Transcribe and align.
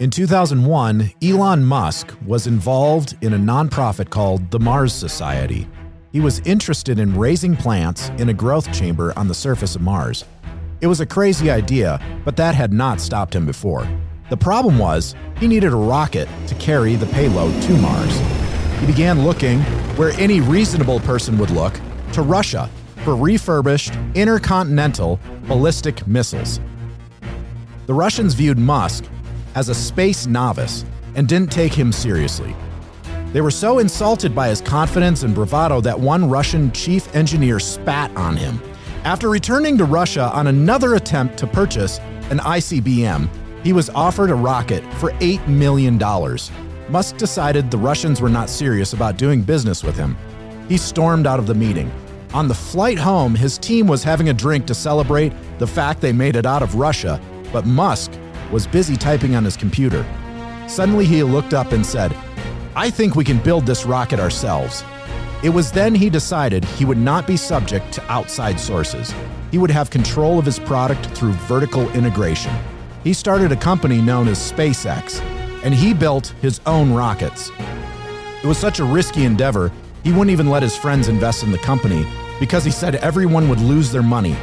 In 0.00 0.10
2001, 0.10 1.12
Elon 1.22 1.64
Musk 1.64 2.14
was 2.24 2.46
involved 2.46 3.16
in 3.20 3.34
a 3.34 3.38
nonprofit 3.38 4.10
called 4.10 4.48
the 4.52 4.60
Mars 4.60 4.92
Society. 4.92 5.66
He 6.12 6.20
was 6.20 6.38
interested 6.40 7.00
in 7.00 7.18
raising 7.18 7.56
plants 7.56 8.10
in 8.10 8.28
a 8.28 8.32
growth 8.32 8.72
chamber 8.72 9.12
on 9.16 9.26
the 9.26 9.34
surface 9.34 9.74
of 9.74 9.82
Mars. 9.82 10.24
It 10.80 10.86
was 10.86 11.00
a 11.00 11.06
crazy 11.06 11.50
idea, 11.50 12.00
but 12.24 12.36
that 12.36 12.54
had 12.54 12.72
not 12.72 13.00
stopped 13.00 13.34
him 13.34 13.44
before. 13.44 13.88
The 14.30 14.36
problem 14.36 14.78
was, 14.78 15.16
he 15.38 15.48
needed 15.48 15.72
a 15.72 15.76
rocket 15.76 16.28
to 16.46 16.54
carry 16.54 16.94
the 16.94 17.06
payload 17.06 17.60
to 17.62 17.72
Mars. 17.78 18.20
He 18.78 18.86
began 18.86 19.24
looking 19.24 19.60
where 19.96 20.12
any 20.12 20.40
reasonable 20.40 21.00
person 21.00 21.38
would 21.38 21.50
look 21.50 21.74
to 22.12 22.22
Russia 22.22 22.70
for 23.08 23.16
refurbished 23.16 23.94
intercontinental 24.14 25.18
ballistic 25.44 26.06
missiles. 26.06 26.60
The 27.86 27.94
Russians 27.94 28.34
viewed 28.34 28.58
Musk 28.58 29.04
as 29.54 29.70
a 29.70 29.74
space 29.74 30.26
novice 30.26 30.84
and 31.14 31.26
didn't 31.26 31.50
take 31.50 31.72
him 31.72 31.90
seriously. 31.90 32.54
They 33.32 33.40
were 33.40 33.50
so 33.50 33.78
insulted 33.78 34.34
by 34.34 34.48
his 34.48 34.60
confidence 34.60 35.22
and 35.22 35.34
bravado 35.34 35.80
that 35.80 35.98
one 35.98 36.28
Russian 36.28 36.70
chief 36.72 37.14
engineer 37.16 37.58
spat 37.58 38.14
on 38.14 38.36
him. 38.36 38.60
After 39.04 39.30
returning 39.30 39.78
to 39.78 39.86
Russia 39.86 40.30
on 40.34 40.48
another 40.48 40.96
attempt 40.96 41.38
to 41.38 41.46
purchase 41.46 42.00
an 42.28 42.40
ICBM, 42.40 43.26
he 43.64 43.72
was 43.72 43.88
offered 43.88 44.28
a 44.28 44.34
rocket 44.34 44.84
for 45.00 45.12
$8 45.12 45.48
million. 45.48 45.96
Musk 46.90 47.16
decided 47.16 47.70
the 47.70 47.78
Russians 47.78 48.20
were 48.20 48.28
not 48.28 48.50
serious 48.50 48.92
about 48.92 49.16
doing 49.16 49.40
business 49.40 49.82
with 49.82 49.96
him. 49.96 50.14
He 50.68 50.76
stormed 50.76 51.26
out 51.26 51.38
of 51.38 51.46
the 51.46 51.54
meeting. 51.54 51.90
On 52.34 52.46
the 52.46 52.54
flight 52.54 52.98
home, 52.98 53.34
his 53.34 53.56
team 53.56 53.86
was 53.86 54.04
having 54.04 54.28
a 54.28 54.34
drink 54.34 54.66
to 54.66 54.74
celebrate 54.74 55.32
the 55.58 55.66
fact 55.66 56.02
they 56.02 56.12
made 56.12 56.36
it 56.36 56.44
out 56.44 56.62
of 56.62 56.74
Russia, 56.74 57.18
but 57.52 57.64
Musk 57.64 58.12
was 58.52 58.66
busy 58.66 58.96
typing 58.96 59.34
on 59.34 59.44
his 59.44 59.56
computer. 59.56 60.04
Suddenly, 60.68 61.06
he 61.06 61.22
looked 61.22 61.54
up 61.54 61.72
and 61.72 61.84
said, 61.84 62.14
I 62.76 62.90
think 62.90 63.16
we 63.16 63.24
can 63.24 63.38
build 63.38 63.64
this 63.64 63.86
rocket 63.86 64.20
ourselves. 64.20 64.84
It 65.42 65.48
was 65.48 65.72
then 65.72 65.94
he 65.94 66.10
decided 66.10 66.64
he 66.64 66.84
would 66.84 66.98
not 66.98 67.26
be 67.26 67.36
subject 67.36 67.92
to 67.94 68.12
outside 68.12 68.60
sources. 68.60 69.14
He 69.50 69.56
would 69.56 69.70
have 69.70 69.88
control 69.88 70.38
of 70.38 70.44
his 70.44 70.58
product 70.58 71.06
through 71.16 71.32
vertical 71.32 71.88
integration. 71.92 72.52
He 73.04 73.14
started 73.14 73.52
a 73.52 73.56
company 73.56 74.02
known 74.02 74.28
as 74.28 74.38
SpaceX, 74.38 75.22
and 75.64 75.72
he 75.72 75.94
built 75.94 76.34
his 76.42 76.60
own 76.66 76.92
rockets. 76.92 77.50
It 78.42 78.46
was 78.46 78.58
such 78.58 78.80
a 78.80 78.84
risky 78.84 79.24
endeavor, 79.24 79.72
he 80.08 80.12
wouldn't 80.14 80.30
even 80.30 80.48
let 80.48 80.62
his 80.62 80.76
friends 80.76 81.08
invest 81.08 81.42
in 81.42 81.52
the 81.52 81.58
company 81.58 82.06
because 82.40 82.64
he 82.64 82.70
said 82.70 82.94
everyone 82.96 83.48
would 83.48 83.60
lose 83.60 83.92
their 83.92 84.02
money 84.02 84.36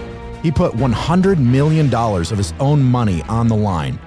he 0.45 0.52
put 0.52 0.73
$100 0.73 1.39
million 1.39 1.91
of 1.91 2.38
his 2.38 2.53
own 2.59 2.83
money 2.83 3.23
on 3.23 3.47
the 3.47 3.55
line. 3.55 3.97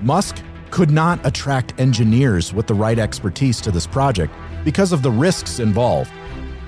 Musk 0.00 0.42
could 0.72 0.90
not 0.90 1.24
attract 1.24 1.78
engineers 1.78 2.52
with 2.52 2.66
the 2.66 2.74
right 2.74 2.98
expertise 2.98 3.60
to 3.60 3.70
this 3.70 3.86
project 3.86 4.34
because 4.64 4.90
of 4.90 5.02
the 5.02 5.10
risks 5.12 5.60
involved. 5.60 6.10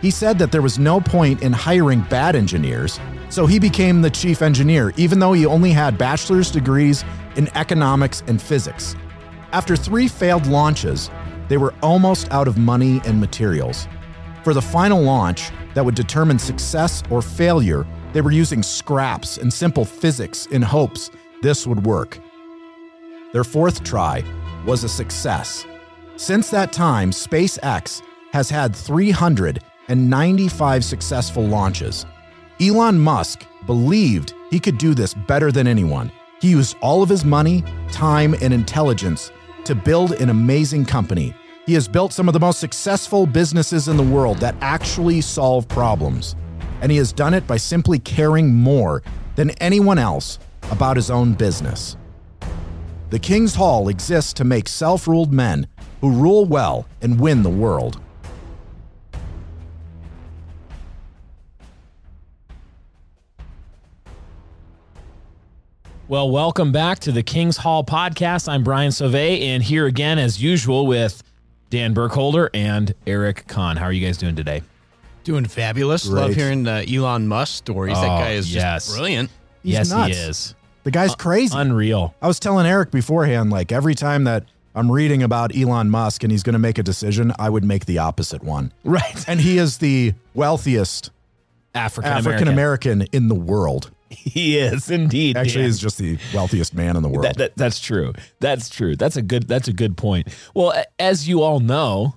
He 0.01 0.13
said 0.13 0.39
that 0.39 0.53
there 0.53 0.63
was 0.63 0.79
no 0.79 1.01
point 1.01 1.43
in 1.43 1.53
hiring 1.53 2.03
bad 2.03 2.37
engineers, 2.37 3.01
so 3.29 3.45
he 3.45 3.59
became 3.59 4.03
the 4.03 4.09
chief 4.09 4.41
engineer, 4.41 4.93
even 4.97 5.19
though 5.19 5.33
he 5.33 5.47
only 5.47 5.73
had 5.73 5.99
bachelor's 5.99 6.53
degrees 6.53 7.05
in 7.35 7.49
economics 7.57 8.23
and 8.29 8.41
physics. 8.41 8.95
After 9.51 9.75
three 9.75 10.07
failed 10.07 10.47
launches, 10.47 11.11
they 11.49 11.57
were 11.57 11.75
almost 11.83 12.31
out 12.31 12.47
of 12.47 12.57
money 12.57 13.01
and 13.05 13.19
materials. 13.19 13.89
For 14.49 14.55
the 14.55 14.63
final 14.63 15.03
launch 15.03 15.51
that 15.75 15.85
would 15.85 15.95
determine 15.95 16.39
success 16.39 17.03
or 17.11 17.21
failure, 17.21 17.87
they 18.15 18.23
were 18.23 18.31
using 18.31 18.63
scraps 18.63 19.37
and 19.37 19.53
simple 19.53 19.85
physics 19.85 20.47
in 20.47 20.63
hopes 20.63 21.11
this 21.43 21.67
would 21.67 21.85
work. 21.85 22.19
Their 23.35 23.45
fourth 23.45 23.85
try 23.85 24.25
was 24.65 24.85
a 24.85 24.89
success. 24.89 25.67
Since 26.17 26.49
that 26.49 26.73
time, 26.73 27.11
SpaceX 27.11 28.01
has 28.33 28.49
had 28.49 28.75
395 28.75 30.83
successful 30.83 31.47
launches. 31.47 32.07
Elon 32.59 32.99
Musk 32.99 33.45
believed 33.67 34.33
he 34.51 34.59
could 34.59 34.79
do 34.79 34.95
this 34.95 35.13
better 35.13 35.53
than 35.53 35.67
anyone. 35.67 36.11
He 36.41 36.49
used 36.49 36.75
all 36.81 37.03
of 37.03 37.11
his 37.11 37.23
money, 37.23 37.65
time, 37.93 38.35
and 38.41 38.55
intelligence 38.55 39.31
to 39.65 39.75
build 39.75 40.13
an 40.13 40.31
amazing 40.31 40.87
company. 40.87 41.35
He 41.69 41.75
has 41.75 41.87
built 41.87 42.15
some 42.15 42.31
of 42.31 42.33
the 42.33 42.41
most 42.41 42.61
successful 42.61 43.27
businesses 43.27 43.89
in 43.89 43.99
the 43.99 44.03
world 44.03 44.39
that 44.39 44.55
actually 44.63 45.21
solve 45.21 45.69
problems 45.69 46.35
and 46.81 46.91
he 46.91 46.97
has 46.97 47.13
done 47.13 47.35
it 47.35 47.47
by 47.47 47.59
simply 47.59 47.99
caring 47.99 48.55
more 48.55 49.03
than 49.37 49.51
anyone 49.61 49.99
else 49.99 50.39
about 50.71 50.97
his 50.97 51.11
own 51.11 51.35
business. 51.35 51.99
The 53.11 53.19
King's 53.19 53.55
Hall 53.55 53.91
exists 53.91 54.33
to 54.33 54.45
make 54.45 54.67
self 54.67 55.07
ruled 55.07 55.31
men 55.31 55.67
who 56.01 56.11
rule 56.11 56.47
well 56.47 56.87
and 57.03 57.21
win 57.21 57.43
the 57.43 57.51
world. 57.51 58.01
Well, 66.09 66.31
welcome 66.31 66.73
back 66.73 67.01
to 67.01 67.13
the 67.13 67.23
King's 67.23 67.59
Hall 67.59 67.85
podcast. 67.85 68.49
I'm 68.49 68.65
Brian 68.65 68.91
Sauvé, 68.91 69.43
and 69.43 69.63
here 69.63 69.85
again, 69.85 70.19
as 70.19 70.43
usual, 70.43 70.87
with 70.87 71.23
Dan 71.71 71.93
Burkholder 71.95 72.51
and 72.55 72.95
Eric 73.07 73.47
Kahn. 73.47 73.77
How 73.77 73.85
are 73.87 73.93
you 73.93 74.05
guys 74.05 74.17
doing 74.17 74.37
today? 74.37 74.63
Doing 75.25 75.45
fabulous. 75.45 76.07
Great. 76.09 76.23
Love 76.23 76.35
hearing 76.35 76.63
the 76.63 76.87
Elon 76.91 77.29
Musk 77.29 77.55
stories. 77.57 77.95
that 77.95 78.05
Oh, 78.05 78.19
guy 78.19 78.31
is 78.31 78.53
yes. 78.55 78.87
just 78.87 78.97
brilliant. 78.97 79.31
He's 79.63 79.73
yes, 79.75 79.91
nuts. 79.91 80.17
he 80.17 80.23
is. 80.23 80.55
The 80.85 80.91
guy's 80.91 81.13
uh, 81.13 81.17
crazy. 81.17 81.55
Unreal. 81.57 82.15
I 82.23 82.27
was 82.27 82.41
telling 82.41 82.67
Eric 82.67 82.91
beforehand, 82.91 83.51
like 83.51 83.71
every 83.73 83.95
time 83.95 84.25
that 84.25 84.45
I'm 84.75 84.91
reading 84.91 85.23
about 85.23 85.55
Elon 85.55 85.91
Musk 85.91 86.23
and 86.23 86.33
he's 86.33 86.43
going 86.43 86.55
to 86.55 86.59
make 86.59 86.79
a 86.79 86.83
decision, 86.83 87.33
I 87.39 87.51
would 87.51 87.65
make 87.65 87.85
the 87.85 87.99
opposite 87.99 88.43
one. 88.43 88.73
Right. 88.85 89.29
And 89.29 89.41
he 89.41 89.59
is 89.59 89.79
the 89.79 90.15
wealthiest 90.33 91.11
African 91.75 92.11
African 92.13 92.49
American 92.49 93.03
in 93.13 93.29
the 93.29 93.35
world. 93.35 93.91
He 94.29 94.59
is 94.59 94.91
indeed. 94.91 95.37
Actually, 95.37 95.63
Dan. 95.63 95.65
he's 95.65 95.79
just 95.79 95.99
the 95.99 96.19
wealthiest 96.35 96.75
man 96.75 96.97
in 96.97 97.03
the 97.03 97.09
world. 97.09 97.25
That, 97.25 97.37
that, 97.39 97.57
that's 97.57 97.81
true. 97.81 98.13
That's 98.41 98.69
true. 98.69 98.95
That's 98.97 99.17
a 99.17 99.23
good. 99.23 99.49
That's 99.49 99.69
a 99.69 99.73
good 99.73 99.97
point. 99.97 100.29
Well, 100.55 100.73
as 100.99 101.29
you 101.29 101.43
all 101.43 101.61
know, 101.61 102.15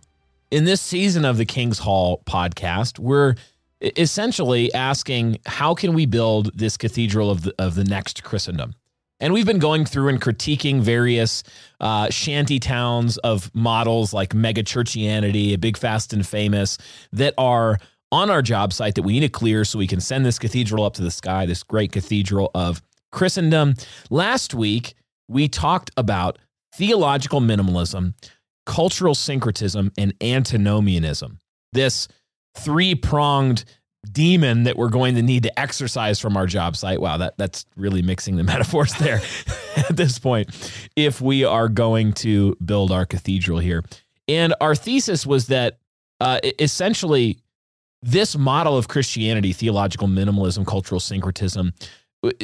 in 0.52 0.66
this 0.66 0.82
season 0.82 1.26
of 1.26 1.38
the 1.38 1.46
King's 1.46 1.80
Hall 1.80 2.22
podcast, 2.26 3.00
we're 3.00 3.36
essentially 3.82 4.74
asking 4.74 5.40
how 5.46 5.74
can 5.74 5.94
we 5.94 6.06
build 6.06 6.58
this 6.58 6.78
cathedral 6.78 7.32
of 7.32 7.44
the, 7.44 7.56
of 7.58 7.76
the 7.76 7.84
next 7.84 8.24
Christendom. 8.24 8.74
And 9.20 9.34
we've 9.34 9.46
been 9.46 9.60
going 9.60 9.86
through 9.86 10.08
and 10.08 10.20
critiquing 10.20 10.82
various 10.82 11.44
uh, 11.80 12.10
shanty 12.10 12.60
towns 12.60 13.18
of 13.20 13.54
models 13.54 14.14
like 14.14 14.34
mega 14.34 14.64
churchianity, 14.64 15.60
big 15.60 15.78
fast 15.78 16.12
and 16.12 16.26
famous, 16.26 16.78
that 17.14 17.36
are 17.38 17.78
on 18.12 18.30
our 18.30 18.42
job 18.42 18.74
site 18.74 18.96
that 18.96 19.04
we 19.04 19.14
need 19.14 19.22
to 19.22 19.30
clear 19.30 19.64
so 19.64 19.80
we 19.80 19.88
can 19.88 20.02
send 20.02 20.26
this 20.26 20.38
cathedral 20.38 20.84
up 20.84 20.94
to 20.96 21.02
the 21.02 21.12
sky, 21.12 21.46
this 21.46 21.64
great 21.64 21.92
cathedral 21.92 22.52
of 22.54 22.82
Christendom. 23.12 23.76
Last 24.10 24.54
week, 24.54 24.96
we 25.28 25.48
talked 25.48 25.92
about 25.98 26.38
theological 26.76 27.42
minimalism, 27.42 28.14
cultural 28.66 29.16
syncretism, 29.16 29.92
and 29.98 30.14
antinomianism. 30.22 31.40
This 31.74 32.08
three 32.58 32.96
pronged 32.96 33.64
demon 34.12 34.64
that 34.64 34.78
we're 34.78 34.90
going 34.90 35.16
to 35.16 35.22
need 35.22 35.44
to 35.44 35.60
exercise 35.60 36.20
from 36.20 36.36
our 36.36 36.48
job 36.48 36.76
site. 36.76 37.00
Wow, 37.00 37.18
that, 37.18 37.38
that's 37.38 37.66
really 37.76 38.02
mixing 38.02 38.36
the 38.36 38.44
metaphors 38.44 38.94
there 38.96 39.22
at 39.78 39.96
this 39.96 40.20
point, 40.20 40.50
if 40.96 41.22
we 41.22 41.44
are 41.44 41.70
going 41.70 42.14
to 42.14 42.56
build 42.64 42.92
our 42.92 43.06
cathedral 43.06 43.60
here. 43.60 43.84
And 44.28 44.54
our 44.62 44.76
thesis 44.76 45.26
was 45.26 45.48
that 45.48 45.78
uh, 46.20 46.40
essentially, 46.60 47.40
this 48.02 48.38
model 48.38 48.78
of 48.78 48.88
Christianity, 48.88 49.54
theological 49.54 50.08
minimalism, 50.08 50.66
cultural 50.66 51.00
syncretism, 51.00 51.74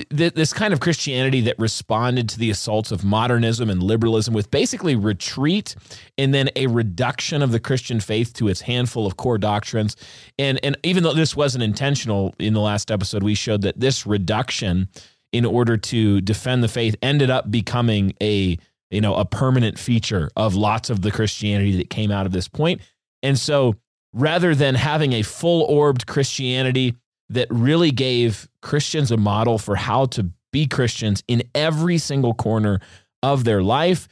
this 0.09 0.53
kind 0.53 0.73
of 0.73 0.79
Christianity 0.79 1.41
that 1.41 1.59
responded 1.59 2.27
to 2.29 2.39
the 2.39 2.49
assaults 2.49 2.91
of 2.91 3.03
modernism 3.03 3.69
and 3.69 3.83
liberalism 3.83 4.33
with 4.33 4.49
basically 4.49 4.95
retreat 4.95 5.75
and 6.17 6.33
then 6.33 6.49
a 6.55 6.65
reduction 6.65 7.43
of 7.43 7.51
the 7.51 7.59
Christian 7.59 7.99
faith 7.99 8.33
to 8.33 8.47
its 8.47 8.61
handful 8.61 9.05
of 9.05 9.17
core 9.17 9.37
doctrines. 9.37 9.95
And, 10.39 10.59
and 10.63 10.77
even 10.83 11.03
though 11.03 11.13
this 11.13 11.35
wasn't 11.35 11.63
intentional 11.63 12.33
in 12.39 12.53
the 12.53 12.59
last 12.59 12.89
episode, 12.89 13.21
we 13.21 13.35
showed 13.35 13.61
that 13.61 13.79
this 13.79 14.07
reduction 14.07 14.87
in 15.31 15.45
order 15.45 15.77
to 15.77 16.21
defend 16.21 16.63
the 16.63 16.67
faith 16.67 16.95
ended 17.03 17.29
up 17.29 17.51
becoming 17.51 18.13
a 18.21 18.57
you 18.89 19.01
know 19.01 19.15
a 19.15 19.25
permanent 19.25 19.77
feature 19.77 20.29
of 20.35 20.55
lots 20.55 20.89
of 20.89 21.01
the 21.01 21.11
Christianity 21.11 21.77
that 21.77 21.89
came 21.89 22.11
out 22.11 22.25
of 22.25 22.31
this 22.31 22.47
point. 22.47 22.81
And 23.21 23.37
so 23.37 23.75
rather 24.17 24.55
than 24.55 24.75
having 24.75 25.13
a 25.13 25.21
full 25.21 25.61
orbed 25.63 26.07
Christianity 26.07 26.95
that 27.29 27.47
really 27.49 27.91
gave 27.91 28.47
Christians 28.61 29.11
a 29.11 29.17
model 29.17 29.57
for 29.57 29.75
how 29.75 30.05
to 30.07 30.31
be 30.51 30.65
Christians 30.65 31.23
in 31.27 31.43
every 31.53 31.97
single 31.97 32.33
corner 32.33 32.79
of 33.21 33.43
their 33.43 33.61
life, 33.61 34.07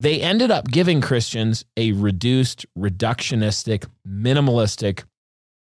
they 0.00 0.20
ended 0.20 0.50
up 0.50 0.68
giving 0.68 1.00
Christians 1.00 1.64
a 1.76 1.92
reduced, 1.92 2.66
reductionistic, 2.78 3.86
minimalistic 4.06 5.04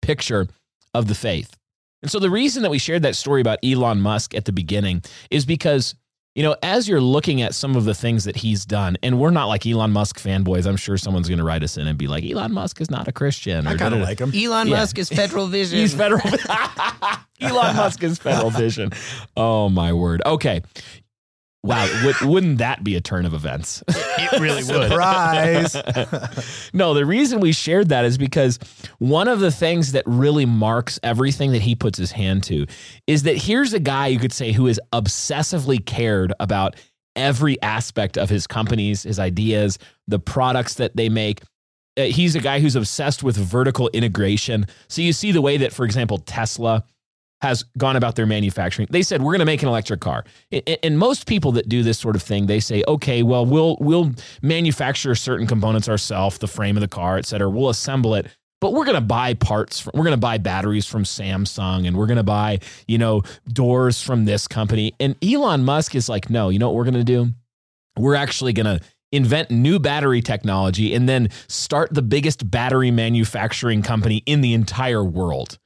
picture 0.01 0.47
of 0.93 1.07
the 1.07 1.15
faith. 1.15 1.55
And 2.01 2.09
so 2.09 2.19
the 2.19 2.29
reason 2.29 2.63
that 2.63 2.71
we 2.71 2.79
shared 2.79 3.03
that 3.03 3.15
story 3.15 3.41
about 3.41 3.59
Elon 3.63 4.01
Musk 4.01 4.33
at 4.33 4.45
the 4.45 4.51
beginning 4.51 5.03
is 5.29 5.45
because 5.45 5.95
you 6.35 6.43
know, 6.43 6.55
as 6.61 6.87
you're 6.87 7.01
looking 7.01 7.41
at 7.41 7.55
some 7.55 7.75
of 7.77 7.85
the 7.85 7.93
things 7.95 8.25
that 8.25 8.35
he's 8.35 8.65
done, 8.65 8.97
and 9.01 9.17
we're 9.19 9.31
not 9.31 9.45
like 9.45 9.65
Elon 9.65 9.91
Musk 9.91 10.19
fanboys. 10.19 10.65
I'm 10.67 10.75
sure 10.75 10.97
someone's 10.97 11.29
going 11.29 11.39
to 11.39 11.45
write 11.45 11.63
us 11.63 11.77
in 11.77 11.87
and 11.87 11.97
be 11.97 12.07
like, 12.07 12.25
Elon 12.25 12.51
Musk 12.51 12.81
is 12.81 12.91
not 12.91 13.07
a 13.07 13.11
Christian. 13.13 13.65
I 13.65 13.77
kind 13.77 13.93
of 13.95 14.01
like 14.01 14.19
him. 14.19 14.31
Elon 14.35 14.67
Yeah. 14.67 14.75
Musk 14.77 14.99
is 14.99 15.09
Federal 15.09 15.47
Vision. 15.55 15.79
He's 15.79 15.93
federal. 15.95 16.19
Vision. 16.29 16.47
Elon 17.41 17.75
Musk 17.77 18.03
is 18.03 18.17
federal 18.19 18.49
vision. 18.51 18.91
Oh 19.35 19.69
my 19.69 19.93
word. 19.93 20.21
Okay. 20.25 20.61
Wow. 21.65 21.89
Would, 22.05 22.21
wouldn't 22.21 22.59
that 22.59 22.83
be 22.83 22.95
a 22.95 23.01
turn 23.01 23.25
of 23.25 23.33
events? 23.33 23.83
it 23.87 24.39
really 24.39 24.63
would. 24.63 24.89
Surprise. 24.89 25.75
no, 26.73 26.93
the 26.93 27.05
reason 27.05 27.39
we 27.39 27.53
shared 27.53 27.89
that 27.89 28.05
is 28.05 28.19
because 28.19 28.59
one 28.99 29.27
of 29.27 29.39
the 29.39 29.51
things 29.51 29.93
that 29.93 30.03
really 30.05 30.45
marks 30.45 30.99
everything 31.01 31.53
that 31.53 31.63
he 31.63 31.73
puts 31.75 31.97
his 31.97 32.11
hand 32.11 32.43
to 32.43 32.67
is 33.07 33.23
that 33.23 33.35
here's 33.35 33.73
a 33.73 33.79
guy 33.79 34.07
you 34.07 34.19
could 34.19 34.31
say 34.31 34.51
who 34.51 34.67
is 34.67 34.79
obsessively 34.93 35.83
cared 35.83 36.33
about 36.39 36.75
every 37.15 37.59
aspect 37.63 38.15
of 38.15 38.29
his 38.29 38.45
companies, 38.45 39.01
his 39.03 39.17
ideas, 39.17 39.79
the 40.07 40.19
products 40.19 40.75
that 40.75 40.95
they 40.95 41.09
make. 41.09 41.41
Uh, 41.97 42.03
he's 42.03 42.35
a 42.35 42.39
guy 42.39 42.59
who's 42.59 42.75
obsessed 42.75 43.23
with 43.23 43.37
vertical 43.37 43.89
integration. 43.93 44.67
So 44.87 45.01
you 45.01 45.13
see 45.13 45.31
the 45.31 45.41
way 45.41 45.57
that, 45.57 45.73
for 45.73 45.85
example, 45.85 46.19
Tesla 46.19 46.83
has 47.41 47.63
gone 47.77 47.95
about 47.95 48.15
their 48.15 48.25
manufacturing. 48.25 48.87
They 48.89 49.01
said 49.01 49.21
we're 49.21 49.33
going 49.33 49.39
to 49.39 49.45
make 49.45 49.61
an 49.61 49.69
electric 49.69 49.99
car. 49.99 50.23
And 50.83 50.97
most 50.97 51.27
people 51.27 51.51
that 51.53 51.69
do 51.69 51.83
this 51.83 51.99
sort 51.99 52.15
of 52.15 52.23
thing, 52.23 52.47
they 52.47 52.59
say, 52.59 52.83
okay, 52.87 53.23
well, 53.23 53.45
we'll 53.45 53.77
we'll 53.79 54.11
manufacture 54.41 55.13
certain 55.15 55.45
components 55.45 55.89
ourselves, 55.89 56.37
the 56.37 56.47
frame 56.47 56.77
of 56.77 56.81
the 56.81 56.87
car, 56.87 57.17
et 57.17 57.25
cetera. 57.25 57.49
We'll 57.49 57.69
assemble 57.69 58.15
it, 58.15 58.27
but 58.61 58.73
we're 58.73 58.85
going 58.85 58.95
to 58.95 59.01
buy 59.01 59.33
parts. 59.33 59.81
From, 59.81 59.91
we're 59.95 60.05
going 60.05 60.11
to 60.11 60.17
buy 60.17 60.37
batteries 60.37 60.85
from 60.85 61.03
Samsung, 61.03 61.87
and 61.87 61.97
we're 61.97 62.07
going 62.07 62.17
to 62.17 62.23
buy 62.23 62.59
you 62.87 62.97
know 62.97 63.23
doors 63.47 64.01
from 64.01 64.25
this 64.25 64.47
company. 64.47 64.93
And 64.99 65.15
Elon 65.23 65.65
Musk 65.65 65.93
is 65.93 66.09
like, 66.09 66.29
no, 66.29 66.49
you 66.49 66.59
know 66.59 66.69
what 66.69 66.75
we're 66.75 66.83
going 66.85 66.95
to 66.95 67.03
do? 67.03 67.31
We're 67.97 68.15
actually 68.15 68.53
going 68.53 68.79
to 68.79 68.85
invent 69.11 69.51
new 69.51 69.79
battery 69.79 70.21
technology 70.21 70.93
and 70.93 71.07
then 71.07 71.29
start 71.47 71.93
the 71.93 72.01
biggest 72.01 72.49
battery 72.49 72.91
manufacturing 72.91 73.81
company 73.81 74.23
in 74.25 74.41
the 74.41 74.53
entire 74.53 75.03
world. 75.03 75.57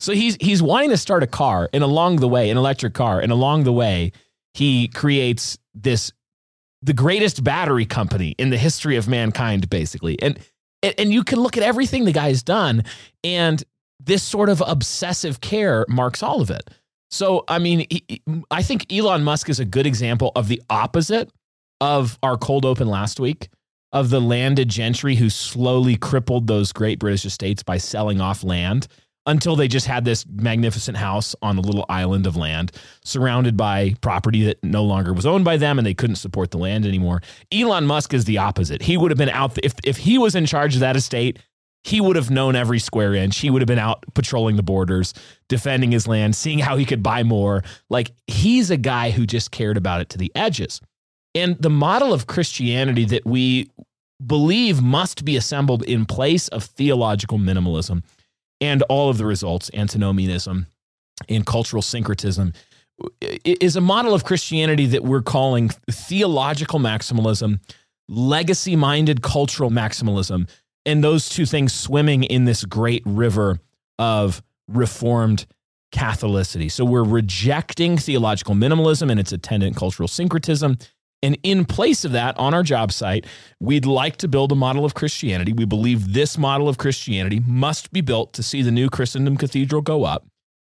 So 0.00 0.12
he's 0.12 0.36
he's 0.40 0.62
wanting 0.62 0.90
to 0.90 0.96
start 0.96 1.22
a 1.22 1.26
car, 1.26 1.68
and 1.72 1.84
along 1.84 2.16
the 2.16 2.28
way, 2.28 2.50
an 2.50 2.56
electric 2.56 2.94
car, 2.94 3.20
and 3.20 3.30
along 3.30 3.64
the 3.64 3.72
way, 3.72 4.12
he 4.54 4.88
creates 4.88 5.58
this 5.74 6.12
the 6.82 6.94
greatest 6.94 7.44
battery 7.44 7.84
company 7.84 8.34
in 8.38 8.48
the 8.48 8.56
history 8.56 8.96
of 8.96 9.06
mankind, 9.06 9.68
basically. 9.68 10.20
And 10.22 10.38
and 10.82 11.12
you 11.12 11.22
can 11.22 11.40
look 11.40 11.56
at 11.58 11.62
everything 11.62 12.06
the 12.06 12.12
guy's 12.12 12.42
done, 12.42 12.84
and 13.22 13.62
this 14.02 14.22
sort 14.22 14.48
of 14.48 14.62
obsessive 14.66 15.42
care 15.42 15.84
marks 15.88 16.22
all 16.22 16.40
of 16.40 16.50
it. 16.50 16.70
So 17.10 17.44
I 17.48 17.58
mean, 17.58 17.86
he- 17.90 18.22
I 18.50 18.62
think 18.62 18.90
Elon 18.90 19.22
Musk 19.22 19.50
is 19.50 19.60
a 19.60 19.64
good 19.66 19.86
example 19.86 20.32
of 20.34 20.48
the 20.48 20.62
opposite 20.70 21.30
of 21.82 22.18
our 22.22 22.38
cold 22.38 22.64
open 22.64 22.88
last 22.88 23.20
week 23.20 23.50
of 23.92 24.08
the 24.08 24.20
landed 24.20 24.68
gentry 24.68 25.16
who 25.16 25.28
slowly 25.28 25.96
crippled 25.96 26.46
those 26.46 26.72
great 26.72 26.98
British 26.98 27.26
estates 27.26 27.62
by 27.62 27.76
selling 27.76 28.20
off 28.20 28.44
land 28.44 28.86
until 29.30 29.54
they 29.54 29.68
just 29.68 29.86
had 29.86 30.04
this 30.04 30.26
magnificent 30.26 30.96
house 30.96 31.36
on 31.40 31.56
a 31.56 31.60
little 31.60 31.86
island 31.88 32.26
of 32.26 32.36
land 32.36 32.72
surrounded 33.04 33.56
by 33.56 33.94
property 34.00 34.42
that 34.42 34.62
no 34.64 34.82
longer 34.82 35.12
was 35.12 35.24
owned 35.24 35.44
by 35.44 35.56
them 35.56 35.78
and 35.78 35.86
they 35.86 35.94
couldn't 35.94 36.16
support 36.16 36.50
the 36.50 36.58
land 36.58 36.84
anymore. 36.84 37.22
Elon 37.52 37.86
Musk 37.86 38.12
is 38.12 38.24
the 38.24 38.38
opposite. 38.38 38.82
He 38.82 38.96
would 38.96 39.12
have 39.12 39.18
been 39.18 39.28
out 39.28 39.56
if 39.62 39.74
if 39.84 39.98
he 39.98 40.18
was 40.18 40.34
in 40.34 40.46
charge 40.46 40.74
of 40.74 40.80
that 40.80 40.96
estate, 40.96 41.38
he 41.84 42.00
would 42.00 42.16
have 42.16 42.28
known 42.28 42.56
every 42.56 42.80
square 42.80 43.14
inch. 43.14 43.38
He 43.38 43.50
would 43.50 43.62
have 43.62 43.68
been 43.68 43.78
out 43.78 44.04
patrolling 44.14 44.56
the 44.56 44.64
borders, 44.64 45.14
defending 45.48 45.92
his 45.92 46.08
land, 46.08 46.34
seeing 46.34 46.58
how 46.58 46.76
he 46.76 46.84
could 46.84 47.02
buy 47.02 47.22
more. 47.22 47.62
Like 47.88 48.10
he's 48.26 48.70
a 48.70 48.76
guy 48.76 49.10
who 49.10 49.26
just 49.26 49.52
cared 49.52 49.76
about 49.76 50.00
it 50.00 50.08
to 50.10 50.18
the 50.18 50.32
edges. 50.34 50.80
And 51.36 51.56
the 51.62 51.70
model 51.70 52.12
of 52.12 52.26
Christianity 52.26 53.04
that 53.04 53.24
we 53.24 53.70
believe 54.26 54.82
must 54.82 55.24
be 55.24 55.36
assembled 55.36 55.84
in 55.84 56.04
place 56.04 56.48
of 56.48 56.64
theological 56.64 57.38
minimalism 57.38 58.02
and 58.60 58.82
all 58.82 59.08
of 59.10 59.18
the 59.18 59.26
results, 59.26 59.70
antinomianism 59.74 60.66
and 61.28 61.46
cultural 61.46 61.82
syncretism, 61.82 62.52
is 63.44 63.76
a 63.76 63.80
model 63.80 64.14
of 64.14 64.24
Christianity 64.24 64.86
that 64.86 65.04
we're 65.04 65.22
calling 65.22 65.70
theological 65.90 66.78
maximalism, 66.78 67.60
legacy 68.08 68.76
minded 68.76 69.22
cultural 69.22 69.70
maximalism, 69.70 70.48
and 70.84 71.02
those 71.02 71.28
two 71.28 71.46
things 71.46 71.72
swimming 71.72 72.24
in 72.24 72.44
this 72.44 72.64
great 72.64 73.02
river 73.06 73.58
of 73.98 74.42
reformed 74.68 75.46
Catholicity. 75.92 76.70
So 76.70 76.84
we're 76.84 77.02
rejecting 77.02 77.98
theological 77.98 78.54
minimalism 78.54 79.10
and 79.10 79.18
its 79.18 79.32
attendant 79.32 79.76
cultural 79.76 80.06
syncretism. 80.06 80.78
And 81.22 81.38
in 81.42 81.66
place 81.66 82.04
of 82.04 82.12
that, 82.12 82.38
on 82.38 82.54
our 82.54 82.62
job 82.62 82.92
site, 82.92 83.26
we'd 83.60 83.84
like 83.84 84.16
to 84.18 84.28
build 84.28 84.52
a 84.52 84.54
model 84.54 84.84
of 84.84 84.94
Christianity. 84.94 85.52
We 85.52 85.66
believe 85.66 86.14
this 86.14 86.38
model 86.38 86.68
of 86.68 86.78
Christianity 86.78 87.40
must 87.46 87.92
be 87.92 88.00
built 88.00 88.32
to 88.34 88.42
see 88.42 88.62
the 88.62 88.70
new 88.70 88.88
Christendom 88.88 89.36
Cathedral 89.36 89.82
go 89.82 90.04
up. 90.04 90.26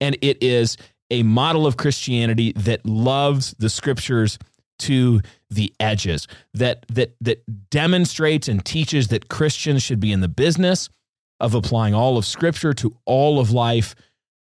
And 0.00 0.18
it 0.20 0.42
is 0.42 0.76
a 1.10 1.22
model 1.22 1.66
of 1.66 1.76
Christianity 1.76 2.52
that 2.56 2.84
loves 2.84 3.54
the 3.58 3.70
scriptures 3.70 4.38
to 4.80 5.20
the 5.50 5.72
edges, 5.80 6.26
that, 6.52 6.84
that, 6.88 7.14
that 7.20 7.42
demonstrates 7.70 8.48
and 8.48 8.64
teaches 8.64 9.08
that 9.08 9.28
Christians 9.28 9.82
should 9.82 10.00
be 10.00 10.12
in 10.12 10.20
the 10.20 10.28
business 10.28 10.88
of 11.40 11.54
applying 11.54 11.94
all 11.94 12.18
of 12.18 12.26
scripture 12.26 12.74
to 12.74 12.96
all 13.06 13.38
of 13.38 13.50
life, 13.50 13.94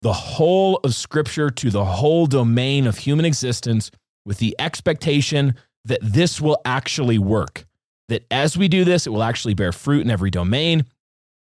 the 0.02 0.12
whole 0.12 0.80
of 0.84 0.94
scripture 0.94 1.50
to 1.50 1.70
the 1.70 1.84
whole 1.84 2.26
domain 2.26 2.86
of 2.86 2.98
human 2.98 3.24
existence, 3.24 3.90
with 4.24 4.38
the 4.38 4.56
expectation 4.58 5.54
that 5.86 6.00
this 6.02 6.40
will 6.40 6.60
actually 6.64 7.18
work. 7.18 7.66
That 8.08 8.24
as 8.30 8.56
we 8.56 8.68
do 8.68 8.84
this, 8.84 9.06
it 9.06 9.10
will 9.10 9.22
actually 9.22 9.54
bear 9.54 9.72
fruit 9.72 10.02
in 10.02 10.10
every 10.10 10.30
domain, 10.30 10.84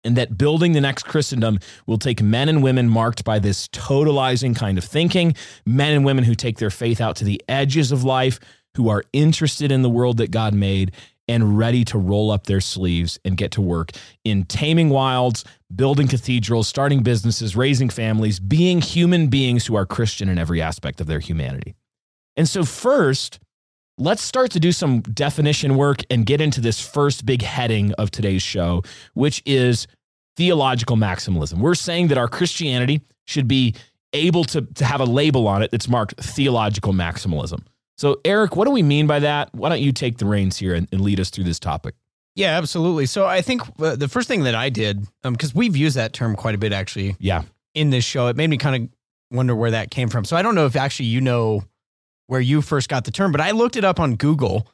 and 0.05 0.17
that 0.17 0.39
building 0.39 0.73
the 0.73 0.81
next 0.81 1.03
Christendom 1.05 1.59
will 1.87 1.99
take 1.99 2.23
men 2.23 2.49
and 2.49 2.63
women 2.63 2.89
marked 2.89 3.25
by 3.25 3.39
this 3.39 3.67
totalizing 3.69 4.55
kind 4.55 4.79
of 4.79 4.85
thinking, 4.85 5.35
men 5.67 5.93
and 5.95 6.05
women 6.05 6.25
who 6.25 6.35
take 6.35 6.59
their 6.59 6.71
faith 6.71 7.01
out 7.01 7.17
to 7.17 7.25
the 7.25 7.43
edges 7.49 7.93
of 7.93 8.05
life, 8.05 8.39
who 8.77 8.89
are 8.89 9.03
interested 9.13 9.73
in 9.73 9.83
the 9.83 9.91
world 9.91 10.19
that 10.19 10.31
God 10.31 10.55
made 10.55 10.93
and 11.29 11.59
ready 11.59 11.85
to 11.85 11.99
roll 11.99 12.31
up 12.31 12.47
their 12.47 12.61
sleeves 12.61 13.19
and 13.25 13.37
get 13.37 13.51
to 13.53 13.61
work 13.61 13.91
in 14.23 14.45
taming 14.45 14.91
wilds, 14.91 15.45
building 15.75 16.07
cathedrals, 16.07 16.69
starting 16.69 17.03
businesses, 17.03 17.57
raising 17.57 17.91
families, 17.91 18.39
being 18.39 18.81
human 18.81 19.27
beings 19.27 19.67
who 19.67 19.75
are 19.75 19.87
Christian 19.87 20.29
in 20.29 20.39
every 20.39 20.63
aspect 20.63 21.01
of 21.01 21.09
their 21.09 21.19
humanity. 21.19 21.75
And 22.37 22.49
so, 22.49 22.65
first, 22.65 23.41
let's 23.99 24.23
start 24.23 24.51
to 24.53 24.61
do 24.61 24.73
some 24.73 25.01
definition 25.01 25.77
work 25.77 26.01
and 26.11 26.27
get 26.27 26.41
into 26.41 26.61
this 26.61 26.81
first 26.81 27.25
big 27.25 27.43
heading 27.43 27.93
of 27.95 28.11
today's 28.11 28.43
show, 28.43 28.83
which 29.15 29.43
is 29.47 29.87
theological 30.37 30.97
maximalism. 30.97 31.59
We're 31.59 31.75
saying 31.75 32.09
that 32.09 32.19
our 32.19 32.29
Christianity 32.29 33.01
should 33.25 33.49
be 33.49 33.75
able 34.13 34.45
to, 34.45 34.63
to 34.63 34.85
have 34.85 35.01
a 35.01 35.05
label 35.05 35.49
on 35.49 35.63
it 35.63 35.71
that's 35.71 35.89
marked 35.89 36.17
theological 36.23 36.93
maximalism. 36.93 37.61
So, 37.97 38.21
Eric, 38.25 38.55
what 38.57 38.67
do 38.67 38.71
we 38.71 38.83
mean 38.83 39.07
by 39.07 39.21
that? 39.21 39.49
Why 39.55 39.71
don't 39.71 39.81
you 39.81 39.93
take 39.93 40.19
the 40.19 40.27
reins 40.27 40.59
here 40.59 40.75
and, 40.75 40.87
and 40.93 41.01
lead 41.01 41.19
us 41.19 41.31
through 41.31 41.45
this 41.45 41.59
topic? 41.59 41.95
Yeah, 42.35 42.59
absolutely. 42.59 43.07
So 43.07 43.25
I 43.25 43.41
think 43.41 43.63
uh, 43.81 43.97
the 43.97 44.09
first 44.09 44.29
thing 44.29 44.43
that 44.43 44.55
I 44.55 44.69
did, 44.69 45.07
because 45.23 45.55
we've 45.55 45.75
used 45.75 45.97
that 45.97 46.13
term 46.13 46.37
quite 46.37 46.55
a 46.55 46.59
bit 46.59 46.75
actually 46.75 47.17
Yeah. 47.19 47.43
in 47.75 47.89
this 47.89 48.05
show, 48.05 48.27
it 48.27 48.37
made 48.37 48.51
me 48.51 48.59
kind 48.59 48.85
of 48.85 49.37
wonder 49.37 49.57
where 49.57 49.71
that 49.71 49.91
came 49.91 50.11
from. 50.11 50.27
So 50.27 50.37
I 50.37 50.43
don't 50.43 50.55
know 50.55 50.67
if 50.67 50.77
actually 50.77 51.07
you 51.07 51.23
know 51.23 51.63
where 52.27 52.41
you 52.41 52.63
first 52.63 52.89
got 52.89 53.05
the 53.05 53.11
term, 53.11 53.33
but 53.33 53.41
I 53.41 53.53
looked 53.53 53.77
it 53.77 53.85
up 53.85 54.01
on 54.01 54.17
Google. 54.17 54.69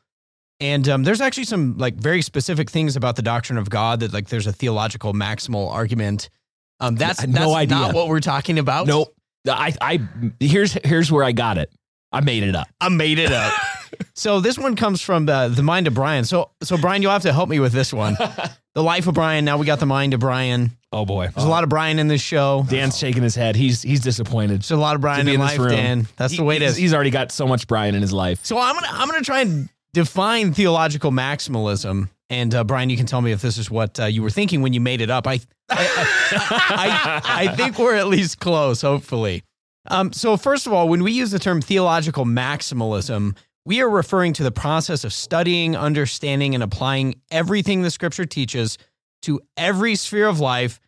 And 0.61 0.88
um, 0.88 1.02
there's 1.02 1.21
actually 1.21 1.44
some 1.44 1.76
like 1.76 1.94
very 1.94 2.23
specific 2.23 2.71
things 2.71 2.94
about 2.94 3.16
the 3.16 3.23
doctrine 3.23 3.59
of 3.59 3.68
God 3.68 4.00
that 4.00 4.12
like 4.12 4.28
there's 4.28 4.47
a 4.47 4.52
theological 4.52 5.12
maximal 5.12 5.71
argument. 5.73 6.30
Um, 6.78 6.94
that's, 6.94 7.21
had 7.21 7.30
no 7.30 7.54
idea. 7.54 7.78
not 7.78 7.94
what 7.94 8.09
we're 8.09 8.21
talking 8.21 8.59
about. 8.59 8.87
Nope. 8.87 9.14
I, 9.49 9.75
I, 9.80 10.00
here's, 10.38 10.75
here's 10.85 11.11
where 11.11 11.25
I 11.25 11.32
got 11.32 11.59
it. 11.59 11.73
I 12.12 12.21
made 12.21 12.44
it 12.44 12.54
up. 12.54 12.68
I 12.80 12.90
made 12.90 13.18
it 13.18 13.32
up. 13.32 13.52
so 14.14 14.40
this 14.40 14.58
one 14.58 14.76
comes 14.76 15.00
from 15.00 15.26
the, 15.26 15.49
the 15.49 15.62
mind 15.62 15.87
of 15.87 15.94
Brian. 15.94 16.25
So 16.25 16.50
so 16.62 16.76
Brian, 16.76 17.02
you'll 17.02 17.12
have 17.12 17.22
to 17.22 17.32
help 17.32 17.49
me 17.49 17.61
with 17.61 17.72
this 17.72 17.92
one. 17.92 18.16
the 18.75 18.82
life 18.82 19.06
of 19.06 19.14
Brian. 19.14 19.44
Now 19.44 19.58
we 19.58 19.66
got 19.66 19.80
the 19.80 19.87
mind 19.87 20.14
of 20.14 20.20
Brian. 20.20 20.70
Oh 20.92 21.04
boy. 21.04 21.28
There's 21.34 21.46
a 21.46 21.50
lot 21.50 21.62
of 21.64 21.70
Brian 21.70 21.99
in 21.99 22.08
this 22.08 22.20
show. 22.20 22.66
Dan's 22.68 22.99
shaking 22.99 23.22
his 23.22 23.34
head. 23.34 23.56
He's, 23.56 23.82
he's 23.82 24.00
disappointed. 24.00 24.61
There's 24.61 24.70
a 24.72 24.76
lot 24.76 24.94
of 24.94 25.00
Brian 25.00 25.26
in 25.28 25.34
in 25.34 25.40
this 25.40 25.50
life, 25.50 25.58
room. 25.58 25.70
Dan. 25.70 26.06
That's 26.16 26.37
the 26.37 26.44
way 26.44 26.56
it 26.56 26.62
is. 26.62 26.76
he's, 26.76 26.82
he's 26.82 26.94
already 26.94 27.11
got 27.11 27.32
so 27.32 27.46
much 27.46 27.66
Brian 27.66 27.94
in 27.94 28.02
his 28.02 28.12
life. 28.12 28.44
So 28.44 28.58
I'm 28.58 28.75
gonna 28.75 28.88
I'm 28.90 29.08
gonna 29.08 29.22
try 29.22 29.40
and 29.40 29.68
define 29.92 30.52
theological 30.52 31.11
maximalism. 31.11 32.08
And 32.30 32.54
uh, 32.54 32.64
Brian, 32.64 32.88
you 32.88 32.96
can 32.96 33.04
tell 33.04 33.20
me 33.20 33.32
if 33.32 33.42
this 33.42 33.58
is 33.58 33.70
what 33.70 34.00
uh, 34.00 34.06
you 34.06 34.22
were 34.22 34.30
thinking 34.30 34.62
when 34.62 34.72
you 34.72 34.80
made 34.80 35.00
it 35.02 35.11
up. 35.11 35.26
I 35.26 35.40
I, 35.70 37.20
I, 37.20 37.20
I 37.25 37.56
think 37.56 37.78
we're 37.78 37.94
at 37.94 38.08
least 38.08 38.38
close, 38.38 38.80
hopefully. 38.82 39.44
Um, 39.88 40.12
so 40.12 40.37
first 40.37 40.66
of 40.66 40.72
all, 40.72 40.88
when 40.88 41.02
we 41.02 41.12
use 41.12 41.30
the 41.30 41.38
term 41.38 41.61
theological 41.61 42.25
maximalism, 42.25 43.37
we 43.64 43.81
are 43.81 43.88
referring 43.88 44.33
to 44.35 44.42
the 44.42 44.50
process 44.50 45.04
of 45.04 45.12
studying, 45.12 45.76
understanding, 45.76 46.54
and 46.54 46.62
applying 46.62 47.21
everything 47.31 47.83
the 47.83 47.90
Scripture 47.90 48.25
teaches 48.25 48.78
to 49.23 49.40
every 49.57 49.95
sphere 49.95 50.26
of 50.26 50.40
life, 50.40 50.81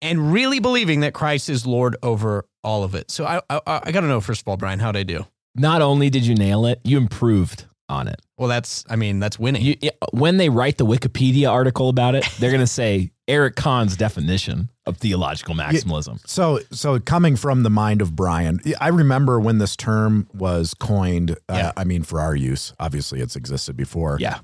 and 0.00 0.32
really 0.32 0.60
believing 0.60 1.00
that 1.00 1.14
Christ 1.14 1.48
is 1.48 1.66
Lord 1.66 1.96
over 2.02 2.44
all 2.62 2.84
of 2.84 2.94
it. 2.94 3.10
So 3.10 3.24
I 3.24 3.40
I, 3.50 3.60
I 3.66 3.92
got 3.92 4.00
to 4.02 4.06
know 4.06 4.20
first 4.20 4.42
of 4.42 4.48
all, 4.48 4.56
Brian, 4.56 4.78
how'd 4.78 4.96
I 4.96 5.02
do? 5.02 5.26
Not 5.54 5.82
only 5.82 6.10
did 6.10 6.24
you 6.24 6.34
nail 6.34 6.66
it, 6.66 6.80
you 6.84 6.96
improved 6.96 7.66
on 7.88 8.08
it. 8.08 8.20
Well, 8.38 8.48
that's 8.48 8.84
I 8.88 8.96
mean 8.96 9.20
that's 9.20 9.38
winning. 9.38 9.62
You, 9.62 9.76
when 10.12 10.36
they 10.36 10.48
write 10.48 10.78
the 10.78 10.86
Wikipedia 10.86 11.50
article 11.50 11.88
about 11.88 12.14
it, 12.14 12.26
they're 12.38 12.50
going 12.50 12.60
to 12.60 12.66
say 12.66 13.12
Eric 13.28 13.56
Kahn's 13.56 13.96
definition 13.96 14.70
of 14.86 14.96
theological 14.96 15.54
maximalism. 15.54 16.20
So, 16.26 16.60
so 16.70 16.98
coming 16.98 17.36
from 17.36 17.62
the 17.62 17.70
mind 17.70 18.02
of 18.02 18.16
Brian, 18.16 18.60
I 18.80 18.88
remember 18.88 19.38
when 19.38 19.58
this 19.58 19.76
term 19.76 20.28
was 20.34 20.74
coined. 20.74 21.36
Uh, 21.48 21.72
I 21.76 21.84
mean, 21.84 22.02
for 22.02 22.20
our 22.20 22.34
use, 22.34 22.72
obviously, 22.80 23.20
it's 23.20 23.36
existed 23.36 23.76
before. 23.76 24.16
Yeah. 24.20 24.40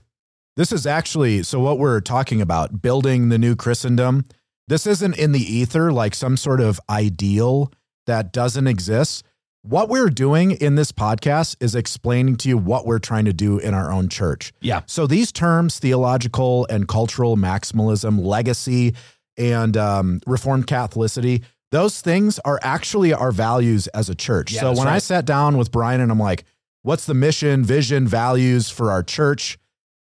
This 0.56 0.72
is 0.72 0.86
actually 0.86 1.44
so. 1.44 1.60
What 1.60 1.78
we're 1.78 2.00
talking 2.00 2.40
about, 2.40 2.82
building 2.82 3.28
the 3.28 3.38
new 3.38 3.54
Christendom. 3.54 4.24
This 4.66 4.86
isn't 4.86 5.16
in 5.16 5.32
the 5.32 5.40
ether, 5.40 5.92
like 5.92 6.14
some 6.14 6.36
sort 6.36 6.60
of 6.60 6.80
ideal 6.90 7.72
that 8.06 8.32
doesn't 8.32 8.66
exist. 8.66 9.24
What 9.62 9.88
we're 9.88 10.10
doing 10.10 10.52
in 10.52 10.74
this 10.76 10.92
podcast 10.92 11.56
is 11.60 11.74
explaining 11.74 12.36
to 12.38 12.48
you 12.48 12.58
what 12.58 12.86
we're 12.86 12.98
trying 12.98 13.24
to 13.26 13.32
do 13.32 13.58
in 13.58 13.72
our 13.72 13.90
own 13.92 14.08
church. 14.08 14.52
Yeah. 14.60 14.82
So 14.86 15.06
these 15.06 15.32
terms, 15.32 15.78
theological 15.78 16.66
and 16.70 16.86
cultural 16.88 17.36
maximalism, 17.36 18.24
legacy, 18.24 18.94
and 19.38 19.76
um, 19.76 20.20
Reformed 20.26 20.66
Catholicity, 20.66 21.44
those 21.70 22.00
things 22.00 22.38
are 22.40 22.58
actually 22.62 23.12
our 23.12 23.30
values 23.30 23.86
as 23.88 24.08
a 24.08 24.14
church. 24.14 24.52
Yeah, 24.52 24.60
so 24.60 24.72
when 24.72 24.88
I 24.88 24.98
sat 24.98 25.24
down 25.24 25.56
with 25.56 25.70
Brian 25.70 26.00
and 26.00 26.10
I'm 26.10 26.18
like, 26.18 26.44
what's 26.82 27.06
the 27.06 27.14
mission, 27.14 27.64
vision, 27.64 28.06
values 28.08 28.68
for 28.68 28.90
our 28.90 29.02
church? 29.02 29.58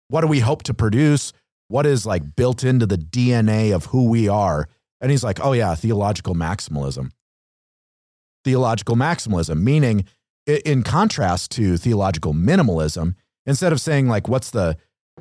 What 0.09 0.23
do 0.23 0.27
we 0.27 0.41
hope 0.41 0.63
to 0.65 0.75
produce? 0.75 1.33
What 1.69 1.87
is 1.87 2.05
like 2.05 2.35
built 2.35 2.65
into 2.65 2.87
the 2.87 2.99
DNA 2.99 3.75
of 3.75 3.87
who 3.87 4.09
we 4.09 4.29
are? 4.29 4.69
And 5.01 5.11
he's 5.11 5.23
like, 5.23 5.39
oh, 5.43 5.53
yeah, 5.53 5.75
theological 5.75 6.35
maximalism. 6.35 7.13
Theological 8.45 8.97
maximalism, 8.97 9.63
meaning 9.63 10.05
in 10.47 10.83
contrast 10.83 11.51
to 11.53 11.77
theological 11.77 12.35
minimalism, 12.35 13.15
instead 13.47 13.73
of 13.73 13.81
saying 13.81 14.09
like, 14.09 14.29
what's 14.29 14.51
the 14.51 14.77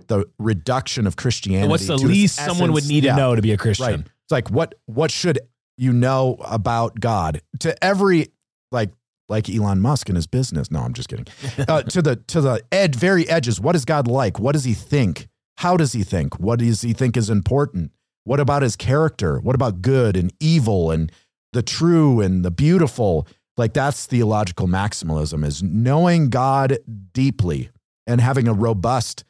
the 0.07 0.25
reduction 0.39 1.07
of 1.07 1.15
Christianity? 1.15 1.69
What's 1.69 1.87
the 1.87 1.97
least 1.97 2.35
someone 2.37 2.73
would 2.73 2.87
need 2.87 3.03
Yeah. 3.03 3.15
to 3.15 3.17
know 3.17 3.35
to 3.35 3.41
be 3.41 3.51
a 3.51 3.57
Christian? 3.57 3.85
Right. 3.87 3.99
It's 3.99 4.31
like 4.31 4.49
what 4.49 4.75
what 4.85 5.11
should 5.11 5.39
you 5.77 5.93
know 5.93 6.37
about 6.41 6.99
God? 6.99 7.41
To 7.59 7.83
every 7.83 8.27
like 8.71 8.91
like 9.27 9.49
Elon 9.49 9.79
Musk 9.81 10.09
and 10.09 10.15
his 10.15 10.25
business. 10.27 10.71
No, 10.71 10.79
I'm 10.79 10.93
just 10.93 11.09
kidding. 11.09 11.27
Uh, 11.67 11.83
to 11.83 12.01
the 12.01 12.15
to 12.27 12.41
the 12.41 12.61
ed 12.71 12.95
very 12.95 13.27
edges. 13.29 13.59
What 13.59 13.75
is 13.75 13.85
God 13.85 14.07
like? 14.07 14.39
What 14.39 14.53
does 14.53 14.63
he 14.63 14.73
think? 14.73 15.27
How 15.57 15.75
does 15.77 15.91
he 15.93 16.03
think? 16.03 16.39
What 16.39 16.59
does 16.59 16.81
he 16.81 16.93
think 16.93 17.17
is 17.17 17.29
important? 17.29 17.91
What 18.23 18.39
about 18.39 18.61
his 18.61 18.75
character? 18.75 19.39
What 19.39 19.55
about 19.55 19.81
good 19.81 20.15
and 20.15 20.31
evil 20.39 20.91
and 20.91 21.11
the 21.53 21.61
true 21.63 22.21
and 22.21 22.43
the 22.45 22.51
beautiful? 22.51 23.27
Like 23.57 23.73
that's 23.73 24.05
theological 24.05 24.67
maximalism 24.67 25.43
is 25.45 25.61
knowing 25.61 26.29
God 26.29 26.77
deeply 27.13 27.69
and 28.07 28.21
having 28.21 28.47
a 28.47 28.53
robust 28.53 29.25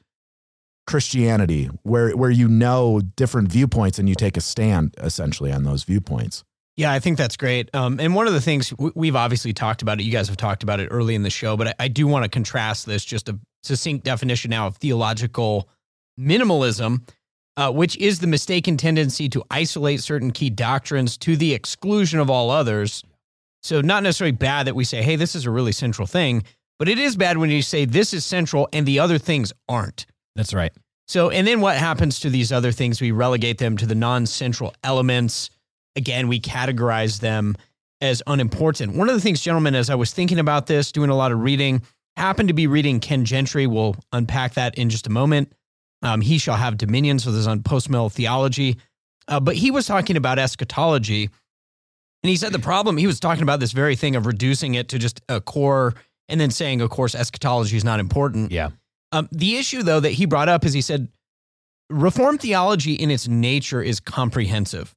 Christianity 0.89 1.69
where 1.83 2.17
where 2.17 2.31
you 2.31 2.47
know 2.47 2.99
different 3.15 3.51
viewpoints 3.51 3.99
and 3.99 4.09
you 4.09 4.15
take 4.15 4.35
a 4.37 4.41
stand 4.41 4.95
essentially 4.97 5.51
on 5.51 5.63
those 5.63 5.83
viewpoints. 5.83 6.43
Yeah, 6.77 6.91
I 6.91 6.99
think 6.99 7.17
that's 7.17 7.37
great. 7.37 7.69
Um, 7.75 7.99
and 7.99 8.15
one 8.15 8.25
of 8.25 8.33
the 8.33 8.41
things 8.41 8.73
we've 8.95 9.15
obviously 9.15 9.53
talked 9.53 9.83
about 9.83 9.99
it, 9.99 10.03
you 10.03 10.11
guys 10.11 10.27
have 10.29 10.37
talked 10.37 10.63
about 10.63 10.79
it 10.79 10.87
early 10.87 11.13
in 11.13 11.21
the 11.21 11.29
show, 11.29 11.55
but 11.55 11.67
I, 11.67 11.73
I 11.77 11.87
do 11.89 12.07
want 12.07 12.23
to 12.23 12.29
contrast 12.29 12.87
this, 12.87 13.05
just 13.05 13.29
a 13.29 13.37
succinct 13.61 14.03
definition 14.03 14.49
now 14.49 14.65
of 14.65 14.77
theological 14.77 15.69
minimalism, 16.19 17.07
uh, 17.55 17.71
which 17.71 17.95
is 17.97 18.19
the 18.19 18.27
mistaken 18.27 18.75
tendency 18.75 19.29
to 19.29 19.43
isolate 19.51 20.01
certain 20.01 20.31
key 20.31 20.49
doctrines 20.49 21.17
to 21.17 21.35
the 21.35 21.53
exclusion 21.53 22.19
of 22.19 22.31
all 22.31 22.49
others. 22.49 23.03
So, 23.61 23.81
not 23.81 24.01
necessarily 24.01 24.31
bad 24.31 24.65
that 24.65 24.75
we 24.75 24.85
say, 24.85 25.03
hey, 25.03 25.17
this 25.17 25.35
is 25.35 25.45
a 25.45 25.51
really 25.51 25.73
central 25.73 26.07
thing, 26.07 26.43
but 26.79 26.89
it 26.89 26.97
is 26.97 27.15
bad 27.15 27.37
when 27.37 27.51
you 27.51 27.61
say 27.61 27.85
this 27.85 28.11
is 28.11 28.25
central 28.25 28.67
and 28.73 28.87
the 28.87 28.99
other 28.99 29.19
things 29.19 29.53
aren't. 29.67 30.07
That's 30.39 30.53
right. 30.53 30.71
So, 31.05 31.31
and 31.31 31.45
then 31.45 31.59
what 31.59 31.75
happens 31.75 32.21
to 32.21 32.29
these 32.29 32.53
other 32.53 32.71
things? 32.71 33.01
We 33.01 33.11
relegate 33.11 33.57
them 33.57 33.75
to 33.75 33.85
the 33.85 33.93
non 33.93 34.25
central 34.25 34.73
elements. 34.85 35.49
Again, 35.97 36.29
we 36.29 36.39
categorize 36.39 37.19
them 37.19 37.57
as 37.99 38.23
unimportant. 38.25 38.95
One 38.95 39.09
of 39.09 39.15
the 39.15 39.19
things, 39.19 39.41
gentlemen, 39.41 39.75
as 39.75 39.89
I 39.89 39.95
was 39.95 40.13
thinking 40.13 40.39
about 40.39 40.67
this, 40.67 40.93
doing 40.93 41.09
a 41.09 41.15
lot 41.15 41.33
of 41.33 41.41
reading, 41.41 41.81
happened 42.15 42.47
to 42.47 42.53
be 42.53 42.67
reading 42.67 43.01
Ken 43.01 43.25
Gentry. 43.25 43.67
We'll 43.67 43.97
unpack 44.13 44.53
that 44.53 44.75
in 44.75 44.89
just 44.89 45.07
a 45.07 45.09
moment. 45.09 45.51
Um, 46.03 46.21
he 46.21 46.37
shall 46.37 46.55
have 46.55 46.77
dominion. 46.77 47.19
So, 47.19 47.31
this 47.31 47.41
is 47.41 47.47
on 47.47 47.63
post 47.63 47.89
theology. 48.13 48.77
Uh, 49.27 49.41
but 49.41 49.55
he 49.55 49.71
was 49.71 49.87
talking 49.87 50.15
about 50.15 50.39
eschatology. 50.39 51.23
And 52.23 52.29
he 52.29 52.37
said 52.37 52.53
the 52.53 52.59
problem, 52.59 52.95
he 52.95 53.07
was 53.07 53.19
talking 53.19 53.43
about 53.43 53.59
this 53.59 53.73
very 53.73 53.97
thing 53.97 54.15
of 54.15 54.25
reducing 54.25 54.75
it 54.75 54.87
to 54.89 54.99
just 54.99 55.19
a 55.27 55.41
core 55.41 55.95
and 56.29 56.39
then 56.39 56.49
saying, 56.49 56.79
of 56.79 56.89
course, 56.91 57.13
eschatology 57.13 57.75
is 57.75 57.83
not 57.83 57.99
important. 57.99 58.53
Yeah. 58.53 58.69
Um, 59.11 59.27
the 59.31 59.57
issue, 59.57 59.83
though, 59.83 59.99
that 59.99 60.11
he 60.11 60.25
brought 60.25 60.49
up 60.49 60.65
is 60.65 60.73
he 60.73 60.81
said 60.81 61.09
Reformed 61.89 62.41
theology 62.41 62.93
in 62.93 63.09
its 63.09 63.27
nature 63.27 63.81
is 63.81 63.99
comprehensive. 63.99 64.93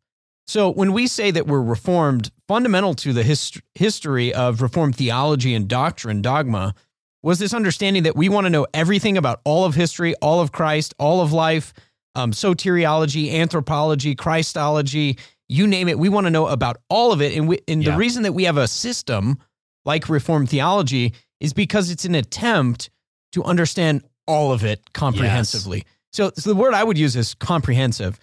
So 0.46 0.70
when 0.70 0.92
we 0.92 1.06
say 1.06 1.30
that 1.30 1.46
we're 1.46 1.62
Reformed, 1.62 2.30
fundamental 2.48 2.94
to 2.96 3.12
the 3.12 3.22
hist- 3.22 3.60
history 3.74 4.34
of 4.34 4.60
Reformed 4.60 4.96
theology 4.96 5.54
and 5.54 5.68
doctrine, 5.68 6.20
dogma, 6.20 6.74
was 7.22 7.38
this 7.38 7.54
understanding 7.54 8.02
that 8.02 8.16
we 8.16 8.28
want 8.28 8.44
to 8.46 8.50
know 8.50 8.66
everything 8.74 9.16
about 9.16 9.40
all 9.44 9.64
of 9.64 9.74
history, 9.74 10.14
all 10.16 10.40
of 10.40 10.52
Christ, 10.52 10.92
all 10.98 11.20
of 11.20 11.32
life, 11.32 11.72
um, 12.14 12.32
soteriology, 12.32 13.32
anthropology, 13.32 14.14
Christology, 14.14 15.16
you 15.48 15.66
name 15.66 15.88
it. 15.88 15.98
We 15.98 16.08
want 16.08 16.26
to 16.26 16.30
know 16.30 16.48
about 16.48 16.78
all 16.90 17.12
of 17.12 17.22
it. 17.22 17.34
And, 17.36 17.48
we, 17.48 17.60
and 17.68 17.82
Yeah. 17.82 17.92
the 17.92 17.96
reason 17.96 18.24
that 18.24 18.32
we 18.32 18.44
have 18.44 18.56
a 18.58 18.66
system 18.68 19.38
like 19.84 20.08
Reformed 20.08 20.50
theology 20.50 21.14
is 21.40 21.52
because 21.52 21.90
it's 21.90 22.04
an 22.04 22.14
attempt 22.14 22.90
to 23.32 23.44
understand 23.44 24.04
all 24.26 24.52
of 24.52 24.64
it 24.64 24.92
comprehensively. 24.92 25.84
So, 26.12 26.30
so 26.36 26.50
the 26.50 26.56
word 26.56 26.74
I 26.74 26.84
would 26.84 26.98
use 26.98 27.16
is 27.16 27.34
comprehensive. 27.34 28.20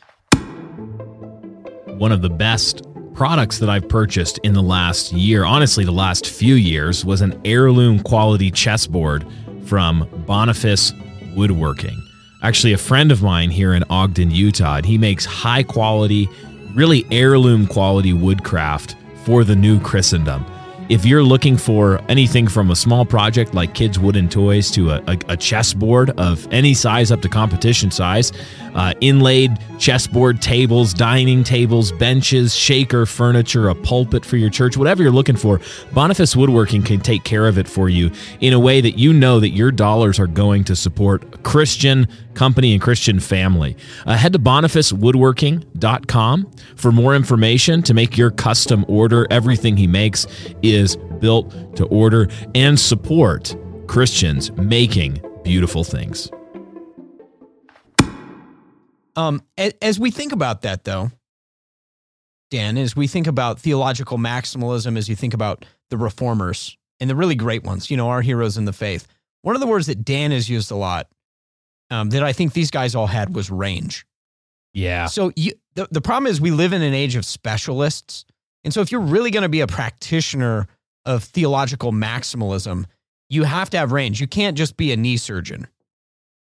one 2.00 2.14
of 2.14 2.22
the 2.22 2.30
best 2.30 2.82
products 3.14 3.60
that 3.60 3.70
I've 3.70 3.90
purchased 3.90 4.38
in 4.44 4.54
the 4.54 4.64
last 4.64 5.12
year, 5.12 5.44
honestly, 5.44 5.84
the 5.84 5.92
last 5.92 6.28
few 6.28 6.56
years, 6.56 7.04
was 7.04 7.20
an 7.20 7.40
heirloom 7.44 8.02
quality 8.02 8.50
chessboard 8.50 9.28
from 9.66 10.08
Boniface 10.26 10.94
Woodworking. 11.36 12.02
Actually, 12.42 12.72
a 12.72 12.78
friend 12.78 13.12
of 13.12 13.22
mine 13.22 13.50
here 13.50 13.74
in 13.74 13.84
Ogden, 13.90 14.32
Utah, 14.32 14.78
and 14.78 14.86
he 14.86 14.98
makes 14.98 15.26
high 15.26 15.64
quality, 15.64 16.30
really 16.74 17.06
heirloom 17.12 17.68
quality 17.68 18.14
woodcraft 18.14 18.96
for 19.26 19.44
the 19.44 19.56
new 19.56 19.82
Christendom. 19.82 20.46
If 20.90 21.06
you're 21.06 21.22
looking 21.22 21.56
for 21.56 22.02
anything 22.10 22.48
from 22.48 22.72
a 22.72 22.76
small 22.76 23.06
project 23.06 23.54
like 23.54 23.76
kids' 23.76 24.00
wooden 24.00 24.28
toys 24.28 24.72
to 24.72 24.90
a, 24.90 25.04
a, 25.06 25.20
a 25.28 25.38
chessboard 25.38 26.10
of 26.20 26.52
any 26.52 26.74
size 26.74 27.12
up 27.12 27.22
to 27.22 27.30
competition 27.30 27.92
size, 27.92 28.32
uh, 28.74 28.96
inlaid 29.00 29.60
chessboard 29.78 30.42
tables, 30.42 30.96
dining 30.96 31.44
tables, 31.44 31.92
benches, 31.92 32.56
shaker 32.56 33.06
furniture, 33.06 33.70
a 33.70 33.76
pulpit 33.76 34.26
for 34.26 34.38
your 34.38 34.50
church, 34.50 34.78
whatever 34.78 35.04
you're 35.04 35.12
looking 35.12 35.36
for, 35.36 35.62
Boniface 35.94 36.36
Woodworking 36.36 36.82
can 36.82 37.00
take 37.00 37.24
care 37.24 37.46
of 37.46 37.60
it 37.60 37.68
for 37.68 37.88
you 37.88 38.10
in 38.40 38.54
a 38.54 38.60
way 38.60 38.82
that 38.82 38.98
you 38.98 39.14
know 39.14 39.40
that 39.40 39.50
your 39.50 39.72
dollars 39.72 40.20
are 40.20 40.26
going 40.26 40.64
to 40.64 40.76
support 40.76 41.44
Christian 41.44 42.08
company 42.34 42.74
and 42.74 42.82
Christian 42.82 43.20
family. 43.20 43.76
Uh, 44.06 44.16
head 44.16 44.32
to 44.34 44.40
bonifacewoodworking.com 44.40 46.52
for 46.76 46.92
more 46.92 47.16
information 47.16 47.82
to 47.84 47.94
make 47.94 48.18
your 48.18 48.32
custom 48.32 48.84
order. 48.88 49.28
Everything 49.30 49.78
he 49.78 49.86
makes 49.88 50.28
is 50.62 50.98
built 51.20 51.76
to 51.76 51.86
order 51.86 52.28
and 52.56 52.80
support 52.80 53.56
Christians 53.88 54.52
making 54.54 55.22
beautiful 55.44 55.84
things. 55.84 56.30
Um, 59.16 59.42
as, 59.82 60.00
we 60.00 60.12
think 60.12 60.32
about 60.32 60.62
that, 60.62 60.86
though, 60.86 61.12
Dan, 62.52 62.78
as 62.78 62.96
we 62.96 63.08
think 63.08 63.28
about 63.28 63.60
theological 63.60 64.18
maximalism, 64.18 64.98
as 64.98 65.10
you 65.10 65.16
think 65.16 65.34
about 65.34 65.66
the 65.90 65.98
reformers 65.98 66.78
and 67.00 67.10
the 67.10 67.16
really 67.16 67.36
great 67.36 67.64
ones, 67.64 67.92
you 67.92 67.98
know, 67.98 68.10
our 68.10 68.22
heroes 68.22 68.58
in 68.58 68.66
the 68.66 68.74
faith, 68.74 69.08
one 69.42 69.56
of 69.56 69.62
the 69.62 69.68
words 69.68 69.88
that 69.88 70.06
Dan 70.06 70.32
has 70.32 70.50
used 70.50 70.72
a 70.72 70.76
lot 70.76 71.08
um, 71.90 72.10
that 72.12 72.24
I 72.24 72.34
think 72.34 72.54
these 72.54 72.72
guys 72.72 72.96
all 72.96 73.08
had 73.08 73.36
was 73.36 73.50
range. 73.50 74.06
Yeah. 74.74 75.08
So 75.08 75.32
you, 75.36 75.54
the, 75.76 75.88
the 75.92 76.02
problem 76.02 76.30
is 76.30 76.40
we 76.40 76.52
live 76.52 76.74
in 76.74 76.82
an 76.82 76.94
age 76.94 77.16
of 77.16 77.26
specialists. 77.26 78.26
And 78.64 78.74
so 78.74 78.82
if 78.82 78.92
you're 78.92 79.02
really 79.02 79.32
going 79.32 79.44
to 79.44 79.50
be 79.50 79.62
a 79.62 79.68
practitioner 79.68 80.68
of 81.06 81.24
theological 81.24 81.92
maximalism, 81.92 82.86
you 83.30 83.44
have 83.44 83.70
to 83.72 83.78
have 83.78 83.92
range. 83.92 84.22
You 84.22 84.28
can't 84.28 84.58
just 84.58 84.78
be 84.78 84.92
a 84.92 84.98
knee 84.98 85.18
surgeon. 85.18 85.68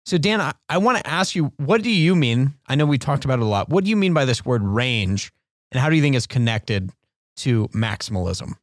So 0.06 0.18
Dan, 0.18 0.40
I, 0.40 0.54
I 0.70 0.78
want 0.78 1.00
to 1.00 1.08
ask 1.08 1.36
you, 1.36 1.52
what 1.58 1.82
do 1.82 1.92
you 1.92 2.16
mean? 2.16 2.54
I 2.68 2.76
know 2.76 2.86
we 2.86 2.98
talked 2.98 3.26
about 3.26 3.40
it 3.40 3.44
a 3.44 3.46
lot. 3.46 3.70
What 3.70 3.84
do 3.84 3.90
you 3.90 3.96
mean 3.96 4.14
by 4.14 4.26
this 4.26 4.46
word 4.46 4.62
range? 4.62 5.32
And 5.72 5.82
how 5.82 5.90
do 5.90 5.96
you 5.96 6.02
think 6.02 6.16
it's 6.16 6.28
connected 6.28 6.92
to 7.38 7.68
maximalism? 7.70 8.54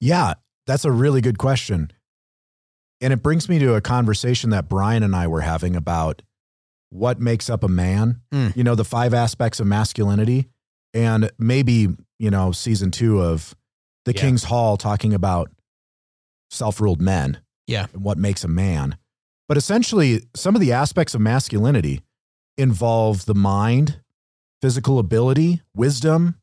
Yeah, 0.00 0.34
that's 0.66 0.84
a 0.84 0.90
really 0.90 1.20
good 1.20 1.38
question. 1.38 1.92
And 3.00 3.12
it 3.12 3.22
brings 3.22 3.48
me 3.48 3.58
to 3.60 3.74
a 3.74 3.80
conversation 3.80 4.50
that 4.50 4.68
Brian 4.68 5.02
and 5.02 5.14
I 5.14 5.26
were 5.28 5.42
having 5.42 5.76
about 5.76 6.22
what 6.90 7.20
makes 7.20 7.48
up 7.50 7.62
a 7.62 7.68
man, 7.68 8.20
Hmm. 8.32 8.48
you 8.56 8.64
know, 8.64 8.74
the 8.74 8.84
five 8.84 9.14
aspects 9.14 9.60
of 9.60 9.66
masculinity. 9.66 10.48
And 10.94 11.30
maybe, 11.38 11.88
you 12.18 12.30
know, 12.30 12.50
season 12.50 12.90
two 12.90 13.20
of 13.22 13.54
the 14.04 14.14
Yeah. 14.14 14.20
King's 14.22 14.44
Hall 14.44 14.76
talking 14.76 15.12
about 15.14 15.50
self 16.50 16.80
ruled 16.80 17.00
men 17.00 17.38
Yeah. 17.66 17.86
and 17.92 18.02
what 18.02 18.18
makes 18.18 18.42
a 18.42 18.48
man. 18.48 18.96
But 19.48 19.56
essentially, 19.58 20.24
some 20.34 20.54
of 20.54 20.60
the 20.60 20.72
aspects 20.72 21.14
of 21.14 21.20
masculinity 21.20 22.00
involve 22.56 23.26
the 23.26 23.34
mind, 23.34 24.00
physical 24.60 24.98
ability, 24.98 25.62
wisdom, 25.74 26.36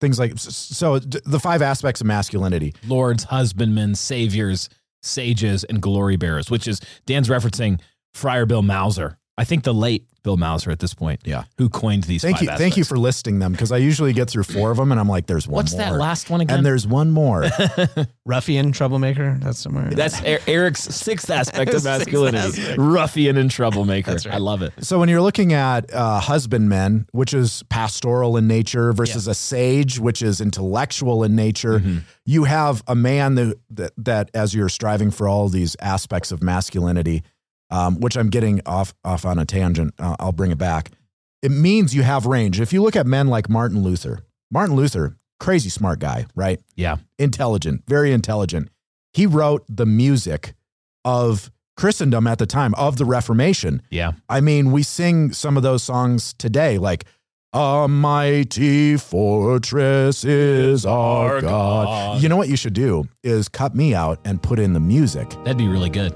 things 0.00 0.18
like 0.18 0.38
so. 0.38 0.98
The 0.98 1.40
five 1.40 1.62
aspects 1.62 2.00
of 2.00 2.06
masculinity. 2.06 2.74
Lords, 2.86 3.24
husbandmen, 3.24 3.94
saviors, 3.94 4.68
sages, 5.02 5.64
and 5.64 5.80
glory 5.80 6.16
bearers, 6.16 6.50
which 6.50 6.68
is 6.68 6.80
Dan's 7.06 7.28
referencing 7.28 7.80
Friar 8.14 8.46
Bill 8.46 8.62
Mouser. 8.62 9.18
I 9.38 9.44
think 9.44 9.64
the 9.64 9.74
late 9.74 10.06
Bill 10.22 10.36
Mouser 10.36 10.70
at 10.70 10.78
this 10.78 10.94
point, 10.94 11.20
Yeah. 11.24 11.44
who 11.58 11.68
coined 11.68 12.04
these. 12.04 12.22
Thank 12.22 12.38
five 12.38 12.42
you, 12.50 12.56
thank 12.56 12.76
you 12.76 12.84
for 12.84 12.98
listing 12.98 13.38
them 13.38 13.52
because 13.52 13.72
I 13.72 13.78
usually 13.78 14.12
get 14.12 14.28
through 14.30 14.44
four 14.44 14.70
of 14.70 14.76
them 14.76 14.90
and 14.92 15.00
I'm 15.00 15.08
like, 15.08 15.26
there's 15.26 15.46
one 15.48 15.56
What's 15.56 15.72
more. 15.72 15.80
that 15.82 15.96
last 15.96 16.30
one 16.30 16.40
again? 16.40 16.58
and 16.58 16.66
there's 16.66 16.86
one 16.86 17.10
more. 17.10 17.44
Ruffian, 18.26 18.72
troublemaker. 18.72 19.38
That's 19.40 19.58
somewhere. 19.58 19.90
That's 19.90 20.20
Er- 20.22 20.40
Eric's 20.46 20.82
sixth 20.82 21.30
aspect 21.30 21.72
of 21.74 21.84
masculinity: 21.84 22.60
aspect. 22.62 22.78
ruffian 22.78 23.36
and 23.36 23.50
troublemaker. 23.50 24.10
That's 24.12 24.26
right. 24.26 24.34
I 24.34 24.38
love 24.38 24.62
it. 24.62 24.72
So 24.80 24.98
when 24.98 25.08
you're 25.08 25.22
looking 25.22 25.52
at 25.52 25.92
uh, 25.92 26.20
husbandmen, 26.20 27.06
which 27.12 27.34
is 27.34 27.62
pastoral 27.68 28.36
in 28.36 28.46
nature, 28.46 28.92
versus 28.92 29.26
a 29.26 29.34
sage, 29.34 29.98
which 29.98 30.22
is 30.22 30.40
intellectual 30.40 31.24
in 31.24 31.34
nature, 31.34 31.80
Mm-hmm. 31.80 31.98
you 32.26 32.44
have 32.44 32.82
a 32.86 32.94
man 32.94 33.34
that, 33.36 33.56
that 33.70 33.92
that 33.96 34.30
as 34.34 34.54
you're 34.54 34.68
striving 34.68 35.10
for 35.10 35.28
all 35.28 35.48
these 35.48 35.76
aspects 35.80 36.30
of 36.32 36.42
masculinity, 36.42 37.22
um, 37.70 38.00
which 38.00 38.16
I'm 38.16 38.28
getting 38.30 38.60
off 38.66 38.94
off 39.04 39.24
on 39.24 39.38
a 39.38 39.44
tangent. 39.44 39.94
Uh, 39.98 40.16
I'll 40.18 40.32
bring 40.32 40.50
it 40.50 40.58
back. 40.58 40.90
It 41.42 41.50
means 41.50 41.94
you 41.94 42.02
have 42.02 42.26
range. 42.26 42.60
If 42.60 42.72
you 42.72 42.82
look 42.82 42.96
at 42.96 43.06
men 43.06 43.28
like 43.28 43.48
Martin 43.48 43.82
Luther, 43.82 44.20
Martin 44.50 44.76
Luther, 44.76 45.16
crazy 45.38 45.70
smart 45.70 45.98
guy, 45.98 46.26
right? 46.34 46.60
Yeah. 46.76 46.96
intelligent, 47.18 47.84
very 47.88 48.12
intelligent. 48.12 48.68
He 49.12 49.26
wrote 49.26 49.64
the 49.68 49.86
music 49.86 50.54
of 51.04 51.50
Christendom 51.76 52.26
at 52.26 52.38
the 52.38 52.46
time 52.46 52.74
of 52.74 52.98
the 52.98 53.04
Reformation. 53.06 53.80
Yeah. 53.90 54.12
I 54.28 54.40
mean, 54.40 54.70
we 54.70 54.82
sing 54.82 55.32
some 55.32 55.56
of 55.56 55.62
those 55.62 55.82
songs 55.82 56.34
today, 56.34 56.76
like 56.76 57.06
"A 57.54 57.88
mighty 57.88 58.96
fortress 58.98 60.24
is 60.24 60.84
our, 60.84 61.40
God. 61.40 61.86
God. 61.86 62.22
You 62.22 62.28
know 62.28 62.36
what 62.36 62.48
you 62.48 62.56
should 62.56 62.74
do 62.74 63.04
is 63.24 63.48
cut 63.48 63.74
me 63.74 63.94
out 63.94 64.20
and 64.26 64.42
put 64.42 64.58
in 64.58 64.74
the 64.74 64.80
music. 64.80 65.30
That'd 65.44 65.56
be 65.58 65.68
really 65.68 65.90
good. 65.90 66.12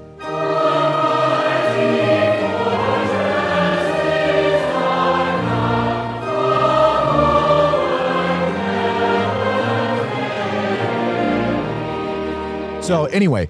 So 12.84 13.06
anyway, 13.06 13.48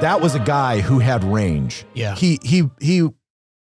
that 0.00 0.20
was 0.20 0.34
a 0.34 0.38
guy 0.38 0.80
who 0.80 0.98
had 0.98 1.24
range. 1.24 1.86
Yeah. 1.94 2.14
He 2.14 2.38
he 2.42 2.68
he 2.78 3.08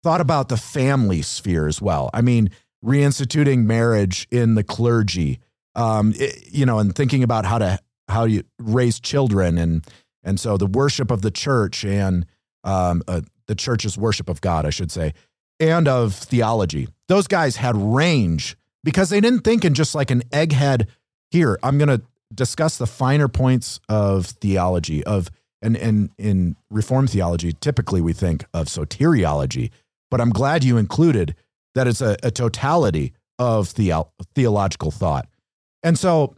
thought 0.02 0.23
about 0.23 0.49
the 0.49 0.56
family 0.56 1.21
sphere 1.21 1.66
as 1.68 1.83
well. 1.83 2.09
I 2.14 2.23
mean, 2.23 2.49
reinstituting 2.85 3.64
marriage 3.66 4.26
in 4.30 4.54
the 4.54 4.64
clergy, 4.64 5.38
um, 5.75 6.14
it- 6.16 6.50
you 6.50 6.64
know, 6.64 6.78
and 6.78 6.94
thinking 6.94 7.23
about 7.23 7.44
how 7.44 7.59
to 7.59 7.78
how 8.09 8.25
you 8.25 8.44
raise 8.59 8.99
children 9.00 9.59
and 9.59 9.85
and 10.23 10.40
so 10.40 10.56
the 10.56 10.66
worship 10.66 11.11
of 11.11 11.21
the 11.21 11.30
church 11.30 11.85
and 11.85 12.25
um, 12.64 13.02
uh, 13.06 13.21
the 13.47 13.54
church's 13.54 13.99
worship 13.99 14.30
of 14.30 14.40
God, 14.40 14.64
I 14.64 14.71
should 14.71 14.90
say, 14.90 15.12
and 15.61 15.87
of 15.87 16.14
theology. 16.14 16.88
Those 17.09 17.26
guys 17.26 17.56
had 17.56 17.76
range 17.76 18.56
because 18.83 19.11
they 19.11 19.21
didn't 19.21 19.40
think 19.40 19.62
in 19.66 19.75
just 19.75 19.94
like 19.94 20.11
an 20.11 20.23
egghead. 20.30 20.87
Here, 21.30 21.59
I'm 21.62 21.76
going 21.76 21.88
to 21.88 22.00
discuss 22.33 22.78
the 22.78 22.87
finer 22.87 23.28
points 23.28 23.81
of 23.88 24.26
theology 24.26 25.02
of 25.04 25.31
and 25.62 25.76
and 25.76 26.11
in 26.19 26.57
reform 26.70 27.07
theology 27.07 27.53
typically 27.53 28.01
we 28.01 28.12
think 28.12 28.44
of 28.55 28.66
soteriology 28.66 29.70
but 30.11 30.20
i'm 30.20 30.31
glad 30.31 30.64
you 30.64 30.77
included 30.77 31.35
that 31.75 31.87
it's 31.87 32.01
a, 32.01 32.16
a 32.22 32.31
totality 32.31 33.12
of 33.38 33.68
theo- 33.68 34.11
theological 34.35 34.90
thought 34.90 35.27
and 35.83 35.98
so 35.98 36.35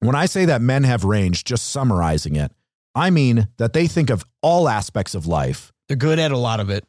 when 0.00 0.14
i 0.14 0.26
say 0.26 0.44
that 0.44 0.60
men 0.60 0.84
have 0.84 1.04
range 1.04 1.44
just 1.44 1.68
summarizing 1.70 2.36
it 2.36 2.52
i 2.94 3.10
mean 3.10 3.48
that 3.56 3.72
they 3.72 3.86
think 3.86 4.10
of 4.10 4.24
all 4.42 4.68
aspects 4.68 5.14
of 5.14 5.26
life 5.26 5.72
They're 5.88 5.96
good 5.96 6.18
at 6.18 6.30
a 6.30 6.38
lot 6.38 6.60
of 6.60 6.70
it. 6.70 6.84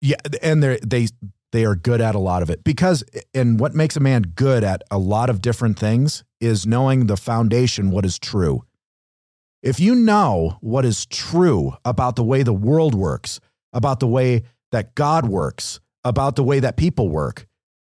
yeah, 0.00 0.16
and 0.42 0.62
they 0.62 0.78
they 0.82 1.08
they 1.56 1.64
are 1.64 1.74
good 1.74 2.02
at 2.02 2.14
a 2.14 2.18
lot 2.18 2.42
of 2.42 2.50
it 2.50 2.62
because 2.64 3.02
and 3.32 3.58
what 3.58 3.74
makes 3.74 3.96
a 3.96 4.00
man 4.00 4.20
good 4.20 4.62
at 4.62 4.82
a 4.90 4.98
lot 4.98 5.30
of 5.30 5.40
different 5.40 5.78
things 5.78 6.22
is 6.38 6.66
knowing 6.66 7.06
the 7.06 7.16
foundation 7.16 7.90
what 7.90 8.04
is 8.04 8.18
true. 8.18 8.62
If 9.62 9.80
you 9.80 9.94
know 9.94 10.58
what 10.60 10.84
is 10.84 11.06
true 11.06 11.72
about 11.82 12.14
the 12.14 12.22
way 12.22 12.42
the 12.42 12.52
world 12.52 12.94
works, 12.94 13.40
about 13.72 14.00
the 14.00 14.06
way 14.06 14.42
that 14.70 14.94
God 14.94 15.26
works, 15.30 15.80
about 16.04 16.36
the 16.36 16.44
way 16.44 16.60
that 16.60 16.76
people 16.76 17.08
work, 17.08 17.46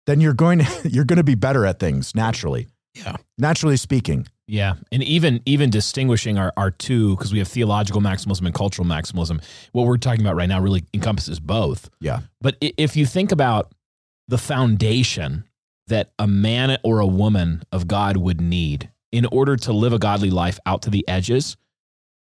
then 0.05 0.21
you're 0.21 0.35
going 0.35 0.59
to 0.59 0.67
you're 0.89 1.07
going 1.07 1.17
to 1.17 1.25
be 1.25 1.35
better 1.35 1.65
at 1.65 1.81
things 1.81 2.15
naturally. 2.15 2.69
Yeah. 2.95 3.17
Naturally 3.39 3.79
speaking. 3.79 4.27
Yeah, 4.47 4.75
and 4.93 5.03
even 5.03 5.41
even 5.47 5.71
distinguishing 5.71 6.37
our 6.37 6.53
our 6.57 6.71
two 6.71 7.17
because 7.17 7.33
we 7.33 7.39
have 7.39 7.49
theological 7.49 8.03
maximalism 8.03 8.45
and 8.45 8.55
cultural 8.55 8.87
maximalism. 8.87 9.43
What 9.73 9.87
we're 9.87 9.97
talking 9.97 10.21
about 10.21 10.37
right 10.37 10.49
now 10.49 10.61
really 10.61 10.85
encompasses 10.93 11.41
both. 11.41 11.89
Yeah. 12.01 12.21
But 12.43 12.57
if 12.61 12.97
you 12.97 13.07
think 13.07 13.33
about 13.33 13.73
the 14.29 14.39
foundation 14.39 15.45
that 15.87 16.13
a 16.19 16.27
man 16.27 16.79
or 16.83 17.01
a 17.01 17.07
woman 17.07 17.63
of 17.73 17.89
God 17.89 18.17
would 18.17 18.41
need 18.41 18.91
in 19.13 19.27
order 19.27 19.57
to 19.57 19.73
live 19.73 19.93
a 19.93 19.99
godly 19.99 20.31
life 20.31 20.59
out 20.67 20.83
to 20.83 20.91
the 20.91 21.07
edges, 21.09 21.57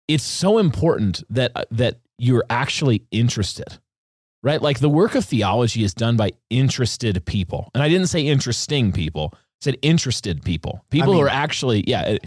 it's 0.08 0.24
so 0.24 0.58
important 0.58 1.24
that 1.28 1.52
uh, 1.54 1.64
that 1.72 2.00
you're 2.18 2.44
actually 2.48 3.02
interested. 3.10 3.78
Right? 4.42 4.60
Like 4.60 4.80
the 4.80 4.90
work 4.90 5.14
of 5.14 5.24
theology 5.24 5.84
is 5.84 5.94
done 5.94 6.18
by 6.18 6.32
interested 6.50 7.24
people. 7.24 7.70
And 7.74 7.82
I 7.82 7.88
didn't 7.88 8.08
say 8.08 8.26
interesting 8.26 8.92
people. 8.92 9.32
I 9.64 9.70
said 9.72 9.78
interested 9.82 10.44
people. 10.44 10.84
People 10.90 11.08
mean- 11.14 11.16
who 11.22 11.26
are 11.26 11.30
actually 11.30 11.84
yeah, 11.86 12.18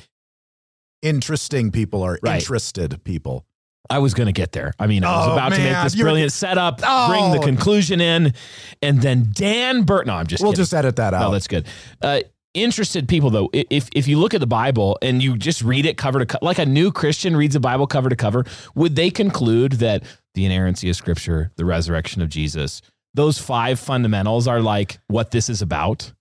Interesting 1.04 1.72
people 1.72 2.02
are 2.02 2.18
Right. 2.24 2.40
interested 2.42 3.04
people. 3.04 3.46
I 3.90 4.00
was 4.00 4.14
going 4.16 4.26
to 4.26 4.34
get 4.34 4.52
there. 4.52 4.74
I 4.80 4.88
mean, 4.88 5.04
I 5.04 5.16
was 5.16 5.28
Oh, 5.30 5.34
about 5.34 5.50
to 5.54 5.60
make 5.60 5.72
man, 5.72 5.84
this 5.86 5.96
you're- 5.96 6.04
brilliant 6.06 6.32
setup, 6.34 6.82
Oh. 6.84 7.08
bring 7.08 7.32
the 7.40 7.46
conclusion 7.46 8.02
in, 8.02 8.34
and 8.82 9.02
then 9.02 9.30
Dan 9.32 9.84
Burt. 9.84 10.08
No, 10.08 10.16
I'm 10.16 10.26
just 10.28 10.42
We'll 10.42 10.52
kidding. 10.54 10.64
just 10.64 10.74
edit 10.74 10.96
that 10.98 11.12
No, 11.12 11.18
out. 11.18 11.32
that's 11.32 11.48
good. 11.48 11.68
Uh, 12.02 12.22
interested 12.56 13.08
people, 13.08 13.30
though, 13.30 13.50
if 13.54 13.88
if 13.94 14.08
you 14.08 14.18
look 14.18 14.34
at 14.34 14.40
the 14.42 14.48
Bible 14.48 14.98
and 15.04 15.22
you 15.24 15.38
just 15.38 15.62
read 15.62 15.86
it 15.86 15.98
cover 15.98 16.18
to 16.20 16.26
cover, 16.26 16.44
like 16.44 16.58
a 16.58 16.66
new 16.66 16.92
Christian 16.92 17.38
reads 17.38 17.54
the 17.54 17.60
Bible 17.60 17.86
cover 17.86 18.10
to 18.10 18.16
cover, 18.16 18.44
would 18.74 18.96
they 18.96 19.12
conclude 19.12 19.74
that 19.74 20.04
the 20.34 20.46
inerrancy 20.46 20.90
of 20.90 20.96
Scripture, 20.96 21.52
the 21.58 21.64
resurrection 21.66 22.22
of 22.24 22.30
Jesus, 22.30 22.82
those 23.14 23.38
five 23.38 23.80
fundamentals 23.80 24.48
are 24.48 24.62
like 24.62 25.00
what 25.08 25.30
this 25.32 25.48
is 25.48 25.62
about? 25.62 26.12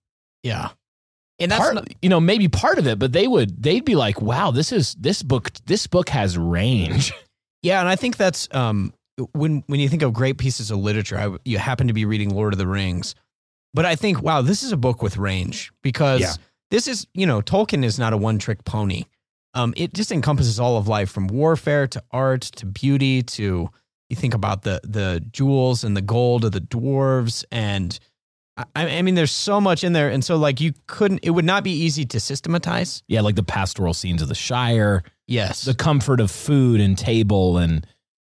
Yeah. 0.42 0.68
And 1.38 1.50
that's 1.50 1.60
Part, 1.60 1.74
not, 1.74 1.88
you 2.00 2.08
know, 2.08 2.18
maybe 2.20 2.48
part 2.48 2.78
of 2.78 2.86
it, 2.86 2.98
but 2.98 3.12
they 3.12 3.28
would 3.28 3.62
they'd 3.62 3.84
be 3.84 3.94
like, 3.94 4.22
"Wow, 4.22 4.50
this 4.50 4.72
is 4.72 4.94
this 4.94 5.22
book. 5.22 5.50
This 5.66 5.86
book 5.86 6.08
has 6.08 6.38
range." 6.38 7.12
yeah, 7.62 7.80
and 7.80 7.88
I 7.88 7.96
think 7.96 8.16
that's 8.16 8.48
um 8.54 8.94
when 9.32 9.62
when 9.66 9.80
you 9.80 9.88
think 9.88 10.02
of 10.02 10.12
great 10.14 10.38
pieces 10.38 10.70
of 10.70 10.78
literature, 10.78 11.18
I, 11.18 11.36
you 11.44 11.58
happen 11.58 11.88
to 11.88 11.92
be 11.92 12.04
reading 12.06 12.30
Lord 12.34 12.54
of 12.54 12.58
the 12.58 12.66
Rings, 12.66 13.14
but 13.74 13.84
I 13.84 13.96
think 13.96 14.22
wow, 14.22 14.40
this 14.40 14.62
is 14.62 14.72
a 14.72 14.76
book 14.78 15.02
with 15.02 15.18
range 15.18 15.72
because 15.82 16.20
Yeah. 16.22 16.32
this 16.70 16.88
is 16.88 17.06
you 17.12 17.26
know 17.26 17.42
Tolkien 17.42 17.84
is 17.84 17.98
not 17.98 18.14
a 18.14 18.16
one 18.16 18.38
trick 18.38 18.64
pony. 18.64 19.04
Um, 19.52 19.72
it 19.76 19.94
just 19.94 20.12
encompasses 20.12 20.58
all 20.60 20.76
of 20.78 20.86
life 20.88 21.10
from 21.10 21.26
warfare 21.28 21.86
to 21.88 22.02
art 22.12 22.42
to 22.42 22.66
beauty 22.66 23.22
to 23.22 23.68
you 24.08 24.16
think 24.16 24.32
about 24.32 24.62
the 24.62 24.80
the 24.84 25.22
jewels 25.32 25.84
and 25.84 25.94
the 25.96 26.02
gold 26.02 26.44
of 26.46 26.52
the 26.52 26.60
dwarves 26.60 27.44
and 27.50 27.98
I, 28.56 28.66
I 28.98 29.02
mean 29.02 29.14
there's 29.14 29.32
so 29.32 29.60
much 29.60 29.84
in 29.84 29.92
there 29.92 30.08
and 30.08 30.24
so 30.24 30.36
like 30.36 30.60
you 30.60 30.72
couldn't 30.86 31.20
it 31.22 31.30
would 31.30 31.44
not 31.44 31.62
be 31.64 31.72
easy 31.72 32.04
to 32.06 32.20
systematize. 32.20 33.02
Yeah, 33.08 33.20
like 33.20 33.34
the 33.36 33.42
pastoral 33.42 33.92
scenes 33.94 34.22
of 34.22 34.28
the 34.28 34.34
Shire, 34.34 35.02
Yes. 35.26 35.64
the 35.64 35.74
comfort 35.74 36.20
of 36.20 36.30
food 36.30 36.80
and 36.80 36.96
table 36.96 37.58
and 37.58 37.86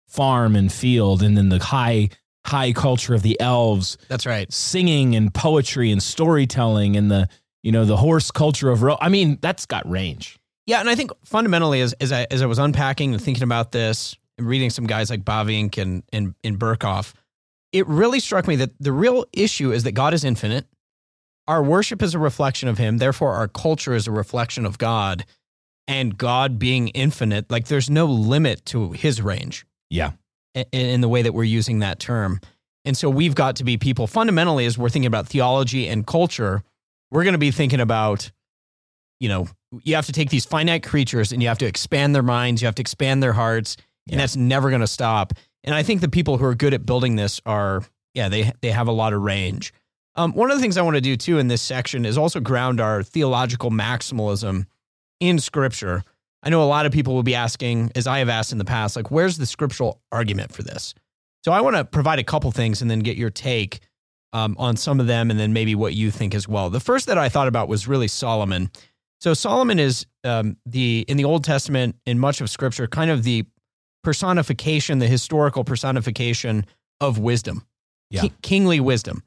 farm 0.08 0.56
and 0.56 0.72
field, 0.72 1.22
and 1.24 1.38
then 1.38 1.50
the 1.50 1.60
high 1.60 2.10
high 2.46 2.72
culture 2.72 3.14
of 3.14 3.22
the 3.24 3.40
elves, 3.42 3.98
that's 4.08 4.26
right. 4.26 4.52
singing 4.54 5.16
and 5.16 5.34
poetry 5.34 5.92
and 5.92 6.02
storytelling, 6.02 6.96
and 6.96 7.12
the 7.12 7.28
you 7.64 7.72
know 7.72 7.86
the 7.86 7.98
horse 7.98 8.32
culture 8.32 8.70
of 8.70 8.82
Rohan. 8.84 8.98
I 9.02 9.10
mean, 9.10 9.38
that's 9.42 9.66
got 9.66 9.88
range. 9.90 10.38
Yeah, 10.66 10.80
and 10.80 10.90
I 10.90 10.96
think 10.96 11.12
fundamentally, 11.26 11.82
as 11.82 11.94
as 11.94 12.12
I 12.12 12.26
as 12.32 12.42
I 12.42 12.46
was 12.46 12.58
unpacking 12.60 13.14
and 13.14 13.22
thinking 13.22 13.44
about 13.44 13.72
this 13.72 14.16
and 14.38 14.48
reading 14.48 14.70
some 14.70 14.88
guys 14.88 15.10
like 15.10 15.24
Bavinck 15.24 15.78
and 15.82 16.04
and 16.12 16.34
and 16.44 16.58
Berkhof, 16.58 17.14
it 17.78 17.88
really 17.88 18.20
struck 18.20 18.48
me 18.48 18.56
that 18.58 18.72
the 18.80 18.92
real 18.92 19.26
issue 19.34 19.72
is 19.72 19.84
that 19.84 19.94
God 19.94 20.14
is 20.14 20.24
infinite. 20.24 20.66
Our 21.48 21.64
worship 21.64 22.02
is 22.02 22.14
a 22.14 22.20
reflection 22.20 22.68
of 22.70 22.78
Him. 22.78 22.98
Therefore, 22.98 23.34
our 23.34 23.48
culture 23.48 23.94
is 23.94 24.08
a 24.08 24.12
reflection 24.12 24.66
of 24.66 24.78
God. 24.78 25.26
And 25.88 26.18
God 26.18 26.60
being 26.60 26.90
infinite, 26.90 27.50
like 27.50 27.68
there's 27.68 27.90
no 27.90 28.06
limit 28.06 28.66
to 28.68 28.92
His 28.92 29.22
range 29.22 29.66
Yeah, 29.90 30.12
in, 30.54 30.66
in 30.72 31.02
the 31.02 31.08
way 31.08 31.22
that 31.22 31.34
we're 31.34 31.46
using 31.46 31.80
that 31.80 32.00
term. 32.00 32.42
And 32.84 32.98
so 32.98 33.10
we've 33.10 33.36
got 33.36 33.56
to 33.58 33.64
be 33.64 33.78
people 33.78 34.08
fundamentally 34.08 34.66
as 34.66 34.78
we're 34.78 34.90
thinking 34.90 35.08
about 35.08 35.28
theology 35.28 35.88
and 35.88 36.06
culture, 36.06 36.64
we're 37.12 37.24
going 37.24 37.34
to 37.34 37.38
be 37.40 37.52
thinking 37.52 37.80
about 37.80 38.32
you 39.20 39.30
know, 39.30 39.48
you 39.84 39.96
have 39.96 40.06
to 40.06 40.12
take 40.12 40.30
these 40.30 40.46
finite 40.46 40.84
creatures 40.84 41.32
and 41.32 41.42
you 41.42 41.48
have 41.48 41.58
to 41.58 41.66
expand 41.66 42.14
their 42.14 42.22
minds, 42.22 42.62
you 42.62 42.68
have 42.68 42.76
to 42.76 42.82
expand 42.82 43.24
their 43.24 43.34
hearts, 43.34 43.76
and 44.08 44.14
Yeah. 44.14 44.18
that's 44.20 44.36
never 44.36 44.70
going 44.70 44.82
to 44.82 44.88
stop. 44.88 45.34
And 45.68 45.76
I 45.76 45.84
think 45.84 46.00
the 46.00 46.08
people 46.08 46.38
who 46.38 46.46
are 46.46 46.56
good 46.56 46.74
at 46.74 46.86
building 46.86 47.18
this 47.18 47.42
are, 47.46 47.84
yeah, 48.14 48.30
they 48.30 48.54
they 48.62 48.72
have 48.72 48.88
a 48.88 48.92
lot 48.94 49.12
of 49.12 49.22
range. 49.22 49.74
Um, 50.16 50.32
one 50.32 50.50
of 50.50 50.58
the 50.58 50.62
things 50.62 50.78
I 50.78 50.82
want 50.82 50.96
to 50.96 51.02
do 51.02 51.18
too 51.18 51.38
in 51.38 51.50
this 51.50 51.62
section 51.62 52.06
is 52.06 52.18
also 52.18 52.40
ground 52.40 52.80
our 52.80 53.04
theological 53.04 53.70
maximalism 53.70 54.66
in 55.20 55.40
Scripture. 55.40 56.04
I 56.42 56.50
know 56.50 56.64
a 56.64 56.66
lot 56.66 56.86
of 56.86 56.94
people 56.94 57.14
will 57.14 57.24
be 57.24 57.36
asking, 57.36 57.92
as 57.96 58.08
I 58.08 58.20
have 58.20 58.30
asked 58.30 58.54
in 58.54 58.58
the 58.58 58.66
past, 58.66 58.96
like, 58.96 59.12
where's 59.12 59.38
the 59.38 59.46
scriptural 59.46 60.02
argument 60.12 60.54
for 60.54 60.64
this? 60.64 60.94
So 61.44 61.52
I 61.52 61.60
want 61.62 61.76
to 61.76 61.84
provide 61.84 62.20
a 62.20 62.24
couple 62.24 62.50
things 62.52 62.82
and 62.82 62.90
then 62.90 63.00
get 63.00 63.18
your 63.18 63.30
take 63.30 63.82
um, 64.32 64.56
on 64.58 64.78
some 64.78 65.00
of 65.02 65.08
them 65.08 65.30
and 65.30 65.40
then 65.40 65.52
maybe 65.52 65.76
what 65.76 65.94
you 65.94 66.12
think 66.12 66.34
as 66.34 66.48
well. 66.48 66.70
The 66.70 66.80
first 66.80 67.08
that 67.08 67.18
I 67.18 67.28
thought 67.28 67.48
about 67.48 67.68
was 67.68 67.88
really 67.88 68.08
Solomon. 68.08 68.70
So 69.20 69.34
Solomon 69.34 69.80
is 69.80 70.06
um, 70.24 70.58
the 70.66 71.04
in 71.08 71.18
the 71.18 71.26
Old 71.26 71.44
Testament 71.44 71.96
in 72.06 72.20
much 72.20 72.40
of 72.40 72.50
Scripture 72.50 72.88
kind 72.88 73.12
of 73.12 73.24
the 73.24 73.46
personification, 74.08 75.00
the 75.00 75.08
historical 75.08 75.66
personification 75.66 76.66
of 77.02 77.20
wisdom, 77.20 77.66
Yeah. 78.10 78.22
Ki- 78.22 78.32
kingly 78.42 78.80
wisdom, 78.80 79.22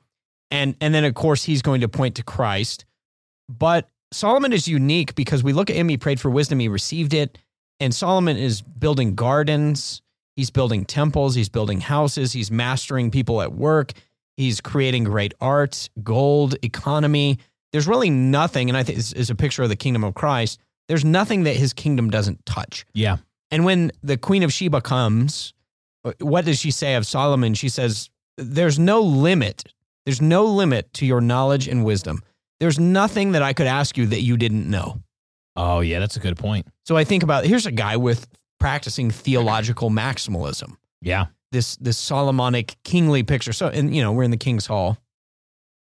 and 0.51 0.75
and 0.81 0.95
then 0.95 1.05
of 1.05 1.13
course 1.13 1.45
he's 1.45 1.61
going 1.61 1.83
to 1.83 1.89
point 1.89 2.15
to 2.15 2.23
Christ. 2.23 2.87
But 3.47 3.91
Solomon 4.11 4.55
is 4.55 4.67
unique 4.67 5.15
because 5.15 5.45
we 5.45 5.53
look 5.53 5.69
at 5.69 5.77
him. 5.77 5.91
He 5.91 5.99
prayed 5.99 6.19
for 6.19 6.31
wisdom. 6.31 6.61
He 6.61 6.69
received 6.69 7.13
it, 7.13 7.37
and 7.79 7.95
Solomon 7.95 8.39
is 8.39 8.63
building 8.63 9.15
gardens. 9.15 10.01
He's 10.35 10.51
building 10.51 10.87
temples. 10.87 11.35
He's 11.35 11.51
building 11.51 11.83
houses. 11.83 12.33
He's 12.33 12.51
mastering 12.51 13.11
people 13.11 13.43
at 13.43 13.53
work. 13.53 13.93
He's 14.39 14.63
creating 14.63 15.05
great 15.05 15.35
art, 15.43 15.91
gold, 16.03 16.57
economy. 16.63 17.39
There's 17.73 17.87
really 17.87 18.09
nothing, 18.09 18.71
and 18.71 18.79
I 18.79 18.83
think 18.83 18.97
this 18.97 19.13
is 19.13 19.29
a 19.29 19.35
picture 19.35 19.63
of 19.63 19.69
the 19.69 19.77
kingdom 19.77 20.05
of 20.05 20.15
Christ. 20.15 20.59
There's 20.89 21.05
nothing 21.05 21.43
that 21.45 21.57
his 21.57 21.75
kingdom 21.75 22.09
doesn't 22.09 22.47
touch. 22.47 22.87
Yeah. 22.95 23.19
And 23.51 23.65
when 23.65 23.93
the 24.03 24.17
Queen 24.17 24.43
of 24.43 24.53
Sheba 24.53 24.81
comes, 24.81 25.55
what 26.19 26.45
does 26.45 26.59
she 26.59 26.71
say 26.71 26.95
of 26.95 27.07
Solomon? 27.07 27.55
She 27.55 27.69
says, 27.69 28.11
There's 28.37 28.79
no 28.79 29.01
limit. 29.01 29.65
There's 30.07 30.23
no 30.23 30.45
limit 30.45 30.93
to 30.95 31.07
your 31.07 31.21
knowledge 31.21 31.69
and 31.69 31.85
wisdom. 31.85 32.23
There's 32.59 32.79
nothing 32.79 33.33
that 33.33 33.43
I 33.43 33.53
could 33.53 33.67
ask 33.67 33.97
you 33.97 34.07
that 34.07 34.23
you 34.23 34.37
didn't 34.37 34.69
know. 34.69 35.03
Oh, 35.57 35.81
yeah, 35.81 35.99
that's 35.99 36.17
a 36.17 36.21
good 36.21 36.37
point. 36.37 36.67
So 36.85 36.97
I 36.97 37.05
think 37.05 37.23
about 37.23 37.45
here's 37.45 37.67
a 37.67 37.73
guy 37.73 37.97
with 37.97 38.27
practicing 38.59 39.11
theological 39.11 39.91
maximalism. 39.91 40.77
Yeah. 41.01 41.27
This 41.53 41.77
this 41.77 41.99
Solomonic 41.99 42.77
kingly 42.85 43.23
picture. 43.23 43.53
So 43.53 43.69
and 43.69 43.95
you 43.95 44.03
know, 44.03 44.13
we're 44.13 44.23
in 44.23 44.31
the 44.31 44.37
king's 44.37 44.67
hall. 44.67 44.99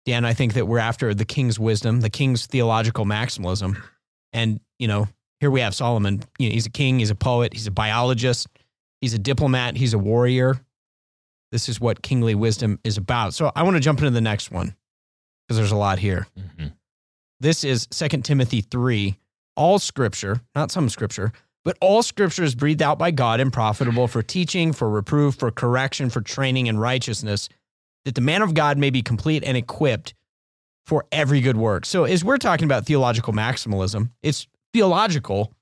Dan, 0.05 0.25
I 0.25 0.33
think 0.33 0.53
that 0.53 0.67
we're 0.67 0.79
after 0.79 1.13
the 1.13 1.25
king's 1.25 1.59
wisdom, 1.59 2.01
the 2.01 2.09
king's 2.09 2.47
theological 2.47 3.05
maximalism. 3.05 3.79
And, 4.33 4.59
you 4.79 4.87
know, 4.87 5.07
here 5.41 5.51
we 5.51 5.59
have 5.59 5.75
Solomon. 5.75 6.23
You 6.39 6.47
know, 6.47 6.53
he's 6.53 6.67
a 6.67 6.69
king, 6.69 6.99
he's 6.99 7.09
a 7.09 7.15
poet, 7.15 7.51
he's 7.53 7.67
a 7.67 7.71
biologist, 7.71 8.47
he's 9.01 9.15
a 9.15 9.19
diplomat, 9.19 9.75
he's 9.75 9.93
a 9.93 9.99
warrior. 9.99 10.61
This 11.51 11.67
is 11.67 11.81
what 11.81 12.01
kingly 12.01 12.35
wisdom 12.35 12.79
is 12.85 12.95
about. 12.95 13.33
So 13.33 13.51
I 13.55 13.63
want 13.63 13.75
to 13.75 13.81
jump 13.81 13.99
into 13.99 14.11
the 14.11 14.21
next 14.21 14.51
one 14.51 14.75
because 15.47 15.57
there's 15.57 15.71
a 15.71 15.77
lot 15.77 15.99
here. 15.99 16.27
Mhm. 16.37 16.71
This 17.41 17.63
is 17.63 17.87
2 17.87 18.23
Timothy 18.23 18.61
3. 18.61 19.17
All 19.57 19.79
scripture, 19.79 20.41
not 20.55 20.71
some 20.71 20.87
scripture, 20.87 21.33
but 21.65 21.77
all 21.81 22.03
scripture 22.03 22.43
is 22.43 22.55
breathed 22.55 22.81
out 22.81 22.97
by 22.97 23.11
God 23.11 23.39
and 23.39 23.51
profitable 23.51 24.07
for 24.07 24.21
teaching, 24.21 24.71
for 24.71 24.89
reproof, 24.89 25.35
for 25.35 25.51
correction, 25.51 26.09
for 26.09 26.21
training 26.21 26.67
in 26.67 26.77
righteousness, 26.79 27.49
that 28.05 28.15
the 28.15 28.21
man 28.21 28.41
of 28.43 28.53
God 28.53 28.77
may 28.77 28.91
be 28.91 29.01
complete 29.01 29.43
and 29.43 29.57
equipped 29.57 30.13
for 30.85 31.05
every 31.11 31.41
good 31.41 31.57
work. 31.57 31.85
So, 31.85 32.05
as 32.05 32.23
we're 32.23 32.37
talking 32.37 32.65
about 32.65 32.85
theological 32.85 33.33
maximalism, 33.33 34.11
it's 34.23 34.47
theological 34.73 35.53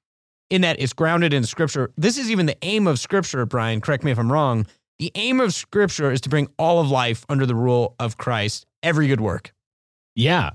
in 0.49 0.61
that 0.61 0.79
it's 0.79 0.93
grounded 0.93 1.33
in 1.33 1.43
scripture. 1.43 1.91
This 1.97 2.17
is 2.17 2.31
even 2.31 2.45
the 2.45 2.57
aim 2.63 2.87
of 2.87 2.99
scripture, 2.99 3.45
Brian. 3.45 3.81
Correct 3.81 4.03
me 4.03 4.11
if 4.11 4.17
I'm 4.19 4.31
wrong. 4.31 4.65
The 4.97 5.11
aim 5.15 5.39
of 5.39 5.53
scripture 5.53 6.11
is 6.11 6.21
to 6.21 6.29
bring 6.29 6.47
all 6.57 6.79
of 6.79 6.89
life 6.89 7.25
under 7.29 7.45
the 7.45 7.55
rule 7.55 7.95
of 7.99 8.17
Christ, 8.17 8.65
every 8.83 9.07
good 9.07 9.21
work. 9.21 9.53
Yeah, 10.15 10.49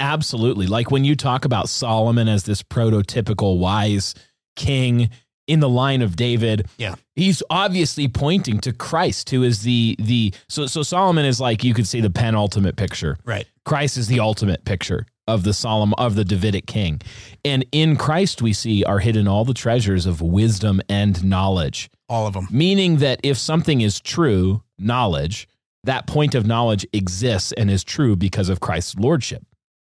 absolutely. 0.00 0.66
Like 0.66 0.90
when 0.90 1.04
you 1.04 1.16
talk 1.16 1.44
about 1.44 1.68
Solomon 1.68 2.28
as 2.28 2.42
this 2.44 2.62
prototypical 2.62 3.58
wise 3.58 4.14
king 4.56 5.08
in 5.46 5.60
the 5.60 5.68
line 5.68 6.02
of 6.02 6.16
David, 6.16 6.66
Yeah. 6.76 6.96
he's 7.14 7.42
obviously 7.48 8.08
pointing 8.08 8.58
to 8.60 8.72
Christ, 8.72 9.30
who 9.30 9.42
is 9.44 9.62
the 9.62 9.96
the 9.98 10.34
so 10.48 10.66
so 10.66 10.82
Solomon 10.82 11.24
is 11.24 11.40
like 11.40 11.64
you 11.64 11.72
could 11.72 11.86
see 11.86 12.00
the 12.00 12.10
penultimate 12.10 12.76
picture. 12.76 13.16
Right. 13.24 13.46
Christ 13.64 13.96
is 13.96 14.08
the 14.08 14.20
ultimate 14.20 14.64
picture 14.64 15.06
of 15.26 15.42
the 15.42 15.52
Solomon 15.52 15.94
of 15.98 16.14
the 16.14 16.24
Davidic 16.24 16.66
king, 16.66 17.00
and 17.44 17.64
in 17.72 17.96
Christ 17.96 18.42
we 18.42 18.52
see 18.52 18.84
are 18.84 19.00
hidden 19.00 19.26
all 19.26 19.44
the 19.44 19.54
treasures 19.54 20.06
of 20.06 20.20
wisdom 20.20 20.80
and 20.88 21.24
knowledge. 21.24 21.90
All 22.08 22.26
of 22.26 22.34
them. 22.34 22.48
Meaning 22.50 22.98
that 22.98 23.20
if 23.22 23.36
something 23.36 23.80
is 23.80 24.00
true, 24.00 24.62
knowledge, 24.78 25.48
that 25.84 26.06
point 26.06 26.34
of 26.34 26.46
knowledge 26.46 26.86
exists 26.92 27.52
and 27.52 27.70
is 27.70 27.82
true 27.82 28.16
because 28.16 28.48
of 28.48 28.60
Christ's 28.60 28.96
lordship. 28.96 29.44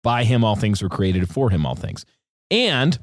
By 0.03 0.23
him, 0.23 0.43
all 0.43 0.55
things 0.55 0.81
were 0.83 0.89
created, 0.89 1.29
for 1.29 1.49
him, 1.49 1.65
all 1.65 1.75
things. 1.75 2.05
And 2.51 2.99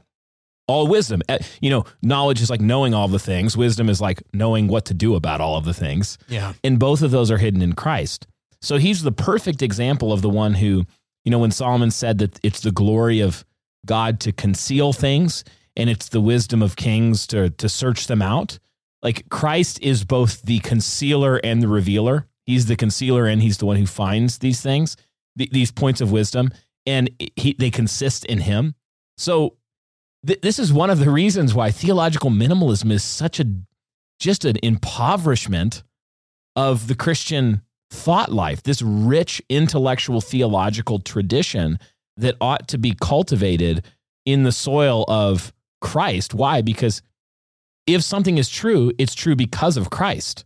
all 0.69 0.87
wisdom. 0.87 1.23
Uh, 1.29 1.39
You 1.61 1.71
know, 1.71 1.85
knowledge 2.03 2.41
is 2.41 2.51
like 2.51 2.61
knowing 2.61 2.95
all 2.95 3.09
the 3.09 3.19
things, 3.19 3.57
wisdom 3.57 3.89
is 3.89 4.01
like 4.01 4.23
knowing 4.33 4.69
what 4.69 4.85
to 4.87 4.95
do 4.95 5.17
about 5.17 5.41
all 5.41 5.57
of 5.57 5.65
the 5.65 5.75
things. 5.75 6.19
Yeah. 6.29 6.53
And 6.63 6.79
both 6.79 7.03
of 7.03 7.11
those 7.11 7.31
are 7.31 7.39
hidden 7.39 7.63
in 7.63 7.73
Christ. 7.73 8.27
So 8.63 8.77
he's 8.77 9.03
the 9.03 9.13
perfect 9.13 9.63
example 9.63 10.13
of 10.13 10.23
the 10.23 10.29
one 10.29 10.55
who, 10.55 10.85
you 11.25 11.31
know, 11.31 11.39
when 11.39 11.51
Solomon 11.51 11.91
said 11.91 12.19
that 12.19 12.39
it's 12.43 12.61
the 12.61 12.73
glory 12.73 13.21
of 13.21 13.45
God 13.87 14.21
to 14.21 14.33
conceal 14.33 14.93
things 14.93 15.45
and 15.77 15.89
it's 15.89 16.09
the 16.09 16.21
wisdom 16.21 16.63
of 16.63 16.77
kings 16.77 17.27
to 17.29 17.51
to 17.51 17.69
search 17.69 18.07
them 18.07 18.23
out. 18.23 18.59
Like 19.03 19.29
Christ 19.31 19.81
is 19.83 20.05
both 20.05 20.43
the 20.43 20.59
concealer 20.61 21.37
and 21.43 21.63
the 21.63 21.69
revealer. 21.69 22.27
He's 22.45 22.67
the 22.67 22.77
concealer 22.77 23.27
and 23.27 23.41
he's 23.41 23.59
the 23.59 23.67
one 23.67 23.77
who 23.77 23.87
finds 23.87 24.39
these 24.39 24.61
things, 24.61 24.97
th- 25.39 25.51
these 25.51 25.71
points 25.71 26.01
of 26.01 26.13
wisdom, 26.13 26.51
and 26.85 27.09
he, 27.37 27.55
they 27.59 27.71
consist 27.71 28.25
in 28.27 28.41
him. 28.41 28.75
So 29.17 29.57
th- 30.27 30.41
this 30.43 30.59
is 30.59 30.73
one 30.73 30.91
of 30.91 30.99
the 30.99 31.11
reasons 31.11 31.55
why 31.55 31.71
theological 31.71 32.31
minimalism 32.31 32.91
is 32.91 33.03
such 33.03 33.41
a 33.41 33.47
just 34.19 34.45
an 34.45 34.59
impoverishment 34.63 35.83
of 36.55 36.89
the 36.89 36.95
Christian 36.95 37.63
thought 37.91 38.33
life, 38.33 38.63
this 38.63 38.83
rich 38.83 39.43
intellectual 39.49 40.21
theological 40.21 41.01
tradition 41.01 41.79
that 42.17 42.37
ought 42.41 42.69
to 42.69 42.79
be 42.79 42.95
cultivated 43.01 43.85
in 44.25 44.45
the 44.45 44.53
soil 44.53 45.05
of 45.09 45.53
Christ. 45.81 46.35
Why? 46.35 46.63
Because 46.63 47.03
if 47.87 48.03
something 48.03 48.39
is 48.39 48.49
true, 48.49 48.93
it's 48.99 49.15
true 49.15 49.35
because 49.35 49.77
of 49.77 49.91
Christ. 49.91 50.45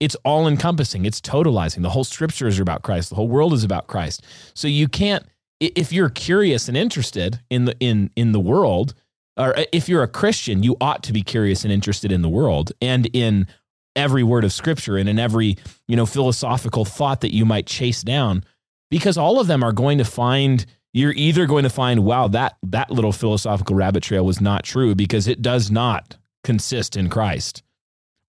It's 0.00 0.16
all 0.24 0.48
encompassing, 0.48 1.04
it's 1.04 1.20
totalizing. 1.20 1.82
The 1.82 1.90
whole 1.90 2.02
scriptures 2.02 2.58
are 2.58 2.62
about 2.62 2.82
Christ, 2.82 3.10
the 3.10 3.14
whole 3.14 3.28
world 3.28 3.52
is 3.52 3.62
about 3.62 3.86
Christ. 3.86 4.24
So 4.54 4.66
you 4.66 4.88
can't 4.88 5.24
if 5.60 5.92
you're 5.92 6.10
curious 6.10 6.66
and 6.66 6.76
interested 6.76 7.40
in 7.50 7.66
the 7.66 7.76
in 7.78 8.10
in 8.16 8.32
the 8.32 8.40
world, 8.40 8.94
or 9.36 9.56
uh, 9.56 9.64
if 9.72 9.88
you're 9.88 10.02
a 10.02 10.08
Christian, 10.08 10.62
you 10.62 10.76
ought 10.80 11.02
to 11.04 11.12
be 11.12 11.22
curious 11.22 11.62
and 11.62 11.72
interested 11.72 12.10
in 12.10 12.22
the 12.22 12.28
world 12.28 12.72
and 12.80 13.08
in 13.12 13.46
every 13.96 14.22
word 14.22 14.44
of 14.44 14.52
scripture 14.52 14.96
and 14.96 15.08
in 15.08 15.18
every, 15.18 15.56
you 15.86 15.96
know, 15.96 16.06
philosophical 16.06 16.84
thought 16.84 17.20
that 17.20 17.34
you 17.34 17.44
might 17.44 17.66
chase 17.66 18.02
down 18.02 18.44
because 18.90 19.16
all 19.16 19.40
of 19.40 19.46
them 19.46 19.62
are 19.62 19.72
going 19.72 19.98
to 19.98 20.04
find 20.04 20.66
you're 20.94 21.12
either 21.12 21.46
going 21.46 21.62
to 21.62 21.70
find 21.70 22.04
wow 22.04 22.28
that 22.28 22.56
that 22.62 22.90
little 22.90 23.12
philosophical 23.12 23.74
rabbit 23.74 24.02
trail 24.02 24.26
was 24.26 24.42
not 24.42 24.62
true 24.62 24.94
because 24.94 25.26
it 25.26 25.40
does 25.40 25.70
not 25.70 26.18
consist 26.44 26.96
in 26.96 27.08
Christ. 27.08 27.62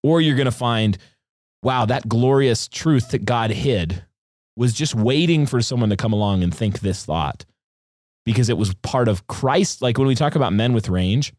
Or 0.02 0.22
you're 0.22 0.38
going 0.38 0.46
to 0.46 0.52
find 0.52 0.98
wow 1.62 1.86
that 1.86 2.08
glorious 2.08 2.68
truth 2.68 3.12
that 3.12 3.26
God 3.26 3.52
hid 3.52 4.04
was 4.56 4.74
just 4.74 4.96
waiting 4.96 5.46
for 5.46 5.62
someone 5.62 5.90
to 5.90 5.98
come 5.98 6.14
along 6.14 6.44
and 6.44 6.54
think 6.54 6.80
this 6.80 7.06
thought 7.06 7.46
because 8.26 8.50
it 8.50 8.58
was 8.58 8.74
part 8.76 9.08
of 9.08 9.28
Christ. 9.28 9.82
Like 9.82 9.98
when 9.98 10.08
we 10.08 10.16
talk 10.16 10.36
about 10.36 10.54
men 10.54 10.74
with 10.74 10.88
range 10.90 11.34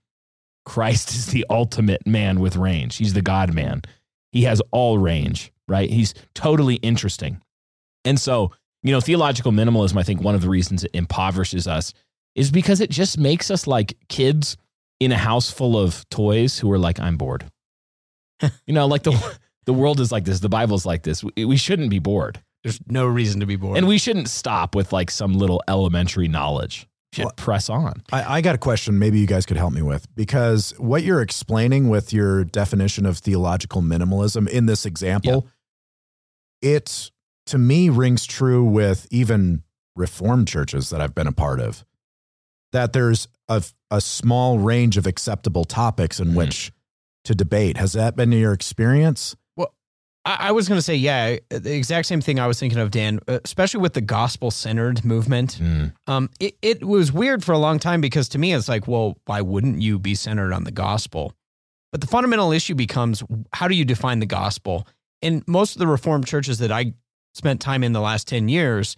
Christ 0.64 1.10
is 1.10 1.26
the 1.26 1.44
ultimate 1.50 2.06
man 2.06 2.40
with 2.40 2.56
range. 2.56 2.96
He's 2.96 3.12
the 3.12 3.22
God 3.22 3.54
man 3.54 3.82
he 4.34 4.42
has 4.42 4.60
all 4.72 4.98
range, 4.98 5.52
right? 5.68 5.88
He's 5.88 6.12
totally 6.34 6.74
interesting. 6.76 7.40
And 8.04 8.18
so, 8.18 8.50
you 8.82 8.90
know, 8.90 9.00
theological 9.00 9.52
minimalism, 9.52 9.96
I 9.96 10.02
think 10.02 10.20
one 10.20 10.34
of 10.34 10.42
the 10.42 10.48
reasons 10.48 10.82
it 10.82 10.90
impoverishes 10.92 11.68
us 11.68 11.94
is 12.34 12.50
because 12.50 12.80
it 12.80 12.90
just 12.90 13.16
makes 13.16 13.48
us 13.48 13.68
like 13.68 13.96
kids 14.08 14.56
in 14.98 15.12
a 15.12 15.16
house 15.16 15.50
full 15.50 15.78
of 15.78 16.06
toys 16.10 16.58
who 16.58 16.70
are 16.72 16.78
like, 16.78 16.98
I'm 16.98 17.16
bored. 17.16 17.46
you 18.66 18.74
know, 18.74 18.86
like 18.86 19.04
the, 19.04 19.38
the 19.66 19.72
world 19.72 20.00
is 20.00 20.10
like 20.10 20.24
this, 20.24 20.40
the 20.40 20.48
Bible's 20.48 20.84
like 20.84 21.04
this. 21.04 21.22
We, 21.22 21.44
we 21.44 21.56
shouldn't 21.56 21.90
be 21.90 22.00
bored. 22.00 22.42
There's 22.64 22.80
no 22.88 23.06
reason 23.06 23.38
to 23.38 23.46
be 23.46 23.54
bored. 23.54 23.78
And 23.78 23.86
we 23.86 23.98
shouldn't 23.98 24.28
stop 24.28 24.74
with 24.74 24.92
like 24.92 25.12
some 25.12 25.34
little 25.34 25.62
elementary 25.68 26.26
knowledge. 26.26 26.88
Should 27.14 27.24
Well- 27.26 27.34
press 27.36 27.68
on. 27.70 28.02
I, 28.12 28.36
I 28.36 28.40
got 28.40 28.54
a 28.54 28.58
question 28.58 28.98
maybe 28.98 29.18
you 29.20 29.26
guys 29.26 29.46
could 29.46 29.56
help 29.56 29.72
me 29.72 29.82
with 29.82 30.12
because 30.16 30.74
what 30.78 31.02
you're 31.04 31.22
explaining 31.22 31.88
with 31.88 32.12
your 32.12 32.44
definition 32.44 33.06
of 33.06 33.18
theological 33.18 33.82
minimalism 33.82 34.48
in 34.48 34.66
this 34.66 34.84
example, 34.84 35.46
it 36.62 37.10
to 37.46 37.58
me 37.58 37.88
rings 37.88 38.26
true 38.26 38.64
with 38.64 39.06
even 39.10 39.62
reformed 39.96 40.48
churches 40.48 40.90
that 40.90 41.00
I've 41.00 41.14
been 41.14 41.26
a 41.26 41.32
part 41.32 41.60
of. 41.60 41.84
that 42.72 42.92
there's 42.92 43.28
a, 43.48 43.62
a 43.92 44.00
small 44.00 44.58
range 44.58 44.96
of 44.96 45.06
acceptable 45.06 45.64
topics 45.64 46.18
in 46.18 46.30
Mhm. 46.30 46.34
which 46.34 46.72
to 47.22 47.32
debate. 47.32 47.76
Has 47.76 47.92
that 47.92 48.16
been 48.16 48.32
your 48.32 48.52
experience? 48.52 49.36
I, 50.24 50.36
I 50.40 50.52
was 50.52 50.68
going 50.68 50.78
to 50.78 50.82
say, 50.82 50.94
yeah, 50.94 51.36
the 51.50 51.74
exact 51.74 52.06
same 52.06 52.20
thing 52.20 52.38
I 52.38 52.46
was 52.46 52.58
thinking 52.58 52.78
of, 52.78 52.90
Dan, 52.90 53.20
uh, 53.28 53.40
especially 53.44 53.80
with 53.80 53.94
the 53.94 54.00
gospel 54.00 54.50
centered 54.50 55.04
movement. 55.04 55.58
Mm. 55.60 55.92
Um, 56.06 56.30
it, 56.40 56.56
it 56.62 56.84
was 56.84 57.12
weird 57.12 57.44
for 57.44 57.52
a 57.52 57.58
long 57.58 57.78
time 57.78 58.00
because 58.00 58.28
to 58.30 58.38
me, 58.38 58.52
it's 58.54 58.68
like, 58.68 58.88
well, 58.88 59.18
why 59.26 59.40
wouldn't 59.40 59.82
you 59.82 59.98
be 59.98 60.14
centered 60.14 60.52
on 60.52 60.64
the 60.64 60.70
gospel? 60.70 61.34
But 61.92 62.00
the 62.00 62.06
fundamental 62.06 62.50
issue 62.52 62.74
becomes 62.74 63.22
how 63.52 63.68
do 63.68 63.74
you 63.74 63.84
define 63.84 64.18
the 64.18 64.26
gospel? 64.26 64.88
In 65.22 65.44
most 65.46 65.76
of 65.76 65.78
the 65.78 65.86
Reformed 65.86 66.26
churches 66.26 66.58
that 66.58 66.72
I 66.72 66.94
spent 67.34 67.60
time 67.60 67.84
in 67.84 67.92
the 67.92 68.00
last 68.00 68.26
10 68.28 68.48
years, 68.48 68.96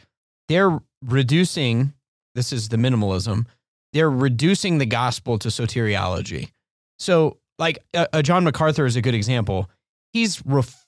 they're 0.48 0.78
reducing, 1.02 1.92
this 2.34 2.52
is 2.52 2.68
the 2.68 2.76
minimalism, 2.76 3.46
they're 3.92 4.10
reducing 4.10 4.78
the 4.78 4.86
gospel 4.86 5.38
to 5.38 5.48
soteriology. 5.48 6.50
So, 6.98 7.38
like 7.58 7.78
uh, 7.94 8.06
uh, 8.12 8.22
John 8.22 8.44
MacArthur 8.44 8.86
is 8.86 8.96
a 8.96 9.02
good 9.02 9.14
example. 9.14 9.70
He's 10.12 10.44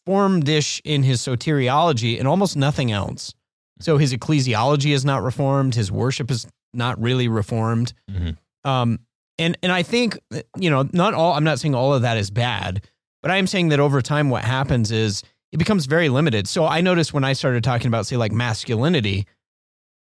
reformed-ish 0.09 0.81
in 0.85 1.03
his 1.03 1.21
soteriology 1.21 2.19
and 2.19 2.27
almost 2.27 2.57
nothing 2.57 2.91
else. 2.91 3.35
So 3.81 3.99
his 3.99 4.13
ecclesiology 4.13 4.93
is 4.93 5.05
not 5.05 5.23
reformed. 5.23 5.75
His 5.75 5.93
worship 5.93 6.31
is 6.31 6.47
not 6.75 7.01
really 7.01 7.29
reformed. 7.29 7.93
Mhm. 8.11 8.37
Um, 8.65 8.99
and 9.39 9.57
and 9.63 9.71
I 9.71 9.83
think 9.85 10.19
you 10.59 10.71
know, 10.71 10.89
not 10.93 11.15
all. 11.15 11.35
I'm 11.35 11.45
not 11.45 11.61
saying 11.61 11.75
all 11.75 11.95
of 11.95 12.03
that 12.03 12.17
is 12.17 12.31
bad, 12.31 12.83
but 13.23 13.31
I 13.31 13.37
am 13.37 13.47
saying 13.47 13.69
that 13.69 13.79
over 13.81 14.03
time, 14.03 14.31
what 14.31 14.43
happens 14.45 14.91
is 14.91 15.23
it 15.53 15.59
becomes 15.59 15.87
very 15.87 16.09
limited. 16.09 16.49
So 16.49 16.65
I 16.67 16.81
noticed 16.81 17.13
when 17.15 17.25
I 17.25 17.35
started 17.35 17.63
talking 17.63 17.87
about, 17.87 18.07
say, 18.07 18.17
like 18.17 18.33
masculinity, 18.33 19.27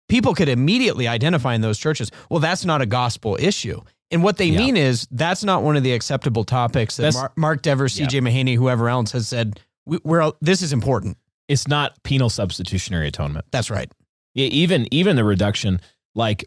people 0.08 0.34
could 0.34 0.48
immediately 0.48 1.06
identify 1.06 1.54
in 1.54 1.60
those 1.60 1.78
churches. 1.78 2.10
Well, 2.30 2.40
that's 2.40 2.64
not 2.64 2.80
a 2.80 2.86
gospel 2.86 3.36
issue. 3.38 3.80
And 4.10 4.22
what 4.22 4.38
they 4.38 4.46
Yeah. 4.46 4.58
mean 4.58 4.76
is 4.76 5.06
that's 5.10 5.44
not 5.44 5.62
one 5.62 5.76
of 5.76 5.82
the 5.82 5.92
acceptable 5.92 6.44
topics 6.44 6.96
that 6.96 7.12
Mar- 7.14 7.32
Mark 7.36 7.62
Dever, 7.62 7.88
C.J. 7.88 8.20
Mahaney, 8.20 8.54
whoever 8.56 8.88
else 8.88 9.12
has 9.12 9.28
said. 9.28 9.60
We, 9.86 9.98
we're 10.04 10.32
this 10.40 10.62
is 10.62 10.72
important. 10.72 11.16
It's 11.48 11.68
not 11.68 12.02
penal 12.02 12.28
substitutionary 12.28 13.08
atonement. 13.08 13.46
That's 13.52 13.70
right. 13.70 13.90
Yeah, 14.34 14.46
even 14.46 14.86
even 14.92 15.16
the 15.16 15.24
reduction, 15.24 15.80
like 16.14 16.44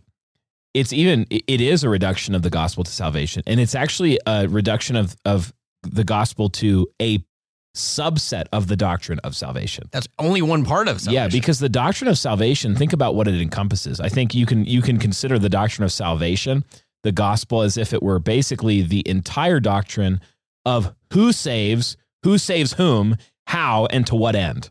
it's 0.74 0.94
even 0.94 1.26
it 1.30 1.44
it 1.48 1.62
is 1.62 1.84
a 1.84 1.90
reduction 1.90 2.36
of 2.36 2.42
the 2.42 2.50
gospel 2.50 2.84
to 2.84 2.92
salvation, 2.92 3.44
and 3.48 3.60
it's 3.60 3.76
actually 3.76 4.20
a 4.26 4.48
reduction 4.48 4.96
of 4.96 5.16
of 5.26 5.54
the 5.84 6.04
gospel 6.04 6.50
to 6.50 6.88
a 7.02 7.24
subset 7.76 8.46
of 8.52 8.68
the 8.68 8.76
doctrine 8.76 9.20
of 9.24 9.36
salvation. 9.36 9.90
That's 9.92 10.08
only 10.18 10.42
one 10.42 10.66
part 10.66 10.88
of 10.88 11.00
salvation. 11.00 11.14
Yeah, 11.14 11.28
because 11.28 11.60
the 11.60 11.70
doctrine 11.70 12.10
of 12.10 12.18
salvation, 12.18 12.76
think 12.76 12.94
about 12.94 13.16
what 13.16 13.28
it 13.28 13.40
encompasses. 13.40 14.00
I 14.00 14.10
think 14.10 14.34
you 14.34 14.46
can 14.46 14.66
you 14.66 14.82
can 14.82 14.98
consider 14.98 15.40
the 15.40 15.50
doctrine 15.50 15.86
of 15.86 15.92
salvation, 15.92 16.64
the 17.04 17.12
gospel 17.12 17.62
as 17.62 17.78
if 17.78 17.94
it 17.94 18.04
were 18.04 18.20
basically 18.20 18.82
the 18.82 19.08
entire 19.08 19.60
doctrine 19.60 20.22
of 20.66 20.94
who 21.14 21.32
saves, 21.32 21.98
who 22.24 22.38
saves 22.38 22.74
whom, 22.74 23.18
how 23.48 23.86
and 23.88 24.06
to 24.08 24.16
what 24.16 24.36
end. 24.36 24.70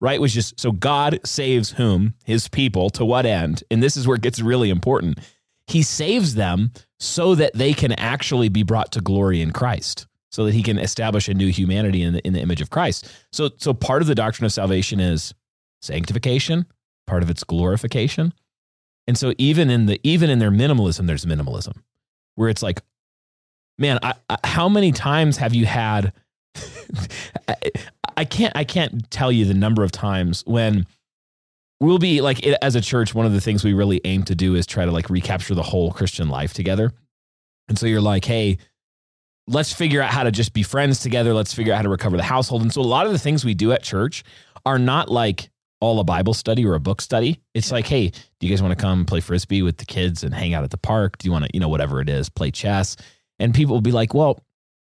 Right? 0.00 0.20
Which 0.20 0.36
is 0.36 0.54
so 0.56 0.72
God 0.72 1.20
saves 1.24 1.72
whom? 1.72 2.14
His 2.24 2.48
people 2.48 2.88
to 2.90 3.04
what 3.04 3.26
end? 3.26 3.62
And 3.70 3.82
this 3.82 3.96
is 3.96 4.06
where 4.06 4.16
it 4.16 4.22
gets 4.22 4.40
really 4.40 4.70
important. 4.70 5.18
He 5.66 5.82
saves 5.82 6.34
them 6.34 6.72
so 6.98 7.34
that 7.34 7.54
they 7.54 7.74
can 7.74 7.92
actually 7.92 8.48
be 8.48 8.62
brought 8.62 8.92
to 8.92 9.00
glory 9.00 9.42
in 9.42 9.52
Christ. 9.52 10.06
So 10.32 10.44
that 10.44 10.54
he 10.54 10.62
can 10.62 10.78
establish 10.78 11.28
a 11.28 11.34
new 11.34 11.48
humanity 11.48 12.02
in 12.02 12.14
the, 12.14 12.26
in 12.26 12.32
the 12.32 12.40
image 12.40 12.60
of 12.60 12.70
Christ. 12.70 13.12
So, 13.32 13.50
so 13.56 13.74
part 13.74 14.00
of 14.00 14.08
the 14.08 14.14
doctrine 14.14 14.46
of 14.46 14.52
salvation 14.52 15.00
is 15.00 15.34
sanctification 15.82 16.66
part 17.06 17.22
of 17.22 17.30
its 17.30 17.42
glorification 17.42 18.32
and 19.06 19.18
so 19.18 19.34
even 19.36 19.68
in 19.68 19.86
the 19.86 20.00
even 20.04 20.30
in 20.30 20.38
their 20.38 20.50
minimalism 20.50 21.06
there's 21.06 21.24
minimalism 21.24 21.76
where 22.36 22.48
it's 22.48 22.62
like 22.62 22.80
man 23.78 23.98
I, 24.02 24.14
I, 24.28 24.36
how 24.44 24.68
many 24.68 24.92
times 24.92 25.36
have 25.38 25.54
you 25.54 25.66
had 25.66 26.12
I, 27.48 27.56
I 28.16 28.24
can't 28.24 28.56
i 28.56 28.64
can't 28.64 29.10
tell 29.10 29.30
you 29.30 29.44
the 29.44 29.54
number 29.54 29.82
of 29.82 29.92
times 29.92 30.42
when 30.46 30.86
we'll 31.80 31.98
be 31.98 32.20
like 32.20 32.44
it, 32.44 32.58
as 32.62 32.74
a 32.74 32.80
church 32.80 33.14
one 33.14 33.26
of 33.26 33.32
the 33.32 33.40
things 33.40 33.64
we 33.64 33.72
really 33.72 34.00
aim 34.04 34.24
to 34.24 34.34
do 34.34 34.54
is 34.54 34.66
try 34.66 34.84
to 34.84 34.90
like 34.90 35.10
recapture 35.10 35.54
the 35.54 35.62
whole 35.62 35.92
christian 35.92 36.28
life 36.28 36.52
together 36.52 36.92
and 37.68 37.78
so 37.78 37.86
you're 37.86 38.00
like 38.00 38.24
hey 38.24 38.58
let's 39.46 39.72
figure 39.72 40.02
out 40.02 40.10
how 40.10 40.22
to 40.22 40.30
just 40.30 40.52
be 40.52 40.62
friends 40.62 41.00
together 41.00 41.34
let's 41.34 41.54
figure 41.54 41.72
out 41.72 41.76
how 41.76 41.82
to 41.82 41.88
recover 41.88 42.16
the 42.16 42.22
household 42.22 42.62
and 42.62 42.72
so 42.72 42.80
a 42.80 42.82
lot 42.82 43.06
of 43.06 43.12
the 43.12 43.18
things 43.18 43.44
we 43.44 43.54
do 43.54 43.72
at 43.72 43.82
church 43.82 44.24
are 44.66 44.78
not 44.78 45.08
like 45.08 45.50
all 45.80 45.98
a 45.98 46.04
Bible 46.04 46.34
study 46.34 46.64
or 46.64 46.74
a 46.74 46.80
book 46.80 47.00
study. 47.00 47.40
It's 47.54 47.72
like, 47.72 47.86
hey, 47.86 48.08
do 48.08 48.46
you 48.46 48.50
guys 48.50 48.62
want 48.62 48.78
to 48.78 48.80
come 48.80 49.06
play 49.06 49.20
frisbee 49.20 49.62
with 49.62 49.78
the 49.78 49.86
kids 49.86 50.22
and 50.22 50.34
hang 50.34 50.54
out 50.54 50.62
at 50.62 50.70
the 50.70 50.78
park? 50.78 51.18
Do 51.18 51.26
you 51.26 51.32
want 51.32 51.46
to, 51.46 51.50
you 51.54 51.60
know, 51.60 51.68
whatever 51.68 52.00
it 52.00 52.08
is, 52.08 52.28
play 52.28 52.50
chess? 52.50 52.96
And 53.38 53.54
people 53.54 53.74
will 53.74 53.80
be 53.80 53.92
like, 53.92 54.12
well, 54.12 54.38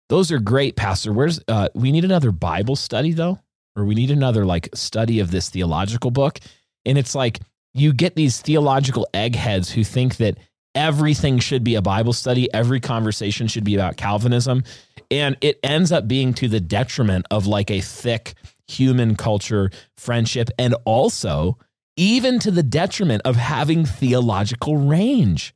those 0.09 0.31
are 0.31 0.39
great, 0.39 0.75
Pastor. 0.75 1.11
Where's 1.11 1.39
uh, 1.47 1.69
we 1.73 1.91
need 1.91 2.05
another 2.05 2.31
Bible 2.31 2.75
study 2.75 3.11
though, 3.11 3.39
or 3.75 3.85
we 3.85 3.95
need 3.95 4.11
another 4.11 4.45
like 4.45 4.69
study 4.73 5.19
of 5.19 5.31
this 5.31 5.49
theological 5.49 6.11
book. 6.11 6.39
And 6.85 6.97
it's 6.97 7.15
like 7.15 7.39
you 7.73 7.93
get 7.93 8.15
these 8.15 8.41
theological 8.41 9.07
eggheads 9.13 9.71
who 9.71 9.83
think 9.83 10.17
that 10.17 10.37
everything 10.73 11.39
should 11.39 11.63
be 11.63 11.75
a 11.75 11.81
Bible 11.81 12.13
study, 12.13 12.51
every 12.53 12.79
conversation 12.79 13.47
should 13.47 13.63
be 13.63 13.75
about 13.75 13.97
Calvinism, 13.97 14.63
and 15.11 15.37
it 15.41 15.59
ends 15.63 15.91
up 15.91 16.07
being 16.07 16.33
to 16.35 16.47
the 16.47 16.59
detriment 16.59 17.25
of 17.31 17.47
like 17.47 17.71
a 17.71 17.81
thick 17.81 18.33
human 18.67 19.15
culture, 19.15 19.71
friendship, 19.97 20.49
and 20.57 20.75
also 20.85 21.57
even 21.97 22.39
to 22.39 22.51
the 22.51 22.63
detriment 22.63 23.21
of 23.25 23.35
having 23.35 23.85
theological 23.85 24.77
range. 24.77 25.53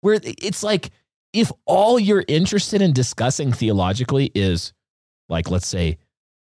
Where 0.00 0.20
it's 0.22 0.62
like, 0.62 0.90
if 1.32 1.50
all 1.66 1.98
you're 1.98 2.24
interested 2.26 2.82
in 2.82 2.92
discussing 2.92 3.52
theologically 3.52 4.30
is, 4.34 4.72
like, 5.28 5.50
let's 5.50 5.68
say, 5.68 5.98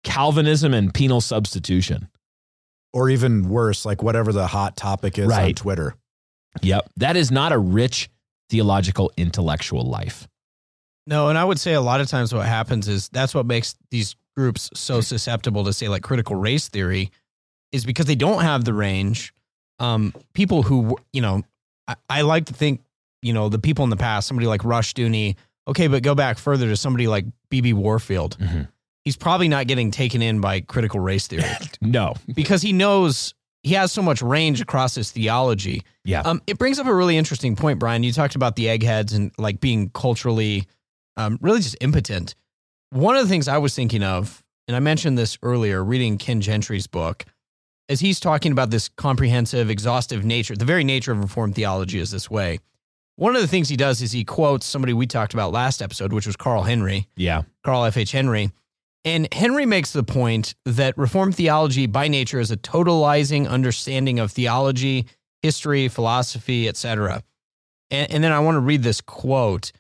Calvinism 0.05 0.75
and 0.75 0.93
penal 0.93 1.21
substitution. 1.21 2.09
Or 2.93 3.09
even 3.09 3.49
worse, 3.49 3.85
like 3.85 4.03
whatever 4.03 4.33
the 4.33 4.47
hot 4.47 4.77
topic 4.77 5.19
is 5.19 5.33
on 5.33 5.55
Twitter. 5.55 5.97
Yep. 6.63 6.91
That 6.99 7.17
is 7.17 7.33
not 7.33 7.51
a 7.53 7.59
rich 7.59 8.09
theological 8.51 9.11
intellectual 9.17 9.83
life. 9.83 10.29
No, 11.07 11.29
and 11.29 11.37
I 11.37 11.45
would 11.45 11.59
say 11.59 11.75
a 11.75 11.81
lot 11.81 12.01
of 12.01 12.09
times 12.09 12.33
what 12.33 12.47
happens 12.47 12.87
is 12.87 13.09
that's 13.09 13.35
what 13.35 13.47
makes 13.47 13.75
these 13.91 14.15
groups 14.37 14.71
so 14.75 15.01
susceptible 15.01 15.65
to 15.65 15.73
say 15.73 15.89
like 15.89 16.03
critical 16.03 16.37
race 16.37 16.69
theory 16.69 17.11
is 17.73 17.85
because 17.85 18.07
they 18.07 18.15
don't 18.15 18.43
have 18.43 18.65
the 18.65 18.73
range. 18.73 19.35
Um, 19.81 20.15
people 20.35 20.63
who 20.63 20.97
you 21.13 21.21
know, 21.21 21.43
I, 21.89 21.97
I 22.09 22.21
like 22.23 22.47
to 22.47 22.55
think 22.55 22.81
you 23.25 23.33
know 23.33 23.49
the 23.49 23.59
people 23.59 23.83
in 23.85 23.91
the 23.91 23.97
past, 23.97 24.29
somebody 24.29 24.47
like 24.47 24.61
Rushdoony. 24.63 25.37
Okay, 25.67 25.87
but 25.87 26.03
go 26.03 26.15
back 26.15 26.37
further 26.39 26.69
to 26.69 26.77
somebody 26.77 27.07
like 27.09 27.25
B.B. 27.49 27.73
Warfield. 27.73 28.37
Mhm. 28.39 28.69
He's 29.05 29.17
probably 29.17 29.49
not 29.49 29.67
getting 29.67 29.91
taken 29.91 30.23
in 30.23 30.41
by 30.41 30.61
critical 30.61 31.01
race 31.01 31.27
theory 31.27 31.45
No. 31.81 32.15
because 32.35 32.63
he 32.63 32.73
knows 32.73 33.35
he 33.63 33.73
has 33.75 33.91
so 33.93 34.03
much 34.03 34.21
range 34.23 34.61
across 34.61 34.95
his 34.95 35.11
theology. 35.11 35.83
Yeah. 36.05 36.21
Um, 36.21 36.43
it 36.47 36.59
brings 36.59 36.79
up 36.79 36.87
a 36.87 36.95
really 36.95 37.17
interesting 37.17 37.57
point, 37.57 37.79
Brian. 37.79 38.03
You 38.03 38.13
talked 38.13 38.35
about 38.35 38.57
the 38.57 38.69
eggheads 38.69 39.13
and 39.15 39.33
like 39.39 39.59
being 39.61 39.89
culturally, 39.91 40.67
um, 41.17 41.39
really 41.41 41.61
just 41.61 41.77
impotent. 41.81 42.35
One 42.91 43.17
of 43.17 43.23
the 43.23 43.29
things 43.29 43.49
I 43.49 43.59
was 43.59 43.75
thinking 43.75 44.03
of, 44.03 44.43
and 44.69 44.77
I 44.77 44.81
mentioned 44.81 45.17
this 45.19 45.39
earlier, 45.43 45.83
reading 45.83 46.17
Ken 46.19 46.41
Gentry's 46.43 46.87
book, 46.87 47.25
is 47.89 48.01
he's 48.01 48.21
talking 48.21 48.53
about 48.53 48.71
this 48.71 48.89
comprehensive, 48.89 49.69
exhaustive 49.71 50.25
nature. 50.25 50.57
The 50.57 50.65
very 50.65 50.85
nature 50.85 51.13
of 51.13 51.21
Reformed 51.21 51.55
theology 51.55 51.99
is 51.99 52.11
this 52.11 52.31
way. 52.31 52.59
One 53.17 53.37
of 53.37 53.43
the 53.43 53.49
things 53.49 53.69
he 53.69 53.77
does 53.77 54.03
is 54.03 54.13
he 54.13 54.25
quotes 54.25 54.67
somebody 54.67 54.93
we 54.93 55.07
talked 55.07 55.35
about 55.35 55.53
last 55.53 55.81
episode, 55.81 56.13
which 56.13 56.27
was 56.27 56.37
Carl 56.37 56.63
Henry. 56.63 57.07
Yeah. 57.17 57.43
Carl 57.63 57.85
F.H. 57.85 58.11
Henry. 58.11 58.51
And 59.05 59.33
Henry 59.33 59.67
makes 59.67 59.93
the 59.93 60.03
point 60.03 60.55
that 60.65 60.97
Reformed 60.97 61.37
theology 61.37 61.87
by 61.87 62.09
nature 62.09 62.41
is 62.41 62.51
a 62.51 62.57
totalizing 62.57 63.49
understanding 63.49 64.19
of 64.19 64.33
theology, 64.33 65.07
history, 65.43 65.89
philosophy, 65.89 66.69
etc. 66.69 67.23
And, 67.91 68.11
and 68.11 68.25
then 68.25 68.33
I 68.33 68.41
want 68.41 68.57
to 68.57 68.61
read 68.61 68.83
this 68.83 69.01
quote. 69.01 69.73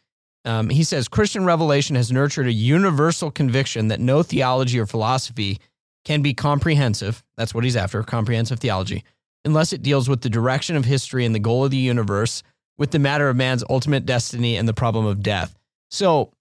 Um, 0.45 0.69
he 0.69 0.85
says 0.85 1.09
Christian 1.09 1.45
revelation 1.47 1.97
has 1.97 2.13
nurtured 2.13 2.47
a 2.47 2.53
universal 2.53 3.31
conviction 3.31 3.89
that 3.89 3.99
no 3.99 4.23
theology 4.23 4.79
or 4.79 4.87
philosophy 4.87 5.59
can 6.05 6.21
be 6.21 6.35
comprehensive. 6.35 7.25
That's 7.37 7.55
what 7.55 7.65
he's 7.65 7.77
after, 7.77 8.03
comprehensive 8.03 8.61
theology, 8.61 9.05
unless 9.47 9.73
it 9.73 9.83
deals 9.83 10.07
with 10.07 10.21
the 10.21 10.29
direction 10.29 10.77
of 10.77 10.85
history 10.85 11.25
and 11.25 11.35
the 11.35 11.39
goal 11.39 11.65
of 11.65 11.71
the 11.71 11.79
universe, 11.79 12.43
with 12.79 12.91
the 12.91 12.99
matter 12.99 13.29
of 13.29 13.37
man's 13.37 13.65
ultimate 13.69 14.07
destiny 14.07 14.57
and 14.57 14.69
the 14.69 14.75
problem 14.75 15.07
of 15.07 15.23
death. 15.23 15.55
So 15.91 16.33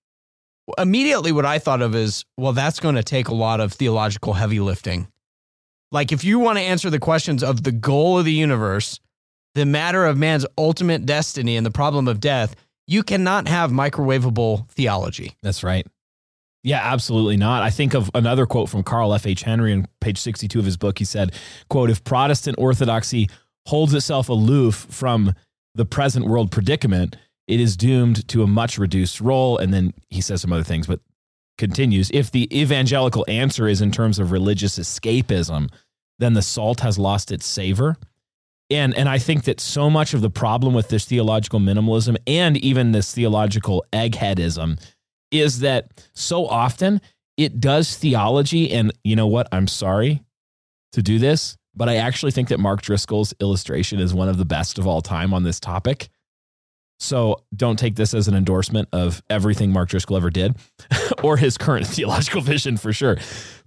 immediately 0.78 1.32
what 1.32 1.46
I 1.46 1.60
thought 1.60 1.82
of 1.82 1.96
is, 1.96 2.26
well, 2.38 2.54
that's 2.54 2.80
going 2.80 2.96
to 2.96 3.04
take 3.04 3.28
a 3.28 3.36
lot 3.36 3.60
of 3.60 3.74
theological 3.74 4.34
heavy 4.34 4.60
lifting. 4.60 5.08
Like 5.92 6.12
if 6.12 6.24
you 6.24 6.40
want 6.40 6.58
to 6.58 6.64
answer 6.64 6.90
the 6.90 7.00
questions 7.00 7.44
of 7.44 7.64
the 7.64 7.72
goal 7.72 8.18
of 8.18 8.26
the 8.26 8.34
universe, 8.34 9.00
the 9.56 9.66
matter 9.66 10.06
of 10.06 10.18
man's 10.18 10.46
ultimate 10.58 11.06
destiny 11.06 11.56
and 11.56 11.66
the 11.66 11.72
problem 11.72 12.08
of 12.08 12.20
death, 12.20 12.56
you 12.88 13.04
cannot 13.04 13.48
have 13.48 13.72
microwavable 13.72 14.68
theology. 14.70 15.36
That's 15.44 15.64
right. 15.64 15.86
Yeah, 16.64 16.80
absolutely 16.82 17.38
not. 17.38 17.62
I 17.62 17.70
think 17.70 17.94
of 17.94 18.10
another 18.16 18.46
quote 18.46 18.70
from 18.70 18.84
Carl 18.84 19.14
F. 19.14 19.28
H. 19.28 19.44
Henry 19.44 19.74
on 19.74 19.86
page 20.00 20.18
62 20.18 20.58
of 20.60 20.66
his 20.66 20.78
book. 20.78 20.98
He 20.98 21.06
said, 21.06 21.34
quote, 21.70 21.90
if 21.90 22.04
Protestant 22.04 22.58
orthodoxy 22.58 23.30
holds 23.68 23.94
itself 23.94 24.30
aloof 24.30 24.88
from 24.90 25.34
the 25.76 25.86
present 25.86 26.28
world 26.28 26.52
predicament, 26.52 27.16
it 27.48 27.60
is 27.60 27.76
doomed 27.76 28.28
to 28.30 28.44
a 28.44 28.48
much 28.48 28.78
reduced 28.78 29.20
role. 29.20 29.58
And 29.58 29.74
then 29.74 29.94
he 30.10 30.22
says 30.22 30.42
some 30.42 30.54
other 30.54 30.64
things, 30.64 30.88
but 30.88 31.00
continues 31.58 32.10
if 32.14 32.32
the 32.32 32.50
evangelical 32.58 33.26
answer 33.28 33.68
is 33.68 33.82
in 33.82 33.92
terms 33.92 34.20
of 34.20 34.32
religious 34.32 34.80
escapism, 34.80 35.70
then 36.20 36.34
the 36.34 36.42
salt 36.42 36.80
has 36.80 36.98
lost 36.98 37.32
its 37.32 37.46
savor. 37.46 37.96
And, 38.70 38.96
and 38.96 39.08
I 39.08 39.20
think 39.20 39.44
that 39.44 39.60
so 39.60 39.90
much 39.90 40.14
of 40.14 40.22
the 40.22 40.30
problem 40.30 40.74
with 40.74 40.90
this 40.90 41.06
theological 41.06 41.60
minimalism 41.60 42.18
and 42.26 42.58
even 42.58 42.92
this 42.92 43.14
theological 43.14 43.86
eggheadism 43.92 44.82
is 45.32 45.60
that 45.60 46.08
so 46.14 46.48
often 46.48 47.02
it 47.38 47.60
does 47.60 47.96
theology. 47.98 48.72
And 48.72 48.92
you 49.04 49.16
know 49.16 49.28
what? 49.28 49.48
I'm 49.52 49.68
sorry 49.68 50.24
to 50.94 51.02
do 51.02 51.20
this, 51.20 51.58
but 51.76 51.90
I 51.90 51.98
actually 51.98 52.32
think 52.32 52.50
that 52.50 52.60
Mark 52.60 52.82
Driscoll's 52.82 53.34
illustration 53.40 54.00
is 54.00 54.14
one 54.14 54.30
of 54.30 54.38
the 54.38 54.46
best 54.46 54.78
of 54.78 54.88
all 54.88 55.02
time 55.02 55.34
on 55.34 55.44
this 55.44 55.60
topic. 55.60 56.10
So 57.00 57.44
don't 57.56 57.78
take 57.78 57.96
this 57.96 58.14
as 58.14 58.28
an 58.28 58.36
endorsement 58.36 58.88
of 58.94 59.22
everything 59.30 59.72
Mark 59.72 59.90
Driscoll 59.90 60.16
ever 60.16 60.30
did 60.30 60.56
or 61.24 61.38
his 61.38 61.58
current 61.58 61.88
theological 61.88 62.42
vision 62.42 62.78
for 62.78 62.94
sure. 62.94 63.18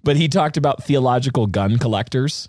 But 0.03 0.17
he 0.17 0.29
talked 0.29 0.57
about 0.57 0.85
theological 0.85 1.47
gun 1.47 1.79
collectors, 1.79 2.49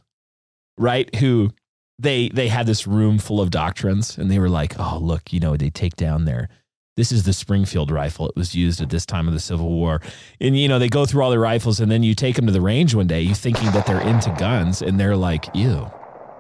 right? 0.78 1.14
Who 1.16 1.52
they 2.00 2.30
they 2.30 2.48
had 2.48 2.68
this 2.68 2.86
room 2.86 3.18
full 3.18 3.42
of 3.42 3.50
doctrines 3.50 4.18
and 4.18 4.30
they 4.30 4.40
were 4.40 4.50
like, 4.50 4.80
"Oh, 4.80 5.00
look, 5.02 5.34
you 5.34 5.40
know, 5.40 5.58
they 5.58 5.72
take 5.72 5.96
down 5.96 6.26
their 6.26 6.50
this 6.98 7.12
is 7.12 7.24
the 7.24 7.32
Springfield 7.32 7.92
rifle. 7.92 8.28
It 8.28 8.36
was 8.36 8.56
used 8.56 8.82
at 8.82 8.90
this 8.90 9.06
time 9.06 9.28
of 9.28 9.34
the 9.34 9.40
Civil 9.40 9.70
War. 9.70 10.02
And, 10.42 10.58
you 10.58 10.68
know, 10.68 10.80
they 10.80 10.90
go 10.90 11.06
through 11.06 11.22
all 11.22 11.30
their 11.30 11.40
rifles 11.40 11.80
and 11.80 11.90
then 11.90 12.02
you 12.04 12.16
take 12.16 12.36
them 12.36 12.48
to 12.48 12.52
the 12.52 12.60
range 12.60 12.96
one 12.96 13.08
day, 13.08 13.22
you 13.22 13.36
thinking 13.36 13.72
that 13.72 13.86
they're 13.86 14.02
into 14.02 14.36
guns 14.38 14.82
and 14.82 15.00
they're 15.00 15.16
like, 15.16 15.46
ew, 15.54 15.90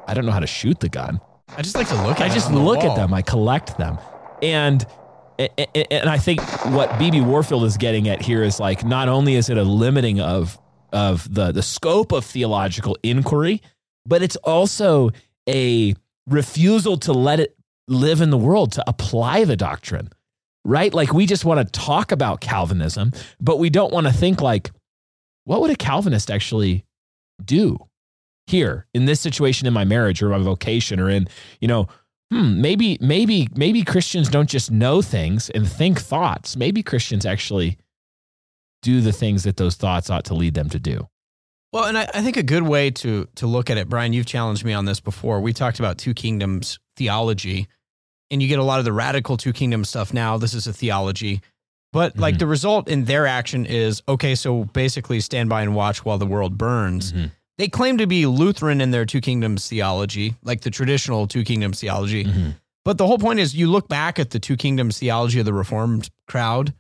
I 0.07 0.15
don't 0.15 0.25
know 0.25 0.31
how 0.31 0.39
to 0.39 0.47
shoot 0.47 0.79
the 0.79 0.89
gun. 0.89 1.21
I 1.55 1.61
just 1.61 1.75
like 1.75 1.87
to 1.89 2.03
look 2.03 2.19
at 2.19 2.29
I 2.29 2.33
just 2.33 2.51
look 2.51 2.83
at 2.83 2.95
them. 2.95 3.13
I 3.13 3.21
collect 3.21 3.77
them. 3.77 3.99
And 4.41 4.85
and 5.39 6.09
I 6.09 6.17
think 6.17 6.41
what 6.73 6.89
BB 6.91 7.23
Warfield 7.23 7.63
is 7.63 7.77
getting 7.77 8.09
at 8.09 8.23
here 8.23 8.43
is 8.43 8.59
like 8.59 8.83
not 8.83 9.07
only 9.07 9.35
is 9.35 9.49
it 9.49 9.57
a 9.57 9.63
limiting 9.63 10.19
of 10.19 10.57
of 10.91 11.31
the 11.31 11.51
the 11.51 11.61
scope 11.61 12.11
of 12.11 12.25
theological 12.25 12.97
inquiry, 13.03 13.61
but 14.05 14.23
it's 14.23 14.35
also 14.37 15.11
a 15.47 15.93
refusal 16.25 16.97
to 16.97 17.13
let 17.13 17.39
it 17.39 17.55
live 17.87 18.19
in 18.19 18.31
the 18.31 18.37
world 18.37 18.71
to 18.73 18.83
apply 18.87 19.45
the 19.45 19.55
doctrine 19.55 20.09
right? 20.67 20.93
Like 20.93 21.13
we 21.13 21.25
just 21.25 21.45
want 21.45 21.65
to 21.65 21.79
talk 21.79 22.11
about 22.11 22.41
Calvinism, 22.41 23.13
but 23.39 23.57
we 23.57 23.69
don't 23.69 23.93
want 23.93 24.05
to 24.05 24.13
think 24.13 24.41
like, 24.41 24.69
what 25.45 25.61
would 25.61 25.71
a 25.71 25.75
Calvinist 25.75 26.29
actually 26.29 26.85
do 27.43 27.79
here 28.47 28.85
in 28.93 29.05
this 29.05 29.21
situation 29.21 29.65
in 29.65 29.73
my 29.73 29.85
marriage 29.85 30.21
or 30.21 30.29
my 30.29 30.37
vocation 30.37 30.99
or 30.99 31.09
in, 31.09 31.27
you 31.61 31.69
know, 31.69 31.87
hmm, 32.31 32.59
maybe, 32.59 32.97
maybe, 32.99 33.47
maybe 33.55 33.81
Christians 33.81 34.27
don't 34.27 34.49
just 34.49 34.69
know 34.69 35.01
things 35.01 35.49
and 35.51 35.67
think 35.67 36.01
thoughts. 36.01 36.57
Maybe 36.57 36.83
Christians 36.83 37.25
actually 37.25 37.77
do 38.81 38.99
the 38.99 39.13
things 39.13 39.43
that 39.43 39.55
those 39.55 39.75
thoughts 39.75 40.09
ought 40.09 40.25
to 40.25 40.33
lead 40.33 40.53
them 40.53 40.69
to 40.69 40.79
do. 40.79 41.07
Well, 41.71 41.85
and 41.85 41.97
I, 41.97 42.09
I 42.13 42.21
think 42.21 42.35
a 42.35 42.43
good 42.43 42.63
way 42.63 42.91
to 42.91 43.27
to 43.35 43.47
look 43.47 43.69
at 43.69 43.77
it, 43.77 43.89
Brian, 43.89 44.13
you've 44.13 44.25
challenged 44.25 44.63
me 44.63 44.73
on 44.73 44.85
this 44.85 44.99
before. 44.99 45.41
We 45.41 45.53
talked 45.53 45.79
about 45.79 45.97
two 45.97 46.13
kingdoms 46.13 46.79
theology 46.95 47.67
and 48.31 48.41
you 48.41 48.47
get 48.47 48.59
a 48.59 48.63
lot 48.63 48.79
of 48.79 48.85
the 48.85 48.93
radical 48.93 49.37
two 49.37 49.53
kingdom 49.53 49.85
stuff 49.85 50.13
now. 50.13 50.37
This 50.37 50.53
is 50.53 50.67
a 50.67 50.73
theology. 50.73 51.41
But 51.93 52.13
mm-hmm. 52.13 52.21
like 52.21 52.37
the 52.37 52.47
result 52.47 52.89
in 52.89 53.05
their 53.05 53.25
action 53.25 53.65
is 53.65 54.03
okay, 54.07 54.35
so 54.35 54.65
basically 54.65 55.19
stand 55.19 55.49
by 55.49 55.61
and 55.61 55.73
watch 55.73 56.03
while 56.03 56.17
the 56.17 56.25
world 56.25 56.57
burns. 56.57 57.13
Mm-hmm. 57.13 57.27
They 57.57 57.67
claim 57.67 57.97
to 57.97 58.07
be 58.07 58.25
Lutheran 58.25 58.81
in 58.81 58.91
their 58.91 59.05
two 59.05 59.21
kingdoms 59.21 59.67
theology, 59.67 60.35
like 60.43 60.61
the 60.61 60.69
traditional 60.69 61.27
two 61.27 61.43
kingdoms 61.43 61.79
theology. 61.79 62.25
Mm-hmm. 62.25 62.49
But 62.85 62.97
the 62.97 63.07
whole 63.07 63.17
point 63.17 63.39
is 63.39 63.55
you 63.55 63.67
look 63.69 63.87
back 63.87 64.19
at 64.19 64.29
the 64.29 64.39
two 64.39 64.55
kingdoms 64.55 64.99
theology 64.99 65.39
of 65.39 65.45
the 65.45 65.53
reformed 65.53 66.09
crowd, 66.27 66.73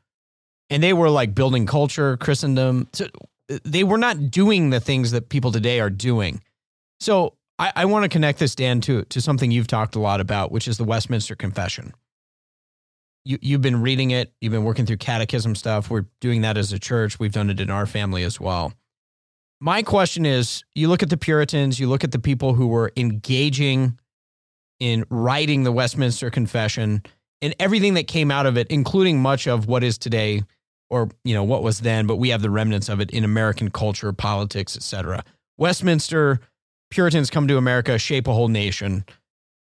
and 0.69 0.83
they 0.83 0.93
were 0.93 1.09
like 1.09 1.33
building 1.33 1.65
culture, 1.65 2.15
Christendom. 2.17 2.87
So 2.93 3.07
they 3.47 3.83
were 3.83 3.97
not 3.97 4.29
doing 4.29 4.69
the 4.69 4.79
things 4.79 5.11
that 5.11 5.29
people 5.29 5.51
today 5.51 5.79
are 5.79 5.89
doing. 5.89 6.41
So 6.99 7.33
I, 7.59 7.71
I 7.75 7.85
want 7.85 8.03
to 8.03 8.09
connect 8.09 8.39
this, 8.39 8.55
Dan, 8.55 8.81
to, 8.81 9.03
to 9.05 9.21
something 9.21 9.51
you've 9.51 9.67
talked 9.67 9.95
a 9.95 9.99
lot 9.99 10.21
about, 10.21 10.51
which 10.51 10.67
is 10.67 10.77
the 10.77 10.83
Westminster 10.83 11.35
Confession. 11.35 11.93
You, 13.25 13.37
you've 13.41 13.61
been 13.61 13.81
reading 13.81 14.11
it, 14.11 14.33
you've 14.39 14.53
been 14.53 14.63
working 14.63 14.85
through 14.85 14.97
catechism 14.97 15.55
stuff. 15.55 15.89
We're 15.89 16.05
doing 16.21 16.41
that 16.41 16.57
as 16.57 16.71
a 16.71 16.79
church. 16.79 17.19
We've 17.19 17.31
done 17.31 17.49
it 17.49 17.59
in 17.59 17.69
our 17.69 17.85
family 17.85 18.23
as 18.23 18.39
well. 18.39 18.73
My 19.59 19.81
question 19.81 20.25
is 20.25 20.63
you 20.75 20.87
look 20.87 21.01
at 21.01 21.09
the 21.09 21.17
Puritans, 21.17 21.79
you 21.79 21.89
look 21.89 22.03
at 22.03 22.11
the 22.11 22.19
people 22.19 22.53
who 22.53 22.67
were 22.67 22.91
engaging 22.95 23.99
in 24.79 25.03
writing 25.09 25.63
the 25.63 25.71
Westminster 25.71 26.29
Confession 26.29 27.01
and 27.41 27.55
everything 27.59 27.95
that 27.95 28.07
came 28.07 28.29
out 28.29 28.45
of 28.45 28.57
it, 28.57 28.67
including 28.69 29.19
much 29.19 29.47
of 29.47 29.67
what 29.67 29.83
is 29.83 29.97
today 29.97 30.43
or 30.89 31.09
you 31.23 31.33
know 31.33 31.43
what 31.43 31.63
was 31.63 31.81
then, 31.81 32.07
but 32.07 32.15
we 32.15 32.29
have 32.29 32.41
the 32.41 32.49
remnants 32.49 32.87
of 32.87 33.01
it 33.01 33.11
in 33.11 33.23
American 33.23 33.69
culture, 33.69 34.13
politics, 34.13 34.75
etc. 34.77 35.23
Westminster 35.57 36.39
Puritans 36.89 37.29
come 37.29 37.47
to 37.47 37.57
America, 37.57 37.97
shape 37.97 38.27
a 38.27 38.33
whole 38.33 38.47
nation. 38.47 39.05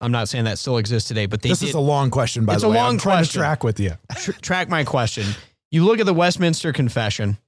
I'm 0.01 0.13
not 0.13 0.29
saying 0.29 0.45
that 0.45 0.59
still 0.59 0.77
exists 0.77 1.09
today, 1.09 1.27
but 1.27 1.43
they 1.43 1.49
this 1.49 1.61
did. 1.61 1.71
is 1.71 1.75
a 1.75 1.81
long 1.81 2.11
question, 2.11 2.45
by 2.45 2.55
it's 2.55 2.63
the 2.63 2.69
way. 2.69 2.75
It's 2.75 2.81
a 2.81 2.85
long 2.85 2.95
I'm 2.95 2.99
trying 2.99 3.19
question. 3.19 3.33
to 3.33 3.39
track 3.39 3.65
with 3.65 3.81
you. 3.81 3.93
Tr- 4.17 4.33
track 4.33 4.69
my 4.69 4.85
question. 4.85 5.27
You 5.71 5.85
look 5.85 5.99
at 6.01 6.07
the 6.07 6.15
Westminster 6.15 6.73
Confession. 6.73 7.39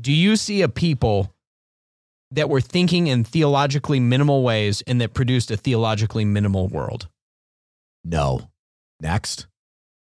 Do 0.00 0.12
you 0.12 0.36
see 0.36 0.62
a 0.62 0.68
people 0.68 1.32
that 2.32 2.48
were 2.48 2.60
thinking 2.60 3.06
in 3.06 3.22
theologically 3.22 4.00
minimal 4.00 4.42
ways 4.42 4.82
and 4.86 5.00
that 5.00 5.14
produced 5.14 5.50
a 5.50 5.56
theologically 5.56 6.24
minimal 6.24 6.68
world? 6.68 7.08
No. 8.02 8.50
Next. 9.00 9.46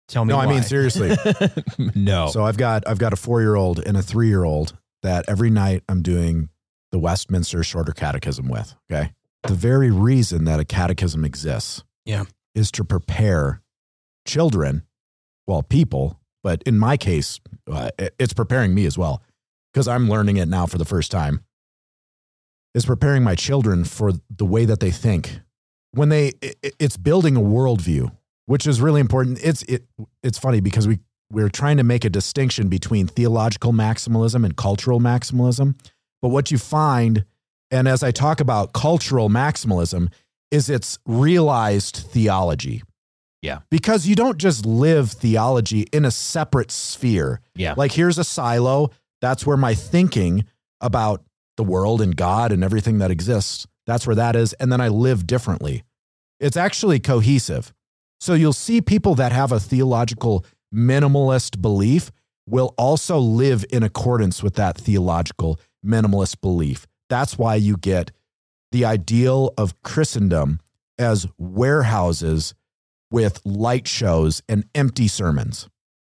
Tell 0.07 0.25
me. 0.25 0.29
No, 0.29 0.37
why. 0.37 0.45
I 0.45 0.47
mean 0.47 0.63
seriously. 0.63 1.15
no. 1.95 2.27
So 2.27 2.43
I've 2.43 2.57
got 2.57 2.87
I've 2.87 2.99
got 2.99 3.13
a 3.13 3.15
four 3.15 3.41
year 3.41 3.55
old 3.55 3.79
and 3.79 3.97
a 3.97 4.01
three 4.01 4.27
year 4.27 4.43
old 4.43 4.77
that 5.01 5.25
every 5.27 5.49
night 5.49 5.83
I'm 5.89 6.01
doing 6.01 6.49
the 6.93 6.99
Westminster 6.99 7.63
Shorter 7.63 7.91
Catechism 7.91 8.47
with. 8.47 8.75
Okay. 8.89 9.11
The 9.47 9.55
very 9.55 9.89
reason 9.89 10.45
that 10.45 10.59
a 10.59 10.63
catechism 10.63 11.25
exists 11.25 11.83
yeah. 12.05 12.25
is 12.53 12.71
to 12.73 12.85
prepare 12.85 13.61
children, 14.25 14.83
well, 15.47 15.63
people, 15.63 16.19
but 16.43 16.61
in 16.63 16.77
my 16.77 16.95
case, 16.95 17.41
uh, 17.69 17.89
it's 18.19 18.33
preparing 18.33 18.75
me 18.75 18.85
as 18.85 18.95
well 18.95 19.23
because 19.73 19.87
I'm 19.87 20.07
learning 20.07 20.37
it 20.37 20.47
now 20.47 20.67
for 20.67 20.77
the 20.77 20.85
first 20.85 21.11
time. 21.11 21.43
Is 22.75 22.85
preparing 22.85 23.23
my 23.23 23.35
children 23.35 23.83
for 23.83 24.13
the 24.35 24.45
way 24.45 24.65
that 24.65 24.79
they 24.79 24.91
think. 24.91 25.39
When 25.91 26.09
they, 26.09 26.33
it, 26.41 26.75
it's 26.79 26.97
building 26.97 27.35
a 27.35 27.41
worldview, 27.41 28.11
which 28.45 28.65
is 28.65 28.81
really 28.81 29.01
important. 29.01 29.39
It's 29.43 29.61
it, 29.63 29.83
it's 30.23 30.39
funny 30.39 30.59
because 30.59 30.87
we 30.87 30.99
we're 31.31 31.49
trying 31.49 31.77
to 31.77 31.83
make 31.83 32.05
a 32.05 32.09
distinction 32.09 32.69
between 32.69 33.07
theological 33.07 33.73
maximalism 33.73 34.45
and 34.45 34.55
cultural 34.55 34.99
maximalism. 34.99 35.75
But 36.23 36.29
what 36.29 36.51
you 36.51 36.57
find, 36.57 37.25
and 37.69 37.85
as 37.85 38.01
I 38.01 38.11
talk 38.11 38.39
about 38.39 38.71
cultural 38.71 39.29
maximalism, 39.29 40.07
is 40.51 40.69
it's 40.69 40.97
realized 41.05 41.97
theology. 41.97 42.81
Yeah. 43.41 43.59
Because 43.69 44.07
you 44.07 44.15
don't 44.15 44.37
just 44.37 44.65
live 44.65 45.11
theology 45.11 45.81
in 45.91 46.05
a 46.05 46.11
separate 46.11 46.71
sphere. 46.71 47.41
Yeah. 47.55 47.73
Like 47.75 47.91
here's 47.91 48.17
a 48.17 48.23
silo. 48.23 48.91
That's 49.19 49.45
where 49.45 49.57
my 49.57 49.73
thinking 49.73 50.45
about 50.79 51.25
the 51.57 51.63
world 51.63 52.01
and 52.01 52.15
God 52.15 52.53
and 52.53 52.63
everything 52.63 52.99
that 52.99 53.11
exists, 53.11 53.67
that's 53.85 54.07
where 54.07 54.15
that 54.15 54.37
is. 54.37 54.53
And 54.53 54.71
then 54.71 54.79
I 54.79 54.87
live 54.87 55.27
differently. 55.27 55.83
It's 56.39 56.55
actually 56.55 57.01
cohesive. 57.01 57.73
So 58.21 58.33
you'll 58.33 58.53
see 58.53 58.79
people 58.79 59.15
that 59.15 59.33
have 59.33 59.51
a 59.51 59.59
theological 59.59 60.45
minimalist 60.73 61.61
belief 61.61 62.11
will 62.47 62.73
also 62.77 63.17
live 63.17 63.65
in 63.69 63.83
accordance 63.83 64.41
with 64.41 64.55
that 64.55 64.77
theological 64.77 65.59
minimalist 65.85 66.41
belief. 66.41 66.87
That's 67.09 67.37
why 67.37 67.55
you 67.55 67.77
get 67.77 68.11
the 68.71 68.85
ideal 68.85 69.53
of 69.57 69.81
Christendom 69.83 70.59
as 70.97 71.27
warehouses 71.37 72.53
with 73.11 73.39
light 73.45 73.87
shows 73.87 74.41
and 74.49 74.65
empty 74.73 75.07
sermons. 75.07 75.69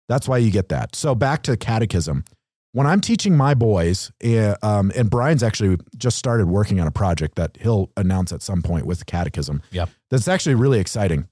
That's 0.08 0.28
why 0.28 0.38
you 0.38 0.52
get 0.52 0.70
that. 0.70 0.96
So 0.96 1.16
back 1.16 1.44
to 1.44 1.58
catechism. 1.58 2.24
When 2.72 2.88
I'm 2.88 3.02
teaching 3.02 3.38
my 3.38 3.54
boys, 3.54 4.12
uh, 4.24 4.56
um, 4.62 4.92
and 4.96 5.10
Brian's 5.10 5.44
actually 5.44 5.78
just 5.98 6.18
started 6.18 6.48
working 6.48 6.80
on 6.80 6.88
a 6.88 6.92
project 6.92 7.36
that 7.36 7.58
he'll 7.62 7.90
announce 7.96 8.34
at 8.34 8.42
some 8.42 8.62
point 8.62 8.86
with 8.86 9.06
catechism. 9.06 9.62
Yeah, 9.72 9.86
that's 10.10 10.28
actually 10.28 10.56
really 10.56 10.80
exciting. 10.80 11.28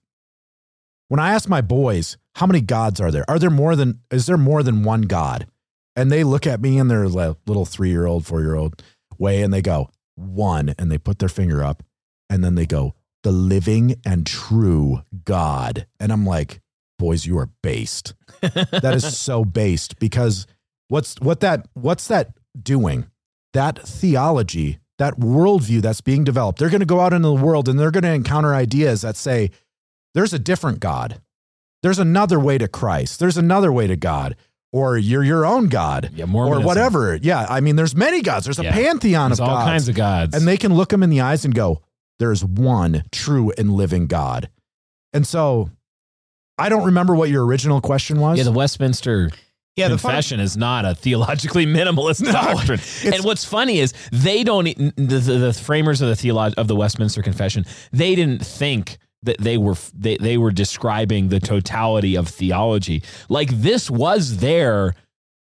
When 1.09 1.19
I 1.19 1.33
ask 1.33 1.49
my 1.49 1.61
boys, 1.61 2.17
how 2.35 2.45
many 2.45 2.61
gods 2.61 3.01
are 3.01 3.11
there? 3.11 3.25
Are 3.29 3.39
there 3.39 3.49
more 3.49 3.75
than? 3.75 3.99
Is 4.09 4.25
there 4.25 4.37
more 4.37 4.63
than 4.63 4.83
one 4.83 5.01
God? 5.01 5.47
And 5.95 6.11
they 6.11 6.23
look 6.23 6.47
at 6.47 6.61
me 6.61 6.77
in 6.77 6.87
their 6.87 7.07
little 7.07 7.65
three 7.65 7.89
year 7.89 8.05
old, 8.05 8.25
four 8.25 8.41
year 8.41 8.55
old 8.55 8.81
way, 9.17 9.41
and 9.41 9.53
they 9.53 9.61
go, 9.61 9.89
one, 10.15 10.73
and 10.77 10.91
they 10.91 10.97
put 10.97 11.19
their 11.19 11.29
finger 11.29 11.63
up, 11.63 11.83
and 12.29 12.43
then 12.43 12.55
they 12.55 12.65
go, 12.65 12.95
the 13.23 13.31
living 13.31 13.95
and 14.05 14.25
true 14.25 15.03
God. 15.25 15.87
And 15.99 16.11
I'm 16.11 16.25
like, 16.25 16.61
boys, 16.99 17.25
you 17.25 17.37
are 17.37 17.49
based. 17.61 18.13
that 18.41 18.93
is 18.95 19.17
so 19.17 19.45
based 19.45 19.99
because 19.99 20.45
what's 20.87 21.19
what 21.19 21.39
that 21.39 21.67
what's 21.73 22.07
that 22.07 22.33
doing? 22.61 23.07
That 23.53 23.79
theology, 23.79 24.79
that 24.97 25.19
worldview 25.19 25.81
that's 25.81 26.01
being 26.01 26.23
developed, 26.23 26.59
they're 26.59 26.69
going 26.69 26.79
to 26.79 26.85
go 26.85 26.99
out 26.99 27.13
into 27.13 27.27
the 27.27 27.33
world 27.33 27.69
and 27.69 27.79
they're 27.79 27.91
going 27.91 28.03
to 28.03 28.13
encounter 28.13 28.53
ideas 28.55 29.01
that 29.01 29.15
say, 29.15 29.51
there's 30.13 30.33
a 30.33 30.39
different 30.39 30.79
God. 30.79 31.21
There's 31.81 31.99
another 31.99 32.39
way 32.39 32.57
to 32.57 32.67
Christ. 32.67 33.19
There's 33.19 33.37
another 33.37 33.71
way 33.71 33.87
to 33.87 33.95
God. 33.95 34.35
Or 34.73 34.97
you're 34.97 35.23
your 35.23 35.45
own 35.45 35.67
God. 35.69 36.09
Yeah, 36.15 36.25
or 36.25 36.59
whatever. 36.59 37.15
Yeah. 37.15 37.45
I 37.47 37.61
mean, 37.61 37.75
there's 37.77 37.95
many 37.95 38.21
gods. 38.21 38.45
There's 38.45 38.57
a 38.59 38.63
Yeah. 38.63 38.71
pantheon 38.73 39.29
There's 39.29 39.39
of 39.39 39.47
all 39.47 39.55
gods. 39.57 39.69
kinds 39.69 39.87
of 39.87 39.95
gods. 39.95 40.35
and 40.35 40.45
they 40.47 40.57
can 40.57 40.73
look 40.73 40.89
them 40.89 41.03
in 41.03 41.09
the 41.11 41.21
eyes 41.21 41.45
and 41.45 41.53
go, 41.53 41.81
there's 42.19 42.43
one 42.43 43.03
true 43.11 43.53
and 43.57 43.71
living 43.71 44.07
God. 44.07 44.49
And 45.13 45.25
so 45.27 45.69
I 46.57 46.69
don't 46.69 46.85
remember 46.85 47.13
what 47.15 47.29
your 47.29 47.45
original 47.45 47.81
question 47.81 48.19
was. 48.19 48.37
yeah, 48.39 48.43
the 48.45 48.51
Westminster 48.51 49.29
Yeah, 49.75 49.89
the 49.89 49.97
fun- 49.99 50.11
confession 50.11 50.39
is 50.39 50.57
not 50.57 50.85
a 50.85 50.95
theologically 50.95 51.65
minimalist 51.67 52.23
doctrine. 52.31 52.79
And 53.13 53.23
what's 53.23 53.45
funny 53.45 53.77
is 53.79 53.93
they 54.11 54.43
don't 54.43 54.65
the, 54.65 54.91
the, 54.95 55.37
the 55.37 55.53
framers 55.53 56.01
of 56.01 56.09
the 56.09 56.15
theolog- 56.15 56.55
of 56.55 56.67
the 56.67 56.75
Westminster 56.75 57.21
Confession 57.21 57.65
they 57.91 58.15
didn't 58.15 58.43
think 58.45 58.97
that 59.23 59.37
they 59.39 59.57
were 59.57 59.75
they, 59.93 60.17
they 60.17 60.37
were 60.37 60.51
describing 60.51 61.29
the 61.29 61.39
totality 61.39 62.15
of 62.15 62.27
theology. 62.27 63.03
Like 63.29 63.49
this 63.49 63.89
was 63.89 64.37
their 64.37 64.93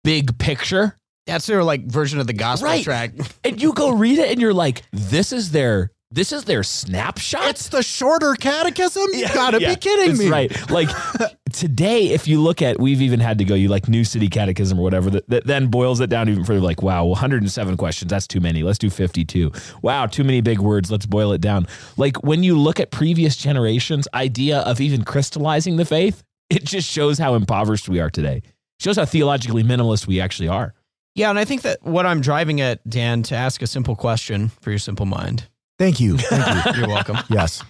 big 0.03 0.38
picture. 0.38 0.97
that's 1.28 1.47
their 1.47 1.63
like 1.63 1.86
version 1.86 2.20
of 2.20 2.28
the 2.28 2.34
gospel 2.34 2.68
Right. 2.70 2.84
track. 2.84 3.11
And 3.43 3.61
you 3.61 3.74
go 3.74 3.91
read 3.91 4.20
it 4.20 4.30
and 4.32 4.39
you're 4.41 4.53
like 4.53 4.84
this 4.93 5.32
is 5.32 5.51
their 5.51 5.91
this 6.11 6.32
is 6.32 6.45
their 6.45 6.63
snapshot. 6.63 7.49
it's 7.49 7.70
the 7.70 7.82
shorter 7.84 8.36
catechism? 8.36 9.07
You 9.13 9.28
gotta 9.34 9.59
Yeah, 9.59 9.74
be 9.74 9.76
kidding 9.80 10.18
me. 10.18 10.30
Right. 10.30 10.70
Like 10.70 10.89
today, 11.56 12.10
if 12.10 12.28
you 12.28 12.41
look 12.41 12.62
at, 12.62 12.80
we've 12.80 13.01
even 13.01 13.20
had 13.20 13.38
to 13.38 13.45
go, 13.45 13.56
you 13.56 13.70
like 13.70 13.88
New 13.88 14.03
City 14.03 14.28
Catechism 14.28 14.78
or 14.78 14.84
whatever, 14.84 15.10
that, 15.10 15.28
that 15.30 15.45
then 15.45 15.68
boils 15.68 16.01
it 16.01 16.10
down 16.10 16.30
even 16.30 16.43
further. 16.43 16.60
Like, 16.60 16.82
wow, 16.82 17.06
107 17.06 17.78
questions. 17.78 18.10
That's 18.10 18.28
too 18.28 18.39
many. 18.39 18.64
Let's 18.64 18.78
do 18.78 18.89
52. 18.89 19.51
Wow, 19.82 20.06
too 20.06 20.24
many 20.24 20.41
big 20.41 20.60
words. 20.60 20.91
Let's 20.91 21.06
boil 21.06 21.32
it 21.32 21.41
down. 21.41 21.68
Like 21.97 22.24
when 22.24 22.43
you 22.43 22.58
look 22.58 22.80
at 22.80 22.91
previous 22.91 23.38
generations' 23.38 24.08
idea 24.14 24.60
of 24.60 24.82
even 24.82 25.03
crystallizing 25.03 25.78
the 25.78 25.86
faith, 25.86 26.24
it 26.49 26.64
just 26.64 26.89
shows 26.89 27.18
how 27.18 27.36
impoverished 27.36 27.89
we 27.89 27.99
are 27.99 28.10
today. 28.10 28.41
Shows 28.80 28.97
how 28.97 29.06
theologically 29.06 29.64
minimalist 29.64 30.06
we 30.06 30.20
actually 30.20 30.49
are. 30.49 30.74
Yeah, 31.16 31.30
and 31.30 31.39
I 31.39 31.45
think 31.45 31.62
that 31.62 31.82
what 31.82 32.06
I'm 32.06 32.20
driving 32.20 32.60
at, 32.60 32.88
Dan, 32.89 33.24
to 33.24 33.36
ask 33.36 33.62
a 33.62 33.68
simple 33.68 33.95
question 33.95 34.49
for 34.62 34.70
your 34.70 34.80
simple 34.80 35.06
mind. 35.06 35.47
Thank 35.80 35.99
you. 35.99 36.18
Thank 36.18 36.66
you. 36.66 36.72
You're 36.82 36.89
welcome. 36.89 37.18
yes. 37.30 37.64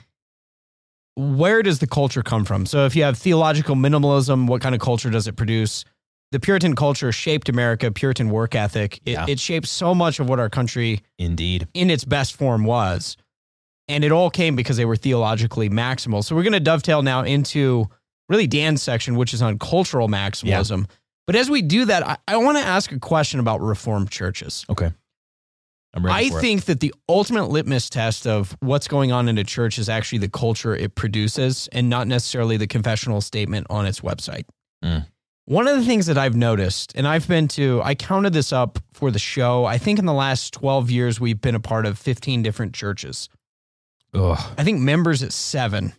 Where 1.15 1.63
does 1.63 1.79
the 1.79 1.87
culture 1.87 2.21
come 2.23 2.43
from? 2.45 2.65
So, 2.65 2.85
if 2.85 2.95
you 2.95 3.03
have 3.03 3.17
theological 3.17 3.75
minimalism, 3.75 4.47
what 4.47 4.61
kind 4.61 4.75
of 4.75 4.81
culture 4.81 5.09
does 5.09 5.27
it 5.27 5.35
produce? 5.35 5.85
The 6.31 6.39
Puritan 6.39 6.75
culture 6.75 7.11
shaped 7.11 7.47
America, 7.47 7.89
Puritan 7.91 8.29
work 8.29 8.55
ethic. 8.55 8.99
It, 9.05 9.11
Yeah. 9.13 9.25
it 9.29 9.39
shaped 9.39 9.67
so 9.67 9.95
much 9.95 10.19
of 10.19 10.27
what 10.27 10.39
our 10.39 10.49
country 10.49 11.01
Indeed. 11.17 11.67
in 11.73 11.89
its 11.89 12.03
best 12.03 12.35
form 12.35 12.65
was. 12.65 13.15
And 13.87 14.03
it 14.03 14.11
all 14.11 14.29
came 14.29 14.55
because 14.55 14.77
they 14.77 14.85
were 14.85 14.95
theologically 14.97 15.69
maximal. 15.69 16.23
So 16.23 16.35
we're 16.35 16.43
going 16.43 16.53
to 16.53 16.59
dovetail 16.59 17.03
now 17.03 17.21
into 17.23 17.87
really 18.27 18.47
Dan's 18.47 18.81
section, 18.81 19.15
which 19.15 19.33
is 19.33 19.41
on 19.41 19.59
cultural 19.59 20.09
maximalism. 20.09 20.87
But 21.27 21.35
as 21.35 21.49
we 21.49 21.61
do 21.61 21.85
that, 21.85 22.05
I, 22.05 22.17
I 22.27 22.37
want 22.37 22.57
to 22.57 22.63
ask 22.63 22.91
a 22.91 22.99
question 22.99 23.39
about 23.39 23.61
Reformed 23.61 24.09
churches. 24.09 24.65
Okay. 24.69 24.91
I'm 25.95 26.05
ready 26.05 26.27
I 26.27 26.29
for 26.29 26.39
it. 26.39 26.41
think 26.41 26.65
that 26.65 26.81
the 26.81 26.93
ultimate 27.07 27.45
litmus 27.49 27.89
test 27.89 28.27
of 28.27 28.55
what's 28.59 28.87
going 28.87 29.11
on 29.11 29.29
in 29.29 29.37
a 29.37 29.43
church 29.43 29.79
is 29.79 29.87
actually 29.87 30.19
the 30.19 30.29
culture 30.29 30.75
it 30.75 30.95
produces 30.95 31.69
and 31.71 31.89
not 31.89 32.07
necessarily 32.07 32.57
the 32.57 32.67
confessional 32.67 33.21
statement 33.21 33.67
on 33.69 33.85
its 33.85 34.01
website. 34.01 34.43
Mm. 34.83 35.07
One 35.45 35.67
of 35.67 35.77
the 35.77 35.85
things 35.85 36.07
that 36.07 36.17
I've 36.17 36.35
noticed, 36.35 36.91
and 36.95 37.07
I've 37.07 37.27
been 37.27 37.47
to, 37.49 37.81
I 37.83 37.95
counted 37.95 38.33
this 38.33 38.51
up 38.51 38.79
for 38.93 39.09
the 39.09 39.19
show. 39.19 39.63
I 39.65 39.77
think 39.77 39.99
in 39.99 40.05
the 40.05 40.13
last 40.13 40.53
12 40.53 40.89
years, 40.91 41.19
we've 41.19 41.39
been 41.39 41.55
a 41.55 41.59
part 41.59 41.85
of 41.85 41.97
15 41.99 42.41
different 42.41 42.73
churches. 42.73 43.29
Ugh. 44.13 44.39
I 44.57 44.63
think 44.63 44.79
members 44.79 45.23
at 45.23 45.31
seven. 45.31 45.93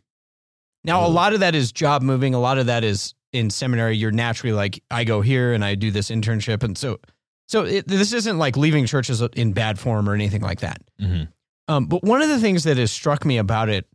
Now, 0.85 1.07
a 1.07 1.09
lot 1.09 1.33
of 1.33 1.41
that 1.41 1.55
is 1.55 1.73
job 1.73 2.03
moving. 2.03 2.35
A 2.35 2.41
lot 2.41 2.59
of 2.59 2.67
that 2.67 2.85
is 2.85 3.15
in 3.33 3.51
seminary. 3.51 3.97
You're 3.97 4.11
naturally 4.11 4.53
like, 4.53 4.83
I 4.91 5.05
go 5.05 5.21
here 5.21 5.53
and 5.53 5.65
I 5.65 5.75
do 5.75 5.91
this 5.91 6.11
internship. 6.11 6.63
And 6.63 6.77
so, 6.77 6.99
so 7.47 7.65
it, 7.65 7.87
this 7.89 8.13
isn't 8.13 8.39
like 8.39 8.57
leaving 8.57 8.87
churches 8.87 9.21
in 9.35 9.53
bad 9.53 9.79
form 9.79 10.09
or 10.09 10.15
anything 10.15 10.43
like 10.43 10.61
that. 10.61 10.81
Mhm. 11.01 11.29
Um, 11.69 11.87
but 11.87 12.03
one 12.05 12.23
of 12.23 12.29
the 12.29 12.39
things 12.39 12.65
that 12.65 12.77
has 12.77 12.93
struck 12.93 13.25
me 13.25 13.39
about 13.39 13.69
it, 13.69 13.87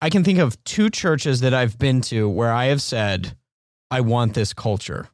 I 0.00 0.10
can 0.10 0.24
think 0.24 0.38
of 0.38 0.62
two 0.64 0.90
churches 0.90 1.40
that 1.40 1.54
I've 1.54 1.78
been 1.78 2.00
to 2.02 2.28
where 2.28 2.52
I 2.52 2.66
have 2.66 2.82
said, 2.82 3.36
I 3.90 4.00
want 4.00 4.34
this 4.34 4.52
culture. 4.52 5.08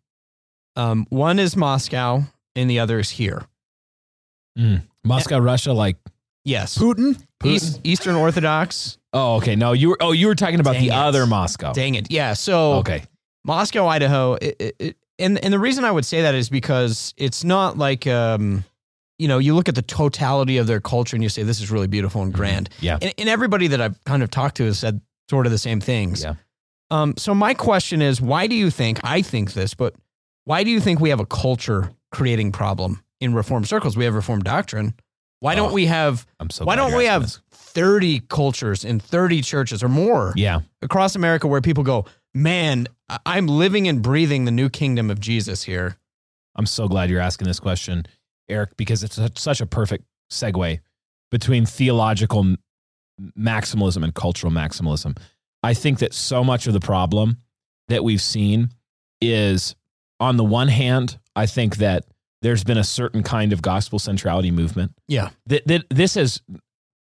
Um, 0.76 1.06
one 1.10 1.38
is 1.38 1.54
Moscow 1.56 2.22
and 2.56 2.70
the 2.70 2.78
other 2.78 2.98
is 2.98 3.10
here. 3.10 3.44
Mm. 4.58 4.82
Moscow, 5.04 5.38
Russia, 5.38 5.72
like, 5.72 5.96
Yes. 6.44 6.76
Putin? 6.76 7.22
East, 7.44 7.80
Eastern 7.84 8.16
Orthodox. 8.16 8.98
oh, 9.12 9.36
okay. 9.36 9.54
No, 9.54 9.72
you 9.72 9.90
were, 9.90 9.98
oh, 10.00 10.10
you 10.12 10.26
were 10.26 10.34
talking 10.34 10.58
about 10.60 10.72
Dang 10.72 10.82
the 10.82 10.88
it. 10.88 10.92
other 10.94 11.26
Moscow. 11.26 11.72
Dang 11.72 11.94
it. 11.94 12.10
Yeah. 12.10 12.32
So 12.32 12.74
Okay. 12.74 13.04
Moscow, 13.44 13.86
Idaho. 13.86 14.34
It, 14.34 14.74
it, 14.78 14.96
and 15.18 15.42
and 15.44 15.52
the 15.52 15.58
reason 15.58 15.84
I 15.84 15.90
would 15.90 16.04
say 16.06 16.22
that 16.22 16.34
is 16.34 16.48
because 16.48 17.14
it's 17.16 17.44
not 17.44 17.78
like 17.78 18.06
um, 18.06 18.64
you 19.18 19.28
know, 19.28 19.38
you 19.38 19.54
look 19.54 19.68
at 19.68 19.74
the 19.74 19.82
totality 19.82 20.56
of 20.58 20.66
their 20.66 20.80
culture 20.80 21.14
and 21.16 21.22
you 21.22 21.28
say 21.28 21.42
this 21.42 21.60
is 21.60 21.70
really 21.70 21.86
beautiful 21.86 22.22
and 22.22 22.32
grand. 22.32 22.68
Yeah. 22.80 22.98
And, 23.00 23.14
and 23.18 23.28
everybody 23.28 23.68
that 23.68 23.80
I've 23.80 24.02
kind 24.04 24.22
of 24.22 24.30
talked 24.30 24.56
to 24.56 24.64
has 24.64 24.78
said 24.80 25.00
sort 25.30 25.46
of 25.46 25.52
the 25.52 25.58
same 25.58 25.80
things. 25.80 26.22
Yeah. 26.24 26.34
Um, 26.90 27.14
so 27.16 27.34
my 27.34 27.54
question 27.54 28.02
is, 28.02 28.20
why 28.20 28.46
do 28.46 28.54
you 28.54 28.70
think 28.70 29.00
I 29.04 29.22
think 29.22 29.52
this, 29.52 29.74
but 29.74 29.94
why 30.44 30.64
do 30.64 30.70
you 30.70 30.80
think 30.80 30.98
we 31.00 31.10
have 31.10 31.20
a 31.20 31.26
culture 31.26 31.90
creating 32.10 32.52
problem 32.52 33.02
in 33.20 33.32
reform 33.32 33.64
circles? 33.64 33.96
We 33.96 34.04
have 34.04 34.14
reform 34.14 34.40
doctrine. 34.40 34.94
Why 35.40 35.54
don't 35.54 35.70
Oh, 35.70 35.74
we 35.74 35.86
have 35.86 36.26
I'm 36.40 36.50
so 36.50 36.64
why 36.64 36.76
don't 36.76 36.94
we 36.96 37.04
have 37.06 37.22
this. 37.22 37.40
30 37.52 38.20
cultures 38.28 38.84
in 38.84 39.00
30 39.00 39.40
churches 39.42 39.82
or 39.82 39.88
more? 39.88 40.32
Yeah. 40.36 40.60
across 40.82 41.14
America 41.16 41.46
where 41.46 41.60
people 41.60 41.82
go, 41.84 42.04
man, 42.34 42.86
I'm 43.26 43.46
living 43.46 43.88
and 43.88 44.02
breathing 44.02 44.44
the 44.44 44.50
new 44.50 44.68
kingdom 44.68 45.10
of 45.10 45.20
Jesus 45.20 45.64
here. 45.64 45.96
I'm 46.56 46.66
so 46.66 46.88
glad 46.88 47.10
you're 47.10 47.20
asking 47.20 47.46
this 47.46 47.60
question, 47.60 48.06
Eric, 48.48 48.76
because 48.76 49.02
it's 49.02 49.16
such- 49.16 49.38
such 49.38 49.60
a 49.60 49.66
perfect 49.66 50.04
segue 50.30 50.80
between 51.30 51.66
theological 51.66 52.56
maximalism 53.38 54.02
and 54.04 54.14
cultural 54.14 54.52
maximalism. 54.52 55.16
I 55.62 55.74
think 55.74 55.98
that 56.00 56.12
so 56.12 56.42
much 56.42 56.66
of 56.66 56.72
the 56.72 56.80
problem 56.80 57.38
that 57.88 58.04
we've 58.04 58.22
seen 58.22 58.70
is 59.20 59.74
on 60.18 60.36
the 60.36 60.44
one 60.44 60.68
hand, 60.68 61.18
I 61.36 61.46
think 61.46 61.76
that 61.76 62.04
there's 62.42 62.64
been 62.64 62.78
a 62.78 62.84
certain 62.84 63.22
kind 63.22 63.52
of 63.52 63.62
gospel 63.62 63.98
centrality 63.98 64.50
movement. 64.50 64.92
Yeah. 65.06 65.30
That, 65.46 65.66
that 65.68 65.84
this 65.90 66.14
has 66.14 66.42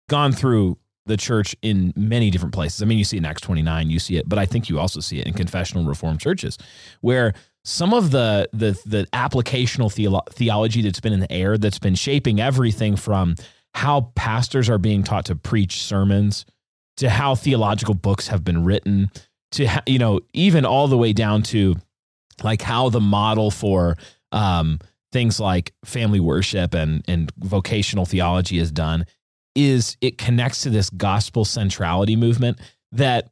gone 0.09 0.31
through 0.31 0.77
the 1.09 1.17
church 1.17 1.55
in 1.61 1.91
many 1.97 2.29
different 2.29 2.53
places. 2.53 2.81
I 2.81 2.85
mean, 2.85 2.97
you 2.97 3.03
see 3.03 3.17
it 3.17 3.21
in 3.21 3.25
Acts 3.25 3.41
29, 3.41 3.89
you 3.89 3.99
see 3.99 4.15
it, 4.15 4.29
but 4.29 4.39
I 4.39 4.45
think 4.45 4.69
you 4.69 4.79
also 4.79 5.01
see 5.01 5.19
it 5.19 5.27
in 5.27 5.33
confessional 5.33 5.83
reformed 5.83 6.21
churches 6.21 6.57
where 7.01 7.33
some 7.65 7.93
of 7.93 8.11
the 8.11 8.49
the 8.53 8.79
the 8.85 9.05
applicational 9.13 9.89
theolo- 9.89 10.27
theology 10.29 10.81
that's 10.81 11.01
been 11.01 11.13
in 11.13 11.19
the 11.19 11.31
air 11.31 11.57
that's 11.57 11.79
been 11.79 11.95
shaping 11.95 12.39
everything 12.39 12.95
from 12.95 13.35
how 13.73 14.11
pastors 14.15 14.69
are 14.69 14.77
being 14.77 15.03
taught 15.03 15.25
to 15.25 15.35
preach 15.35 15.81
sermons 15.81 16.45
to 16.97 17.09
how 17.09 17.35
theological 17.35 17.93
books 17.93 18.27
have 18.27 18.43
been 18.43 18.63
written 18.63 19.11
to 19.51 19.65
ha- 19.67 19.83
you 19.85 19.99
know 19.99 20.19
even 20.33 20.65
all 20.65 20.87
the 20.87 20.97
way 20.97 21.11
down 21.11 21.43
to 21.43 21.75
like 22.43 22.61
how 22.61 22.89
the 22.89 23.01
model 23.01 23.51
for 23.51 23.97
um, 24.31 24.79
things 25.11 25.39
like 25.39 25.73
family 25.83 26.19
worship 26.19 26.73
and 26.73 27.03
and 27.07 27.31
vocational 27.37 28.05
theology 28.05 28.57
is 28.57 28.71
done 28.71 29.05
is 29.55 29.97
it 30.01 30.17
connects 30.17 30.63
to 30.63 30.69
this 30.69 30.89
gospel 30.89 31.45
centrality 31.45 32.15
movement 32.15 32.59
that 32.91 33.29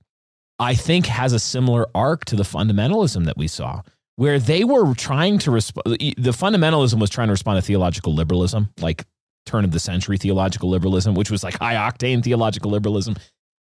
I 0.60 0.74
think 0.74 1.06
has 1.06 1.34
a 1.34 1.40
similar 1.40 1.88
arc 1.94 2.26
to 2.26 2.36
the 2.36 2.44
fundamentalism 2.44 3.26
that 3.26 3.38
we 3.38 3.48
saw, 3.48 3.82
where 4.16 4.40
they 4.40 4.64
were 4.64 4.94
trying 4.96 5.38
to 5.40 5.52
respond. 5.52 5.98
The 6.00 6.32
fundamentalism 6.32 7.00
was 7.00 7.10
trying 7.10 7.28
to 7.28 7.34
respond 7.34 7.62
to 7.62 7.66
theological 7.66 8.14
liberalism, 8.14 8.70
like 8.82 9.06
turn 9.46 9.64
of 9.64 9.72
the 9.72 9.80
century 9.80 10.18
theological 10.18 10.70
liberalism, 10.70 11.16
which 11.16 11.32
was 11.32 11.44
like 11.44 11.58
high 11.60 11.76
octane 11.76 12.24
theological 12.24 12.72
liberalism. 12.72 13.16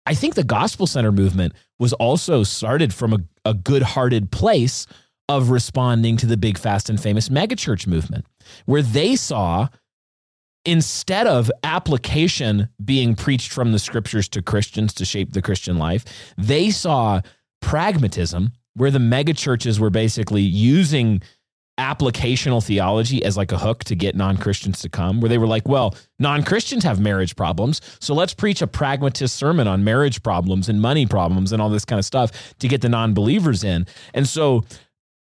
I 0.06 0.14
think 0.14 0.36
the 0.36 0.44
gospel 0.44 0.88
center 0.88 1.12
movement 1.12 1.54
was 1.80 1.94
also 1.94 2.44
started 2.44 2.94
from 2.94 3.14
a, 3.14 3.20
a 3.46 3.54
good 3.54 3.84
hearted 3.84 4.32
place 4.32 4.88
of 5.30 5.50
responding 5.50 6.18
to 6.18 6.26
the 6.26 6.38
big, 6.38 6.58
fast, 6.58 6.90
and 6.90 7.00
famous 7.00 7.30
megachurch 7.30 7.86
movement, 7.86 8.26
where 8.66 8.82
they 8.82 9.16
saw 9.16 9.68
instead 10.68 11.26
of 11.26 11.50
application 11.64 12.68
being 12.84 13.16
preached 13.16 13.54
from 13.54 13.72
the 13.72 13.80
scriptures 13.80 14.28
to 14.28 14.42
Christians 14.42 14.94
to 14.96 15.06
shape 15.06 15.32
the 15.32 15.42
Christian 15.42 15.78
life, 15.78 16.04
they 16.38 16.70
saw 16.70 17.22
pragmatism, 17.62 18.52
where 18.76 18.92
the 18.92 19.00
megachurches 19.00 19.80
were 19.80 19.90
basically 19.90 20.42
using 20.42 21.22
applicational 21.80 22.64
theology 22.64 23.24
as 23.24 23.38
like 23.38 23.52
a 23.52 23.58
hook 23.58 23.84
to 23.84 23.96
get 23.96 24.16
non-Christians 24.16 24.82
to 24.82 24.90
come 24.90 25.22
where 25.22 25.30
they 25.30 25.38
were 25.38 25.46
like 25.46 25.68
well 25.68 25.94
non-Christians 26.18 26.84
have 26.84 27.00
marriage 27.00 27.36
problems 27.36 27.82
so 28.00 28.16
let's 28.16 28.34
preach 28.34 28.64
a 28.64 28.68
pragmatist 28.68 29.36
sermon 29.36 29.68
on 29.68 29.84
marriage 29.84 30.24
problems 30.24 30.70
and 30.70 30.82
money 30.82 31.06
problems 31.06 31.52
and 31.52 31.62
all 31.62 31.70
this 31.70 31.86
kind 31.86 32.00
of 32.00 32.06
stuff 32.06 32.56
to 32.58 32.68
get 32.68 32.82
the 32.82 32.90
non-believers 32.90 33.64
in. 33.64 33.86
And 34.16 34.28
so 34.28 34.64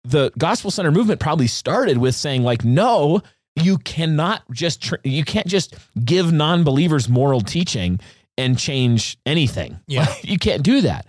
the 0.05 0.30
gospel 0.38 0.70
center 0.70 0.92
movement 0.92 1.18
probably 1.18 1.49
started 1.49 1.99
with 1.99 2.14
saying 2.14 2.45
like 2.45 2.64
no 2.64 3.20
you 3.57 3.78
cannot 3.78 4.42
just 4.52 4.92
you 5.05 5.24
can't 5.24 5.46
just 5.46 5.74
give 6.05 6.32
non-believers 6.32 7.09
moral 7.09 7.40
teaching 7.40 8.00
and 8.36 8.59
change 8.59 9.16
anything 9.26 9.78
Yeah. 9.86 10.12
you 10.22 10.38
can't 10.38 10.62
do 10.62 10.80
that 10.82 11.07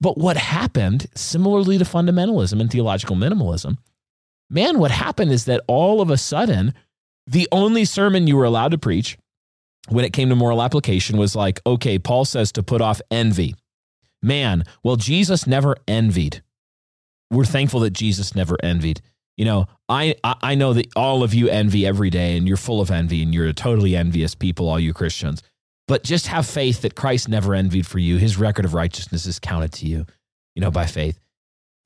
But 0.00 0.18
what 0.18 0.36
happened, 0.36 1.06
similarly 1.14 1.78
to 1.78 1.84
fundamentalism 1.84 2.60
and 2.60 2.70
theological 2.70 3.16
minimalism, 3.16 3.78
man, 4.50 4.78
what 4.78 4.90
happened 4.90 5.30
is 5.30 5.44
that 5.46 5.62
all 5.68 6.00
of 6.00 6.10
a 6.10 6.16
sudden, 6.18 6.74
the 7.26 7.48
only 7.52 7.84
sermon 7.84 8.26
you 8.26 8.36
were 8.36 8.44
allowed 8.44 8.72
to 8.72 8.78
preach 8.78 9.16
when 9.88 10.04
it 10.04 10.12
came 10.12 10.28
to 10.28 10.34
moral 10.36 10.60
application 10.62 11.16
was 11.16 11.34
like, 11.36 11.60
okay, 11.64 11.98
Paul 11.98 12.24
says 12.24 12.52
to 12.52 12.62
put 12.62 12.80
off 12.82 13.00
envy. 13.10 13.54
Man, 14.22 14.64
well, 14.82 14.96
Jesus 14.96 15.46
never 15.46 15.76
envied. 15.86 16.42
We're 17.30 17.44
thankful 17.46 17.80
that 17.80 17.92
Jesus 17.92 18.34
never 18.34 18.56
envied. 18.62 19.00
You 19.36 19.44
know, 19.44 19.66
I 19.88 20.14
I 20.24 20.54
know 20.54 20.72
that 20.74 20.86
all 20.96 21.22
of 21.22 21.34
you 21.34 21.48
envy 21.48 21.86
every 21.86 22.10
day 22.10 22.36
and 22.36 22.46
you're 22.46 22.56
full 22.56 22.80
of 22.80 22.90
envy 22.90 23.22
and 23.22 23.34
you're 23.34 23.48
a 23.48 23.52
totally 23.52 23.96
envious 23.96 24.34
people, 24.34 24.68
all 24.68 24.78
you 24.78 24.92
Christians. 24.92 25.42
But 25.86 26.02
just 26.02 26.28
have 26.28 26.46
faith 26.46 26.82
that 26.82 26.94
Christ 26.94 27.28
never 27.28 27.54
envied 27.54 27.86
for 27.86 27.98
you. 27.98 28.16
His 28.16 28.38
record 28.38 28.64
of 28.64 28.72
righteousness 28.74 29.26
is 29.26 29.38
counted 29.38 29.72
to 29.74 29.86
you, 29.86 30.06
you 30.54 30.62
know, 30.62 30.70
by 30.70 30.86
faith. 30.86 31.18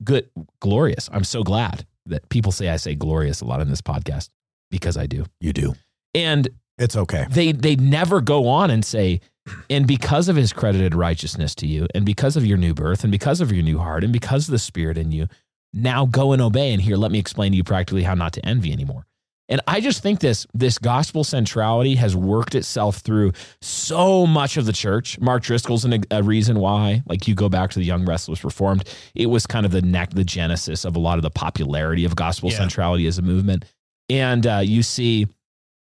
Good, 0.03 0.29
glorious. 0.61 1.09
I'm 1.11 1.25
so 1.25 1.43
glad 1.43 1.85
that 2.05 2.29
people 2.29 2.51
say 2.51 2.69
I 2.69 2.77
say 2.77 2.95
glorious 2.95 3.41
a 3.41 3.45
lot 3.45 3.61
in 3.61 3.69
this 3.69 3.81
podcast 3.81 4.29
because 4.71 4.95
I 4.95 5.05
do. 5.05 5.25
You 5.41 5.51
do. 5.51 5.75
And 6.13 6.47
It's 6.77 6.95
okay. 6.95 7.25
they 7.29 7.51
they 7.51 7.75
never 7.75 8.21
go 8.21 8.47
on 8.47 8.69
and 8.69 8.85
say 8.85 9.21
and 9.69 9.87
because 9.87 10.29
of 10.29 10.35
his 10.35 10.53
credited 10.53 10.93
righteousness 10.93 11.55
to 11.55 11.67
you 11.67 11.87
and 11.95 12.05
because 12.05 12.37
of 12.37 12.45
your 12.45 12.57
new 12.57 12.73
birth 12.73 13.03
and 13.03 13.11
because 13.11 13.41
of 13.41 13.51
your 13.51 13.63
new 13.63 13.79
heart 13.79 14.03
and 14.03 14.13
because 14.13 14.47
of 14.47 14.51
the 14.51 14.59
spirit 14.59 14.97
in 14.97 15.11
you 15.11 15.27
now 15.73 16.05
go 16.05 16.31
and 16.33 16.41
obey 16.41 16.71
and 16.73 16.81
here 16.81 16.95
let 16.97 17.11
me 17.11 17.19
explain 17.19 17.51
to 17.51 17.57
you 17.57 17.63
practically 17.63 18.03
how 18.03 18.13
not 18.13 18.33
to 18.33 18.45
envy 18.45 18.71
anymore 18.71 19.05
and 19.49 19.61
i 19.67 19.79
just 19.79 20.01
think 20.01 20.19
this 20.19 20.47
this 20.53 20.77
gospel 20.79 21.23
centrality 21.23 21.95
has 21.95 22.15
worked 22.15 22.55
itself 22.55 22.97
through 22.97 23.31
so 23.61 24.25
much 24.25 24.57
of 24.57 24.65
the 24.65 24.73
church 24.73 25.19
mark 25.19 25.43
driscoll's 25.43 25.85
an, 25.85 26.03
a 26.11 26.23
reason 26.23 26.59
why 26.59 27.01
like 27.07 27.27
you 27.27 27.35
go 27.35 27.49
back 27.49 27.69
to 27.69 27.79
the 27.79 27.85
young 27.85 28.05
restless 28.05 28.43
reformed 28.43 28.87
it 29.15 29.27
was 29.27 29.45
kind 29.45 29.65
of 29.65 29.71
the 29.71 29.81
neck 29.81 30.09
the 30.11 30.23
genesis 30.23 30.85
of 30.85 30.95
a 30.95 30.99
lot 30.99 31.17
of 31.19 31.23
the 31.23 31.29
popularity 31.29 32.03
of 32.05 32.15
gospel 32.15 32.49
Yeah. 32.49 32.57
centrality 32.57 33.05
as 33.05 33.17
a 33.17 33.21
movement 33.21 33.65
and 34.09 34.47
uh, 34.47 34.61
you 34.63 34.81
see 34.81 35.27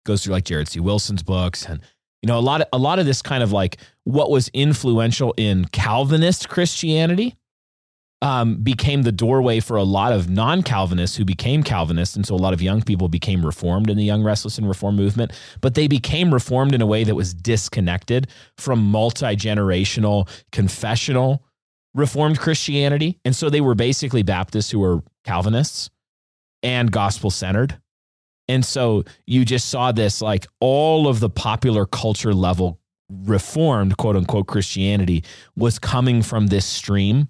goes 0.06 0.24
through 0.24 0.34
like 0.34 0.46
Jared 0.46 0.68
C. 0.68 0.80
Wilson's 0.80 1.22
books 1.22 1.66
and 1.66 1.80
you 2.24 2.28
know 2.28 2.40
a 2.40 2.42
lot 2.42 2.62
of 2.62 2.68
a 2.74 2.78
lot 2.80 2.98
of 2.98 3.06
this 3.06 3.22
kind 3.22 3.44
of 3.44 3.52
like 3.52 3.78
what 4.06 4.32
was 4.32 4.48
influential 4.50 5.34
in 5.38 5.66
Calvinist 5.66 6.50
Christianity 6.50 7.36
um, 8.22 8.56
became 8.58 9.04
the 9.04 9.12
doorway 9.12 9.60
for 9.60 9.78
a 9.78 9.84
lot 9.84 10.12
of 10.12 10.30
non-Calvinists 10.30 11.16
who 11.16 11.24
became 11.24 11.64
Calvinists, 11.64 12.16
and 12.16 12.26
so 12.26 12.36
a 12.36 12.38
lot 12.38 12.54
of 12.54 12.62
young 12.62 12.82
people 12.82 13.08
became 13.08 13.46
reformed 13.46 13.90
in 13.90 13.98
the 13.98 14.04
Young 14.04 14.24
Restless 14.24 14.58
and 14.58 14.68
Reform 14.68 14.96
movement. 14.96 15.32
But 15.62 15.76
they 15.76 15.88
became 15.88 16.34
reformed 16.34 16.76
in 16.76 16.82
a 16.82 16.86
way 16.86 17.04
that 17.04 17.16
was 17.16 17.34
disconnected 17.34 18.28
from 18.58 18.80
multi-generational 18.80 20.30
confessional 20.52 21.46
Reformed 21.96 22.40
Christianity, 22.40 23.20
and 23.26 23.36
so 23.36 23.50
they 23.50 23.62
were 23.62 23.74
basically 23.74 24.22
Baptists 24.22 24.70
who 24.70 24.80
were 24.80 25.02
Calvinists 25.24 25.90
and 26.62 26.92
gospel-centered. 26.92 27.80
And 28.48 28.66
so 28.66 29.04
you 29.26 29.46
just 29.46 29.70
saw 29.70 29.92
this 29.92 30.22
like 30.22 30.46
all 30.60 31.08
of 31.08 31.20
the 31.20 31.30
popular 31.30 31.86
culture 31.86 32.34
level 32.34 32.80
reformed 33.10 33.98
quote 33.98 34.16
unquote 34.16 34.48
Christianity 34.48 35.24
was 35.56 35.80
coming 35.80 36.22
from 36.22 36.48
this 36.48 36.66
stream. 36.66 37.28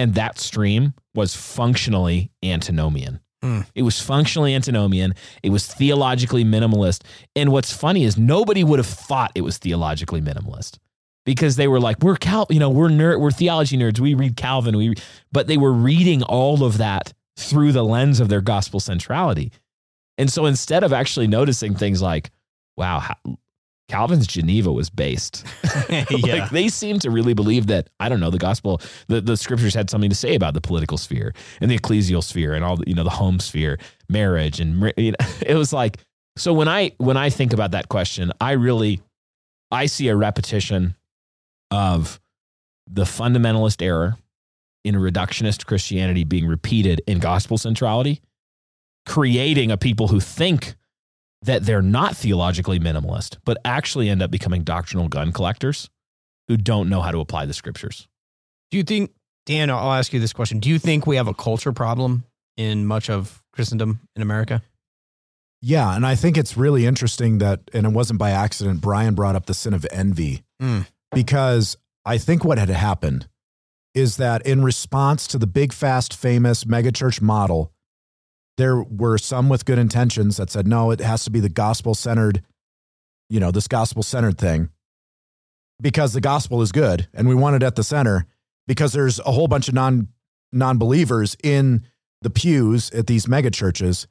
And 0.00 0.14
that 0.14 0.38
stream 0.38 0.94
was 1.14 1.36
functionally 1.36 2.32
antinomian. 2.42 3.20
Hmm. 3.42 3.60
It 3.74 3.82
was 3.82 4.00
functionally 4.00 4.54
antinomian. 4.54 5.14
It 5.42 5.50
was 5.50 5.66
theologically 5.66 6.42
minimalist. 6.42 7.02
And 7.36 7.52
what's 7.52 7.70
funny 7.70 8.04
is 8.04 8.16
nobody 8.16 8.64
would 8.64 8.78
have 8.78 8.86
thought 8.86 9.30
it 9.34 9.42
was 9.42 9.58
theologically 9.58 10.22
minimalist 10.22 10.78
because 11.26 11.56
they 11.56 11.68
were 11.68 11.80
like, 11.80 12.02
we're 12.02 12.16
Cal, 12.16 12.46
you 12.48 12.58
know, 12.58 12.70
we're 12.70 12.88
nerd, 12.88 13.20
we're 13.20 13.30
theology 13.30 13.76
nerds. 13.76 14.00
We 14.00 14.14
read 14.14 14.36
Calvin. 14.36 14.74
We, 14.74 14.94
but 15.32 15.48
they 15.48 15.58
were 15.58 15.72
reading 15.72 16.22
all 16.22 16.64
of 16.64 16.78
that 16.78 17.12
through 17.36 17.72
the 17.72 17.84
lens 17.84 18.20
of 18.20 18.30
their 18.30 18.40
gospel 18.40 18.80
centrality. 18.80 19.52
And 20.16 20.32
so 20.32 20.46
instead 20.46 20.82
of 20.82 20.94
actually 20.94 21.26
noticing 21.26 21.74
things 21.74 22.00
like, 22.00 22.30
wow, 22.78 23.00
how, 23.00 23.16
Calvin's 23.90 24.26
Geneva 24.26 24.72
was 24.72 24.88
based. 24.88 25.44
yeah. 25.90 26.04
like 26.10 26.50
they 26.50 26.68
seem 26.68 27.00
to 27.00 27.10
really 27.10 27.34
believe 27.34 27.66
that, 27.66 27.90
I 27.98 28.08
don't 28.08 28.20
know, 28.20 28.30
the 28.30 28.38
gospel, 28.38 28.80
the, 29.08 29.20
the 29.20 29.36
scriptures 29.36 29.74
had 29.74 29.90
something 29.90 30.10
to 30.10 30.16
say 30.16 30.36
about 30.36 30.54
the 30.54 30.60
political 30.60 30.96
sphere 30.96 31.34
and 31.60 31.70
the 31.70 31.78
ecclesial 31.78 32.22
sphere 32.22 32.54
and 32.54 32.64
all 32.64 32.76
the, 32.76 32.84
you 32.86 32.94
know, 32.94 33.02
the 33.02 33.10
home 33.10 33.40
sphere, 33.40 33.78
marriage. 34.08 34.60
And 34.60 34.92
you 34.96 35.10
know, 35.10 35.26
it 35.46 35.56
was 35.56 35.72
like, 35.72 35.98
so 36.36 36.52
when 36.52 36.68
I, 36.68 36.92
when 36.98 37.16
I 37.16 37.30
think 37.30 37.52
about 37.52 37.72
that 37.72 37.88
question, 37.88 38.32
I 38.40 38.52
really, 38.52 39.00
I 39.72 39.86
see 39.86 40.08
a 40.08 40.16
repetition 40.16 40.94
of 41.72 42.20
the 42.86 43.02
fundamentalist 43.02 43.82
error 43.82 44.16
in 44.84 44.94
reductionist 44.94 45.66
Christianity 45.66 46.24
being 46.24 46.46
repeated 46.46 47.02
in 47.06 47.18
gospel 47.18 47.58
centrality 47.58 48.20
creating 49.06 49.70
a 49.70 49.76
people 49.76 50.08
who 50.08 50.20
think 50.20 50.76
that 51.42 51.64
they're 51.64 51.82
not 51.82 52.16
theologically 52.16 52.78
minimalist, 52.78 53.38
but 53.44 53.56
actually 53.64 54.08
end 54.08 54.22
up 54.22 54.30
becoming 54.30 54.62
doctrinal 54.62 55.08
gun 55.08 55.32
collectors 55.32 55.88
who 56.48 56.56
don't 56.56 56.88
know 56.88 57.00
how 57.00 57.10
to 57.10 57.20
apply 57.20 57.46
the 57.46 57.54
scriptures. 57.54 58.08
Do 58.70 58.76
you 58.76 58.82
think, 58.84 59.12
Dan, 59.46 59.70
I'll 59.70 59.92
ask 59.92 60.12
you 60.12 60.20
this 60.20 60.32
question. 60.32 60.58
Do 60.60 60.68
you 60.68 60.78
think 60.78 61.06
we 61.06 61.16
have 61.16 61.28
a 61.28 61.34
culture 61.34 61.72
problem 61.72 62.24
in 62.56 62.86
much 62.86 63.08
of 63.08 63.42
Christendom 63.52 64.00
in 64.16 64.22
America? 64.22 64.62
Yeah, 65.62 65.94
and 65.94 66.06
I 66.06 66.14
think 66.14 66.38
it's 66.38 66.56
really 66.56 66.86
interesting 66.86 67.38
that, 67.38 67.60
and 67.74 67.86
it 67.86 67.92
wasn't 67.92 68.18
by 68.18 68.30
accident, 68.30 68.80
Brian 68.80 69.14
brought 69.14 69.36
up 69.36 69.46
the 69.46 69.54
sin 69.54 69.74
of 69.74 69.86
envy 69.90 70.42
Mm. 70.60 70.86
because 71.12 71.76
I 72.04 72.18
think 72.18 72.44
what 72.44 72.58
had 72.58 72.68
happened 72.68 73.28
is 73.94 74.18
that 74.18 74.46
in 74.46 74.62
response 74.62 75.26
to 75.28 75.38
the 75.38 75.46
big, 75.46 75.72
fast, 75.72 76.14
famous 76.14 76.64
megachurch 76.64 77.20
model, 77.22 77.72
there 78.60 78.82
were 78.82 79.16
some 79.16 79.48
with 79.48 79.64
good 79.64 79.78
intentions 79.78 80.36
that 80.36 80.50
said, 80.50 80.68
no, 80.68 80.90
it 80.90 81.00
has 81.00 81.24
to 81.24 81.30
be 81.30 81.40
the 81.40 81.48
gospel 81.48 81.94
centered, 81.94 82.42
you 83.30 83.40
know, 83.40 83.50
this 83.50 83.66
gospel 83.66 84.02
centered 84.02 84.36
thing 84.36 84.68
because 85.80 86.12
the 86.12 86.20
gospel 86.20 86.60
is 86.60 86.70
good 86.70 87.08
and 87.14 87.26
we 87.26 87.34
want 87.34 87.56
it 87.56 87.62
at 87.62 87.74
the 87.74 87.82
center 87.82 88.26
because 88.66 88.92
there's 88.92 89.18
a 89.20 89.32
whole 89.32 89.48
bunch 89.48 89.68
of 89.68 89.74
non 89.74 90.08
non 90.52 90.76
believers 90.76 91.38
in 91.42 91.86
the 92.20 92.28
pews 92.28 92.90
at 92.90 93.06
these 93.06 93.24
megachurches. 93.24 94.06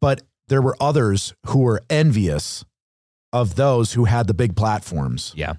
But 0.00 0.22
there 0.48 0.62
were 0.62 0.76
others 0.80 1.32
who 1.46 1.60
were 1.60 1.80
envious 1.88 2.64
of 3.32 3.54
those 3.54 3.92
who 3.92 4.06
had 4.06 4.26
the 4.26 4.34
big 4.34 4.56
platforms. 4.56 5.32
Yeah. 5.36 5.54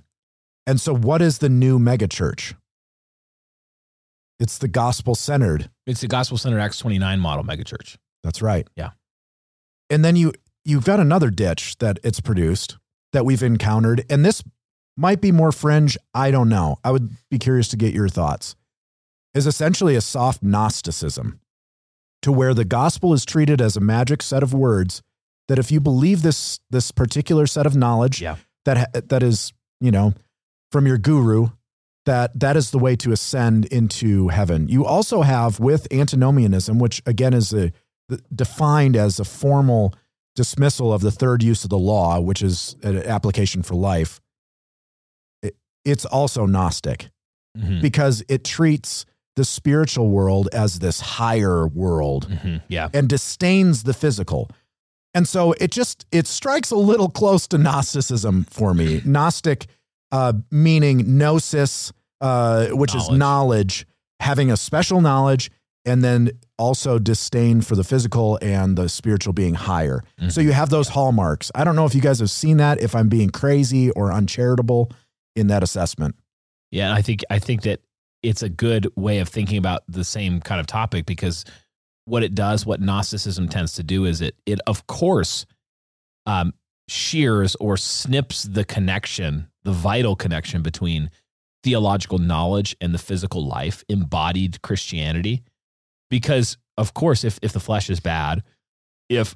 And 0.67 0.81
so, 0.81 0.93
what 0.93 1.21
is 1.21 1.37
the 1.37 1.47
new 1.49 1.79
megachurch? 1.79 2.55
It's 4.41 4.57
the 4.57 4.67
gospel 4.67 5.13
centered. 5.15 5.69
It's 5.85 6.01
the 6.01 6.07
gospel 6.07 6.37
centered 6.37 6.59
Acts 6.59 6.79
29 6.79 7.19
model 7.19 7.43
megachurch. 7.45 7.95
That's 8.23 8.41
right. 8.41 8.67
Yeah. 8.75 8.89
And 9.89 10.03
then 10.03 10.15
you 10.15 10.33
you've 10.65 10.83
got 10.83 10.99
another 10.99 11.29
ditch 11.29 11.77
that 11.77 11.99
it's 12.03 12.19
produced 12.19 12.77
that 13.13 13.23
we've 13.25 13.43
encountered, 13.43 14.03
and 14.09 14.25
this 14.25 14.43
might 14.97 15.21
be 15.21 15.31
more 15.31 15.51
fringe. 15.51 15.97
I 16.13 16.31
don't 16.31 16.49
know. 16.49 16.77
I 16.83 16.91
would 16.91 17.11
be 17.29 17.37
curious 17.37 17.67
to 17.69 17.77
get 17.77 17.93
your 17.93 18.09
thoughts. 18.09 18.55
Is 19.33 19.45
essentially 19.47 19.95
a 19.95 20.01
soft 20.01 20.43
Gnosticism, 20.43 21.39
to 22.23 22.31
where 22.31 22.53
the 22.53 22.65
gospel 22.65 23.13
is 23.13 23.23
treated 23.25 23.61
as 23.61 23.77
a 23.77 23.79
magic 23.79 24.21
set 24.23 24.43
of 24.43 24.53
words 24.53 25.01
that 25.47 25.59
if 25.59 25.71
you 25.71 25.79
believe 25.79 26.21
this 26.23 26.59
this 26.71 26.91
particular 26.91 27.45
set 27.47 27.65
of 27.65 27.75
knowledge 27.75 28.21
Yeah. 28.21 28.37
that 28.65 29.09
that 29.09 29.21
is 29.23 29.53
you 29.79 29.91
know 29.91 30.13
from 30.71 30.87
your 30.87 30.97
guru 30.97 31.49
that 32.05 32.39
that 32.39 32.57
is 32.57 32.71
the 32.71 32.79
way 32.79 32.95
to 32.97 33.11
ascend 33.11 33.65
into 33.65 34.29
heaven. 34.29 34.67
You 34.67 34.85
also 34.85 35.21
have 35.21 35.59
with 35.59 35.87
antinomianism, 35.93 36.79
which 36.79 37.01
again 37.05 37.33
is 37.33 37.53
a, 37.53 37.71
defined 38.33 38.95
as 38.95 39.19
a 39.19 39.23
formal 39.25 39.93
dismissal 40.35 40.91
of 40.93 41.01
the 41.01 41.11
third 41.11 41.43
use 41.43 41.63
of 41.63 41.69
the 41.69 41.77
law, 41.77 42.19
which 42.19 42.41
is 42.41 42.75
an 42.83 42.97
application 43.03 43.61
for 43.61 43.75
life. 43.75 44.19
It, 45.43 45.55
it's 45.85 46.05
also 46.05 46.45
Gnostic 46.45 47.09
Mhm. 47.57 47.81
because 47.81 48.23
it 48.29 48.43
treats 48.45 49.05
the 49.35 49.43
spiritual 49.45 50.09
world 50.09 50.47
as 50.53 50.79
this 50.79 50.99
higher 51.01 51.67
world 51.67 52.27
Mhm. 52.29 52.61
Yeah. 52.69 52.89
and 52.93 53.07
disdains 53.09 53.83
the 53.83 53.93
physical. 53.93 54.49
And 55.13 55.27
so 55.27 55.51
it 55.53 55.71
just 55.71 56.05
it 56.11 56.27
strikes 56.27 56.71
a 56.71 56.77
little 56.77 57.09
close 57.09 57.47
to 57.47 57.57
Gnosticism 57.57 58.45
for 58.49 58.73
me. 58.73 59.01
Gnostic 59.05 59.67
uh, 60.11 60.33
meaning 60.51 61.17
gnosis, 61.17 61.91
uh, 62.19 62.67
which 62.67 62.93
is 62.95 63.07
Knowledge. 63.09 63.19
knowledge, 63.19 63.85
having 64.19 64.51
a 64.51 64.57
special 64.57 65.01
knowledge, 65.01 65.51
and 65.85 66.03
then 66.03 66.31
also 66.59 66.99
disdain 66.99 67.61
for 67.61 67.75
the 67.75 67.83
physical 67.83 68.37
and 68.41 68.77
the 68.77 68.87
spiritual 68.87 69.33
being 69.33 69.55
higher. 69.55 70.03
So 70.29 70.39
you 70.41 70.51
have 70.51 70.69
those 70.69 70.89
hallmarks. 70.89 71.51
I 71.55 71.63
don't 71.63 71.75
know 71.75 71.85
if 71.85 71.95
you 71.95 72.01
guys 72.01 72.19
have 72.19 72.29
seen 72.29 72.57
that, 72.57 72.79
if 72.79 72.93
I'm 72.95 73.09
being 73.09 73.31
crazy 73.31 73.89
or 73.91 74.11
uncharitable 74.11 74.91
in 75.35 75.47
that 75.47 75.63
assessment. 75.63 76.15
Yeah, 76.69 76.93
I 76.93 77.01
think 77.01 77.21
I 77.31 77.39
think 77.39 77.63
that 77.63 77.79
it's 78.21 78.43
a 78.43 78.49
good 78.49 78.87
way 78.95 79.17
of 79.19 79.27
thinking 79.29 79.57
about 79.57 79.81
the 79.87 80.03
same 80.03 80.39
kind 80.39 80.61
of 80.61 80.67
topic 80.67 81.07
because 81.07 81.43
what 82.05 82.21
it 82.23 82.35
does, 82.35 82.65
what 82.65 82.79
Gnosticism 82.79 83.49
tends 83.49 83.73
to 83.73 83.83
do, 83.83 84.05
is 84.05 84.21
it 84.21 84.35
it 84.45 84.59
of 84.67 84.85
course 84.85 85.47
um, 86.27 86.53
shears 86.87 87.55
or 87.55 87.75
snips 87.77 88.43
the 88.43 88.63
connection, 88.63 89.47
the 89.63 89.71
vital 89.71 90.15
connection 90.15 90.61
between 90.61 91.09
theological 91.63 92.17
knowledge 92.17 92.75
and 92.81 92.93
the 92.93 92.97
physical 92.97 93.45
life 93.45 93.83
embodied 93.87 94.61
Christianity. 94.61 95.43
Because, 96.09 96.57
of 96.77 96.93
course, 96.93 97.23
if, 97.23 97.39
if 97.41 97.53
the 97.53 97.59
flesh 97.59 97.89
is 97.89 97.99
bad, 97.99 98.43
if 99.09 99.35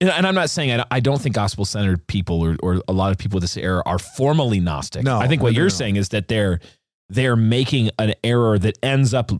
and 0.00 0.26
I'm 0.26 0.34
not 0.34 0.48
saying 0.48 0.80
I 0.92 1.00
don't 1.00 1.20
think 1.20 1.34
gospel 1.34 1.64
centered 1.64 2.06
people 2.06 2.40
or, 2.40 2.56
or 2.62 2.82
a 2.86 2.92
lot 2.92 3.10
of 3.10 3.18
people 3.18 3.38
of 3.38 3.40
this 3.40 3.56
era 3.56 3.82
are 3.84 3.98
formally 3.98 4.60
Gnostic. 4.60 5.02
No, 5.02 5.18
I 5.18 5.26
think 5.26 5.42
what 5.42 5.54
no, 5.54 5.56
you're 5.56 5.64
no. 5.64 5.70
saying 5.70 5.96
is 5.96 6.10
that 6.10 6.28
they're 6.28 6.60
they're 7.08 7.34
making 7.34 7.90
an 7.98 8.14
error 8.22 8.58
that 8.60 8.78
ends 8.82 9.12
up 9.12 9.32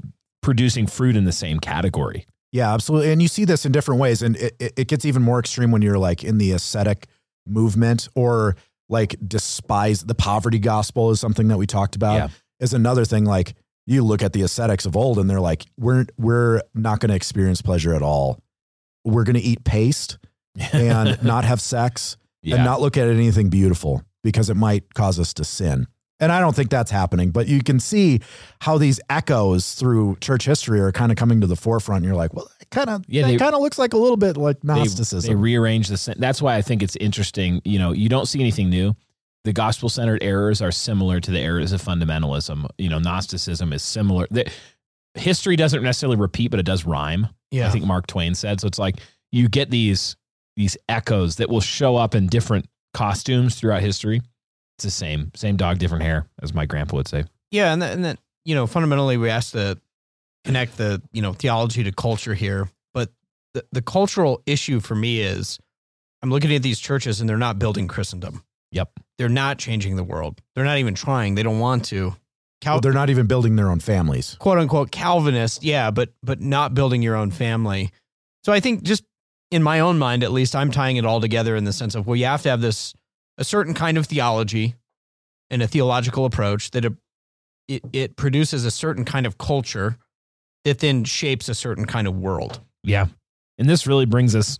producing 0.42 0.86
fruit 0.86 1.16
in 1.16 1.24
the 1.24 1.32
same 1.32 1.61
category. 1.61 2.26
Yeah, 2.50 2.72
absolutely. 2.72 3.12
And 3.12 3.20
you 3.20 3.28
see 3.28 3.44
this 3.44 3.66
in 3.66 3.72
different 3.72 4.00
ways. 4.00 4.22
And 4.22 4.36
it, 4.36 4.56
it, 4.59 4.72
it 4.76 4.88
gets 4.88 5.04
even 5.04 5.22
more 5.22 5.38
extreme 5.38 5.70
when 5.70 5.82
you're 5.82 5.98
like 5.98 6.24
in 6.24 6.38
the 6.38 6.52
ascetic 6.52 7.06
movement 7.46 8.09
or 8.14 8.56
like 8.89 9.16
despise 9.26 10.03
the 10.03 10.14
poverty 10.14 10.59
gospel 10.59 11.11
is 11.11 11.20
something 11.20 11.49
that 11.49 11.59
we 11.59 11.66
talked 11.66 11.97
about. 11.97 12.14
Yeah. 12.14 12.28
Is 12.61 12.72
another 12.74 13.05
thing 13.05 13.24
like 13.24 13.55
you 13.86 14.03
look 14.03 14.22
at 14.22 14.32
the 14.32 14.43
ascetics 14.43 14.84
of 14.86 14.97
old 14.97 15.18
and 15.18 15.28
they're 15.30 15.41
like, 15.41 15.64
we're 15.78 16.07
we're 16.18 16.62
not 16.74 17.01
going 17.01 17.11
to 17.11 17.14
experience 17.16 17.62
pleasure 17.62 17.95
at 17.95 18.03
all. 18.03 18.39
We're 19.05 19.24
going 19.24 19.36
to 19.36 19.41
eat 19.43 19.64
paste 19.64 20.18
and 20.72 21.22
not 21.22 21.45
have 21.45 21.61
sex 21.61 22.16
Yeah. 22.43 22.57
and 22.57 22.64
not 22.64 22.80
look 22.80 22.97
at 22.97 23.09
anything 23.09 23.49
beautiful 23.49 24.03
because 24.24 24.51
it 24.51 24.57
might 24.57 24.93
cause 24.95 25.18
us 25.20 25.32
to 25.34 25.45
sin. 25.45 25.86
And 26.21 26.33
I 26.33 26.41
don't 26.41 26.55
think 26.57 26.69
that's 26.71 26.91
happening, 26.91 27.31
but 27.31 27.47
you 27.47 27.62
can 27.62 27.79
see 27.79 28.21
how 28.61 28.77
these 28.77 28.99
echoes 29.09 29.75
through 29.75 30.16
church 30.21 30.45
history 30.45 30.81
are 30.81 30.91
kind 30.91 31.12
of 31.12 31.16
coming 31.16 31.41
to 31.43 31.47
the 31.47 31.55
forefront. 31.55 31.99
And 31.99 32.07
you're 32.07 32.16
like, 32.16 32.35
well, 32.35 32.51
it 32.61 32.71
kind 32.71 32.91
of, 32.91 33.05
Yeah, 33.07 33.27
they- 33.29 33.37
kind 33.37 33.55
of 33.55 33.61
looks 33.61 33.79
like 33.79 33.93
a 33.93 33.97
little 33.97 34.16
bit 34.16 34.37
like 34.37 34.61
they, 34.62 34.75
Gnosticism. 34.75 35.29
they 35.31 35.35
rearrange 35.37 35.89
the. 35.89 36.14
That's 36.19 36.43
why 36.43 36.57
I 36.57 36.62
think 36.62 36.83
it's 36.83 36.97
interesting. 36.97 37.62
You 37.64 37.79
know, 37.79 37.93
you 37.93 38.09
don't 38.09 38.27
see 38.27 38.41
anything 38.41 38.69
new. 38.69 38.97
The 39.45 39.53
gospel 39.53 39.89
centered 39.89 40.23
errors 40.23 40.61
are 40.61 40.73
similar 40.73 41.21
to 41.21 41.31
the 41.31 41.39
errors 41.39 41.71
of 41.73 41.81
fundamentalism. 41.81 42.66
You 42.79 42.89
know, 42.89 42.99
Gnosticism 42.99 43.73
is 43.73 43.83
similar. 43.83 44.27
The, 44.31 44.51
history 45.14 45.57
doesn't 45.57 45.83
necessarily 45.83 46.16
repeat, 46.16 46.49
but 46.51 46.61
it 46.61 46.66
does 46.66 46.85
rhyme. 46.85 47.29
Yeah. 47.51 47.69
I 47.69 47.71
think 47.71 47.85
Mark 47.85 48.07
Twain 48.07 48.35
said. 48.35 48.61
So 48.61 48.66
it's 48.66 48.79
like 48.79 48.97
you 49.33 49.49
get 49.49 49.71
these 49.71 50.16
these 50.57 50.77
echoes 50.89 51.37
that 51.37 51.49
will 51.49 51.61
show 51.61 51.95
up 51.97 52.16
in 52.16 52.27
different 52.27 52.66
costumes 52.93 53.55
throughout 53.55 53.81
history. 53.83 54.21
It's 54.79 54.85
the 54.85 54.91
same, 54.93 55.33
same 55.35 55.57
dog, 55.57 55.79
different 55.79 56.05
hair, 56.05 56.29
as 56.41 56.55
my 56.55 56.64
grandpa 56.64 56.97
would 56.97 57.09
say. 57.09 57.24
Yeah, 57.51 57.72
and 57.72 57.83
then, 57.83 57.93
and 57.93 58.05
then 58.05 58.18
you 58.45 58.55
know, 58.55 58.66
fundamentally, 58.66 59.16
we 59.16 59.29
have 59.29 59.45
to 59.51 59.79
connect 60.45 60.76
the 60.76 61.03
you 61.12 61.20
know 61.20 61.33
theology 61.33 61.83
to 61.85 61.93
culture 61.93 62.33
here. 62.35 62.68
But 62.95 63.11
the 63.55 63.64
the 63.72 63.83
cultural 63.83 64.41
issue 64.47 64.79
for 64.81 64.95
me 64.95 65.20
is, 65.20 65.59
I'm 66.22 66.31
looking 66.31 66.55
at 66.55 66.62
these 66.62 66.79
churches 66.79 67.20
and 67.20 67.29
they're 67.29 67.37
not 67.37 67.59
building 67.59 67.89
Christendom. 67.89 68.45
Yep. 68.70 68.91
They're 69.18 69.29
not 69.29 69.59
changing 69.59 69.97
the 69.97 70.05
world. 70.05 70.41
They're 70.55 70.64
not 70.64 70.79
even 70.79 70.95
trying. 70.95 71.35
They 71.35 71.43
don't 71.43 71.59
want 71.59 71.87
to. 71.87 72.14
Cal- 72.61 72.74
Well, 72.74 72.81
they're 72.83 72.93
not 72.93 73.09
even 73.11 73.26
building 73.26 73.57
their 73.57 73.70
own 73.70 73.81
families. 73.81 74.37
quote 74.39 74.59
unquote 74.59 74.91
Calvinist, 74.93 75.64
yeah, 75.64 75.91
but 75.91 76.11
but 76.22 76.41
not 76.41 76.74
building 76.74 77.03
your 77.03 77.16
own 77.16 77.31
family. 77.33 77.91
So 78.45 78.53
I 78.53 78.61
think 78.61 78.83
just 78.83 79.03
in 79.51 79.62
my 79.62 79.81
own 79.81 79.99
mind, 79.99 80.22
at 80.22 80.31
least, 80.31 80.55
I'm 80.55 80.70
tying 80.70 80.97
it 80.99 81.05
all 81.07 81.20
together 81.20 81.57
in 81.57 81.64
the 81.64 81.72
sense 81.72 81.95
of 81.97 82.07
well, 82.07 82.16
you 82.16 82.26
have 82.26 82.43
to 82.43 82.51
have 82.51 82.61
this 82.61 82.95
a 83.39 83.45
certain 83.45 83.72
kind 83.72 83.97
of 83.97 84.07
theology 84.07 84.74
and 85.51 85.62
a 85.62 85.66
theological 85.66 86.24
approach 86.24 86.70
that 86.72 86.84
it 86.84 86.93
it, 87.93 88.16
produces 88.16 88.64
a 88.64 88.70
certain 88.70 89.05
kind 89.05 89.26
of 89.26 89.36
culture 89.36 89.99
that 90.64 90.78
then 90.78 91.05
shapes 91.05 91.51
a 91.51 91.55
certain 91.55 91.84
kind 91.84 92.09
of 92.09 92.16
world. 92.16 92.61
Yeah. 92.82 93.09
And 93.59 93.68
this 93.68 93.86
really 93.86 94.07
brings 94.07 94.34
us 94.34 94.59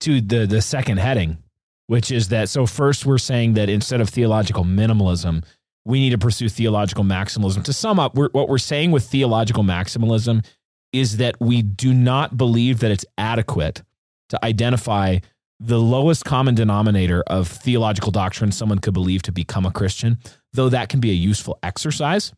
to 0.00 0.20
the 0.20 0.46
the 0.46 0.60
second 0.60 0.98
heading, 0.98 1.38
which 1.86 2.10
is 2.10 2.28
that 2.28 2.48
so 2.48 2.66
first 2.66 3.06
we're 3.06 3.18
saying 3.18 3.54
that 3.54 3.68
instead 3.68 4.00
of 4.00 4.08
theological 4.08 4.64
minimalism, 4.64 5.44
we 5.84 6.00
need 6.00 6.10
to 6.10 6.18
pursue 6.18 6.48
theological 6.48 7.04
maximalism. 7.04 7.64
To 7.64 7.72
sum 7.72 7.98
up, 7.98 8.14
we're, 8.14 8.28
what 8.30 8.48
we're 8.48 8.58
saying 8.58 8.90
with 8.90 9.04
theological 9.04 9.62
maximalism 9.62 10.44
is 10.92 11.18
that 11.18 11.36
we 11.40 11.62
do 11.62 11.94
not 11.94 12.36
believe 12.36 12.80
that 12.80 12.90
it's 12.90 13.06
adequate 13.16 13.82
to 14.30 14.44
identify 14.44 15.18
the 15.60 15.78
lowest 15.78 16.24
common 16.24 16.54
denominator 16.54 17.22
of 17.26 17.48
theological 17.48 18.12
doctrine 18.12 18.52
someone 18.52 18.78
could 18.78 18.94
believe 18.94 19.22
to 19.22 19.32
become 19.32 19.66
a 19.66 19.72
Christian, 19.72 20.18
though 20.52 20.68
that 20.68 20.88
can 20.88 21.00
be 21.00 21.10
a 21.10 21.14
useful 21.14 21.58
exercise 21.62 22.32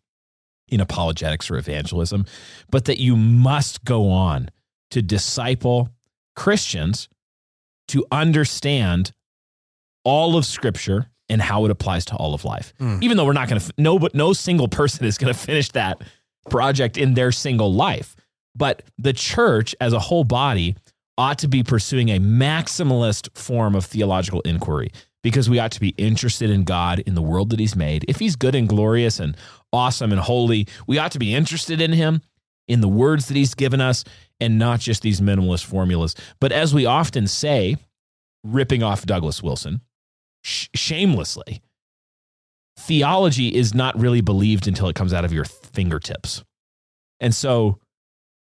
in 0.68 0.80
apologetics 0.80 1.50
or 1.50 1.58
evangelism, 1.58 2.24
but 2.70 2.86
that 2.86 2.98
you 2.98 3.16
must 3.16 3.84
go 3.84 4.10
on 4.10 4.48
to 4.90 5.02
disciple 5.02 5.90
Christians 6.34 7.08
to 7.88 8.06
understand 8.10 9.12
all 10.04 10.36
of 10.36 10.46
Scripture 10.46 11.10
and 11.28 11.42
how 11.42 11.64
it 11.64 11.70
applies 11.70 12.04
to 12.06 12.16
all 12.16 12.34
of 12.34 12.44
life. 12.44 12.72
Mm. 12.80 13.02
Even 13.02 13.16
though 13.16 13.26
we're 13.26 13.32
not 13.32 13.48
going 13.48 13.60
to, 13.60 13.72
no, 13.76 13.98
but 13.98 14.14
no 14.14 14.32
single 14.32 14.68
person 14.68 15.04
is 15.04 15.18
going 15.18 15.32
to 15.32 15.38
finish 15.38 15.70
that 15.70 16.02
project 16.48 16.96
in 16.96 17.14
their 17.14 17.32
single 17.32 17.72
life. 17.72 18.16
But 18.56 18.82
the 18.98 19.12
church 19.12 19.74
as 19.80 19.92
a 19.92 19.98
whole 19.98 20.24
body 20.24 20.76
ought 21.20 21.38
to 21.38 21.48
be 21.48 21.62
pursuing 21.62 22.08
a 22.08 22.18
maximalist 22.18 23.28
form 23.36 23.74
of 23.74 23.84
theological 23.84 24.40
inquiry 24.40 24.90
because 25.22 25.50
we 25.50 25.58
ought 25.58 25.70
to 25.70 25.80
be 25.80 25.90
interested 25.98 26.48
in 26.48 26.64
God, 26.64 27.00
in 27.00 27.14
the 27.14 27.20
world 27.20 27.50
that 27.50 27.60
He's 27.60 27.76
made. 27.76 28.06
If 28.08 28.18
He's 28.18 28.36
good 28.36 28.54
and 28.54 28.66
glorious 28.66 29.20
and 29.20 29.36
awesome 29.70 30.12
and 30.12 30.20
holy, 30.22 30.66
we 30.86 30.96
ought 30.96 31.12
to 31.12 31.18
be 31.18 31.34
interested 31.34 31.82
in 31.82 31.92
Him, 31.92 32.22
in 32.68 32.80
the 32.80 32.88
words 32.88 33.26
that 33.28 33.36
He's 33.36 33.54
given 33.54 33.82
us, 33.82 34.02
and 34.40 34.58
not 34.58 34.80
just 34.80 35.02
these 35.02 35.20
minimalist 35.20 35.66
formulas. 35.66 36.14
But 36.40 36.52
as 36.52 36.72
we 36.72 36.86
often 36.86 37.26
say, 37.26 37.76
ripping 38.42 38.82
off 38.82 39.04
Douglas 39.04 39.42
Wilson 39.42 39.82
sh- 40.42 40.68
shamelessly, 40.74 41.60
theology 42.78 43.54
is 43.54 43.74
not 43.74 44.00
really 44.00 44.22
believed 44.22 44.66
until 44.66 44.88
it 44.88 44.96
comes 44.96 45.12
out 45.12 45.26
of 45.26 45.34
your 45.34 45.44
fingertips. 45.44 46.42
And 47.20 47.34
so 47.34 47.78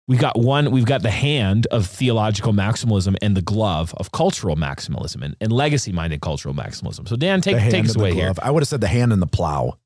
we've 0.09 0.21
got 0.21 0.39
one, 0.39 0.71
we've 0.71 0.85
got 0.85 1.03
the 1.03 1.11
hand 1.11 1.67
of 1.71 1.87
theological 1.87 2.53
maximalism 2.53 3.17
and 3.23 3.37
the 3.37 3.43
glove 3.43 3.95
of 3.97 4.13
cultural 4.13 4.57
maximalism 4.57 5.23
and, 5.23 5.37
and 5.41 5.53
legacy 5.53 5.93
minded 5.93 6.21
cultural 6.21 6.55
maximalism. 6.55 7.09
So, 7.09 7.17
Dan, 7.17 7.41
take, 7.41 7.59
take 7.71 7.85
us 7.85 7.97
away 7.97 8.15
here. 8.15 8.33
I 8.43 8.51
would 8.51 8.63
have 8.63 8.69
said 8.69 8.81
the 8.81 8.89
hand 8.89 9.13
and 9.13 9.21
the 9.21 9.27
plow, 9.27 9.79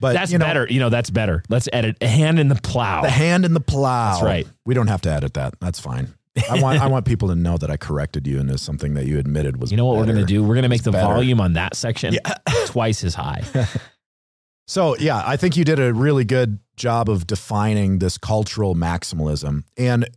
but 0.00 0.12
That's 0.12 0.30
you 0.32 0.38
know, 0.38 0.44
better. 0.44 0.66
You 0.68 0.80
know, 0.80 0.88
that's 0.90 1.10
better. 1.10 1.42
Let's 1.48 1.68
edit 1.72 1.96
a 2.00 2.06
hand 2.06 2.38
in 2.38 2.48
the 2.48 2.54
plow. 2.54 3.02
The 3.02 3.10
hand 3.10 3.44
in 3.44 3.54
the 3.54 3.60
plow. 3.60 4.12
That's 4.12 4.24
right. 4.24 4.46
We 4.66 4.74
don't 4.74 4.88
have 4.88 5.00
to 5.02 5.10
edit 5.10 5.34
that. 5.34 5.58
That's 5.60 5.80
fine. 5.80 6.14
I 6.50 6.60
want 6.60 6.80
I 6.80 6.86
want 6.88 7.06
people 7.06 7.28
to 7.28 7.34
know 7.34 7.56
that 7.56 7.70
I 7.70 7.78
corrected 7.78 8.26
you 8.26 8.38
and 8.38 8.50
is 8.50 8.60
something 8.60 8.94
that 8.94 9.06
you 9.06 9.18
admitted 9.18 9.58
was. 9.58 9.70
you 9.70 9.76
know 9.78 9.86
what 9.86 9.96
we're 9.96 10.04
going 10.04 10.18
to 10.18 10.24
do? 10.24 10.42
We're 10.42 10.54
going 10.54 10.64
to 10.64 10.68
make 10.68 10.82
the 10.82 10.92
better. 10.92 11.06
volume 11.06 11.40
on 11.40 11.54
that 11.54 11.74
section 11.74 12.14
twice 12.66 13.04
as 13.04 13.14
high. 13.14 13.42
So 14.66 14.96
yeah, 14.98 15.22
I 15.24 15.36
think 15.36 15.56
you 15.56 15.64
did 15.64 15.78
a 15.78 15.92
really 15.94 16.24
good 16.24 16.58
job 16.76 17.08
of 17.08 17.26
defining 17.26 17.98
this 17.98 18.18
cultural 18.18 18.74
maximalism. 18.74 19.62
And 19.76 20.08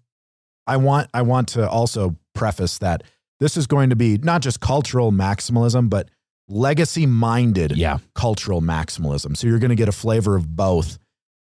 I 0.67 0.77
want 0.77 1.09
I 1.13 1.21
want 1.21 1.49
to 1.49 1.67
also 1.69 2.15
preface 2.33 2.77
that 2.79 3.03
this 3.39 3.55
is 3.57 3.67
going 3.67 3.89
to 3.89 3.95
be 3.95 4.17
not 4.17 4.41
just 4.41 4.59
cultural 4.59 5.11
maximalism, 5.11 5.89
but 5.89 6.09
legacy 6.47 7.05
minded 7.05 7.77
Yeah. 7.77 7.99
cultural 8.15 8.61
maximalism. 8.61 9.37
So 9.37 9.47
you're 9.47 9.59
going 9.59 9.69
to 9.69 9.75
get 9.75 9.87
a 9.87 9.93
flavor 9.93 10.35
of 10.35 10.55
both 10.55 10.97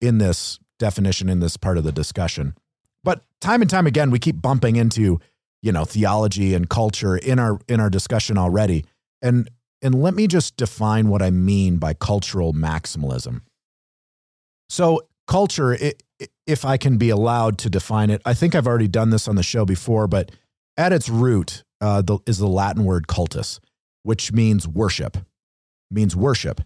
in 0.01 0.19
this 0.19 0.59
definition 0.79 1.29
in 1.29 1.41
this 1.41 1.57
part 1.57 1.79
of 1.79 1.85
the 1.85 1.93
discussion. 1.93 2.55
But 3.03 3.23
time 3.41 3.63
and 3.63 3.71
time 3.71 3.87
again 3.87 4.11
we 4.11 4.19
keep 4.19 4.41
bumping 4.41 4.77
into, 4.77 5.21
you 5.63 5.73
know, 5.73 5.85
theology 5.85 6.55
and 6.55 6.69
culture 6.69 7.17
in 7.17 7.39
our 7.39 7.59
in 7.67 7.81
our 7.81 7.91
discussion 7.91 8.37
already. 8.37 8.85
And 9.23 9.49
and 9.83 9.95
let 10.01 10.15
me 10.15 10.27
just 10.27 10.57
define 10.57 11.09
what 11.09 11.23
I 11.23 11.31
mean 11.31 11.77
by 11.79 11.95
cultural 11.95 12.53
maximalism. 12.53 13.43
So, 14.69 15.03
culture, 15.27 15.75
i- 15.75 15.95
i- 16.21 16.29
if 16.47 16.65
I 16.65 16.77
can 16.77 16.97
be 16.99 17.11
allowed 17.11 17.59
to 17.59 17.71
define 17.71 18.11
it, 18.11 18.21
I 18.25 18.35
think 18.35 18.55
I've 18.55 18.67
already 18.67 18.89
done 18.89 19.11
this 19.11 19.27
on 19.29 19.37
the 19.37 19.43
show 19.43 19.65
before, 19.65 20.07
but 20.07 20.31
at 20.77 20.93
its 20.93 21.09
root 21.09 21.65
uh, 21.81 22.03
the, 22.03 22.19
is 22.27 22.39
the 22.39 22.47
Latin 22.47 22.85
word 22.85 23.09
cultus, 23.09 23.59
which 24.03 24.33
means 24.33 24.69
worship, 24.69 25.17
means 25.91 26.15
worship. 26.15 26.61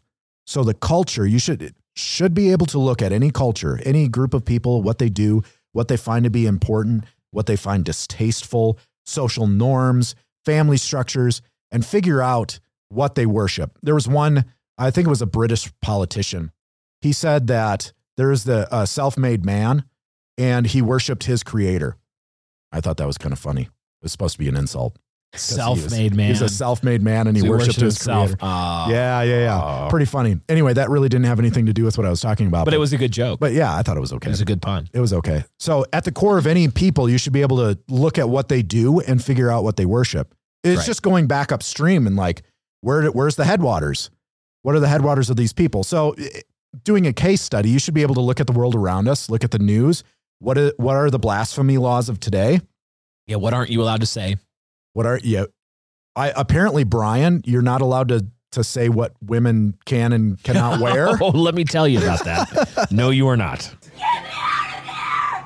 So, 0.47 0.65
the 0.65 0.75
culture, 0.75 1.27
you 1.27 1.39
should 1.39 1.75
should 1.97 2.35
be 2.35 2.51
able 2.51 2.67
to 2.67 2.79
look 2.81 3.01
at 3.01 3.13
any 3.13 3.31
culture, 3.31 3.79
any 3.85 4.09
group 4.09 4.35
of 4.35 4.45
people, 4.45 4.83
what 4.83 4.99
they 4.99 5.09
do, 5.09 5.43
what 5.73 5.87
they 5.87 5.97
find 5.97 6.25
to 6.25 6.31
be 6.31 6.45
important, 6.45 7.05
what 7.31 7.47
they 7.47 7.55
find 7.55 7.85
distasteful, 7.85 8.77
social 9.07 9.47
norms, 9.47 10.17
family 10.45 10.77
structures, 10.77 11.41
and 11.71 11.87
figure 11.87 12.21
out 12.21 12.59
what 12.95 13.15
they 13.15 13.27
worship. 13.27 13.77
There 13.83 13.95
was 13.95 14.09
one, 14.09 14.45
I 14.79 14.91
think 14.91 15.07
it 15.07 15.11
was 15.11 15.23
a 15.23 15.27
British 15.27 15.73
politician. 15.83 16.53
He 17.01 17.13
said 17.13 17.47
that 17.49 17.93
there's 18.17 18.45
the 18.45 18.73
uh, 18.73 18.87
self-made 18.87 19.45
man, 19.45 19.85
and 20.39 20.67
he 20.67 20.81
worshipped 20.83 21.25
his 21.25 21.43
creator. 21.43 21.97
I 22.73 22.81
thought 22.81 22.97
that 22.97 23.07
was 23.07 23.19
kind 23.19 23.33
of 23.33 23.39
funny. 23.39 23.63
It 23.63 23.69
was 24.03 24.13
supposed 24.13 24.35
to 24.35 24.39
be 24.39 24.49
an 24.49 24.57
insult. 24.57 24.97
'Cause 25.33 25.49
he 25.51 25.55
was- 25.57 25.81
Self 25.83 25.91
made 25.91 26.15
man. 26.15 26.29
He's 26.29 26.43
a 26.43 26.49
self-made 26.49 27.03
man, 27.03 27.27
and 27.27 27.37
he 27.37 27.43
So 27.43 27.49
worshipped 27.51 27.81
his 27.81 27.97
himself. 27.99 28.27
creator. 28.29 28.39
Ah. 28.41 28.89
yeah, 28.89 29.23
yeah, 29.23 29.39
yeah. 29.41 29.61
Oh. 29.87 29.89
Pretty 29.91 30.07
funny. 30.07 30.39
Anyway, 30.49 30.75
that 30.75 30.91
really 30.91 31.09
didn't 31.09 31.27
have 31.27 31.41
anything 31.41 31.67
to 31.67 31.73
do 31.73 31.83
with 31.85 31.99
what 31.99 32.07
I 32.07 32.11
was 32.11 32.21
talking 32.21 32.47
about. 32.47 32.65
But 32.67 32.75
it 32.75 32.79
was 32.79 32.93
a 32.93 32.97
good 32.97 33.11
joke. 33.13 33.41
But 33.41 33.53
yeah, 33.53 33.75
I 33.75 33.83
thought 33.83 33.97
it 33.97 34.01
was 34.01 34.13
okay. 34.13 34.29
It 34.29 34.31
was 34.31 34.41
a 34.41 34.45
good 34.45 34.63
pun. 34.63 34.89
It 34.93 35.01
was 35.01 35.13
okay. 35.13 35.43
So 35.59 35.87
at 35.93 36.05
the 36.05 36.13
core 36.13 36.39
of 36.39 36.47
any 36.47 36.69
people, 36.69 37.11
you 37.11 37.19
should 37.19 37.33
be 37.33 37.43
able 37.43 37.57
to 37.57 37.77
look 37.89 38.17
at 38.17 38.29
what 38.29 38.49
they 38.49 38.63
do 38.63 39.01
and 39.01 39.23
figure 39.23 39.51
out 39.51 39.65
what 39.65 39.77
they 39.77 39.87
worship. 39.87 40.35
It's 40.63 40.79
Right. 40.79 40.87
just 40.87 41.03
going 41.03 41.27
back 41.27 41.51
upstream 41.51 42.07
and 42.07 42.15
like, 42.15 42.43
where 42.85 43.07
where's 43.09 43.37
the 43.37 43.45
headwaters? 43.45 44.11
What 44.63 44.75
are 44.75 44.81
the 44.81 44.89
headwaters 44.89 45.31
of 45.31 45.37
these 45.37 45.53
people? 45.53 45.85
So 45.85 46.13
eh, 46.13 46.41
doing 46.85 47.07
a 47.07 47.13
case 47.13 47.41
study, 47.41 47.71
you 47.71 47.79
should 47.79 47.95
be 47.95 48.03
able 48.03 48.15
to 48.15 48.21
look 48.21 48.41
at 48.41 48.47
the 48.47 48.53
world 48.53 48.75
around 48.75 49.09
us, 49.09 49.31
look 49.31 49.43
at 49.45 49.51
the 49.51 49.59
news. 49.59 50.05
What 50.39 50.59
are, 50.59 50.73
what 50.77 50.97
are 50.97 51.11
the 51.11 51.19
blasphemy 51.19 51.79
laws 51.79 52.09
of 52.09 52.21
today? 52.21 52.61
Yeah, 53.27 53.37
what 53.37 53.55
aren't 53.55 53.71
you 53.71 53.81
allowed 53.81 54.01
to 54.01 54.07
say? 54.07 54.37
What 54.93 55.07
are 55.07 55.19
you? 55.23 55.47
I 56.15 56.33
apparently 56.37 56.85
Brian, 56.85 57.43
you're 57.45 57.63
not 57.63 57.81
allowed 57.81 58.09
to 58.09 58.27
to 58.53 58.63
say 58.63 58.89
what 58.89 59.15
women 59.21 59.77
can 59.85 60.13
and 60.13 60.41
cannot 60.45 60.79
wear. 60.85 61.09
oh, 61.21 61.31
let 61.31 61.55
me 61.57 61.65
tell 61.65 61.89
you 61.89 61.99
about 61.99 62.25
that. 62.25 62.89
no, 62.93 63.11
you 63.11 63.27
are 63.27 63.37
not. 63.37 63.59
Get 63.83 63.99
me 63.99 64.31
out 64.31 64.79
of 64.79 64.85
there! 64.87 65.43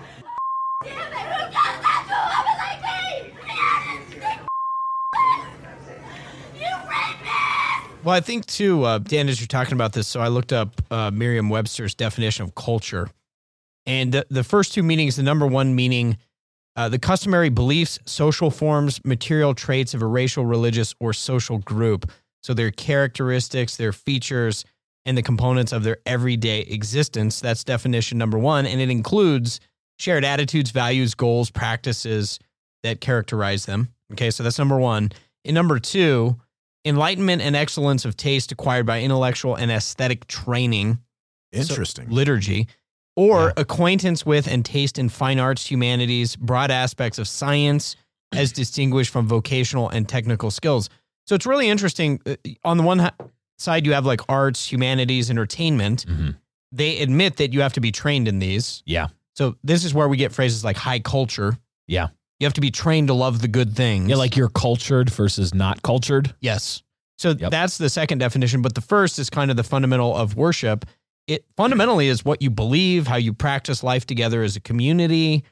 Damn 0.84 1.12
it, 1.12 1.16
who 1.16 1.40
does 1.48 1.54
that 1.54 2.04
to 2.08 2.12
a 2.12 2.28
woman 2.36 2.56
like 2.60 2.82
me? 2.84 3.32
Get 3.46 3.56
out 3.64 3.82
of 3.88 3.96
this 4.12 4.28
You 6.60 6.72
rapist! 6.84 7.87
Well, 8.04 8.14
I 8.14 8.20
think 8.20 8.46
too, 8.46 8.84
uh, 8.84 8.98
Dan, 8.98 9.28
as 9.28 9.40
you're 9.40 9.48
talking 9.48 9.74
about 9.74 9.92
this, 9.92 10.06
so 10.06 10.20
I 10.20 10.28
looked 10.28 10.52
up 10.52 10.80
uh, 10.90 11.10
Merriam-Webster's 11.10 11.94
definition 11.94 12.44
of 12.44 12.54
culture, 12.54 13.10
and 13.86 14.12
the, 14.12 14.26
the 14.30 14.44
first 14.44 14.72
two 14.72 14.82
meanings, 14.82 15.16
the 15.16 15.22
number 15.22 15.46
one 15.46 15.74
meaning, 15.74 16.16
uh, 16.76 16.88
the 16.88 16.98
customary 16.98 17.48
beliefs, 17.48 17.98
social 18.06 18.50
forms, 18.50 19.04
material 19.04 19.52
traits 19.52 19.94
of 19.94 20.02
a 20.02 20.06
racial, 20.06 20.46
religious, 20.46 20.94
or 21.00 21.12
social 21.12 21.58
group. 21.58 22.10
So 22.42 22.54
their 22.54 22.70
characteristics, 22.70 23.76
their 23.76 23.92
features, 23.92 24.64
and 25.04 25.18
the 25.18 25.22
components 25.22 25.72
of 25.72 25.82
their 25.82 25.98
everyday 26.06 26.60
existence. 26.60 27.40
That's 27.40 27.64
definition 27.64 28.16
number 28.16 28.38
one, 28.38 28.64
and 28.64 28.80
it 28.80 28.90
includes 28.90 29.58
shared 29.98 30.24
attitudes, 30.24 30.70
values, 30.70 31.14
goals, 31.14 31.50
practices 31.50 32.38
that 32.84 33.00
characterize 33.00 33.66
them. 33.66 33.88
Okay, 34.12 34.30
so 34.30 34.44
that's 34.44 34.58
number 34.58 34.78
one. 34.78 35.10
And 35.44 35.54
number 35.54 35.80
two, 35.80 36.36
enlightenment 36.84 37.42
and 37.42 37.54
excellence 37.56 38.04
of 38.04 38.16
taste 38.16 38.52
acquired 38.52 38.86
by 38.86 39.00
intellectual 39.02 39.54
and 39.54 39.70
aesthetic 39.70 40.26
training, 40.26 40.98
Interesting. 41.52 42.08
liturgy, 42.10 42.68
or 43.16 43.46
Yeah. 43.46 43.52
acquaintance 43.62 44.24
with 44.24 44.46
and 44.46 44.64
taste 44.64 44.98
in 44.98 45.08
fine 45.08 45.38
arts, 45.38 45.68
humanities, 45.70 46.36
broad 46.36 46.70
aspects 46.70 47.18
of 47.18 47.26
science, 47.28 47.96
as 48.32 48.52
distinguished 48.52 49.10
from 49.10 49.26
vocational 49.26 49.88
and 49.88 50.08
technical 50.08 50.50
skills. 50.50 50.88
So 51.26 51.34
it's 51.34 51.46
really 51.46 51.68
interesting. 51.68 52.20
Uh, 52.26 52.36
On 52.64 52.76
the 52.76 52.82
one 52.82 53.10
side, 53.58 53.86
you 53.86 53.92
have 53.94 54.06
like 54.06 54.20
arts, 54.28 54.70
humanities, 54.70 55.30
entertainment. 55.30 56.04
Mhm. 56.06 56.36
They 56.70 56.98
admit 57.00 57.36
that 57.38 57.52
you 57.54 57.60
have 57.62 57.72
to 57.74 57.80
be 57.80 57.90
trained 57.90 58.28
in 58.28 58.38
these. 58.38 58.82
Yeah. 58.86 59.08
So 59.34 59.56
this 59.64 59.84
is 59.84 59.94
where 59.94 60.08
we 60.08 60.16
get 60.16 60.32
phrases 60.32 60.62
like 60.64 60.76
high 60.76 60.98
culture. 61.00 61.58
Yeah. 61.86 62.08
You 62.40 62.46
have 62.46 62.54
to 62.54 62.60
be 62.60 62.70
trained 62.70 63.08
to 63.08 63.14
love 63.14 63.40
the 63.42 63.48
good 63.48 63.74
things. 63.74 64.08
Yeah, 64.10 64.16
like 64.16 64.36
you're 64.36 64.48
cultured 64.48 65.10
versus 65.10 65.52
not 65.54 65.82
cultured. 65.82 66.34
Yes. 66.40 66.82
So 67.18 67.30
Yep. 67.30 67.50
that's 67.50 67.78
the 67.78 67.88
second 67.90 68.18
definition, 68.18 68.62
but 68.62 68.74
the 68.76 68.80
first 68.80 69.18
is 69.18 69.28
kind 69.28 69.50
of 69.50 69.56
the 69.56 69.64
fundamental 69.64 70.16
of 70.16 70.36
worship. 70.36 70.84
It 71.26 71.44
fundamentally 71.56 72.06
is 72.08 72.24
what 72.24 72.40
you 72.40 72.48
believe, 72.50 73.06
how 73.08 73.16
you 73.16 73.34
practice 73.34 73.82
life 73.82 74.06
together 74.06 74.42
as 74.42 74.54
a 74.56 74.60
community. 74.60 75.42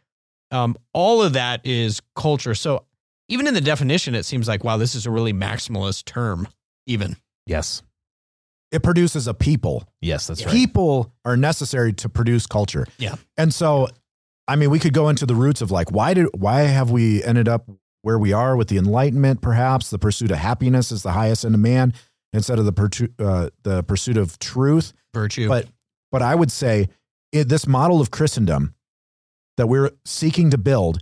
Um, 0.53 0.77
all 0.93 1.23
of 1.23 1.33
that 1.33 1.61
is 1.67 2.01
culture. 2.15 2.55
So 2.55 2.85
even 3.29 3.49
in 3.49 3.55
the 3.55 3.61
definition, 3.61 4.15
it 4.15 4.23
seems 4.23 4.47
like 4.47 4.63
wow, 4.63 4.77
this 4.77 4.95
is 4.95 5.07
a 5.07 5.11
really 5.11 5.33
maximalist 5.33 6.05
term. 6.05 6.47
Even 6.87 7.17
Yes. 7.47 7.83
it 8.71 8.85
produces 8.85 9.27
a 9.27 9.35
people. 9.35 9.89
Yes, 10.01 10.29
that's 10.29 10.45
right. 10.47 10.55
People 10.55 11.13
are 11.25 11.37
necessary 11.37 11.93
to 11.95 12.09
produce 12.09 12.47
culture. 12.47 12.87
Yeah. 12.99 13.17
And 13.37 13.53
so, 13.53 13.89
I 14.49 14.57
mean, 14.57 14.71
we 14.71 14.79
could 14.79 14.93
go 14.93 15.09
into 15.09 15.27
the 15.27 15.35
roots 15.35 15.61
of 15.61 15.71
like 15.71 15.91
why 15.91 16.15
did 16.15 16.29
why 16.37 16.63
have 16.63 16.91
we 16.91 17.23
ended 17.25 17.49
up 17.49 17.69
where 18.03 18.19
we 18.19 18.33
are 18.33 18.57
with 18.57 18.69
the 18.69 18.79
Enlightenment? 18.79 19.41
Perhaps 19.41 19.91
the 19.91 19.99
pursuit 19.99 20.31
of 20.31 20.39
happiness 20.39 20.93
is 20.93 21.03
the 21.03 21.13
highest 21.13 21.45
end 21.45 21.55
of 21.55 21.61
man 21.61 21.93
instead 22.33 22.59
of 22.59 22.65
the 22.65 22.73
pursu- 22.73 23.13
uh, 23.19 23.51
the 23.63 23.83
pursuit 23.83 24.17
of 24.17 24.39
truth. 24.39 24.93
virtue. 25.13 25.49
But 25.49 25.67
but 26.13 26.23
I 26.23 26.35
would 26.35 26.53
say 26.53 26.89
it, 27.33 27.49
this 27.49 27.67
model 27.67 28.01
of 28.01 28.11
Christendom 28.11 28.75
that 29.57 29.67
we're 29.67 29.91
seeking 30.05 30.51
to 30.51 30.59
build, 30.59 30.99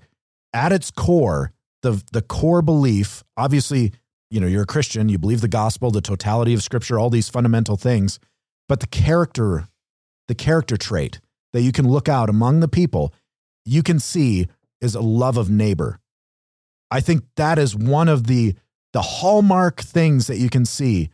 at 0.52 0.72
its 0.72 0.90
core, 0.90 1.52
the 1.82 2.02
the 2.12 2.22
core 2.22 2.62
belief, 2.62 3.22
obviously, 3.36 3.92
you 4.30 4.40
know, 4.40 4.46
you're 4.46 4.62
a 4.62 4.66
Christian, 4.66 5.08
you 5.08 5.18
believe 5.18 5.42
the 5.42 5.48
gospel, 5.48 5.90
the 5.90 6.00
totality 6.00 6.54
of 6.54 6.62
Scripture, 6.62 6.98
all 6.98 7.10
these 7.10 7.28
fundamental 7.28 7.76
things, 7.76 8.18
but 8.68 8.80
the 8.80 8.86
character, 8.86 9.68
the 10.28 10.34
character 10.34 10.76
trait 10.76 11.20
that 11.52 11.62
you 11.62 11.72
can 11.72 11.86
look 11.86 12.08
out 12.08 12.30
among 12.30 12.60
the 12.60 12.68
people, 12.68 13.12
you 13.64 13.82
can 13.82 13.98
see 13.98 14.46
is 14.80 14.94
a 14.94 15.00
love 15.00 15.36
of 15.36 15.50
neighbor. 15.50 15.98
I 16.90 17.00
think 17.00 17.24
that 17.36 17.58
is 17.58 17.74
one 17.74 18.08
of 18.08 18.26
the 18.26 18.54
the 18.92 19.02
hallmark 19.02 19.80
things 19.80 20.28
that 20.28 20.38
you 20.38 20.48
can 20.48 20.64
see 20.64 21.10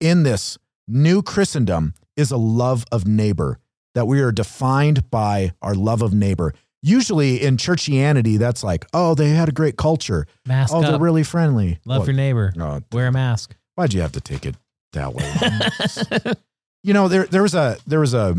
in 0.00 0.22
this 0.22 0.58
new 0.86 1.22
Christendom 1.22 1.94
is 2.16 2.30
a 2.30 2.36
love 2.36 2.84
of 2.92 3.04
neighbor, 3.06 3.58
that 3.94 4.06
we 4.06 4.20
are 4.20 4.30
defined 4.30 5.10
by 5.10 5.52
our 5.60 5.74
love 5.74 6.02
of 6.02 6.14
neighbor. 6.14 6.54
Usually 6.82 7.42
in 7.42 7.56
churchianity, 7.56 8.38
that's 8.38 8.62
like, 8.62 8.86
oh, 8.94 9.16
they 9.16 9.30
had 9.30 9.48
a 9.48 9.52
great 9.52 9.76
culture. 9.76 10.26
Mask 10.46 10.72
oh, 10.72 10.82
they're 10.82 11.00
really 11.00 11.24
friendly. 11.24 11.80
Love 11.84 12.06
your 12.06 12.14
neighbor. 12.14 12.52
oh, 12.60 12.80
Wear 12.92 13.08
a 13.08 13.12
mask. 13.12 13.56
why'd 13.74 13.92
you 13.92 14.00
have 14.02 14.12
to 14.12 14.20
take 14.20 14.46
it 14.46 14.54
that 14.92 15.12
way? 15.12 16.32
you 16.84 16.94
know, 16.94 17.08
there 17.08 17.24
there 17.26 17.42
was 17.42 17.54
a 17.54 17.76
there 17.88 18.00
was 18.00 18.14
a 18.14 18.36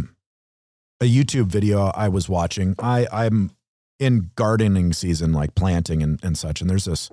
a 1.01 1.05
YouTube 1.05 1.47
video 1.47 1.91
I 1.95 2.09
was 2.09 2.27
watching. 2.27 2.75
I 2.79 3.07
I'm 3.11 3.51
in 3.99 4.31
gardening 4.35 4.93
season, 4.93 5.33
like 5.33 5.55
planting 5.55 6.03
and, 6.03 6.19
and 6.23 6.37
such, 6.37 6.61
and 6.61 6.69
there's 6.69 6.85
this 6.85 7.09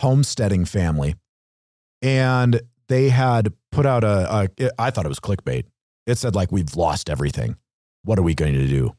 homesteading 0.00 0.64
family, 0.64 1.16
and 2.02 2.60
they 2.88 3.08
had 3.08 3.52
put 3.72 3.86
out 3.86 4.04
a, 4.04 4.50
I 4.78 4.90
thought 4.90 5.04
it 5.04 5.08
was 5.08 5.20
clickbait. 5.20 5.64
It 6.06 6.18
said 6.18 6.34
like 6.34 6.52
we've 6.52 6.76
lost 6.76 7.08
everything. 7.08 7.56
What 8.04 8.18
are 8.18 8.22
we 8.22 8.34
going 8.34 8.52
to 8.54 8.66
do? 8.66 8.94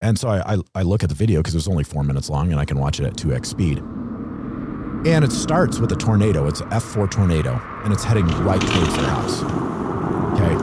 And 0.00 0.18
so 0.18 0.28
I 0.28 0.54
I, 0.54 0.58
I 0.76 0.82
look 0.82 1.02
at 1.02 1.08
the 1.08 1.14
video 1.14 1.40
because 1.40 1.54
it 1.54 1.58
was 1.58 1.68
only 1.68 1.84
four 1.84 2.02
minutes 2.02 2.28
long, 2.28 2.50
and 2.50 2.60
I 2.60 2.64
can 2.64 2.78
watch 2.78 3.00
it 3.00 3.06
at 3.06 3.16
two 3.16 3.32
x 3.32 3.48
speed. 3.48 3.82
And 5.06 5.24
it 5.24 5.32
starts 5.32 5.78
with 5.78 5.90
a 5.92 5.96
tornado. 5.96 6.46
It's 6.46 6.60
an 6.60 6.68
F4 6.68 7.10
tornado, 7.10 7.58
and 7.84 7.92
it's 7.92 8.04
heading 8.04 8.26
right 8.44 8.60
towards 8.60 8.96
their 8.96 9.06
house. 9.06 9.42
Okay. 10.34 10.59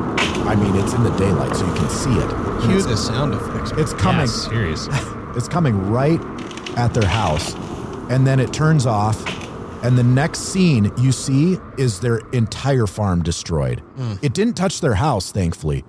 I 0.47 0.55
mean, 0.55 0.75
it's 0.75 0.93
in 0.93 1.03
the 1.03 1.15
daylight, 1.17 1.55
so 1.55 1.65
you 1.67 1.73
can 1.73 1.89
see 1.89 2.13
it. 2.13 2.61
Cue 2.63 2.81
the 2.81 2.95
sound 2.95 3.33
effects. 3.33 3.71
it's 3.75 3.93
coming. 3.93 4.21
Yeah, 4.21 4.25
serious. 4.25 4.87
It's 5.35 5.47
coming 5.47 5.91
right 5.91 6.19
at 6.77 6.95
their 6.95 7.07
house, 7.07 7.53
and 8.09 8.25
then 8.25 8.39
it 8.39 8.51
turns 8.53 8.87
off. 8.87 9.23
And 9.83 9.95
the 9.95 10.03
next 10.03 10.39
scene 10.39 10.91
you 10.97 11.11
see 11.11 11.59
is 11.77 11.99
their 11.99 12.17
entire 12.31 12.87
farm 12.87 13.21
destroyed. 13.21 13.81
Hmm. 13.97 14.15
It 14.23 14.33
didn't 14.33 14.55
touch 14.55 14.81
their 14.81 14.95
house, 14.95 15.31
thankfully. 15.31 15.83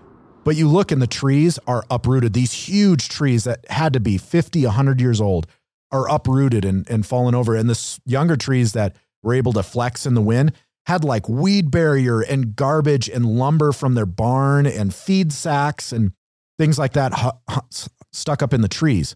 But 0.45 0.57
you 0.57 0.69
look 0.69 0.93
and 0.93 1.01
the 1.01 1.07
trees 1.07 1.59
are 1.67 1.85
uprooted. 1.91 2.35
These 2.35 2.53
huge 2.53 3.09
trees 3.09 3.45
that 3.45 3.65
had 3.71 3.95
to 3.95 4.01
be 4.01 4.19
50, 4.19 4.67
100 4.67 5.01
years 5.01 5.19
old 5.19 5.47
are 5.91 6.07
uprooted 6.11 6.67
and, 6.67 6.89
and 6.91 7.07
fallen 7.07 7.35
over. 7.35 7.55
And 7.55 7.71
the 7.71 7.99
younger 8.05 8.37
trees 8.37 8.75
that 8.75 8.97
were 9.23 9.33
able 9.33 9.55
to 9.55 9.63
flex 9.63 10.05
in 10.05 10.13
the 10.13 10.21
wind 10.21 10.53
had 10.89 11.05
like 11.05 11.29
weed 11.29 11.71
barrier 11.71 12.23
and 12.23 12.57
garbage 12.57 13.11
and 13.11 13.27
lumber 13.27 13.73
from 13.73 13.95
their 13.95 14.07
barn 14.07 14.67
and 14.67 14.95
feed 14.95 15.35
sacks 15.35 15.93
and 15.93 16.13
things 16.59 16.79
like 16.79 16.95
that 16.95 17.13
hu- 17.13 17.39
hu- 17.51 17.91
stuck 18.11 18.43
up 18.43 18.55
in 18.55 18.63
the 18.63 18.69
trees. 18.69 19.15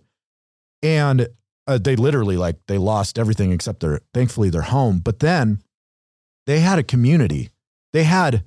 And 0.83 1.29
uh, 1.67 1.79
they 1.79 1.97
literally 1.97 2.37
like 2.37 2.57
they 2.69 2.77
lost 2.77 3.19
everything 3.19 3.53
except 3.53 3.81
their 3.81 4.01
thankfully 4.13 4.51
their 4.51 4.63
home. 4.63 4.99
But 4.99 5.21
then 5.21 5.63
they 6.47 6.61
had 6.61 6.79
a 6.79 6.83
community. 6.83 7.49
They 7.95 8.05
had 8.05 8.45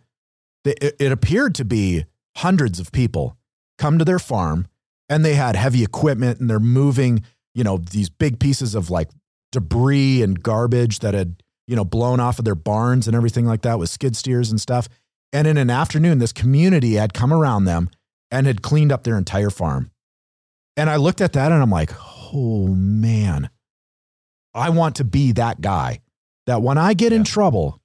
they, 0.64 0.76
it, 0.80 0.96
it 1.00 1.12
appeared 1.12 1.56
to 1.56 1.66
be 1.66 2.06
hundreds 2.38 2.80
of 2.80 2.92
people 2.92 3.38
come 3.80 3.98
to 3.98 4.06
their 4.06 4.20
farm 4.20 4.68
and 5.10 5.26
they 5.26 5.34
had 5.34 5.56
heavy 5.56 5.84
equipment 5.84 6.40
and 6.40 6.48
they're 6.48 6.60
moving, 6.60 7.24
you 7.56 7.64
know, 7.64 7.78
these 7.78 8.10
big 8.10 8.40
pieces 8.40 8.76
of 8.76 8.92
like 8.92 9.10
debris 9.52 10.22
and 10.22 10.44
garbage 10.44 11.00
that 11.00 11.16
had, 11.16 11.42
you 11.68 11.76
know, 11.76 11.86
blown 11.86 12.20
off 12.20 12.40
of 12.40 12.46
their 12.46 12.56
barns 12.56 13.08
and 13.08 13.16
everything 13.16 13.46
like 13.46 13.62
that 13.64 13.80
with 13.80 13.90
skid 13.90 14.16
steers 14.16 14.52
and 14.52 14.60
stuff. 14.60 14.88
And 15.34 15.48
in 15.48 15.58
an 15.58 15.70
afternoon, 15.70 16.20
this 16.20 16.32
community 16.32 16.94
had 16.94 17.14
come 17.14 17.34
around 17.34 17.66
them 17.66 17.90
and 18.32 18.48
had 18.48 18.62
cleaned 18.62 18.92
up 18.92 19.04
their 19.04 19.18
entire 19.18 19.50
farm. 19.50 19.92
And 20.78 20.90
I 20.90 20.98
looked 20.98 21.22
at 21.22 21.34
that 21.34 21.52
and 21.52 21.62
I'm 21.62 21.72
like, 21.72 21.92
oh 22.34 22.68
man, 22.68 23.50
I 24.54 24.70
want 24.70 24.96
to 24.98 25.04
be 25.04 25.32
that 25.34 25.62
guy 25.62 26.02
that 26.46 26.62
when 26.62 26.78
I 26.78 26.94
get 26.94 27.14
in 27.14 27.24
trouble, 27.24 27.82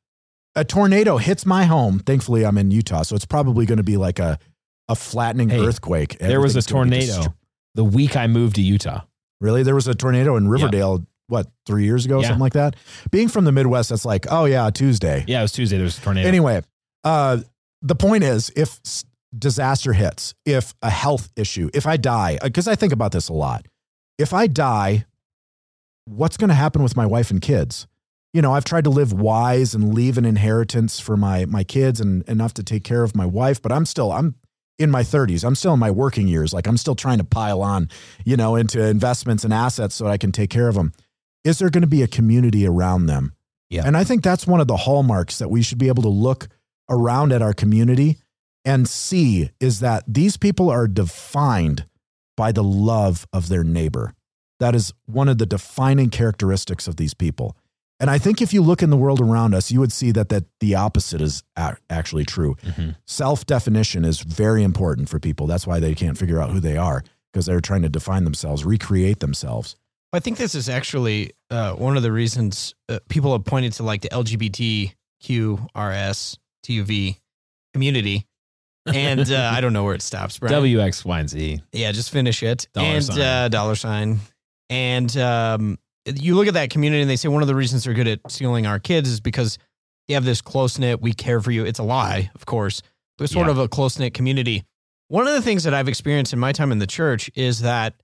a 0.54 0.64
tornado 0.64 1.16
hits 1.16 1.46
my 1.46 1.64
home. 1.64 2.00
Thankfully, 2.00 2.44
I'm 2.44 2.58
in 2.58 2.70
Utah, 2.70 3.02
so 3.02 3.16
it's 3.16 3.24
probably 3.24 3.66
going 3.66 3.78
to 3.78 3.84
be 3.84 3.96
like 3.96 4.18
a, 4.18 4.38
a 4.88 4.94
flattening 4.94 5.48
Hey, 5.50 5.60
earthquake. 5.60 6.18
There 6.18 6.40
was 6.40 6.56
a 6.56 6.58
Everything's 6.58 6.66
gonna 6.72 6.90
be 6.90 7.06
tornado 7.06 7.34
the 7.74 7.84
week 7.84 8.16
I 8.16 8.26
moved 8.26 8.56
to 8.56 8.62
Utah. 8.62 9.02
Really? 9.40 9.62
There 9.62 9.74
was 9.74 9.88
a 9.88 9.94
tornado 9.94 10.36
in 10.36 10.48
Riverdale, 10.48 11.06
what, 11.30 11.46
three 11.66 11.84
years 11.84 12.04
ago, 12.04 12.20
Yeah. 12.20 12.28
something 12.28 12.40
like 12.40 12.52
that? 12.52 12.76
Being 13.10 13.28
from 13.28 13.44
the 13.44 13.52
Midwest, 13.52 13.88
that's 13.90 14.04
like, 14.04 14.26
oh, 14.30 14.44
yeah, 14.44 14.68
Tuesday. 14.70 15.24
Yeah, 15.26 15.38
it 15.38 15.42
was 15.42 15.52
Tuesday. 15.52 15.76
There 15.76 15.84
was 15.84 15.96
a 15.98 16.00
tornado. 16.02 16.28
Anyway, 16.28 16.62
uh, 17.04 17.38
the 17.82 17.94
point 17.94 18.24
is 18.24 18.50
if 18.56 18.78
disaster 19.36 19.92
hits, 19.92 20.34
if 20.44 20.74
a 20.82 20.90
health 20.90 21.30
issue, 21.36 21.70
if 21.72 21.86
I 21.86 21.96
die, 21.96 22.38
because 22.42 22.68
I 22.68 22.74
think 22.74 22.92
about 22.92 23.12
this 23.12 23.28
a 23.28 23.32
lot, 23.32 23.66
if 24.18 24.32
I 24.34 24.46
die, 24.48 25.06
what's 26.04 26.36
going 26.36 26.48
to 26.48 26.54
happen 26.54 26.82
with 26.82 26.96
my 26.96 27.06
wife 27.06 27.30
and 27.30 27.40
kids? 27.40 27.86
You 28.32 28.42
know, 28.42 28.52
I've 28.52 28.64
tried 28.64 28.84
to 28.84 28.90
live 28.90 29.12
wise 29.12 29.74
and 29.74 29.92
leave 29.94 30.16
an 30.18 30.24
inheritance 30.24 31.00
for 31.00 31.16
my 31.16 31.46
my 31.46 31.64
kids 31.64 32.00
and 32.00 32.22
enough 32.28 32.54
to 32.54 32.62
take 32.62 32.84
care 32.84 33.02
of 33.02 33.16
my 33.16 33.26
wife, 33.26 33.60
but 33.60 33.72
I'm 33.72 33.84
still 33.86 34.12
I'm 34.12 34.36
in 34.78 34.90
my 34.90 35.02
30s. 35.02 35.44
I'm 35.44 35.54
still 35.56 35.74
in 35.74 35.80
my 35.80 35.90
working 35.90 36.28
years. 36.28 36.54
Like 36.54 36.66
I'm 36.68 36.76
still 36.76 36.94
trying 36.94 37.18
to 37.18 37.24
pile 37.24 37.60
on, 37.60 37.88
you 38.24 38.36
know, 38.36 38.54
into 38.56 38.82
investments 38.84 39.42
and 39.44 39.52
assets 39.52 39.94
so 39.96 40.06
I 40.06 40.16
can 40.16 40.32
take 40.32 40.48
care 40.48 40.68
of 40.68 40.74
them. 40.74 40.92
Is 41.44 41.58
there 41.58 41.70
going 41.70 41.82
to 41.82 41.88
be 41.88 42.02
a 42.02 42.08
community 42.08 42.66
around 42.66 43.06
them? 43.06 43.34
Yeah. 43.68 43.82
And 43.86 43.96
I 43.96 44.04
think 44.04 44.22
that's 44.22 44.46
one 44.46 44.60
of 44.60 44.66
the 44.66 44.76
hallmarks 44.76 45.38
that 45.38 45.50
we 45.50 45.62
should 45.62 45.78
be 45.78 45.88
able 45.88 46.02
to 46.02 46.08
look 46.08 46.48
around 46.88 47.32
at 47.32 47.40
our 47.40 47.52
community 47.54 48.18
and 48.64 48.88
see 48.88 49.50
is 49.60 49.80
that 49.80 50.04
these 50.06 50.36
people 50.36 50.68
are 50.68 50.86
defined 50.88 51.86
by 52.36 52.52
the 52.52 52.64
love 52.64 53.26
of 53.32 53.48
their 53.48 53.64
neighbor. 53.64 54.14
That 54.58 54.74
is 54.74 54.92
one 55.06 55.28
of 55.28 55.38
the 55.38 55.46
defining 55.46 56.10
characteristics 56.10 56.86
of 56.86 56.96
these 56.96 57.14
people. 57.14 57.56
And 57.98 58.10
I 58.10 58.18
think 58.18 58.40
if 58.40 58.52
you 58.52 58.62
look 58.62 58.82
in 58.82 58.90
the 58.90 58.96
world 58.96 59.20
around 59.20 59.54
us, 59.54 59.70
you 59.70 59.78
would 59.80 59.92
see 59.92 60.10
that 60.12 60.30
that 60.30 60.44
the 60.60 60.74
opposite 60.74 61.20
is 61.20 61.42
actually 61.56 62.24
true. 62.24 62.56
Mhm. 62.62 62.96
Self 63.06 63.46
definition 63.46 64.04
is 64.04 64.20
very 64.20 64.62
important 64.62 65.08
for 65.08 65.18
people. 65.18 65.46
That's 65.46 65.66
why 65.66 65.80
they 65.80 65.94
can't 65.94 66.16
figure 66.18 66.40
out 66.40 66.50
who 66.50 66.60
they 66.60 66.76
are 66.76 67.04
because 67.32 67.46
they're 67.46 67.60
trying 67.60 67.82
to 67.82 67.88
define 67.88 68.24
themselves, 68.24 68.64
recreate 68.64 69.20
themselves. 69.20 69.76
I 70.12 70.20
think 70.20 70.38
this 70.38 70.54
is 70.54 70.68
actually 70.68 71.32
uh, 71.50 71.72
one 71.74 71.96
of 71.96 72.02
the 72.02 72.12
reasons 72.12 72.74
uh, 72.88 72.98
people 73.08 73.32
have 73.32 73.44
pointed 73.44 73.72
to 73.74 73.82
like 73.84 74.02
the 74.02 74.08
LGBTQRS 74.08 74.92
TUV 76.66 77.16
community. 77.72 78.26
And 78.86 79.30
uh, 79.30 79.52
I 79.54 79.60
don't 79.60 79.72
know 79.72 79.84
where 79.84 79.94
it 79.94 80.02
stops, 80.02 80.38
Brian. 80.38 80.52
W 80.52 80.80
X 80.80 81.04
Y 81.04 81.20
and 81.20 81.28
Z. 81.28 81.62
Yeah, 81.72 81.92
just 81.92 82.10
finish 82.10 82.42
it. 82.42 82.66
Dollar 82.72 82.86
and 82.88 83.04
sign. 83.04 83.20
Uh, 83.20 83.48
dollar 83.48 83.74
sign. 83.74 84.20
And 84.68 85.14
um, 85.18 85.78
you 86.06 86.34
look 86.34 86.48
at 86.48 86.54
that 86.54 86.70
community 86.70 87.02
and 87.02 87.10
they 87.10 87.16
say 87.16 87.28
one 87.28 87.42
of 87.42 87.48
the 87.48 87.54
reasons 87.54 87.84
they're 87.84 87.94
good 87.94 88.08
at 88.08 88.20
stealing 88.28 88.66
our 88.66 88.78
kids 88.78 89.08
is 89.08 89.20
because 89.20 89.58
they 90.08 90.14
have 90.14 90.24
this 90.24 90.40
close 90.40 90.78
knit, 90.78 91.00
we 91.00 91.12
care 91.12 91.40
for 91.40 91.50
you. 91.50 91.64
It's 91.64 91.78
a 91.78 91.82
lie, 91.84 92.30
of 92.34 92.46
course, 92.46 92.82
but 93.18 93.28
sort 93.30 93.46
Yeah. 93.46 93.52
of 93.52 93.58
a 93.58 93.68
close 93.68 93.98
knit 93.98 94.14
community. 94.14 94.64
One 95.08 95.26
of 95.28 95.34
the 95.34 95.42
things 95.42 95.64
that 95.64 95.74
I've 95.74 95.88
experienced 95.88 96.32
in 96.32 96.38
my 96.38 96.52
time 96.52 96.72
in 96.72 96.78
the 96.78 96.86
church 96.86 97.30
is 97.34 97.60
that 97.60 97.94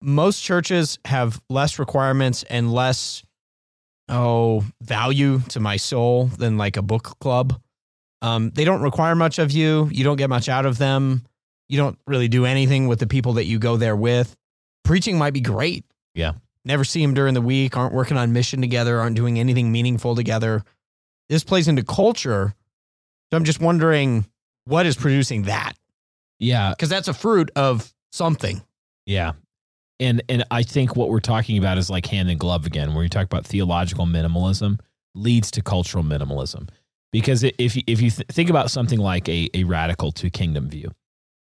most 0.00 0.42
churches 0.42 0.98
have 1.04 1.40
less 1.48 1.78
requirements 1.78 2.44
and 2.44 2.72
less, 2.72 3.22
oh, 4.08 4.64
value 4.80 5.40
to 5.50 5.60
my 5.60 5.76
soul 5.76 6.26
than 6.26 6.56
like 6.56 6.76
a 6.76 6.82
book 6.82 7.18
club. 7.20 7.60
Um, 8.22 8.50
they 8.50 8.64
don't 8.64 8.82
require 8.82 9.14
much 9.14 9.38
of 9.38 9.52
you. 9.52 9.88
You 9.92 10.04
don't 10.04 10.16
get 10.16 10.28
much 10.30 10.48
out 10.48 10.66
of 10.66 10.78
them. 10.78 11.24
You 11.68 11.78
don't 11.78 11.98
really 12.06 12.28
do 12.28 12.44
anything 12.46 12.88
with 12.88 12.98
the 12.98 13.06
people 13.06 13.34
that 13.34 13.44
you 13.44 13.58
go 13.58 13.76
there 13.76 13.96
with. 13.96 14.34
Preaching 14.84 15.18
might 15.18 15.34
be 15.34 15.40
great. 15.40 15.84
Yeah. 16.14 16.32
Never 16.64 16.84
see 16.84 17.00
them 17.02 17.14
during 17.14 17.34
the 17.34 17.40
week, 17.40 17.76
aren't 17.76 17.94
working 17.94 18.16
on 18.16 18.32
mission 18.32 18.60
together, 18.60 18.98
aren't 19.00 19.16
doing 19.16 19.38
anything 19.38 19.70
meaningful 19.70 20.16
together. 20.16 20.64
This 21.28 21.44
plays 21.44 21.68
into 21.68 21.84
culture. 21.84 22.54
So 23.30 23.36
I'm 23.36 23.44
just 23.44 23.60
wondering 23.60 24.26
what 24.64 24.86
is 24.86 24.96
producing 24.96 25.42
that? 25.42 25.74
Yeah, 26.38 26.70
Because 26.70 26.88
that's 26.88 27.08
a 27.08 27.14
fruit 27.14 27.50
of 27.56 27.92
something. 28.12 28.62
Yeah. 29.06 29.32
And 30.00 30.22
and 30.28 30.44
I 30.50 30.62
think 30.62 30.96
what 30.96 31.08
we're 31.08 31.20
talking 31.20 31.58
about 31.58 31.78
is 31.78 31.90
like 31.90 32.06
hand 32.06 32.30
in 32.30 32.38
glove 32.38 32.66
again, 32.66 32.94
where 32.94 33.02
you 33.02 33.08
talk 33.08 33.24
about 33.24 33.46
theological 33.46 34.06
minimalism 34.06 34.78
leads 35.14 35.50
to 35.52 35.62
cultural 35.62 36.04
minimalism. 36.04 36.68
Because 37.10 37.42
if 37.42 37.74
you, 37.74 37.82
if 37.86 38.00
you 38.00 38.10
th- 38.10 38.28
think 38.28 38.50
about 38.50 38.70
something 38.70 38.98
like 38.98 39.28
a, 39.28 39.48
a 39.54 39.64
radical 39.64 40.12
two 40.12 40.30
kingdom 40.30 40.68
view, 40.68 40.90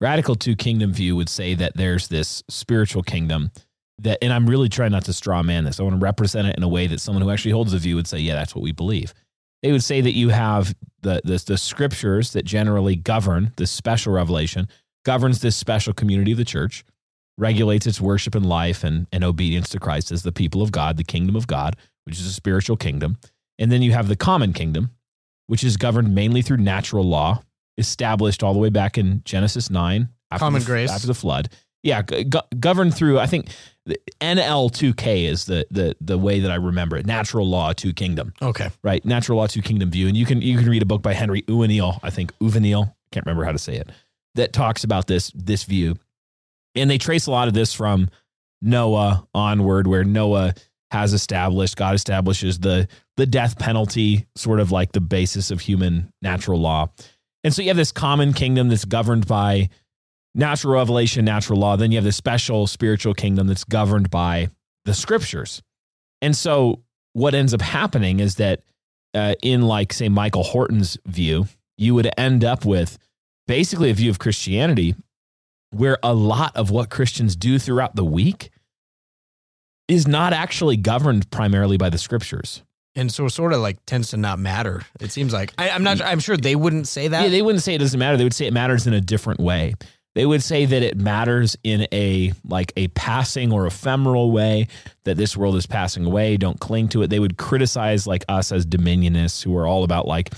radical 0.01 0.35
two 0.35 0.55
kingdom 0.55 0.93
view 0.93 1.17
would 1.17 1.31
say 1.31 1.55
that 1.55 1.75
there's 1.75 2.09
this 2.09 2.43
spiritual 2.49 3.03
kingdom 3.03 3.51
that, 3.99 4.19
and 4.23 4.33
I'm 4.33 4.47
really 4.47 4.69
trying 4.69 4.93
not 4.93 5.07
to 5.07 5.13
straw 5.13 5.43
man 5.43 5.65
this. 5.65 5.81
I 5.81 5.83
want 5.83 5.99
to 5.99 6.05
represent 6.05 6.49
it 6.49 6.57
in 6.57 6.63
a 6.63 6.69
way 6.69 6.87
that 6.87 7.01
someone 7.01 7.23
who 7.23 7.31
actually 7.31 7.53
holds 7.53 7.73
a 7.73 7.79
view 7.79 7.97
would 7.97 8.07
say, 8.07 8.19
yeah, 8.19 8.35
that's 8.35 8.55
what 8.55 8.63
we 8.63 8.73
believe. 8.73 9.15
They 9.63 9.73
would 9.73 9.83
say 9.83 10.03
that 10.03 10.13
you 10.13 10.29
have 10.29 10.75
the, 11.01 11.23
the, 11.25 11.43
the 11.47 11.57
scriptures 11.57 12.35
that 12.35 12.45
generally 12.45 12.97
govern 12.97 13.53
this 13.57 13.71
special 13.71 14.13
revelation, 14.13 14.69
governs 15.07 15.41
this 15.41 15.57
special 15.57 15.95
community 15.95 16.33
of 16.33 16.39
the 16.39 16.45
church 16.45 16.85
regulates 17.39 17.87
its 17.87 18.01
worship 18.01 18.35
and 18.35 18.47
life 18.47 18.85
and, 18.85 19.07
and 19.13 19.25
obedience 19.25 19.69
to 19.71 19.81
Christ 19.81 20.13
as 20.13 20.23
the 20.23 20.33
people 20.33 20.63
of 20.63 20.71
God, 20.73 20.97
the 20.97 21.05
kingdom 21.05 21.35
of 21.37 21.47
God, 21.47 21.77
which 22.05 22.19
is 22.19 22.27
a 22.27 22.33
spiritual 22.33 22.77
kingdom. 22.77 23.19
And 23.59 23.71
then 23.73 23.83
you 23.83 23.93
have 23.93 24.09
the 24.09 24.17
common 24.17 24.53
kingdom, 24.53 24.91
which 25.47 25.65
is 25.65 25.77
governed 25.77 26.15
mainly 26.15 26.43
through 26.43 26.59
natural 26.59 27.05
law, 27.05 27.43
established 27.79 28.43
all 28.43 28.53
the 28.53 28.59
way 28.61 28.69
back 28.71 28.97
in 28.99 29.23
Genesis 29.25 29.71
9. 29.71 30.09
After 30.31 30.45
Common 30.45 30.61
the, 30.61 30.67
grace. 30.67 30.91
After 30.91 31.07
the 31.07 31.15
flood. 31.15 31.49
Yeah, 31.83 32.03
go- 32.03 32.25
go- 32.25 32.41
governed 32.59 32.95
through, 32.95 33.19
I 33.19 33.27
think 33.27 33.49
the 33.85 33.99
NL2K 34.21 35.25
is 35.25 35.45
the, 35.45 35.67
the, 35.71 35.97
the 36.01 36.17
way 36.19 36.41
that 36.41 36.51
I 36.51 36.55
remember 36.57 36.97
it. 36.97 37.07
Natural 37.07 37.47
law, 37.49 37.73
two 37.73 37.93
kingdom 37.93 38.33
Okay. 38.41 38.71
right? 38.83 39.05
Natural 39.05 39.39
Law 39.39 39.47
Two 39.47 39.63
Kingdom 39.63 39.91
View, 39.91 40.09
and 40.09 40.17
you 40.17 40.25
can 40.27 40.41
you 40.41 40.57
can 40.59 40.69
read 40.69 40.83
a 40.83 40.87
book 40.87 41.03
by 41.03 41.13
Henry 41.15 41.43
Uvenil, 41.43 41.99
I 42.03 42.11
think 42.11 42.33
Uvenil, 42.39 42.95
can't 43.13 43.27
remember 43.27 43.45
how 43.45 43.53
to 43.53 43.59
say 43.59 43.77
it, 43.77 43.91
that 44.35 44.53
talks 44.53 44.85
about 44.85 45.07
this 45.07 45.31
this 45.35 45.65
view, 45.65 45.97
and 46.75 46.91
they 46.91 46.99
trace 46.99 47.27
a 47.27 47.31
lot 47.31 47.49
of 47.49 47.55
this 47.55 47.73
from 47.73 48.09
Noah 48.63 49.27
onward, 49.35 49.87
where 49.87 50.05
Noah 50.05 50.55
has 50.91 51.13
established 51.13 51.77
God 51.77 51.95
establishes 51.95 52.59
the 52.61 52.89
the 53.17 53.27
death 53.27 53.59
penalty, 53.59 54.27
sort 54.37 54.61
of 54.61 54.73
like 54.73 54.93
the 54.93 55.01
basis 55.01 55.51
of 55.51 55.61
human 55.61 56.13
natural 56.23 56.61
law, 56.61 56.89
and 57.43 57.53
so 57.53 57.63
you 57.63 57.69
have 57.69 57.77
this 57.77 57.93
common 57.93 58.33
kingdom 58.33 58.69
that's 58.69 58.85
governed 58.85 59.27
by 59.27 59.69
natural 60.35 60.75
revelation, 60.75 61.25
natural 61.25 61.59
law. 61.59 61.77
Then 61.77 61.93
you 61.93 61.99
have 61.99 62.05
this 62.05 62.17
special 62.17 62.67
spiritual 62.67 63.15
kingdom 63.15 63.47
that's 63.47 63.65
governed 63.65 64.11
by 64.11 64.51
the 64.85 64.95
scriptures, 64.95 65.63
and 66.23 66.37
so 66.37 66.83
what 67.13 67.35
ends 67.35 67.55
up 67.55 67.61
happening 67.61 68.21
is 68.21 68.37
that 68.37 68.63
uh, 69.15 69.35
in 69.43 69.63
like 69.63 69.93
say 69.93 70.09
Michael 70.09 70.43
Horton's 70.43 70.99
view, 71.07 71.47
you 71.77 71.95
would 71.95 72.11
end 72.17 72.45
up 72.45 72.65
with 72.65 72.99
basically 73.47 73.91
a 73.91 73.95
view 73.95 74.11
of 74.11 74.19
Christianity 74.19 74.95
where 75.75 75.99
a 76.03 76.15
lot 76.15 76.57
of 76.57 76.71
what 76.71 76.91
Christians 76.91 77.37
do 77.37 77.59
throughout 77.59 77.97
the 77.97 78.05
week 78.05 78.51
is 79.89 80.09
not 80.09 80.33
actually 80.33 80.77
governed 80.77 81.31
primarily 81.31 81.77
by 81.77 81.91
the 81.91 81.99
scriptures. 81.99 82.63
And 82.97 83.13
so 83.13 83.27
sort 83.29 83.53
of 83.53 83.61
like 83.61 83.85
tends 83.87 84.11
to 84.11 84.17
not 84.17 84.39
matter. 84.39 84.83
It 85.01 85.11
seems 85.11 85.33
like 85.33 85.53
I, 85.59 85.71
I'm 85.71 85.83
not. 85.83 86.01
I'm 86.01 86.21
sure 86.21 86.37
they 86.37 86.55
wouldn't 86.55 86.87
say 86.87 87.09
that. 87.09 87.23
Yeah, 87.25 87.29
they 87.29 87.43
wouldn't 87.43 87.63
say 87.63 87.75
it 87.75 87.79
doesn't 87.79 87.99
matter. 87.99 88.17
They 88.17 88.25
would 88.25 88.35
say 88.35 88.47
it 88.47 88.53
matters 88.53 88.87
in 88.87 88.95
a 88.95 89.01
different 89.01 89.41
way. 89.41 89.75
They 90.15 90.27
would 90.27 90.45
say 90.45 90.65
that 90.65 90.83
it 90.83 90.97
matters 90.97 91.57
in 91.65 91.89
a 91.93 92.33
like 92.45 92.73
a 92.77 92.87
passing 92.89 93.53
or 93.53 93.67
ephemeral 93.67 94.31
way 94.31 94.69
that 95.05 95.17
this 95.17 95.37
world 95.37 95.57
is 95.57 95.67
passing 95.67 96.07
away. 96.07 96.37
Don't 96.37 96.61
cling 96.61 96.89
to 96.91 97.03
it. 97.03 97.11
They 97.11 97.19
would 97.19 97.37
criticize 97.37 98.07
like 98.07 98.25
us 98.29 98.53
as 98.53 98.65
dominionists 98.65 99.43
who 99.43 99.57
are 99.57 99.67
all 99.67 99.83
about 99.83 100.07
like 100.07 100.33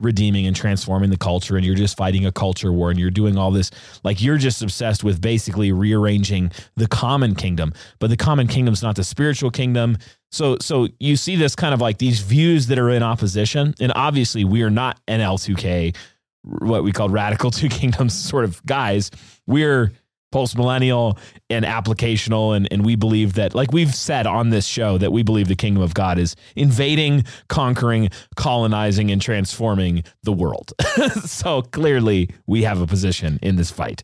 redeeming 0.00 0.46
and 0.46 0.56
transforming 0.56 1.10
the 1.10 1.16
culture 1.16 1.56
and 1.56 1.64
you're 1.64 1.74
just 1.74 1.96
fighting 1.96 2.26
a 2.26 2.32
culture 2.32 2.72
war 2.72 2.90
and 2.90 2.98
you're 2.98 3.10
doing 3.10 3.36
all 3.36 3.50
this 3.50 3.70
like 4.02 4.20
you're 4.20 4.38
just 4.38 4.62
obsessed 4.62 5.04
with 5.04 5.20
basically 5.20 5.70
rearranging 5.70 6.50
the 6.76 6.88
common 6.88 7.34
kingdom 7.34 7.72
but 7.98 8.10
the 8.10 8.16
common 8.16 8.46
kingdom's 8.46 8.82
not 8.82 8.96
the 8.96 9.04
spiritual 9.04 9.50
kingdom 9.50 9.96
so 10.30 10.56
so 10.60 10.88
you 10.98 11.16
see 11.16 11.36
this 11.36 11.54
kind 11.54 11.74
of 11.74 11.80
like 11.80 11.98
these 11.98 12.20
views 12.20 12.66
that 12.66 12.78
are 12.78 12.90
in 12.90 13.02
opposition 13.02 13.74
and 13.78 13.92
obviously 13.94 14.44
we 14.44 14.62
are 14.62 14.70
not 14.70 14.98
NL2K 15.06 15.94
what 16.42 16.84
we 16.84 16.92
call 16.92 17.08
radical 17.08 17.50
two 17.50 17.68
kingdoms 17.68 18.14
sort 18.14 18.44
of 18.44 18.64
guys. 18.66 19.10
We're 19.46 19.92
post 20.32 20.56
millennial 20.56 21.18
and 21.48 21.64
applicational, 21.64 22.56
and, 22.56 22.68
and 22.70 22.84
we 22.84 22.94
believe 22.96 23.34
that, 23.34 23.54
like 23.54 23.72
we've 23.72 23.94
said 23.94 24.26
on 24.26 24.50
this 24.50 24.66
show, 24.66 24.96
that 24.98 25.12
we 25.12 25.22
believe 25.22 25.48
the 25.48 25.56
kingdom 25.56 25.82
of 25.82 25.94
God 25.94 26.18
is 26.18 26.36
invading, 26.56 27.24
conquering, 27.48 28.08
colonizing, 28.36 29.10
and 29.10 29.20
transforming 29.20 30.04
the 30.22 30.32
world. 30.32 30.72
so 31.24 31.62
clearly, 31.62 32.30
we 32.46 32.62
have 32.62 32.80
a 32.80 32.86
position 32.86 33.38
in 33.42 33.56
this 33.56 33.70
fight, 33.70 34.02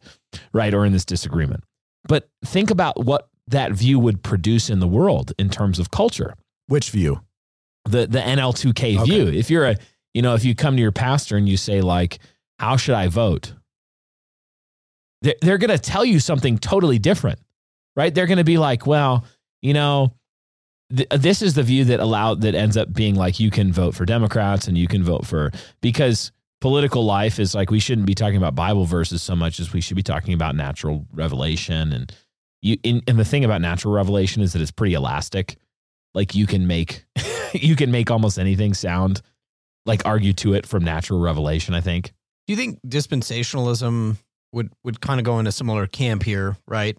right, 0.53 0.75
or 0.75 0.85
in 0.85 0.93
this 0.93 1.05
disagreement. 1.05 1.63
But 2.09 2.29
think 2.45 2.71
about 2.71 3.05
what 3.05 3.29
that 3.49 3.73
view 3.73 3.99
would 3.99 4.23
produce 4.23 4.71
in 4.71 4.81
the 4.81 4.89
world 4.89 5.33
in 5.39 5.49
terms 5.51 5.79
of 5.79 5.91
culture 5.91 6.35
Which 6.67 6.91
view? 6.91 7.21
the 7.85 8.07
the 8.09 8.19
NL2K 8.19 8.99
Okay. 8.99 9.05
view. 9.05 9.27
If 9.29 9.49
you're 9.51 9.67
a, 9.67 9.77
you 10.15 10.23
know, 10.23 10.35
if 10.35 10.45
you 10.45 10.55
come 10.57 10.75
to 10.77 10.83
your 10.83 10.91
pastor 10.93 11.37
and 11.37 11.49
you 11.49 11.57
say 11.57 11.81
like, 11.81 12.19
"How 12.59 12.77
should 12.77 12.97
I 12.97 13.07
vote?" 13.07 13.53
They're, 15.23 15.35
they're 15.41 15.59
going 15.59 15.71
to 15.71 15.79
tell 15.79 16.05
you 16.05 16.21
something 16.21 16.59
totally 16.59 16.99
different, 16.99 17.41
right? 17.95 18.15
They're 18.15 18.27
going 18.27 18.39
to 18.39 18.45
be 18.45 18.59
like, 18.59 18.87
"Well, 18.87 19.25
you 19.63 19.75
know, 19.75 20.15
th- 20.95 21.09
this 21.09 21.43
is 21.43 21.55
the 21.55 21.63
view 21.63 21.85
that 21.87 22.01
allowed 22.01 22.43
that 22.43 22.55
ends 22.55 22.77
up 22.77 22.93
being 22.93 23.15
like 23.15 23.41
you 23.41 23.51
can 23.51 23.73
vote 23.73 23.95
for 23.95 24.05
Democrats 24.05 24.69
and 24.69 24.77
you 24.77 24.89
can 24.89 25.03
vote 25.03 25.27
for 25.27 25.51
because 25.81 26.33
political 26.61 27.05
life 27.05 27.39
is 27.39 27.55
like 27.55 27.71
we 27.71 27.81
shouldn't 27.81 28.07
be 28.07 28.15
talking 28.15 28.37
about 28.37 28.55
Bible 28.55 28.85
verses 28.85 29.23
so 29.23 29.37
much 29.37 29.61
as 29.61 29.73
we 29.73 29.81
should 29.81 29.97
be 29.97 30.03
talking 30.03 30.35
about 30.35 30.55
natural 30.55 31.07
revelation 31.13 31.93
and 31.93 32.13
you. 32.63 32.77
And 32.85 33.03
the 33.07 33.25
thing 33.25 33.45
about 33.45 33.61
natural 33.61 33.95
revelation 33.95 34.43
is 34.43 34.53
that 34.53 34.63
it's 34.63 34.71
pretty 34.71 34.95
elastic. 34.95 35.57
Like 36.15 36.35
you 36.35 36.47
can 36.47 36.67
make 36.67 37.05
you 37.53 37.77
can 37.77 37.91
make 37.91 38.11
almost 38.11 38.39
anything 38.39 38.75
sound 38.75 39.23
like 39.85 40.05
argue 40.05 40.33
to 40.33 40.55
it 40.55 40.67
from 40.67 40.85
natural 40.85 41.21
revelation. 41.21 41.75
I 41.75 41.81
think. 41.81 42.13
Do 42.47 42.53
you 42.53 42.57
think 42.57 42.81
dispensationalism 42.87 44.17
would 44.57 44.73
would 44.83 45.01
kind 45.01 45.21
of 45.21 45.25
go 45.25 45.39
in 45.39 45.47
a 45.47 45.53
similar 45.53 45.87
camp 45.87 46.25
here, 46.25 46.57
right? 46.67 46.99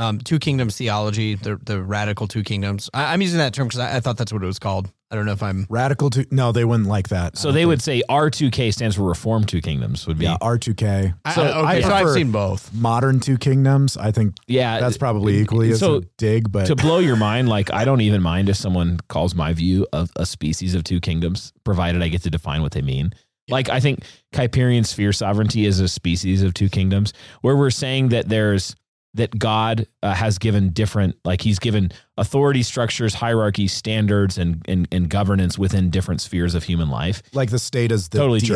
um, 0.00 0.18
two 0.18 0.38
kingdoms 0.38 0.76
theology, 0.76 1.34
the 1.34 1.56
the 1.62 1.82
radical 1.82 2.26
two 2.26 2.42
kingdoms. 2.42 2.88
I, 2.94 3.12
I'm 3.12 3.20
using 3.20 3.38
that 3.38 3.52
term 3.52 3.68
because 3.68 3.80
I, 3.80 3.96
I 3.96 4.00
thought 4.00 4.16
that's 4.16 4.32
what 4.32 4.42
it 4.42 4.46
was 4.46 4.58
called. 4.58 4.90
I 5.10 5.16
don't 5.16 5.26
know 5.26 5.32
if 5.32 5.42
I'm. 5.42 5.66
Radical 5.68 6.08
two. 6.08 6.24
No, 6.30 6.52
they 6.52 6.64
wouldn't 6.64 6.88
like 6.88 7.08
that. 7.08 7.36
So 7.36 7.52
they 7.52 7.66
would 7.66 7.82
say 7.82 8.00
R2K 8.08 8.72
stands 8.72 8.96
for 8.96 9.02
Reformed 9.02 9.48
Two 9.48 9.60
Kingdoms. 9.60 10.06
Would 10.06 10.18
be 10.18 10.24
Yeah, 10.24 10.38
R2K. 10.40 11.14
I- 11.24 11.34
So 11.34 11.42
I, 11.42 11.48
okay, 11.48 11.84
I 11.84 11.88
so 11.88 11.94
I've 11.94 12.10
seen 12.14 12.30
both. 12.30 12.72
Modern 12.72 13.20
two 13.20 13.36
kingdoms. 13.36 13.96
I 13.98 14.10
think 14.10 14.36
yeah. 14.46 14.80
that's 14.80 14.96
probably 14.96 15.38
equally 15.38 15.72
as 15.72 15.80
so 15.80 15.96
a 15.96 16.00
dig, 16.16 16.50
but 16.50 16.66
to 16.66 16.76
blow 16.76 16.98
your 16.98 17.16
mind, 17.16 17.48
like 17.50 17.70
I 17.72 17.84
don't 17.84 18.00
even 18.00 18.22
mind 18.22 18.48
if 18.48 18.56
someone 18.56 19.00
calls 19.08 19.34
my 19.34 19.52
view 19.52 19.86
of 19.92 20.10
a 20.16 20.24
species 20.24 20.74
of 20.74 20.84
two 20.84 21.00
kingdoms, 21.00 21.52
provided 21.64 22.02
I 22.02 22.08
get 22.08 22.22
to 22.22 22.30
define 22.30 22.62
what 22.62 22.72
they 22.72 22.82
mean. 22.82 23.12
Like 23.50 23.68
I 23.68 23.80
think 23.80 24.04
Kuyperian 24.32 24.86
sphere 24.86 25.12
sovereignty 25.12 25.66
is 25.66 25.80
a 25.80 25.88
species 25.88 26.42
of 26.42 26.54
two 26.54 26.68
kingdoms, 26.68 27.12
where 27.40 27.56
we're 27.56 27.70
saying 27.70 28.08
that 28.10 28.28
there's 28.28 28.74
that 29.14 29.36
God 29.38 29.86
uh, 30.04 30.14
has 30.14 30.38
given 30.38 30.70
different, 30.70 31.16
like 31.24 31.40
He's 31.42 31.58
given 31.58 31.90
authority 32.16 32.62
structures, 32.62 33.14
hierarchy, 33.14 33.66
standards, 33.66 34.38
and 34.38 34.62
and 34.68 34.86
and 34.92 35.08
governance 35.08 35.58
within 35.58 35.90
different 35.90 36.20
spheres 36.20 36.54
of 36.54 36.62
human 36.64 36.88
life. 36.90 37.22
like 37.32 37.50
the 37.50 37.58
state 37.58 37.90
is 37.90 38.08
the 38.08 38.18
Totally 38.18 38.40
true. 38.40 38.54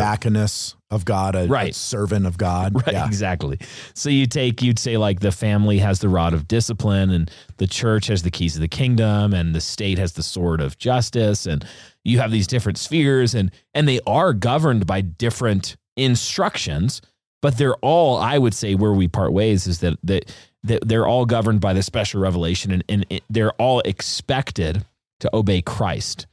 of 0.91 1.05
God, 1.05 1.35
a, 1.35 1.41
a 1.41 1.47
Right. 1.49 1.75
servant 1.75 2.25
of 2.25 2.39
God. 2.39 2.75
Right, 2.87 2.93
Yeah. 2.93 3.07
exactly. 3.07 3.59
So 3.95 4.09
you 4.11 4.27
take, 4.27 4.63
you'd 4.63 4.79
say 4.79 4.97
like 4.97 5.19
the 5.21 5.33
family 5.33 5.79
has 5.79 5.99
the 5.99 6.09
rod 6.09 6.35
of 6.35 6.47
discipline, 6.47 7.11
and 7.11 7.29
the 7.57 7.67
church 7.67 8.07
has 8.07 8.23
the 8.23 8.31
keys 8.31 8.55
of 8.55 8.61
the 8.61 8.69
kingdom, 8.69 9.35
and 9.35 9.55
the 9.57 9.61
state 9.61 9.99
has 9.99 10.13
the 10.13 10.23
sword 10.23 10.61
of 10.61 10.79
justice, 10.79 11.47
and 11.47 11.65
you 12.05 12.21
have 12.21 12.31
these 12.31 12.47
different 12.47 12.79
spheres, 12.79 13.35
and 13.35 13.51
and 13.75 13.89
they 13.89 13.99
are 14.07 14.33
governed 14.33 14.87
by 14.87 15.01
different 15.01 15.75
instructions, 15.97 17.01
but 17.45 17.59
they're 17.59 17.77
all, 17.83 18.17
I 18.17 18.39
would 18.39 18.55
say, 18.55 18.75
where 18.75 18.95
we 18.95 19.07
part 19.07 19.35
ways 19.35 19.67
is 19.67 19.81
that 19.81 19.99
that 20.03 20.35
that 20.63 20.89
they're 20.89 21.07
all 21.07 21.27
governed 21.27 21.61
by 21.61 21.75
the 21.75 21.83
special 21.83 22.23
revelation, 22.23 22.73
and 22.73 22.83
and 22.89 23.05
it, 23.11 23.23
they're 23.29 23.53
all 23.61 23.81
expected 23.81 24.83
to 25.21 25.37
obey 25.37 25.61
Christ. 25.61 26.27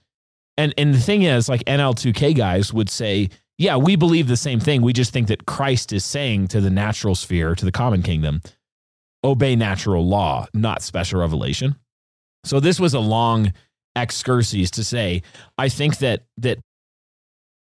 And 0.55 0.74
and 0.78 0.93
the 0.93 1.01
thing 1.01 1.24
is, 1.24 1.49
like 1.49 1.66
NL2K 1.66 2.34
guys 2.34 2.74
would 2.74 2.89
say, 2.89 3.30
yeah, 3.57 3.76
we 3.76 3.97
believe 3.97 4.30
the 4.30 4.38
same 4.38 4.62
thing. 4.62 4.84
We 4.84 4.93
just 4.93 5.12
think 5.12 5.28
that 5.28 5.45
Christ 5.45 5.91
is 5.91 6.05
saying 6.05 6.47
to 6.47 6.62
the 6.62 6.70
natural 6.70 7.16
sphere, 7.16 7.55
to 7.55 7.66
the 7.66 7.74
common 7.74 8.03
kingdom, 8.03 8.41
obey 9.22 9.57
natural 9.57 10.07
law, 10.07 10.47
not 10.53 10.82
special 10.82 11.20
revelation. 11.20 11.76
So 12.45 12.62
this 12.62 12.80
was 12.80 12.93
a 12.93 13.01
long 13.01 13.51
excursus 13.97 14.72
to 14.72 14.84
say, 14.86 15.24
I 15.57 15.68
think 15.68 15.97
that 15.97 16.24
that 16.38 16.59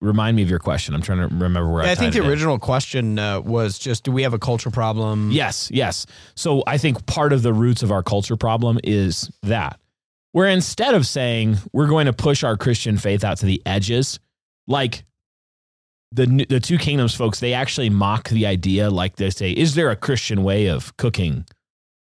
remind 0.01 0.35
me 0.35 0.43
of 0.43 0.49
your 0.49 0.59
question. 0.59 0.93
I'm 0.93 1.01
trying 1.01 1.19
to 1.19 1.33
remember 1.33 1.71
where 1.71 1.83
I, 1.83 1.91
I 1.91 1.95
think 1.95 2.13
the 2.13 2.19
it 2.19 2.25
in. 2.25 2.29
original 2.29 2.59
question 2.59 3.19
uh, 3.19 3.39
was 3.39 3.79
just, 3.79 4.03
do 4.03 4.11
we 4.11 4.23
have 4.23 4.33
a 4.33 4.39
culture 4.39 4.71
problem? 4.71 5.31
Yes, 5.31 5.69
yes. 5.71 6.05
So 6.35 6.63
I 6.67 6.77
think 6.77 7.05
part 7.05 7.31
of 7.31 7.43
the 7.43 7.53
roots 7.53 7.83
of 7.83 7.91
our 7.91 8.03
culture 8.03 8.35
problem 8.35 8.79
is 8.83 9.31
that 9.43 9.79
where 10.31 10.47
instead 10.47 10.93
of 10.93 11.05
saying 11.05 11.57
we're 11.71 11.87
going 11.87 12.07
to 12.07 12.13
push 12.13 12.43
our 12.43 12.57
Christian 12.57 12.97
faith 12.97 13.23
out 13.23 13.37
to 13.37 13.45
the 13.45 13.61
edges, 13.65 14.19
like 14.67 15.03
the 16.11 16.45
the 16.49 16.59
two 16.59 16.77
kingdoms 16.77 17.13
folks, 17.15 17.39
they 17.39 17.53
actually 17.53 17.89
mock 17.89 18.29
the 18.29 18.45
idea. 18.45 18.89
Like 18.89 19.15
they 19.15 19.29
say, 19.29 19.51
is 19.51 19.75
there 19.75 19.91
a 19.91 19.95
Christian 19.95 20.43
way 20.43 20.67
of 20.67 20.95
cooking? 20.97 21.45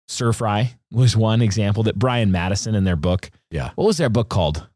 Stir 0.09 0.33
fry 0.33 0.77
was 0.93 1.17
one 1.17 1.43
example 1.43 1.83
that 1.83 1.99
Brian 1.99 2.31
Madison 2.31 2.75
in 2.75 2.85
their 2.85 2.97
book. 2.97 3.31
Yeah. 3.51 3.73
What 3.75 3.87
was 3.87 3.97
their 3.97 4.09
book 4.09 4.29
called? 4.29 4.67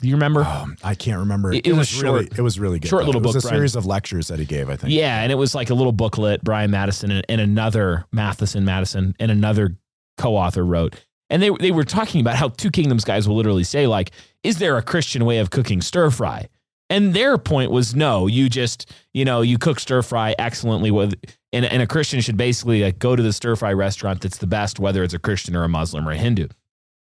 Do 0.00 0.08
you 0.08 0.14
remember? 0.14 0.44
Um, 0.44 0.76
I 0.84 0.94
can't 0.94 1.18
remember. 1.20 1.52
It- 1.52 1.66
it 1.66 1.72
was 1.72 2.02
really, 2.02 2.24
short. 2.26 2.38
it 2.38 2.42
was 2.42 2.60
really 2.60 2.78
good. 2.78 2.88
Short 2.88 3.02
though. 3.02 3.06
little 3.06 3.22
it 3.22 3.26
was 3.26 3.34
book, 3.36 3.44
a 3.44 3.48
Brian. 3.48 3.56
series 3.60 3.76
of 3.76 3.86
lectures 3.86 4.28
that 4.28 4.38
he 4.38 4.44
gave. 4.44 4.68
I 4.68 4.76
think. 4.76 4.92
Yeah, 4.92 5.22
and 5.22 5.32
it 5.32 5.36
was 5.36 5.54
like 5.54 5.70
a 5.70 5.74
little 5.74 5.92
booklet 5.92 6.44
Brian 6.44 6.70
Madison 6.70 7.10
and, 7.10 7.24
and 7.28 7.40
another 7.40 8.04
Matheson 8.12 8.64
Madison 8.64 9.14
and 9.18 9.30
another 9.30 9.76
co-author 10.18 10.64
wrote. 10.64 10.94
And 11.30 11.42
they 11.42 11.50
they 11.60 11.70
were 11.70 11.84
talking 11.84 12.20
about 12.20 12.36
how 12.36 12.48
Two 12.50 12.70
Kingdoms 12.70 13.04
guys 13.04 13.26
will 13.28 13.36
literally 13.36 13.64
say 13.64 13.86
like, 13.86 14.10
"Is 14.42 14.58
there 14.58 14.76
a 14.76 14.82
Christian 14.82 15.24
way 15.24 15.38
of 15.38 15.50
cooking 15.50 15.80
stir 15.80 16.10
fry?" 16.10 16.48
And 16.88 17.14
their 17.14 17.36
point 17.36 17.72
was 17.72 17.96
no, 17.96 18.26
you 18.28 18.48
just 18.48 18.92
you 19.14 19.24
know 19.24 19.40
you 19.40 19.58
cook 19.58 19.80
stir 19.80 20.02
fry 20.02 20.34
excellently 20.38 20.90
with, 20.92 21.14
and, 21.52 21.64
and 21.64 21.82
a 21.82 21.86
Christian 21.86 22.20
should 22.20 22.36
basically 22.36 22.82
like 22.84 23.00
go 23.00 23.16
to 23.16 23.22
the 23.22 23.32
stir 23.32 23.56
fry 23.56 23.72
restaurant 23.72 24.20
that's 24.20 24.38
the 24.38 24.46
best, 24.46 24.78
whether 24.78 25.02
it's 25.02 25.14
a 25.14 25.18
Christian 25.18 25.56
or 25.56 25.64
a 25.64 25.68
Muslim 25.68 26.06
or 26.06 26.12
a 26.12 26.16
Hindu. 26.16 26.46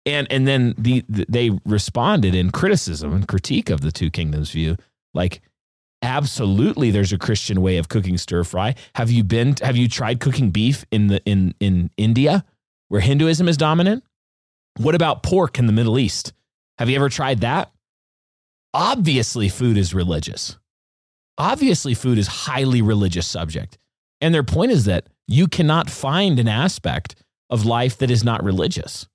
And 0.06 0.26
and 0.30 0.46
then 0.46 0.74
the, 0.78 1.04
they 1.08 1.50
responded 1.66 2.34
in 2.34 2.50
criticism 2.50 3.12
and 3.12 3.28
critique 3.28 3.68
of 3.70 3.82
the 3.82 3.92
Two 3.92 4.10
Kingdoms 4.10 4.50
view, 4.50 4.76
like 5.14 5.42
absolutely 6.02 6.90
there's 6.90 7.12
a 7.12 7.18
christian 7.18 7.60
way 7.60 7.76
of 7.76 7.88
cooking 7.88 8.16
stir 8.16 8.44
fry. 8.44 8.74
Have 8.94 9.10
you 9.10 9.22
been 9.22 9.56
have 9.62 9.76
you 9.76 9.88
tried 9.88 10.20
cooking 10.20 10.50
beef 10.50 10.84
in 10.90 11.08
the 11.08 11.22
in 11.24 11.54
in 11.60 11.90
india 11.96 12.44
where 12.88 13.00
hinduism 13.00 13.48
is 13.48 13.56
dominant? 13.56 14.04
What 14.78 14.94
about 14.94 15.22
pork 15.22 15.58
in 15.58 15.66
the 15.66 15.72
middle 15.72 15.98
east? 15.98 16.32
Have 16.78 16.88
you 16.88 16.96
ever 16.96 17.08
tried 17.08 17.40
that? 17.40 17.70
Obviously 18.72 19.48
food 19.48 19.76
is 19.76 19.92
religious. 19.92 20.56
Obviously 21.36 21.94
food 21.94 22.18
is 22.18 22.26
highly 22.26 22.80
religious 22.80 23.26
subject. 23.26 23.78
And 24.20 24.34
their 24.34 24.42
point 24.42 24.72
is 24.72 24.84
that 24.84 25.06
you 25.26 25.48
cannot 25.48 25.90
find 25.90 26.38
an 26.38 26.48
aspect 26.48 27.16
of 27.48 27.66
life 27.66 27.98
that 27.98 28.10
is 28.10 28.24
not 28.24 28.42
religious 28.42 29.06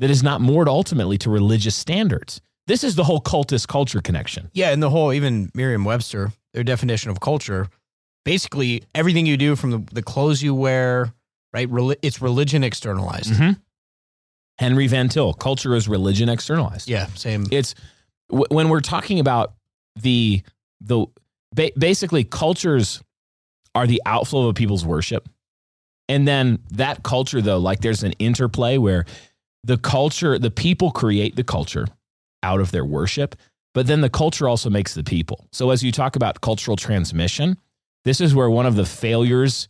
that 0.00 0.10
is 0.10 0.22
not 0.22 0.40
moored 0.40 0.68
ultimately 0.68 1.16
to 1.18 1.30
religious 1.30 1.76
standards 1.76 2.40
this 2.66 2.84
is 2.84 2.94
the 2.94 3.04
whole 3.04 3.20
cultus 3.20 3.66
culture 3.66 4.00
connection 4.00 4.50
Yeah, 4.52 4.70
and 4.72 4.82
the 4.82 4.90
whole 4.90 5.12
even 5.12 5.50
Merriam-Webster, 5.54 6.32
their 6.54 6.62
definition 6.64 7.10
of 7.10 7.18
culture, 7.18 7.68
basically 8.24 8.82
everything 8.94 9.26
you 9.26 9.36
do 9.36 9.56
from 9.56 9.70
the, 9.72 9.78
the 9.92 10.02
clothes 10.02 10.40
you 10.42 10.54
wear, 10.54 11.12
right? 11.52 11.68
Reli- 11.68 11.96
it's 12.02 12.20
religion 12.22 12.62
externalized. 12.62 13.32
Mhm. 13.32 13.58
Henry 14.58 14.86
Van 14.86 15.08
Til, 15.08 15.32
culture 15.32 15.74
is 15.74 15.88
religion 15.88 16.28
externalized. 16.28 16.88
Yeah, 16.88 17.06
same. 17.14 17.46
It's 17.50 17.74
w- 18.28 18.44
when 18.50 18.68
we're 18.68 18.80
talking 18.80 19.18
about 19.18 19.54
the 19.96 20.42
the 20.80 21.06
ba- 21.54 21.72
basically 21.76 22.24
cultures 22.24 23.02
are 23.74 23.86
the 23.86 24.00
outflow 24.06 24.48
of 24.48 24.54
people's 24.54 24.84
worship. 24.84 25.28
And 26.08 26.28
then 26.28 26.58
that 26.72 27.02
culture 27.02 27.40
though, 27.40 27.58
like 27.58 27.80
there's 27.80 28.02
an 28.02 28.12
interplay 28.18 28.78
where 28.78 29.06
the 29.64 29.78
culture, 29.78 30.38
the 30.38 30.50
people 30.50 30.90
create 30.90 31.36
the 31.36 31.44
culture 31.44 31.86
out 32.42 32.60
of 32.60 32.70
their 32.70 32.84
worship, 32.84 33.36
but 33.74 33.86
then 33.86 34.00
the 34.00 34.10
culture 34.10 34.48
also 34.48 34.70
makes 34.70 34.94
the 34.94 35.04
people. 35.04 35.46
So 35.52 35.70
as 35.70 35.82
you 35.82 35.92
talk 35.92 36.16
about 36.16 36.40
cultural 36.40 36.76
transmission, 36.76 37.58
this 38.04 38.20
is 38.20 38.34
where 38.34 38.50
one 38.50 38.66
of 38.66 38.76
the 38.76 38.86
failures, 38.86 39.68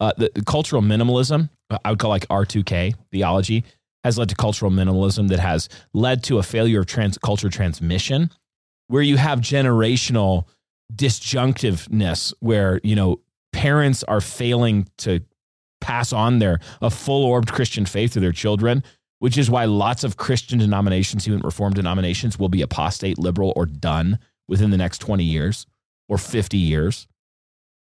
uh, 0.00 0.12
the, 0.16 0.30
the 0.34 0.44
cultural 0.44 0.82
minimalism, 0.82 1.48
uh, 1.70 1.78
I 1.84 1.90
would 1.90 1.98
call 1.98 2.10
like 2.10 2.26
R2K 2.28 2.94
theology, 3.10 3.64
has 4.04 4.18
led 4.18 4.28
to 4.28 4.34
cultural 4.34 4.70
minimalism 4.70 5.28
that 5.28 5.40
has 5.40 5.68
led 5.92 6.22
to 6.24 6.38
a 6.38 6.42
failure 6.42 6.80
of 6.80 6.86
trans- 6.86 7.18
culture 7.18 7.48
transmission, 7.48 8.30
where 8.88 9.02
you 9.02 9.16
have 9.16 9.40
generational 9.40 10.46
disjunctiveness, 10.94 12.32
where 12.40 12.80
you 12.82 12.96
know 12.96 13.20
parents 13.52 14.02
are 14.04 14.20
failing 14.20 14.88
to 14.98 15.20
pass 15.80 16.12
on 16.12 16.38
their 16.38 16.58
a 16.80 16.90
full 16.90 17.24
orbed 17.24 17.52
Christian 17.52 17.86
faith 17.86 18.12
to 18.12 18.20
their 18.20 18.32
children, 18.32 18.82
which 19.18 19.36
is 19.36 19.50
why 19.50 19.64
lots 19.64 20.04
of 20.04 20.16
Christian 20.16 20.58
denominations, 20.58 21.26
even 21.26 21.40
Reformed 21.40 21.74
denominations, 21.74 22.38
will 22.38 22.48
be 22.48 22.62
apostate, 22.62 23.18
liberal, 23.18 23.52
or 23.56 23.66
done 23.66 24.18
within 24.46 24.70
the 24.70 24.76
next 24.76 24.98
20 24.98 25.24
years 25.24 25.66
or 26.08 26.18
50 26.18 26.56
years 26.56 27.06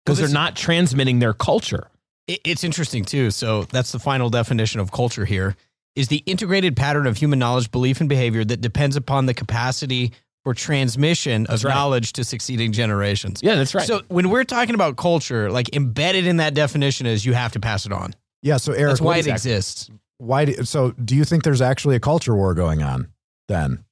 because 0.05 0.19
Well, 0.19 0.29
they're 0.29 0.35
not 0.35 0.57
transmitting 0.57 1.19
their 1.19 1.33
culture. 1.35 1.89
It's 2.29 2.65
interesting 2.65 3.05
too. 3.05 3.31
So 3.31 3.65
that's 3.65 3.93
the 3.93 3.99
final 3.99 4.31
definition 4.31 4.81
of 4.81 4.91
culture 4.91 5.25
here 5.25 5.57
is 5.95 6.09
the 6.09 6.23
integrated 6.27 6.77
pattern 6.77 7.07
of 7.07 7.17
human 7.17 7.39
knowledge, 7.39 7.71
belief, 7.71 8.01
and 8.01 8.09
behavior 8.09 8.45
that 8.45 8.61
depends 8.61 8.97
upon 8.97 9.27
the 9.27 9.35
capacity 9.35 10.13
for 10.45 10.55
transmission 10.55 11.47
of 11.47 11.65
right. 11.65 11.75
knowledge 11.75 12.13
to 12.15 12.25
succeeding 12.25 12.71
generations. 12.73 13.41
Yeah, 13.43 13.57
that's 13.57 13.75
right. 13.75 13.87
So 13.87 14.03
when 14.09 14.31
we're 14.31 14.45
talking 14.45 14.75
about 14.75 14.97
culture, 14.97 15.51
like 15.51 15.75
embedded 15.75 16.27
in 16.27 16.37
that 16.37 16.55
definition 16.55 17.07
is 17.07 17.25
you 17.25 17.33
have 17.33 17.53
to 17.53 17.61
pass 17.61 17.87
it 17.87 17.93
on. 17.93 18.15
Yeah. 18.43 18.59
So 18.59 18.73
Eric, 18.73 18.93
That's 18.93 19.01
why 19.01 19.07
what 19.07 19.17
it 19.19 19.27
is- 19.27 19.47
exists. 19.47 19.91
Why? 20.19 20.47
Do, 20.47 20.65
so 20.65 20.93
do 20.93 21.15
you 21.17 21.25
think 21.25 21.43
there's 21.45 21.61
actually 21.61 21.97
a 21.97 22.01
culture 22.01 22.35
war 22.35 22.55
going 22.55 22.83
on? 22.83 23.09
Then, 23.49 23.85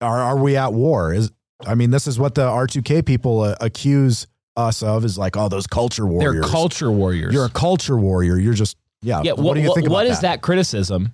are 0.00 0.18
are 0.18 0.36
we 0.38 0.56
at 0.56 0.72
war? 0.72 1.12
Is 1.12 1.30
I 1.66 1.74
mean, 1.74 1.90
this 1.90 2.06
is 2.06 2.18
what 2.18 2.34
the 2.34 2.48
R2K 2.48 3.04
people 3.06 3.40
uh, 3.42 3.56
accuse 3.60 4.26
us 4.56 4.82
of 4.82 5.04
is 5.04 5.16
like, 5.16 5.36
oh, 5.36 5.48
those 5.48 5.66
culture 5.66 6.06
warriors. 6.06 6.42
they're 6.44 6.50
culture 6.50 6.90
warriors. 6.90 7.32
You're 7.32 7.46
a 7.46 7.50
culture 7.50 7.96
warrior. 7.96 8.38
You're 8.38 8.54
just 8.54 8.76
yeah. 9.02 9.22
yeah. 9.24 9.32
What, 9.32 9.42
What, 9.44 9.54
do 9.54 9.60
you 9.60 9.68
what- 9.68 9.74
think 9.76 9.86
about 9.86 9.94
what 9.94 10.06
is 10.06 10.20
that 10.20 10.42
criticism, 10.42 11.12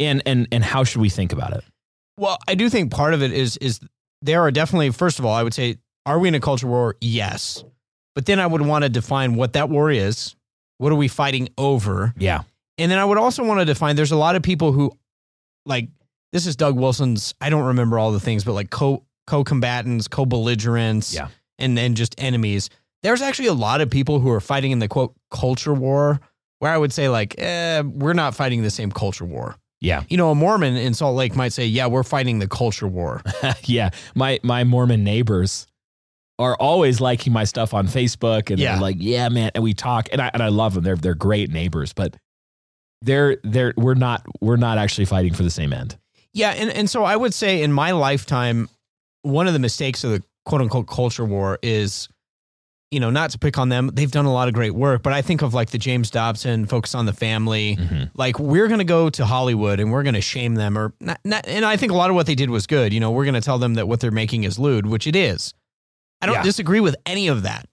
and 0.00 0.22
and 0.26 0.46
and 0.52 0.62
how 0.64 0.84
should 0.84 1.00
we 1.00 1.08
think 1.08 1.32
about 1.32 1.52
it? 1.54 1.64
Well, 2.18 2.38
I 2.48 2.54
do 2.54 2.68
think 2.70 2.90
part 2.90 3.14
of 3.14 3.22
it 3.22 3.32
is 3.32 3.56
is 3.58 3.80
there 4.22 4.42
are 4.42 4.50
definitely 4.50 4.90
first 4.90 5.18
of 5.18 5.24
all, 5.24 5.34
I 5.34 5.42
would 5.42 5.54
say, 5.54 5.76
are 6.06 6.18
we 6.18 6.28
in 6.28 6.34
a 6.34 6.40
culture 6.40 6.66
war? 6.66 6.96
Yes. 7.00 7.64
But 8.14 8.24
then 8.24 8.40
I 8.40 8.46
would 8.46 8.62
want 8.62 8.82
to 8.84 8.88
define 8.88 9.34
what 9.34 9.52
that 9.52 9.68
war 9.68 9.90
is. 9.90 10.34
What 10.78 10.90
are 10.92 10.96
we 10.96 11.08
fighting 11.08 11.50
over? 11.58 12.14
Yeah. 12.18 12.42
And 12.78 12.90
then 12.90 12.98
I 12.98 13.04
would 13.04 13.18
also 13.18 13.42
want 13.44 13.60
to 13.60 13.64
define 13.64 13.96
there's 13.96 14.12
a 14.12 14.16
lot 14.16 14.36
of 14.36 14.42
people 14.42 14.72
who 14.72 14.92
like 15.64 15.88
this 16.32 16.46
is 16.46 16.56
Doug 16.56 16.76
Wilson's 16.76 17.34
I 17.40 17.50
don't 17.50 17.64
remember 17.64 17.98
all 17.98 18.12
the 18.12 18.20
things, 18.20 18.44
but 18.44 18.52
like 18.52 18.70
co 18.70 19.04
co-combatants, 19.26 20.06
co-belligerents, 20.08 21.14
Yeah. 21.14 21.28
and 21.58 21.76
then 21.76 21.94
just 21.94 22.14
enemies. 22.18 22.70
There's 23.02 23.22
actually 23.22 23.48
a 23.48 23.54
lot 23.54 23.80
of 23.80 23.90
people 23.90 24.20
who 24.20 24.30
are 24.30 24.40
fighting 24.40 24.70
in 24.72 24.78
the 24.78 24.88
quote 24.88 25.14
culture 25.30 25.74
war 25.74 26.20
where 26.58 26.72
I 26.72 26.78
would 26.78 26.92
say 26.92 27.08
like, 27.08 27.34
eh, 27.38 27.80
we're 27.82 28.12
not 28.14 28.34
fighting 28.34 28.62
the 28.62 28.70
same 28.70 28.90
culture 28.90 29.24
war. 29.24 29.56
Yeah. 29.80 30.04
You 30.08 30.16
know, 30.16 30.30
a 30.30 30.34
Mormon 30.34 30.76
in 30.76 30.94
Salt 30.94 31.16
Lake 31.16 31.36
might 31.36 31.52
say, 31.52 31.66
yeah, 31.66 31.86
we're 31.86 32.02
fighting 32.02 32.38
the 32.38 32.48
culture 32.48 32.88
war. 32.88 33.22
yeah. 33.64 33.90
My 34.14 34.38
my 34.42 34.64
Mormon 34.64 35.04
neighbors 35.04 35.66
are 36.38 36.54
always 36.56 37.00
liking 37.00 37.32
my 37.32 37.44
stuff 37.44 37.72
on 37.74 37.86
Facebook 37.86 38.50
and 38.50 38.58
Yeah. 38.58 38.72
they're 38.72 38.82
like, 38.82 38.96
yeah, 38.98 39.28
man. 39.28 39.50
And 39.54 39.64
we 39.64 39.74
talk 39.74 40.08
and 40.12 40.20
I 40.20 40.30
and 40.32 40.42
I 40.42 40.48
love 40.48 40.74
them. 40.74 40.84
They're 40.84 40.96
they're 40.96 41.14
great 41.14 41.50
neighbors, 41.50 41.92
but 41.92 42.16
they're 43.02 43.36
they're 43.44 43.74
we're 43.76 43.94
not 43.94 44.24
we're 44.40 44.56
not 44.56 44.78
actually 44.78 45.04
fighting 45.04 45.34
for 45.34 45.42
the 45.42 45.50
same 45.50 45.72
end. 45.72 45.96
Yeah, 46.32 46.50
and, 46.50 46.70
and 46.70 46.88
so 46.90 47.04
I 47.04 47.16
would 47.16 47.32
say 47.32 47.62
in 47.62 47.72
my 47.72 47.92
lifetime, 47.92 48.68
one 49.22 49.46
of 49.46 49.52
the 49.54 49.58
mistakes 49.58 50.04
of 50.04 50.10
the 50.10 50.22
quote 50.44 50.60
unquote 50.60 50.86
culture 50.86 51.24
war 51.24 51.58
is, 51.62 52.08
you 52.90 53.00
know, 53.00 53.08
not 53.10 53.30
to 53.30 53.38
pick 53.38 53.56
on 53.58 53.68
them. 53.70 53.90
They've 53.94 54.10
done 54.10 54.26
a 54.26 54.32
lot 54.32 54.46
of 54.48 54.54
great 54.54 54.74
work, 54.74 55.02
but 55.02 55.12
I 55.14 55.22
think 55.22 55.40
of 55.42 55.54
like 55.54 55.70
the 55.70 55.78
James 55.78 56.10
Dobson, 56.10 56.66
focus 56.66 56.94
on 56.94 57.06
the 57.06 57.12
family. 57.14 57.76
Mhm. 57.76 58.10
Like 58.14 58.38
we're 58.38 58.66
going 58.68 58.78
to 58.80 58.84
go 58.84 59.08
to 59.10 59.24
Hollywood 59.24 59.80
and 59.80 59.90
we're 59.92 60.02
going 60.02 60.14
to 60.14 60.20
shame 60.20 60.54
them, 60.56 60.76
or 60.76 60.92
not, 61.00 61.18
not. 61.24 61.46
And 61.48 61.64
I 61.64 61.76
think 61.78 61.90
a 61.90 61.96
lot 61.96 62.10
of 62.10 62.16
what 62.16 62.26
they 62.26 62.34
did 62.34 62.50
was 62.50 62.66
good. 62.66 62.92
You 62.92 63.00
know, 63.00 63.10
we're 63.10 63.24
going 63.24 63.34
to 63.34 63.40
tell 63.40 63.58
them 63.58 63.74
that 63.74 63.88
what 63.88 64.00
they're 64.00 64.10
making 64.10 64.44
is 64.44 64.58
lewd, 64.58 64.84
which 64.86 65.06
it 65.06 65.16
is. 65.16 65.54
I 66.20 66.26
don't 66.26 66.36
Yeah. 66.36 66.42
disagree 66.42 66.80
with 66.80 66.96
any 67.06 67.28
of 67.28 67.42
that. 67.42 67.66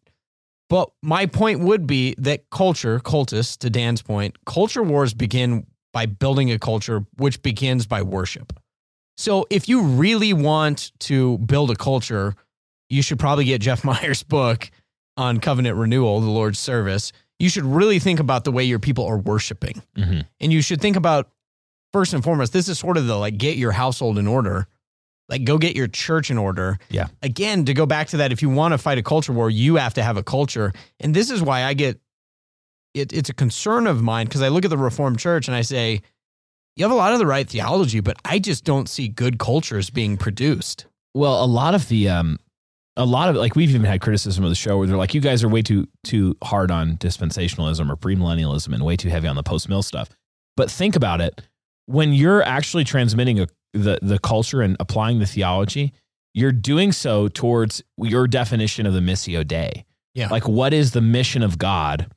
But 0.74 0.90
my 1.04 1.28
point 1.28 1.60
would 1.60 1.86
be 1.86 2.16
that 2.18 2.50
culture, 2.50 3.00
cultus, 3.00 3.58
to 3.58 3.70
Dan's 3.70 4.02
point, 4.02 4.44
culture 4.48 4.82
wars 4.82 5.14
begin 5.14 5.68
by 5.92 6.08
building 6.08 6.52
a 6.52 6.58
culture 6.58 7.06
which 7.18 7.44
begins 7.44 7.86
by 7.86 8.02
worship. 8.02 8.60
So 9.16 9.46
if 9.52 9.70
you 9.70 9.84
really 9.84 10.34
want 10.34 10.92
to 11.02 11.38
build 11.38 11.70
a 11.70 11.76
culture, 11.76 12.34
you 12.90 13.04
should 13.04 13.20
probably 13.20 13.46
get 13.46 13.62
Jeff 13.62 13.84
Meyers' 13.84 14.24
book 14.24 14.72
on 15.16 15.40
covenant 15.40 15.78
renewal, 15.78 16.20
the 16.22 16.32
Lord's 16.32 16.58
service. 16.58 17.12
You 17.38 17.50
should 17.50 17.66
really 17.66 18.00
think 18.00 18.20
about 18.20 18.44
the 18.44 18.52
way 18.52 18.64
your 18.64 18.80
people 18.80 19.06
are 19.06 19.20
worshiping. 19.20 19.84
Mhm. 19.96 20.26
And 20.40 20.52
you 20.52 20.64
should 20.64 20.82
think 20.82 20.96
about 20.96 21.30
first 21.92 22.16
and 22.16 22.24
foremost, 22.24 22.52
this 22.52 22.68
is 22.68 22.80
sort 22.80 22.98
of 22.98 23.06
the 23.06 23.16
like 23.16 23.38
get 23.38 23.58
your 23.58 23.74
household 23.74 24.18
in 24.18 24.26
order. 24.26 24.68
Like 25.30 25.46
go 25.46 25.58
get 25.58 25.76
your 25.76 25.88
church 25.88 26.30
in 26.30 26.38
order. 26.38 26.78
Yeah. 26.90 27.08
Again, 27.22 27.66
to 27.66 27.74
go 27.74 27.86
back 27.86 28.08
to 28.10 28.18
that, 28.18 28.32
if 28.32 28.42
you 28.42 28.50
want 28.50 28.74
to 28.74 28.78
fight 28.78 28.98
a 28.98 29.04
culture 29.04 29.34
war, 29.34 29.50
you 29.50 29.76
have 29.76 29.94
to 29.96 30.04
have 30.04 30.18
a 30.18 30.24
culture. 30.24 30.74
And 31.00 31.14
this 31.14 31.30
is 31.30 31.42
why 31.42 31.64
I 31.64 31.74
get 31.74 32.00
it, 32.94 33.12
it's 33.12 33.30
a 33.30 33.34
concern 33.34 33.88
of 33.88 34.02
mine 34.02 34.28
because 34.28 34.42
I 34.42 34.50
look 34.50 34.66
at 34.66 34.70
the 34.70 34.78
Reformed 34.78 35.20
Church 35.20 35.48
and 35.48 35.56
I 35.56 35.62
say, 35.62 36.02
you 36.76 36.84
have 36.84 36.92
a 36.92 36.96
lot 36.96 37.14
of 37.14 37.20
the 37.20 37.26
right 37.26 37.48
theology, 37.48 38.00
but 38.00 38.18
I 38.26 38.40
just 38.40 38.64
don't 38.64 38.90
see 38.90 39.08
good 39.08 39.40
cultures 39.40 39.90
being 39.90 40.18
produced. 40.18 40.88
Well, 41.14 41.44
a 41.44 41.46
lot 41.46 41.76
of 41.76 41.88
the 41.88 42.10
um 42.10 42.40
a 42.98 43.06
lot 43.06 43.30
of 43.30 43.36
like 43.36 43.56
we've 43.56 43.70
even 43.70 43.84
had 43.84 44.02
criticism 44.02 44.44
of 44.44 44.50
the 44.50 44.56
show 44.56 44.78
where 44.78 44.88
they're 44.88 44.98
like, 44.98 45.14
you 45.14 45.22
guys 45.22 45.44
are 45.44 45.50
way 45.50 45.62
too 45.62 45.88
too 46.04 46.36
hard 46.44 46.72
on 46.72 46.98
dispensationalism 46.98 47.90
or 47.90 47.96
premillennialism 47.96 48.74
and 48.74 48.84
way 48.84 48.96
too 48.96 49.10
heavy 49.10 49.28
on 49.28 49.36
the 49.36 49.44
post 49.44 49.70
mill 49.70 49.84
stuff. 49.84 50.10
But 50.56 50.70
think 50.70 50.96
about 50.96 51.22
it. 51.22 51.42
When 51.86 52.14
you're 52.14 52.44
actually 52.44 52.84
transmitting 52.84 53.40
a, 53.40 53.48
the 53.74 54.00
the 54.02 54.20
culture 54.20 54.62
and 54.62 54.78
applying 54.80 55.20
the 55.20 55.26
theology, 55.26 55.94
you're 56.34 56.52
doing 56.52 56.92
so 56.92 57.28
towards 57.28 57.84
your 57.98 58.28
definition 58.28 58.86
of 58.86 58.94
the 58.94 59.00
missio 59.00 59.46
dei. 59.46 59.86
Yeah. 60.14 60.30
Like 60.30 60.48
what 60.48 60.74
is 60.74 60.92
the 60.92 61.02
mission 61.02 61.42
of 61.44 61.58
God 61.58 62.12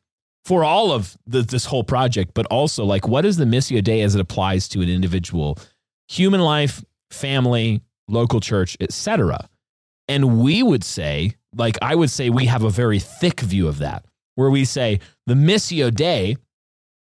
for 0.44 0.62
all 0.62 0.92
of 0.92 1.16
the, 1.26 1.42
this 1.42 1.64
whole 1.64 1.82
project, 1.82 2.32
but 2.34 2.46
also 2.46 2.84
like 2.84 3.09
what 3.09 3.24
is 3.24 3.36
the 3.36 3.44
missio 3.44 3.82
dei 3.82 4.02
as 4.02 4.14
it 4.14 4.20
applies 4.20 4.68
to 4.68 4.80
an 4.80 4.88
individual 4.88 5.59
human 6.09 6.40
life, 6.40 6.84
family, 7.11 7.82
local 8.09 8.40
church, 8.40 8.76
etc. 8.80 9.48
And 10.09 10.40
we 10.40 10.62
would 10.62 10.84
say, 10.84 11.34
like 11.54 11.76
I 11.82 11.94
would 11.94 12.11
say, 12.11 12.30
we 12.30 12.46
have 12.46 12.62
a 12.62 12.70
very 12.70 12.98
thick 12.98 13.40
view 13.40 13.66
of 13.66 13.78
that, 13.78 14.04
where 14.36 14.50
we 14.50 14.64
say 14.64 15.00
the 15.26 15.34
missio 15.34 15.92
dei, 15.92 16.36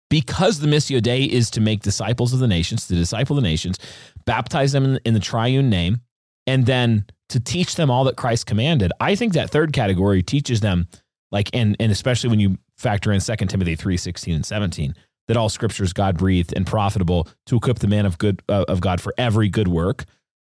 because 0.09 0.59
the 0.59 0.67
missio 0.67 1.01
dei 1.01 1.23
is 1.23 1.49
to 1.51 1.61
make 1.61 1.81
disciples 1.81 2.33
of 2.33 2.39
the 2.39 2.47
nations, 2.47 2.87
to 2.87 2.95
disciple 2.95 3.35
the 3.35 3.41
nations, 3.41 3.77
baptize 4.25 4.71
them 4.71 4.85
in, 4.85 4.99
in 5.05 5.13
the 5.13 5.19
triune 5.19 5.69
name, 5.69 6.01
and 6.47 6.65
then 6.65 7.05
to 7.29 7.39
teach 7.39 7.75
them 7.75 7.89
all 7.89 8.03
that 8.05 8.17
Christ 8.17 8.45
commanded. 8.45 8.91
I 8.99 9.15
think 9.15 9.33
that 9.33 9.49
third 9.49 9.73
category 9.73 10.21
teaches 10.21 10.59
them, 10.59 10.87
like, 11.31 11.49
and 11.53 11.75
and 11.79 11.91
especially 11.91 12.29
when 12.29 12.39
you 12.39 12.57
factor 12.77 13.11
in 13.11 13.19
2 13.19 13.35
Timothy 13.47 13.75
3, 13.75 13.97
16 13.97 14.35
and 14.35 14.45
17, 14.45 14.95
that 15.27 15.37
all 15.37 15.49
scripture 15.49 15.83
is 15.83 15.93
God 15.93 16.17
breathed 16.17 16.53
and 16.55 16.67
profitable 16.67 17.27
to 17.47 17.55
equip 17.55 17.79
the 17.79 17.87
man 17.87 18.05
of 18.05 18.17
good 18.17 18.41
uh, 18.49 18.65
of 18.67 18.81
God 18.81 19.01
for 19.01 19.13
every 19.17 19.49
good 19.49 19.67
work. 19.67 20.05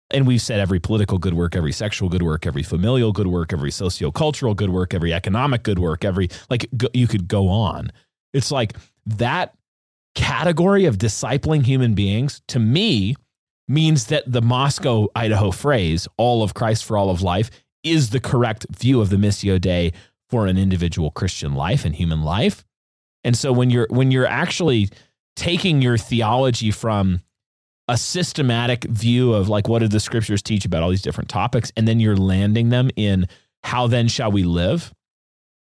And 0.09 0.25
we've 0.25 0.41
said 0.41 0.59
every 0.59 0.79
political 0.79 1.17
good 1.17 1.33
work, 1.33 1.55
every 1.55 1.73
sexual 1.73 2.07
good 2.07 2.23
work, 2.23 2.47
every 2.47 2.63
familial 2.63 3.11
good 3.11 3.27
work, 3.27 3.51
every 3.51 3.71
sociocultural 3.71 4.55
good 4.55 4.69
work, 4.69 4.93
every 4.93 5.13
economic 5.13 5.63
good 5.63 5.79
work, 5.79 6.05
every 6.05 6.29
like 6.49 6.67
go, 6.77 6.87
you 6.93 7.07
could 7.07 7.27
go 7.27 7.49
on. 7.49 7.91
It's 8.33 8.51
like 8.51 8.73
that 9.05 9.53
category 10.15 10.85
of 10.85 10.97
discipling 10.97 11.63
human 11.63 11.93
beings 11.93 12.41
to 12.47 12.59
me 12.59 13.15
means 13.67 14.07
that 14.07 14.23
the 14.31 14.41
Moscow, 14.41 15.07
Idaho 15.15 15.51
phrase, 15.51 16.07
all 16.17 16.43
of 16.43 16.53
Christ 16.53 16.85
for 16.85 16.97
all 16.97 17.09
of 17.09 17.21
life, 17.21 17.49
is 17.83 18.09
the 18.09 18.19
correct 18.19 18.65
view 18.69 19.01
of 19.01 19.09
the 19.09 19.17
Missio 19.17 19.59
Dei 19.59 19.93
for 20.29 20.47
an 20.47 20.57
individual 20.57 21.11
Christian 21.11 21.53
life 21.53 21.85
and 21.85 21.95
human 21.95 22.21
life. 22.21 22.65
And 23.23 23.37
so 23.37 23.51
when 23.51 23.69
you're 23.69 23.87
when 23.89 24.11
you're 24.11 24.27
actually 24.27 24.89
taking 25.35 25.81
your 25.81 25.97
theology 25.97 26.71
from 26.71 27.21
a 27.87 27.97
systematic 27.97 28.83
view 28.85 29.33
of 29.33 29.47
like 29.47 29.67
what 29.67 29.79
did 29.79 29.91
the 29.91 29.99
scriptures 29.99 30.41
teach 30.41 30.65
about 30.65 30.83
all 30.83 30.89
these 30.89 31.01
different 31.01 31.29
topics 31.29 31.71
and 31.77 31.87
then 31.87 31.99
you're 31.99 32.17
landing 32.17 32.69
them 32.69 32.89
in 32.95 33.27
how 33.63 33.87
then 33.87 34.07
shall 34.07 34.31
we 34.31 34.43
live 34.43 34.93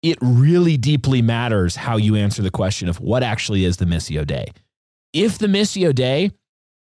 it 0.02 0.18
really 0.20 0.76
deeply 0.76 1.22
matters 1.22 1.76
how 1.76 1.96
you 1.96 2.16
answer 2.16 2.42
the 2.42 2.50
question 2.50 2.88
of 2.88 3.00
what 3.00 3.22
actually 3.22 3.64
is 3.64 3.78
the 3.78 3.84
missio 3.84 4.26
dei 4.26 4.46
if 5.12 5.38
the 5.38 5.46
missio 5.46 5.94
dei 5.94 6.30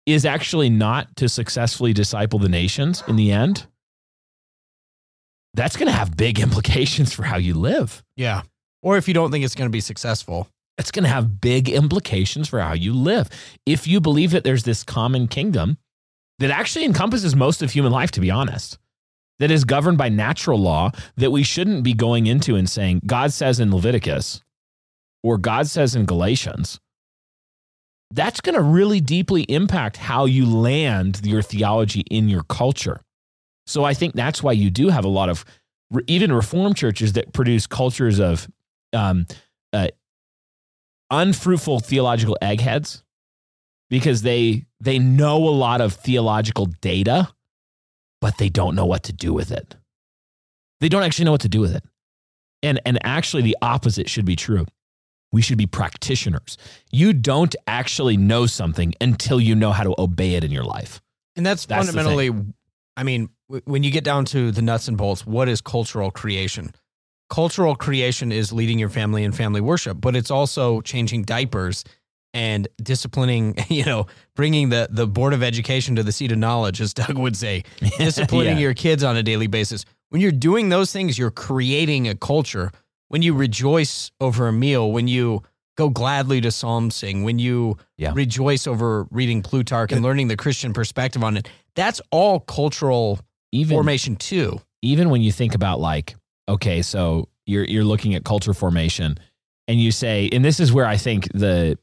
is 0.06 0.26
actually 0.26 0.70
not 0.70 1.16
to 1.16 1.28
successfully 1.28 1.94
disciple 1.94 2.40
the 2.40 2.50
nations 2.50 3.04
in 3.08 3.16
the 3.16 3.32
end 3.32 3.66
that's 5.54 5.78
going 5.78 5.88
to 5.88 5.94
have 5.98 6.16
big 6.18 6.40
implications 6.48 7.14
for 7.14 7.24
how 7.24 7.38
you 7.38 7.54
live 7.54 8.04
Yeah. 8.16 8.42
Or 8.82 8.98
if 8.98 9.08
you 9.08 9.16
don't 9.16 9.32
think 9.32 9.44
it's 9.44 9.56
going 9.56 9.68
to 9.68 9.72
be 9.74 9.82
successful. 9.82 10.48
it's 10.78 10.92
going 10.92 11.04
to 11.04 11.10
have 11.10 11.42
big 11.42 11.70
implications 11.70 12.48
for 12.48 12.60
how 12.60 12.74
you 12.74 12.94
live. 12.94 13.30
If 13.66 13.88
you 13.88 14.00
believe 14.00 14.32
that 14.32 14.44
there's 14.44 14.64
this 14.64 14.84
common 14.84 15.28
kingdom 15.28 15.78
that 16.38 16.52
actually 16.52 16.86
encompasses 16.86 17.36
most 17.36 17.64
of 17.64 17.72
human 17.72 17.92
life, 17.92 18.12
to 18.12 18.22
be 18.22 18.30
honest, 18.30 18.78
that 19.40 19.50
is 19.50 19.64
governed 19.64 19.98
by 19.98 20.10
natural 20.10 20.60
law, 20.60 20.92
that 21.16 21.32
we 21.32 21.44
shouldn't 21.44 21.84
be 21.84 21.94
going 21.94 22.28
into 22.28 22.56
and 22.56 22.70
saying, 22.70 23.02
God 23.06 23.34
says 23.34 23.60
in 23.60 23.74
Leviticus 23.74 24.44
or 25.24 25.38
God 25.38 25.68
says 25.68 25.96
in 25.96 26.06
Galatians, 26.06 26.80
that's 28.16 28.42
going 28.42 28.56
to 28.56 28.62
really 28.62 29.02
deeply 29.02 29.44
impact 29.44 29.98
how 29.98 30.26
you 30.26 30.46
land 30.46 31.22
your 31.24 31.42
theology 31.42 32.02
in 32.10 32.30
your 32.30 32.44
culture. 32.44 33.02
So 33.68 33.84
I 33.84 33.94
think 33.94 34.14
that's 34.16 34.42
why 34.42 34.54
you 34.54 34.70
do 34.70 34.90
have 34.90 35.06
a 35.06 35.10
lot 35.10 35.30
of 35.30 35.44
even 36.08 36.32
reform 36.32 36.74
churches 36.74 37.14
that 37.14 37.34
produce 37.34 37.68
cultures 37.68 38.20
of 38.20 38.48
um, 38.94 39.26
uh, 39.74 39.90
unfruitful 41.12 41.80
theological 41.80 42.38
eggheads 42.42 43.04
because 43.90 44.22
they 44.22 44.66
they 44.80 44.98
know 44.98 45.38
a 45.38 45.52
lot 45.52 45.82
of 45.82 45.94
theological 45.94 46.66
data 46.82 47.28
but 48.22 48.38
they 48.38 48.50
don't 48.50 48.76
know 48.76 48.88
what 48.88 49.04
to 49.04 49.14
do 49.14 49.34
with 49.34 49.52
it. 49.52 49.76
They 50.80 50.90
don't 50.90 51.04
actually 51.04 51.26
know 51.26 51.32
what 51.32 51.42
to 51.42 51.50
do 51.50 51.60
with 51.60 51.76
it. 51.76 51.84
And 52.64 52.82
and 52.86 52.98
actually 53.04 53.44
the 53.44 53.58
opposite 53.62 54.10
should 54.10 54.26
be 54.26 54.36
true 54.36 54.66
we 55.36 55.42
should 55.46 55.58
be 55.58 55.68
practitioners 55.82 56.58
you 56.92 57.10
don't 57.14 57.56
actually 57.68 58.18
know 58.32 58.44
something 58.48 58.94
until 59.08 59.40
you 59.48 59.54
know 59.62 59.72
how 59.78 59.84
to 59.90 59.94
obey 60.08 60.32
it 60.38 60.44
in 60.48 60.52
your 60.52 60.64
life 60.78 60.94
And 61.38 61.46
that's, 61.46 61.66
That's 61.66 61.86
fundamentally, 61.88 62.30
I 62.96 63.04
mean, 63.04 63.22
w- 63.50 63.62
when 63.66 63.84
you 63.84 63.92
get 63.92 64.06
down 64.12 64.24
to 64.34 64.52
the 64.52 64.62
nuts 64.62 64.88
and 64.88 64.98
bolts, 64.98 65.26
what 65.36 65.48
is 65.50 65.60
cultural 65.62 66.10
creation? 66.22 66.66
Cultural 67.30 67.76
creation 67.76 68.32
is 68.32 68.54
leading 68.54 68.80
your 68.80 68.90
family 68.90 69.24
in 69.24 69.32
family 69.34 69.60
worship, 69.60 69.98
but 70.00 70.16
it's 70.16 70.32
also 70.32 70.80
changing 70.82 71.24
diapers 71.26 71.84
and 72.34 72.68
disciplining, 72.82 73.56
you 73.70 73.84
know, 73.84 74.06
bringing 74.36 74.70
the, 74.70 74.88
the 74.92 75.08
board 75.08 75.34
of 75.34 75.42
education 75.44 75.96
to 75.98 76.04
the 76.04 76.12
seat 76.12 76.32
of 76.32 76.38
knowledge, 76.38 76.80
as 76.80 76.94
Doug 76.94 77.18
would 77.18 77.36
say, 77.36 77.64
disciplining 77.98 78.56
Yeah. 78.58 78.62
your 78.68 78.74
kids 78.74 79.04
on 79.04 79.18
a 79.18 79.24
daily 79.24 79.48
basis. 79.48 79.84
When 80.12 80.22
you're 80.22 80.32
doing 80.50 80.70
those 80.70 80.94
things, 80.94 81.18
you're 81.18 81.32
creating 81.50 82.08
a 82.08 82.16
culture. 82.16 82.72
When 83.10 83.22
you 83.22 83.34
rejoice 83.34 84.12
over 84.20 84.48
a 84.48 84.54
meal, 84.54 84.92
when 84.92 85.08
you 85.08 85.44
go 85.78 85.90
gladly 85.90 86.42
to 86.42 86.52
psalm 86.52 86.90
sing, 86.92 87.24
when 87.24 87.38
you 87.40 87.78
Yeah. 87.98 88.12
rejoice 88.16 88.66
over 88.68 89.08
reading 89.12 89.42
Plutarch 89.42 89.92
and 89.92 90.02
learning 90.04 90.28
the 90.30 90.38
Christian 90.38 90.74
perspective 90.74 91.24
on 91.24 91.38
it, 91.38 91.48
that's 91.76 92.02
all 92.12 92.40
cultural 92.40 93.20
even 93.52 93.76
formation 93.76 94.16
too. 94.16 94.60
even 94.82 95.10
when 95.10 95.22
you 95.22 95.32
think 95.32 95.56
about 95.56 95.80
like 95.80 96.16
okay 96.50 96.82
so 96.82 97.28
you're 97.46 97.64
you're 97.64 97.84
looking 97.86 98.14
at 98.16 98.24
culture 98.26 98.54
formation 98.54 99.18
and 99.68 99.80
you 99.80 99.92
say 99.92 100.30
and 100.34 100.44
this 100.44 100.60
is 100.60 100.72
where 100.74 100.86
i 100.86 100.98
think 100.98 101.28
the 101.34 101.78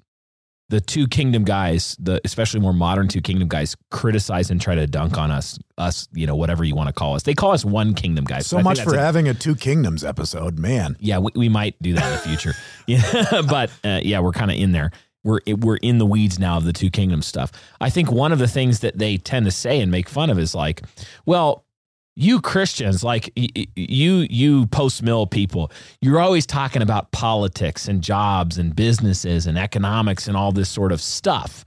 the 0.73 0.81
two 0.81 1.07
kingdom 1.07 1.45
guys, 1.45 1.99
the 2.01 2.19
especially 2.25 2.59
more 2.59 2.73
modern 2.73 3.07
two 3.07 3.21
kingdom 3.21 3.47
guys, 3.47 3.77
criticize 3.91 4.51
and 4.51 4.59
try 4.59 4.75
to 4.75 4.87
dunk 4.87 5.19
on 5.19 5.31
us, 5.31 5.59
us, 5.77 6.09
you 6.15 6.27
know, 6.27 6.35
whatever 6.35 6.65
you 6.65 6.75
want 6.75 6.87
to 6.87 6.95
call 6.95 7.15
us. 7.15 7.25
They 7.25 7.35
call 7.35 7.51
us 7.51 7.63
one 7.63 7.93
kingdom 7.93 8.25
guys. 8.25 8.47
So 8.47 8.59
much 8.61 8.81
for 8.81 8.95
a- 8.95 8.99
having 8.99 9.29
a 9.29 9.35
two 9.35 9.55
kingdoms 9.55 10.03
episode, 10.03 10.59
man. 10.59 10.97
yeah, 10.99 11.19
we, 11.19 11.31
we 11.35 11.49
might 11.51 11.81
do 11.83 11.93
that 11.93 12.07
in 12.07 12.13
the 12.13 12.19
future. 12.19 12.55
yeah, 12.87 13.43
but 13.43 13.71
uh, 13.85 14.01
yeah, 14.03 14.21
we're 14.21 14.33
kind 14.33 14.51
of 14.51 14.57
in 14.57 14.73
there. 14.73 14.93
We're 15.25 15.41
we're 15.59 15.77
in 15.77 15.99
the 15.99 16.07
weeds 16.07 16.39
now 16.39 16.57
of 16.57 16.65
the 16.65 16.73
two 16.73 16.89
kingdoms 16.89 17.27
stuff. 17.27 17.53
I 17.79 17.91
think 17.91 18.11
one 18.11 18.33
of 18.33 18.39
the 18.39 18.49
things 18.49 18.81
that 18.81 18.97
they 18.97 19.19
tend 19.19 19.45
to 19.45 19.53
say 19.53 19.79
and 19.79 19.93
make 19.93 20.09
fun 20.09 20.31
of 20.31 20.39
is 20.39 20.55
like, 20.55 20.81
well, 21.27 21.67
you 22.15 22.41
Christians, 22.41 23.03
like 23.03 23.33
you 23.37 24.27
you 24.29 24.67
post 24.67 25.03
mill 25.03 25.27
people, 25.27 25.73
you're 26.01 26.21
always 26.21 26.45
talking 26.47 26.83
about 26.83 27.11
politics 27.13 27.89
and 27.89 28.03
jobs 28.03 28.59
and 28.59 28.77
businesses 28.77 29.47
and 29.47 29.57
economics 29.59 30.29
and 30.29 30.37
all 30.37 30.53
this 30.53 30.69
sort 30.69 30.93
of 30.93 31.01
stuff. 31.01 31.65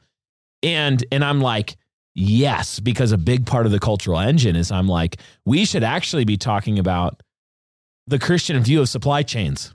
And 0.61 1.03
and 1.11 1.23
I'm 1.23 1.41
like, 1.41 1.77
yes, 2.13 2.79
because 2.79 3.11
a 3.11 3.17
big 3.17 3.45
part 3.45 3.65
of 3.65 3.71
the 3.71 3.79
cultural 3.79 4.19
engine 4.19 4.55
is 4.55 4.71
I'm 4.71 4.87
like, 4.87 5.17
we 5.45 5.65
should 5.65 5.83
actually 5.83 6.25
be 6.25 6.37
talking 6.37 6.77
about 6.79 7.21
the 8.07 8.19
Christian 8.19 8.61
view 8.61 8.81
of 8.81 8.89
supply 8.89 9.23
chains, 9.23 9.73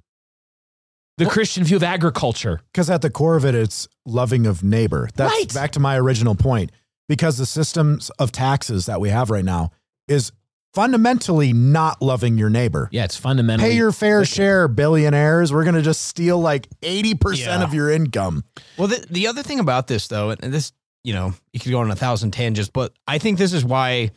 the 1.19 1.27
Christian 1.27 1.65
view 1.65 1.77
of 1.77 1.83
agriculture. 1.83 2.61
Because 2.73 2.89
at 2.91 3.03
the 3.03 3.11
core 3.11 3.37
of 3.37 3.45
it, 3.45 3.57
it's 3.57 3.89
loving 4.07 4.47
of 4.47 4.63
neighbor. 4.63 5.09
That's 5.17 5.33
Right. 5.33 5.53
back 5.53 5.73
to 5.73 5.81
my 5.81 5.99
original 5.99 6.37
point. 6.37 6.71
Because 7.09 7.39
the 7.39 7.47
systems 7.47 8.09
of 8.21 8.31
taxes 8.31 8.87
that 8.87 9.01
we 9.01 9.09
have 9.09 9.31
right 9.31 9.45
now 9.45 9.73
is 10.07 10.31
fundamentally 10.73 11.53
not 11.53 12.01
loving 12.01 12.39
your 12.39 12.51
neighbor. 12.51 12.89
Yeah, 12.93 13.05
it's 13.05 13.17
fundamentally 13.17 13.71
Pay 13.71 13.77
your 13.77 13.93
fair 13.93 14.25
share, 14.25 14.69
billionaires. 14.69 15.53
We're 15.53 15.65
going 15.65 15.75
to 15.75 15.83
just 15.83 16.03
steal 16.03 16.41
like 16.41 16.69
80% 16.81 17.63
of 17.63 17.75
your 17.75 17.91
income. 17.91 18.45
Well, 18.79 18.89
the, 18.89 19.05
the 19.11 19.27
other 19.27 19.43
thing 19.43 19.61
about 19.61 19.87
this, 19.87 20.09
though, 20.09 20.31
and 20.31 20.53
this, 20.53 20.73
you 21.03 21.13
know, 21.13 21.35
you 21.53 21.61
could 21.61 21.71
go 21.71 21.81
on 21.81 21.91
a 21.91 21.97
thousand 21.97 22.33
tangents, 22.33 22.71
but 22.71 22.93
I 23.07 23.19
think 23.19 23.39
this 23.39 23.53
is 23.53 23.65
why, 23.65 24.11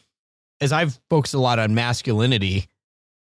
as 0.62 0.72
I've 0.72 1.00
focused 1.10 1.34
a 1.34 1.40
lot 1.40 1.60
on 1.60 1.74
masculinity, 1.74 2.68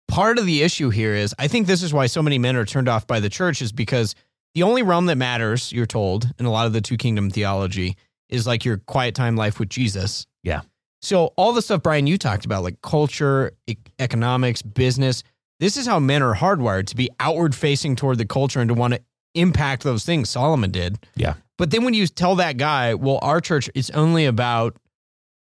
part 0.08 0.38
of 0.38 0.46
the 0.46 0.62
issue 0.64 0.90
here 0.90 1.14
is 1.14 1.34
I 1.40 1.48
think 1.48 1.68
this 1.68 1.84
is 1.84 1.94
why 1.94 2.08
so 2.08 2.22
many 2.22 2.38
men 2.38 2.56
are 2.56 2.66
turned 2.66 2.90
off 2.90 3.08
by 3.08 3.20
the 3.20 3.30
church 3.30 3.62
is 3.62 3.72
because 3.72 4.16
the 4.54 4.64
only 4.64 4.84
realm 4.84 5.06
that 5.06 5.18
matters, 5.18 5.72
you're 5.72 5.86
told, 5.86 6.30
in 6.38 6.46
a 6.46 6.52
lot 6.52 6.68
of 6.68 6.74
the 6.74 6.82
two 6.82 6.98
kingdom 6.98 7.30
theology, 7.30 7.96
is 8.28 8.46
like 8.46 8.66
your 8.66 8.78
quiet 8.78 9.16
time 9.16 9.36
life 9.36 9.60
with 9.60 9.70
Jesus. 9.70 10.26
Yeah. 10.44 10.62
So 11.02 11.34
all 11.36 11.54
the 11.54 11.62
stuff, 11.62 11.82
Brian, 11.82 12.08
you 12.08 12.18
talked 12.18 12.46
about, 12.46 12.64
like 12.64 12.82
culture, 12.82 13.52
e- 13.68 13.76
economics, 14.00 14.62
business, 14.62 15.24
this 15.60 15.78
is 15.78 15.86
how 15.88 16.00
men 16.00 16.22
are 16.24 16.36
hardwired 16.36 16.88
to 16.88 16.96
be 16.96 17.10
outward 17.20 17.56
facing 17.56 17.96
toward 17.96 18.18
the 18.18 18.26
culture 18.26 18.60
and 18.60 18.68
to 18.70 18.74
want 18.74 18.94
to 18.94 19.02
impact 19.36 19.84
those 19.84 20.04
things. 20.06 20.30
Solomon 20.30 20.72
did. 20.72 20.98
Yeah. 21.16 21.36
But 21.58 21.72
then 21.72 21.84
when 21.84 21.94
you 21.94 22.08
tell 22.08 22.36
that 22.36 22.58
guy, 22.58 22.96
well, 22.96 23.20
our 23.22 23.42
church, 23.42 23.70
it's 23.76 23.90
only 23.92 24.26
about, 24.26 24.78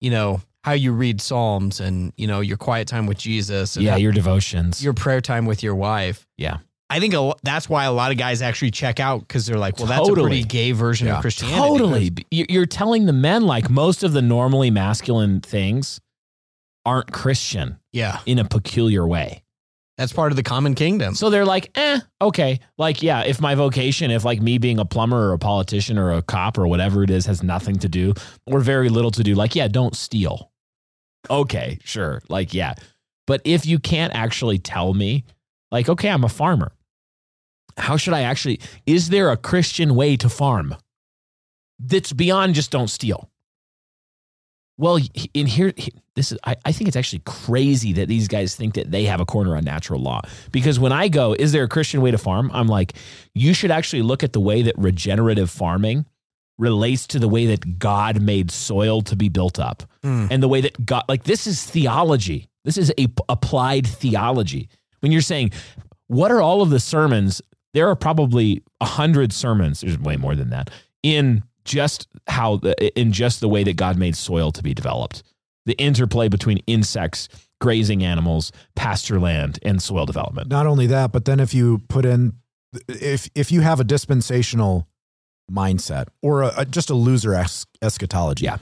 you 0.01 0.11
know, 0.11 0.43
how 0.63 0.73
you 0.73 0.93
read 0.93 1.21
Psalms 1.23 1.81
and, 1.81 2.13
you 2.17 2.27
know, 2.27 2.41
your 2.41 2.59
quiet 2.59 2.87
time 2.87 3.07
with 3.07 3.17
Jesus 3.17 3.77
and 3.77 3.85
yeah, 3.85 3.97
your 3.97 4.13
devotions. 4.13 4.85
your 4.85 4.93
prayer 4.93 5.23
time 5.23 5.47
with 5.47 5.63
your 5.63 5.75
wife. 5.75 6.27
yeah, 6.37 6.59
I 6.91 6.99
think 7.01 7.15
a, 7.15 7.33
that's 7.45 7.69
why 7.69 7.85
a 7.85 7.93
lot 7.93 8.11
of 8.11 8.19
guys 8.19 8.43
actually 8.43 8.73
check 8.73 8.99
out 9.01 9.21
because 9.21 9.47
they're 9.47 9.59
like, 9.59 9.79
well, 9.79 9.87
that's 9.87 10.09
a 10.09 10.13
pretty 10.13 10.43
gay 10.43 10.73
version 10.73 11.07
Yeah. 11.07 11.17
of 11.17 11.21
Christianity. 11.23 11.57
totally. 11.59 12.11
You- 12.33 12.47
You're 12.49 12.67
telling 12.67 13.07
the 13.07 13.13
men 13.13 13.47
like 13.47 13.71
most 13.71 14.03
of 14.03 14.13
the 14.13 14.21
normally 14.23 14.71
masculine 14.71 15.41
things 15.41 16.01
aren't 16.85 17.13
Christian 17.13 17.79
Yeah. 17.93 18.19
in 18.27 18.39
a 18.41 18.45
peculiar 18.45 19.07
way. 19.07 19.45
That's 19.99 20.13
part 20.15 20.33
of 20.33 20.37
the 20.37 20.43
common 20.43 20.75
kingdom. 20.75 21.15
So 21.15 21.29
they're 21.29 21.45
like, 21.45 21.71
eh, 21.77 22.01
okay. 22.23 22.59
Like, 22.79 23.03
yeah, 23.03 23.21
if 23.23 23.39
my 23.41 23.55
vocation, 23.55 24.11
if 24.11 24.25
like 24.25 24.41
me 24.41 24.57
being 24.59 24.79
a 24.79 24.85
plumber 24.87 25.29
or 25.29 25.33
a 25.35 25.39
politician 25.39 25.99
or 25.99 26.11
a 26.13 26.23
cop 26.23 26.57
or 26.59 26.67
whatever 26.67 27.03
it 27.05 27.11
is 27.11 27.27
has 27.27 27.43
nothing 27.43 27.77
to 27.81 27.89
do 27.89 28.15
or 28.47 28.61
very 28.61 28.89
little 28.89 29.11
to 29.13 29.23
do, 29.23 29.35
like, 29.35 29.55
yeah, 29.55 29.69
don't 29.69 29.95
steal. 29.95 30.51
Okay, 31.29 31.79
sure. 31.85 32.23
Like, 32.31 32.55
yeah. 32.55 32.75
But 33.27 33.43
if 33.45 33.67
you 33.67 33.79
can't 33.79 34.15
actually 34.15 34.59
tell 34.59 34.95
me, 34.95 35.25
like, 35.71 35.89
okay, 35.91 36.09
I'm 36.09 36.25
a 36.25 36.29
farmer. 36.31 36.73
How 37.81 37.97
should 37.97 38.15
I 38.15 38.23
actually, 38.23 38.61
is 38.87 39.09
there 39.09 39.31
a 39.31 39.37
Christian 39.37 39.95
way 39.95 40.17
to 40.19 40.29
farm 40.29 40.75
that's 41.79 42.13
beyond 42.13 42.55
just 42.55 42.71
don't 42.71 42.89
steal? 42.89 43.31
Well, 44.79 44.99
in 45.35 45.47
here, 45.47 45.73
this 46.15 46.33
is, 46.33 46.39
I, 46.45 46.57
I 46.65 46.73
think 46.73 46.89
it's 46.89 46.97
actually 46.97 47.21
crazy 47.27 47.93
that 47.95 48.09
these 48.09 48.29
guys 48.29 48.55
think 48.55 48.75
that 48.75 48.91
they 48.91 49.05
have 49.05 49.21
a 49.21 49.27
corner 49.27 49.55
on 49.55 49.65
natural 49.65 50.01
law. 50.01 50.23
Because 50.53 50.79
when 50.81 50.91
I 50.93 51.09
go, 51.09 51.35
is 51.35 51.53
there 51.53 51.65
a 51.65 51.69
Christian 51.69 52.01
way 52.01 52.11
to 52.11 52.17
farm? 52.19 52.51
I'm 52.55 52.67
like, 52.67 52.95
you 53.35 53.53
should 53.53 53.71
actually 53.71 54.01
look 54.03 54.23
at 54.25 54.33
the 54.33 54.41
way 54.41 54.63
that 54.63 54.75
regenerative 54.79 55.51
farming 55.51 56.07
relates 56.59 57.07
to 57.09 57.19
the 57.19 57.29
way 57.29 57.47
that 57.47 57.79
God 57.79 58.23
made 58.23 58.51
soil 58.51 59.03
to 59.03 59.17
be 59.17 59.29
built 59.29 59.59
up 59.59 59.83
Hmm. 60.03 60.29
and 60.31 60.43
the 60.43 60.49
way 60.49 60.63
that 60.63 60.87
God, 60.87 61.05
like, 61.09 61.25
this 61.25 61.47
is 61.47 61.63
theology. 61.63 62.49
This 62.65 62.79
is 62.79 62.91
a 62.97 63.07
p- 63.09 63.13
applied 63.29 63.87
theology. 63.87 64.69
When 65.01 65.13
you're 65.13 65.21
saying, 65.21 65.53
what 66.07 66.31
are 66.31 66.41
all 66.41 66.63
of 66.63 66.71
the 66.71 66.81
sermons? 66.81 67.43
There 67.75 67.89
are 67.89 67.97
probably 67.97 68.63
a 68.81 68.85
hundred 68.85 69.33
sermons. 69.33 69.81
There's 69.81 69.99
way 69.99 70.17
more 70.17 70.35
than 70.35 70.51
that 70.51 70.71
in 71.03 71.43
just 71.65 72.09
how 72.27 72.57
the, 72.57 72.99
in 72.99 73.13
just 73.13 73.41
the 73.41 73.49
way 73.49 73.63
that 73.65 73.77
God 73.77 73.97
made 73.97 74.17
soil 74.17 74.51
to 74.53 74.63
be 74.63 74.75
developed. 74.75 75.23
The 75.67 75.75
interplay 75.75 76.29
between 76.29 76.59
insects, 76.67 77.29
grazing 77.61 78.03
animals, 78.03 78.51
pasture 78.75 79.21
land, 79.21 79.59
and 79.63 79.81
soil 79.81 80.07
development. 80.07 80.49
Not 80.49 80.67
only 80.67 80.87
that, 80.89 81.13
but 81.13 81.27
then 81.27 81.39
if 81.39 81.53
you 81.55 81.83
put 81.89 82.05
in, 82.05 82.33
if 82.89 83.29
if 83.35 83.53
you 83.53 83.61
have 83.61 83.79
a 83.79 83.85
dispensational 83.85 84.89
mindset 85.53 86.07
or 86.23 86.43
a, 86.43 86.53
a- 86.59 86.65
just 86.65 86.91
a 86.91 86.95
loser 86.95 87.35
es- 87.35 87.67
eschatology, 87.83 88.47
Yeah. 88.47 88.59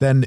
then 0.00 0.24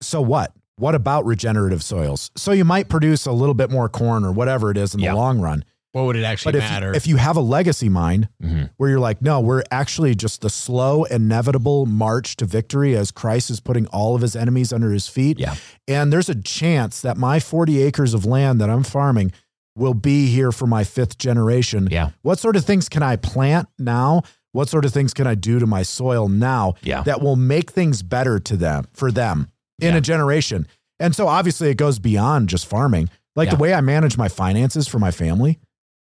so 0.00 0.20
what? 0.20 0.52
What 0.76 0.94
about 0.94 1.26
regenerative 1.26 1.82
soils? 1.84 2.30
So 2.36 2.50
you 2.52 2.64
might 2.64 2.88
produce 2.88 3.26
a 3.26 3.32
little 3.32 3.54
bit 3.54 3.70
more 3.70 3.88
corn 3.88 4.24
or 4.24 4.32
whatever 4.32 4.70
it 4.70 4.76
is 4.76 4.94
in 4.94 5.00
the 5.00 5.12
long 5.14 5.38
run. 5.40 5.64
What 5.92 6.04
would 6.06 6.16
it 6.16 6.24
actually 6.24 6.52
But 6.52 6.58
if 6.64 6.70
matter? 6.70 6.86
you, 6.88 6.92
if 6.94 7.06
you 7.06 7.16
have 7.16 7.36
a 7.36 7.40
legacy 7.40 7.88
mind 7.88 8.28
Mhm. 8.42 8.70
where 8.78 8.90
you're 8.90 9.00
like, 9.00 9.20
no, 9.22 9.40
we're 9.40 9.62
actually 9.70 10.14
just 10.14 10.40
the 10.40 10.50
slow, 10.50 11.04
inevitable 11.04 11.86
march 11.86 12.36
to 12.36 12.44
victory 12.46 12.96
as 12.96 13.10
Christ 13.10 13.50
is 13.50 13.60
putting 13.60 13.86
all 13.88 14.14
of 14.14 14.22
his 14.22 14.34
enemies 14.34 14.72
under 14.72 14.90
his 14.90 15.06
feet. 15.08 15.38
Yeah. 15.38 15.54
And 15.86 16.12
there's 16.12 16.28
a 16.28 16.34
chance 16.34 17.00
that 17.02 17.16
my 17.16 17.38
40 17.40 17.82
acres 17.82 18.14
of 18.14 18.24
land 18.24 18.60
that 18.60 18.70
I'm 18.70 18.82
farming 18.82 19.32
will 19.76 19.94
be 19.94 20.26
here 20.26 20.52
for 20.52 20.66
my 20.66 20.84
fifth 20.84 21.16
generation. 21.18 21.88
Yeah. 21.90 22.10
What 22.22 22.38
sort 22.38 22.56
of 22.56 22.64
things 22.64 22.88
can 22.88 23.02
I 23.02 23.16
plant 23.16 23.68
now? 23.78 24.22
What 24.52 24.68
sort 24.68 24.84
of 24.84 24.92
things 24.92 25.14
can 25.14 25.26
I 25.26 25.34
do 25.34 25.58
to 25.58 25.66
my 25.66 25.82
soil 25.82 26.28
now 26.28 26.74
Yeah. 26.82 27.02
that 27.04 27.22
will 27.22 27.36
make 27.36 27.70
things 27.70 28.02
better 28.02 28.38
to 28.38 28.56
them 28.56 28.86
for 28.92 29.10
them 29.10 29.48
in 29.80 29.92
Yeah. 29.92 29.96
a 29.98 30.00
generation? 30.02 30.66
And 31.00 31.14
so 31.16 31.26
obviously 31.26 31.70
it 31.70 31.76
goes 31.78 31.98
beyond 31.98 32.48
just 32.50 32.66
farming. 32.66 33.08
Like 33.34 33.46
Yeah. 33.48 33.54
the 33.54 33.60
way 33.62 33.72
I 33.74 33.80
manage 33.80 34.18
my 34.18 34.28
finances 34.28 34.86
for 34.86 34.98
my 34.98 35.10
family, 35.10 35.58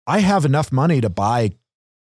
I 0.07 0.19
have 0.19 0.45
enough 0.45 0.71
money 0.71 1.01
to 1.01 1.09
buy, 1.09 1.51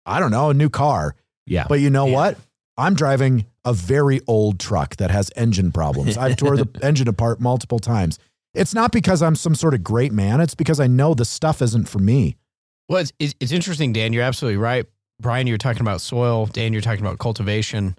I 0.05 0.19
don't 0.19 0.31
know, 0.31 0.49
a 0.49 0.53
new 0.53 0.69
car. 0.69 1.15
Yeah. 1.47 1.65
But 1.67 1.80
you 1.80 1.89
know 1.89 2.05
Yeah. 2.07 2.13
what? 2.13 2.38
I'm 2.77 2.93
driving 2.95 3.45
a 3.65 3.73
very 3.73 4.19
old 4.27 4.59
truck 4.59 4.97
that 4.97 5.09
has 5.11 5.31
engine 5.35 5.71
problems. 5.71 6.17
I've 6.17 6.35
tore 6.35 6.57
the 6.57 6.67
engine 6.84 7.07
apart 7.07 7.39
multiple 7.39 7.80
times. 7.80 8.19
It's 8.53 8.73
not 8.73 8.91
because 8.91 9.21
I'm 9.21 9.35
some 9.35 9.55
sort 9.55 9.73
of 9.73 9.84
great 9.84 10.11
man. 10.11 10.41
It's 10.41 10.55
because 10.55 10.80
I 10.80 10.88
know 10.88 11.13
the 11.13 11.25
stuff 11.25 11.61
isn't 11.61 11.88
for 11.88 11.99
me. 11.99 12.35
Well, 12.89 12.99
it's, 12.99 13.13
it's, 13.19 13.34
it's 13.39 13.51
interesting, 13.51 13.93
Dan. 13.93 14.11
You're 14.13 14.23
absolutely 14.23 14.57
right. 14.57 14.85
Brian, 15.19 15.47
you're 15.47 15.57
talking 15.57 15.81
about 15.81 16.01
soil. 16.01 16.47
Dan, 16.47 16.73
you're 16.73 16.81
talking 16.81 16.99
about 17.05 17.17
cultivation. 17.19 17.95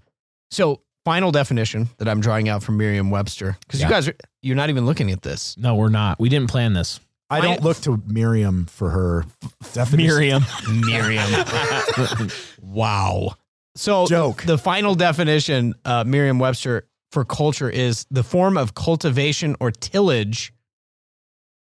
So, 0.50 0.82
final 1.04 1.32
definition 1.32 1.88
that 1.98 2.08
I'm 2.08 2.20
drawing 2.20 2.48
out 2.48 2.62
from 2.62 2.76
Merriam 2.76 3.10
Webster, 3.10 3.56
because 3.66 3.80
Yeah. 3.80 3.86
you 3.86 3.92
guys 3.92 4.08
are, 4.08 4.14
you're 4.42 4.56
not 4.56 4.70
even 4.70 4.86
looking 4.86 5.10
at 5.10 5.22
this. 5.22 5.56
no, 5.56 5.74
we're 5.74 5.88
not. 5.88 6.18
We 6.20 6.28
didn't 6.28 6.50
plan 6.50 6.72
this. 6.74 7.00
I 7.34 7.40
don't 7.40 7.62
look 7.62 7.76
to 7.82 8.02
Miriam 8.06 8.66
for 8.66 8.90
her 8.90 9.24
definition. 9.72 10.06
Miriam. 10.16 10.42
Miriam. 10.86 12.30
wow. 12.60 13.34
So, 13.76 14.06
Joke. 14.06 14.42
the 14.44 14.56
final 14.58 14.94
definition, 14.94 15.74
uh, 15.84 16.04
Merriam 16.04 16.38
Webster, 16.38 16.86
for 17.12 17.24
culture 17.24 17.68
is 17.70 18.06
the 18.10 18.22
form 18.22 18.56
of 18.56 18.74
cultivation 18.74 19.56
or 19.60 19.70
tillage. 19.70 20.52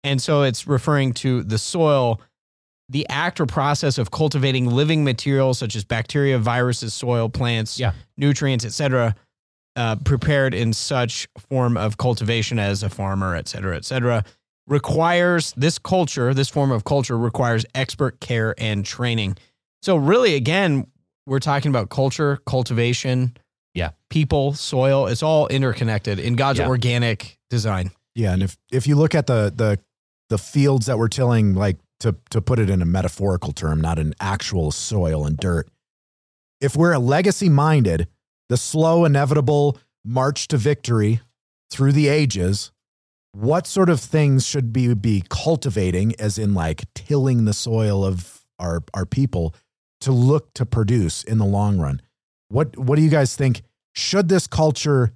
And 0.05 0.23
so 0.23 0.43
it's 0.43 0.67
referring 0.67 1.13
to 1.15 1.43
the 1.43 1.59
soil, 1.59 2.21
the 2.89 3.07
act 3.09 3.41
or 3.41 3.47
process 3.47 3.99
of 3.99 4.11
cultivating 4.11 4.67
living 4.67 5.05
materials 5.05 5.59
such 5.59 5.75
as 5.77 5.85
bacteria, 5.85 6.39
viruses, 6.39 6.95
soil, 6.95 7.29
plants, 7.29 7.79
Yeah. 7.79 7.93
nutrients, 8.17 8.65
etc., 8.65 9.15
uh, 9.77 9.97
prepared 10.05 10.55
in 10.55 10.73
such 10.73 11.29
form 11.51 11.77
of 11.77 11.99
cultivation 11.99 12.59
as 12.59 12.83
a 12.83 12.89
farmer, 12.89 13.35
et 13.37 13.47
cetera, 13.49 13.77
et 13.77 13.85
cetera, 13.85 14.25
requires 14.69 15.53
this 15.57 15.79
culture, 15.79 16.33
this 16.35 16.49
form 16.49 16.71
of 16.71 16.85
culture 16.85 17.17
requires 17.19 17.65
expert 17.75 18.21
care 18.21 18.55
and 18.59 18.85
training. 18.85 19.37
So, 19.83 19.97
really, 19.97 20.35
again, 20.35 20.87
we're 21.27 21.39
talking 21.41 21.71
about 21.71 21.89
culture, 21.91 22.39
cultivation, 22.47 23.37
Yeah. 23.75 23.91
people, 24.11 24.55
soil. 24.55 25.07
It's 25.07 25.23
all 25.23 25.47
interconnected 25.49 26.19
in 26.19 26.37
God's 26.37 26.59
Yeah. 26.59 26.69
organic 26.69 27.39
design. 27.51 27.91
Yeah, 28.15 28.33
and 28.33 28.43
if 28.43 28.57
if 28.71 28.87
you 28.87 28.97
look 28.97 29.15
at 29.15 29.27
the 29.27 29.53
the 29.55 29.79
the 30.29 30.39
fields 30.39 30.87
that 30.87 30.99
we're 30.99 31.09
tilling, 31.09 31.55
like 31.55 31.79
to 32.01 32.17
to 32.31 32.41
put 32.41 32.59
it 32.59 32.69
in 32.69 32.83
a 32.83 32.87
metaphorical 32.87 33.53
term, 33.53 33.81
not 33.81 33.99
an 33.99 34.15
actual 34.21 34.71
soil 34.71 35.25
and 35.27 35.37
dirt, 35.37 35.69
if 36.61 36.77
we're 36.77 36.93
a 36.93 36.99
legacy 36.99 37.49
minded, 37.49 38.09
the 38.49 38.57
slow, 38.57 39.05
inevitable 39.05 39.79
march 40.05 40.49
to 40.49 40.57
victory 40.57 41.21
through 41.71 41.93
the 41.93 42.09
ages, 42.09 42.73
what 43.33 43.67
sort 43.67 43.89
of 43.91 44.01
things 44.01 44.47
should 44.47 44.75
we 44.75 44.95
be 44.95 45.23
cultivating, 45.29 46.15
as 46.19 46.39
in 46.39 46.55
like 46.55 46.85
tilling 46.95 47.45
the 47.45 47.53
soil 47.53 48.05
of 48.05 48.45
our, 48.59 48.83
our 48.95 49.07
people 49.07 49.55
to 50.01 50.13
look 50.13 50.53
to 50.55 50.65
produce 50.67 51.25
in 51.25 51.39
the 51.39 51.45
long 51.45 51.79
run? 51.79 52.01
What, 52.49 52.77
what 52.79 52.97
do 52.97 53.03
you 53.03 53.11
guys 53.11 53.37
think? 53.37 53.63
Should 53.95 54.29
this 54.29 54.47
culture 54.47 55.13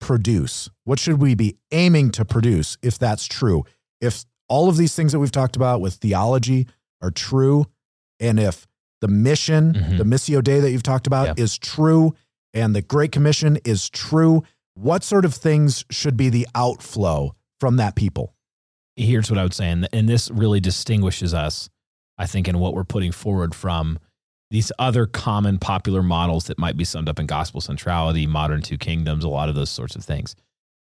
produce? 0.00 0.68
What 0.84 0.98
should 0.98 1.20
we 1.20 1.34
be 1.34 1.56
aiming 1.72 2.10
to 2.12 2.24
produce 2.24 2.76
if 2.82 2.98
that's 2.98 3.26
true? 3.26 3.64
If 4.00 4.24
all 4.48 4.68
of 4.68 4.76
these 4.76 4.94
things 4.94 5.12
that 5.12 5.18
we've 5.18 5.32
talked 5.32 5.56
about 5.56 5.80
with 5.80 5.94
theology 5.94 6.66
are 7.02 7.10
true, 7.10 7.66
and 8.20 8.38
if 8.38 8.66
the 9.00 9.08
mission, 9.08 9.74
Mhm. 9.74 9.98
the 9.98 10.04
Missio 10.04 10.42
Dei 10.42 10.60
that 10.60 10.70
you've 10.70 10.82
talked 10.82 11.06
about 11.06 11.38
is 11.38 11.58
true, 11.58 12.14
and 12.54 12.74
the 12.74 12.82
Great 12.82 13.12
Commission 13.12 13.58
is 13.64 13.90
true, 13.90 14.42
what 14.74 15.02
sort 15.02 15.24
of 15.24 15.34
things 15.34 15.84
should 15.90 16.16
be 16.16 16.28
the 16.28 16.46
outflow 16.54 17.34
from 17.60 17.76
that 17.76 17.96
people? 17.96 18.36
here's 18.96 19.30
what 19.30 19.38
I 19.38 19.42
would 19.42 19.54
say, 19.54 19.70
and, 19.70 19.88
and 19.92 20.08
this 20.08 20.30
really 20.30 20.60
distinguishes 20.60 21.34
us, 21.34 21.68
I 22.18 22.26
think, 22.26 22.48
in 22.48 22.58
what 22.58 22.74
we're 22.74 22.84
putting 22.84 23.12
forward 23.12 23.54
from 23.54 23.98
these 24.50 24.72
other 24.78 25.06
common 25.06 25.58
popular 25.58 26.02
models 26.02 26.46
that 26.46 26.58
might 26.58 26.76
be 26.76 26.84
summed 26.84 27.08
up 27.08 27.18
in 27.18 27.26
gospel 27.26 27.60
centrality, 27.60 28.26
modern 28.26 28.62
two 28.62 28.78
kingdoms, 28.78 29.24
a 29.24 29.28
lot 29.28 29.48
of 29.48 29.54
those 29.54 29.70
sorts 29.70 29.96
of 29.96 30.04
things. 30.04 30.34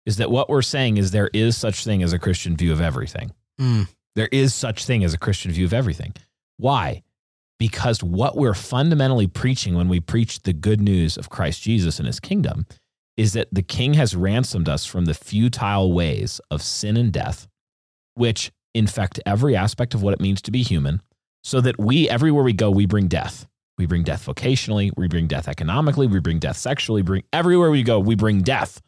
Is 0.05 0.17
that 0.17 0.31
what 0.31 0.49
we're 0.49 0.61
saying 0.61 0.97
is 0.97 1.11
there 1.11 1.29
is 1.33 1.55
such 1.55 1.83
thing 1.83 2.01
as 2.01 2.13
a 2.13 2.19
Christian 2.19 2.57
view 2.57 2.71
of 2.71 2.81
everything. 2.81 3.31
Mm. 3.59 3.87
There 4.15 4.29
is 4.31 4.53
such 4.53 4.85
thing 4.85 5.03
as 5.03 5.13
a 5.13 5.17
Christian 5.19 5.51
view 5.51 5.65
of 5.65 5.73
everything. 5.73 6.13
Why? 6.57 7.03
Because 7.59 8.01
what 8.01 8.37
we're 8.37 8.53
fundamentally 8.53 9.27
preaching 9.27 9.75
when 9.75 9.89
we 9.89 9.99
preach 9.99 10.41
the 10.41 10.53
good 10.53 10.81
news 10.81 11.17
of 11.17 11.29
Christ 11.29 11.61
Jesus 11.61 11.99
and 11.99 12.07
his 12.07 12.19
kingdom 12.19 12.65
is 13.19 13.33
that 13.33 13.49
the 13.51 13.61
king 13.61 13.95
has 13.95 14.15
ransomed 14.15 14.69
us 14.69 14.85
from 14.85 15.03
the 15.03 15.13
futile 15.13 15.91
ways 15.91 16.39
of 16.49 16.61
sin 16.61 16.95
and 16.95 17.11
death, 17.11 17.49
which 18.13 18.49
infect 18.73 19.19
every 19.25 19.57
aspect 19.57 19.93
of 19.93 20.01
what 20.01 20.13
it 20.13 20.21
means 20.21 20.41
to 20.41 20.51
be 20.51 20.63
human, 20.63 21.01
so 21.43 21.59
that 21.59 21.77
we, 21.77 22.07
everywhere 22.07 22.45
we 22.45 22.53
go, 22.53 22.71
we 22.71 22.85
bring 22.85 23.09
death. 23.09 23.45
We 23.77 23.85
bring 23.85 24.03
death 24.03 24.25
vocationally, 24.25 24.91
we 24.95 25.09
bring 25.09 25.27
death 25.27 25.49
economically, 25.49 26.07
we 26.07 26.21
bring 26.21 26.39
death 26.39 26.55
sexually, 26.55 27.01
bring 27.01 27.23
everywhere 27.33 27.69
we 27.71 27.83
go, 27.83 27.99
we 27.99 28.15
bring 28.15 28.41
death. 28.41 28.81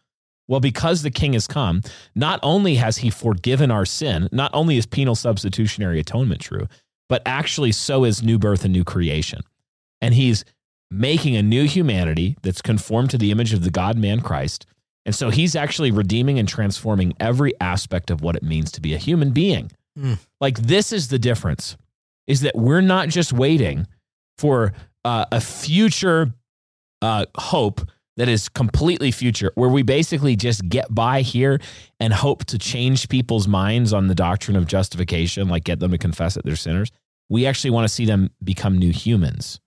Well, 0.48 0.62
because 0.62 1.02
the 1.02 1.12
king 1.12 1.34
has 1.34 1.46
come, 1.46 1.82
not 2.16 2.40
only 2.42 2.76
has 2.76 3.00
he 3.00 3.10
forgiven 3.10 3.70
our 3.70 3.86
sin, 3.86 4.30
not 4.32 4.52
only 4.54 4.78
is 4.78 4.86
penal 4.86 5.16
substitutionary 5.16 6.00
atonement 6.00 6.40
true, 6.40 6.70
but 7.10 7.22
actually 7.26 7.74
so 7.74 8.06
is 8.06 8.24
new 8.24 8.40
birth 8.40 8.64
and 8.64 8.72
new 8.72 8.86
creation. 8.86 9.42
And 10.00 10.14
he's 10.14 10.46
making 10.92 11.38
a 11.38 11.42
new 11.42 11.66
humanity 11.66 12.38
that's 12.42 12.62
conformed 12.62 13.10
to 13.12 13.18
the 13.18 13.32
image 13.32 13.54
of 13.54 13.64
the 13.64 13.72
God 13.72 13.98
man 13.98 14.20
Christ. 14.20 14.66
And 15.06 15.16
so 15.16 15.30
he's 15.30 15.56
actually 15.56 15.90
redeeming 15.90 16.38
and 16.38 16.48
transforming 16.48 17.14
every 17.20 17.54
aspect 17.60 18.12
of 18.12 18.22
what 18.22 18.36
it 18.36 18.44
means 18.44 18.72
to 18.74 18.82
be 18.82 18.94
a 18.94 18.98
human 18.98 19.32
being. 19.32 19.72
Hmm. 19.98 20.16
Like 20.40 20.60
this 20.60 20.92
is 20.92 21.08
the 21.08 21.18
difference 21.18 21.78
is 22.28 22.42
that 22.42 22.56
we're 22.56 22.82
not 22.82 23.10
just 23.10 23.34
waiting 23.34 23.88
for 24.38 24.74
uh, 25.04 25.26
a 25.32 25.42
future 25.42 26.32
uh, 27.02 27.26
hope 27.36 27.82
that 28.18 28.28
is 28.28 28.50
completely 28.50 29.10
future, 29.10 29.52
where 29.56 29.70
we 29.70 29.82
basically 29.82 30.36
just 30.36 30.68
get 30.70 30.94
by 30.94 31.22
here 31.22 31.60
and 32.00 32.14
hope 32.14 32.46
to 32.46 32.60
change 32.60 33.10
people's 33.10 33.48
minds 33.48 33.94
on 33.94 34.08
the 34.08 34.16
doctrine 34.16 34.56
of 34.56 34.68
justification, 34.68 35.48
like 35.48 35.64
get 35.64 35.80
them 35.80 35.92
to 35.92 35.98
confess 35.98 36.36
that 36.36 36.46
they're 36.46 36.56
sinners. 36.56 36.92
We 37.30 37.48
actually 37.48 37.72
want 37.72 37.86
to 37.86 37.90
see 37.90 38.06
them 38.06 38.30
become 38.44 38.78
new 38.78 38.92
humans 38.92 39.60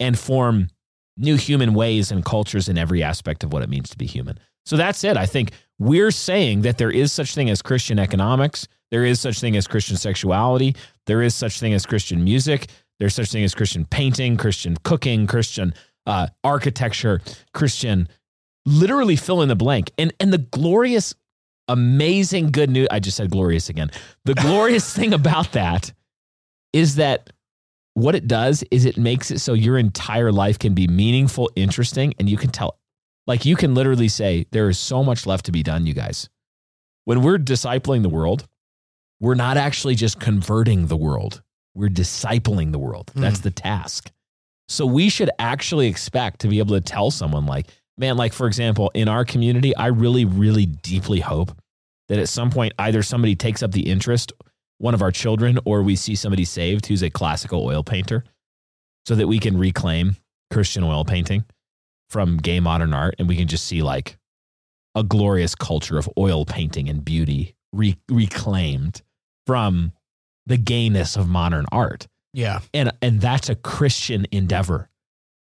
and 0.00 0.18
form 0.18 0.68
new 1.16 1.36
human 1.36 1.74
ways 1.74 2.10
and 2.10 2.24
cultures 2.24 2.68
in 2.68 2.78
every 2.78 3.02
aspect 3.02 3.44
of 3.44 3.52
what 3.52 3.62
it 3.62 3.68
means 3.68 3.90
to 3.90 3.98
be 3.98 4.06
human. 4.06 4.38
So 4.64 4.76
that's 4.76 5.04
it. 5.04 5.16
I 5.16 5.26
think 5.26 5.52
we're 5.78 6.10
saying 6.10 6.62
that 6.62 6.78
there 6.78 6.90
is 6.90 7.12
such 7.12 7.34
thing 7.34 7.50
as 7.50 7.62
Christian 7.62 7.98
economics, 7.98 8.66
there 8.90 9.04
is 9.04 9.20
such 9.20 9.40
thing 9.40 9.56
as 9.56 9.66
Christian 9.66 9.96
sexuality, 9.96 10.74
there 11.06 11.22
is 11.22 11.34
such 11.34 11.60
thing 11.60 11.74
as 11.74 11.86
Christian 11.86 12.24
music, 12.24 12.68
there's 12.98 13.14
such 13.14 13.30
thing 13.30 13.44
as 13.44 13.54
Christian 13.54 13.84
painting, 13.84 14.36
Christian 14.36 14.76
cooking, 14.82 15.26
Christian 15.26 15.74
uh, 16.06 16.28
architecture, 16.44 17.20
Christian, 17.54 18.08
literally 18.66 19.16
fill 19.16 19.42
in 19.42 19.48
the 19.48 19.56
blank. 19.56 19.90
And 19.98 20.12
and 20.20 20.32
the 20.32 20.38
glorious, 20.38 21.14
amazing 21.68 22.50
good 22.50 22.70
news. 22.70 22.88
I 22.90 23.00
just 23.00 23.16
said 23.16 23.30
glorious 23.30 23.68
again. 23.68 23.90
The 24.24 24.34
glorious 24.34 24.94
thing 24.96 25.14
about 25.14 25.52
that 25.52 25.92
is 26.72 26.96
that 26.96 27.30
what 28.02 28.14
it 28.14 28.28
does 28.28 28.64
is 28.70 28.84
it 28.84 28.96
makes 28.96 29.30
it 29.30 29.40
so 29.40 29.52
your 29.52 29.78
entire 29.78 30.32
life 30.32 30.58
can 30.58 30.74
be 30.74 30.86
meaningful, 30.86 31.50
interesting, 31.56 32.14
and 32.18 32.28
you 32.28 32.36
can 32.36 32.50
tell. 32.50 32.78
Like 33.26 33.44
you 33.44 33.56
can 33.56 33.74
literally 33.74 34.08
say, 34.08 34.46
there 34.50 34.68
is 34.68 34.78
so 34.78 35.04
much 35.04 35.26
left 35.26 35.46
to 35.46 35.52
be 35.52 35.62
done, 35.62 35.86
you 35.86 35.94
guys. 35.94 36.28
When 37.04 37.22
we're 37.22 37.38
discipling 37.38 38.02
the 38.02 38.08
world, 38.08 38.46
we're 39.20 39.34
not 39.34 39.56
actually 39.56 39.94
just 39.94 40.18
converting 40.18 40.86
the 40.86 40.96
world, 40.96 41.42
we're 41.74 41.88
discipling 41.88 42.72
the 42.72 42.78
world. 42.78 43.10
That's 43.14 43.40
mm. 43.40 43.44
the 43.44 43.50
task. 43.50 44.10
So 44.68 44.86
we 44.86 45.08
should 45.08 45.30
actually 45.38 45.88
expect 45.88 46.40
to 46.40 46.48
be 46.48 46.58
able 46.58 46.74
to 46.76 46.80
tell 46.80 47.10
someone, 47.10 47.44
like, 47.46 47.66
man, 47.98 48.16
like, 48.16 48.32
for 48.32 48.46
example, 48.46 48.90
in 48.94 49.08
our 49.08 49.24
community, 49.24 49.74
I 49.76 49.88
really, 49.88 50.24
really 50.24 50.66
deeply 50.66 51.20
hope 51.20 51.52
that 52.08 52.18
at 52.18 52.28
some 52.28 52.50
point 52.50 52.72
either 52.78 53.02
somebody 53.02 53.36
takes 53.36 53.62
up 53.62 53.72
the 53.72 53.88
interest, 53.88 54.32
one 54.80 54.94
of 54.94 55.02
our 55.02 55.12
children, 55.12 55.58
or 55.64 55.82
we 55.82 55.94
see 55.94 56.14
somebody 56.14 56.44
saved 56.44 56.86
who's 56.86 57.02
a 57.02 57.10
classical 57.10 57.64
oil 57.64 57.84
painter 57.84 58.24
so 59.06 59.14
that 59.14 59.28
we 59.28 59.38
can 59.38 59.56
reclaim 59.58 60.16
Christian 60.50 60.82
oil 60.82 61.04
painting 61.04 61.44
from 62.08 62.38
gay 62.38 62.60
modern 62.60 62.92
art 62.94 63.14
and 63.18 63.28
we 63.28 63.36
can 63.36 63.46
just 63.46 63.66
see 63.66 63.82
like 63.82 64.16
a 64.94 65.02
glorious 65.04 65.54
culture 65.54 65.98
of 65.98 66.08
oil 66.18 66.44
painting 66.44 66.88
and 66.88 67.04
beauty 67.04 67.54
re- 67.72 67.96
reclaimed 68.10 69.02
from 69.46 69.92
the 70.46 70.56
gayness 70.56 71.14
of 71.16 71.28
modern 71.28 71.66
art 71.70 72.08
Yeah. 72.32 72.60
and 72.74 72.90
and 73.02 73.20
that's 73.20 73.48
a 73.48 73.54
Christian 73.54 74.26
endeavor. 74.32 74.88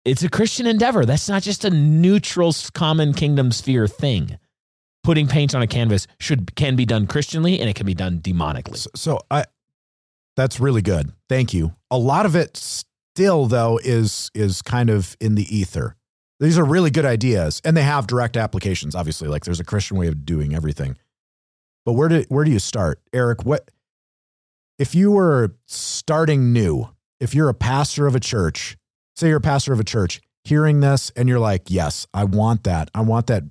It's 0.05 0.23
a 0.23 0.31
Christian 0.31 0.66
endeavor. 0.66 1.05
That's 1.05 1.28
not 1.28 1.43
just 1.43 1.65
a 1.65 1.70
neutral 1.70 2.55
common 2.74 3.12
kingdom 3.12 3.51
sphere 3.53 3.89
thing. 3.89 4.39
Putting 5.07 5.28
paint 5.28 5.55
on 5.55 5.62
a 5.62 5.69
canvas 5.69 6.09
should 6.19 6.57
can 6.57 6.74
be 6.74 6.85
done 6.85 7.07
Christianly 7.07 7.61
and 7.61 7.70
it 7.70 7.77
can 7.77 7.87
be 7.87 7.95
done 7.95 8.19
demonically. 8.19 8.77
So, 8.77 8.91
so 8.97 9.20
I 9.31 9.45
that's 10.35 10.59
really 10.59 10.83
good. 10.83 11.12
Thank 11.28 11.55
you. 11.55 11.77
A 11.93 11.97
lot 11.97 12.27
of 12.27 12.35
it 12.35 12.57
still 12.57 13.47
though 13.47 13.78
is 13.85 14.33
is 14.35 14.62
kind 14.62 14.91
of 14.91 15.16
in 15.20 15.37
the 15.37 15.45
ether. 15.57 15.95
These 16.41 16.59
are 16.59 16.65
really 16.65 16.91
good 16.91 17.05
ideas 17.05 17.62
and 17.65 17.77
they 17.77 17.85
have 17.85 18.09
direct 18.09 18.37
applications 18.37 18.97
obviously 18.97 19.28
like 19.28 19.45
there's 19.45 19.61
a 19.61 19.65
Christian 19.65 19.97
way 19.97 20.09
of 20.09 20.27
doing 20.27 20.57
everything. 20.57 20.97
But 21.85 21.93
where 21.93 22.09
do 22.09 22.24
where 22.28 22.45
do 22.45 22.51
you 22.51 22.59
start? 22.59 23.01
Eric, 23.12 23.45
what 23.45 23.70
if 24.77 24.93
you 24.93 25.12
were 25.12 25.55
starting 25.66 26.53
new, 26.53 26.89
if 27.20 27.33
you're 27.33 27.49
a 27.49 27.55
pastor 27.55 28.09
of 28.09 28.16
a 28.16 28.20
church, 28.20 28.77
say 29.15 29.28
you're 29.28 29.37
a 29.37 29.41
pastor 29.41 29.73
of 29.73 29.78
a 29.78 29.85
church, 29.85 30.20
hearing 30.43 30.81
this 30.81 31.12
and 31.15 31.28
you're 31.28 31.39
like, 31.39 31.70
"Yes, 31.70 32.09
I 32.12 32.24
want 32.24 32.65
that. 32.65 32.91
I 32.93 33.03
want 33.03 33.28
that 33.28 33.45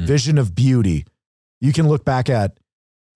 Mm. 0.00 0.06
vision 0.06 0.38
of 0.38 0.54
beauty." 0.54 1.04
You 1.60 1.72
can 1.72 1.88
look 1.88 2.04
back 2.04 2.28
at 2.30 2.58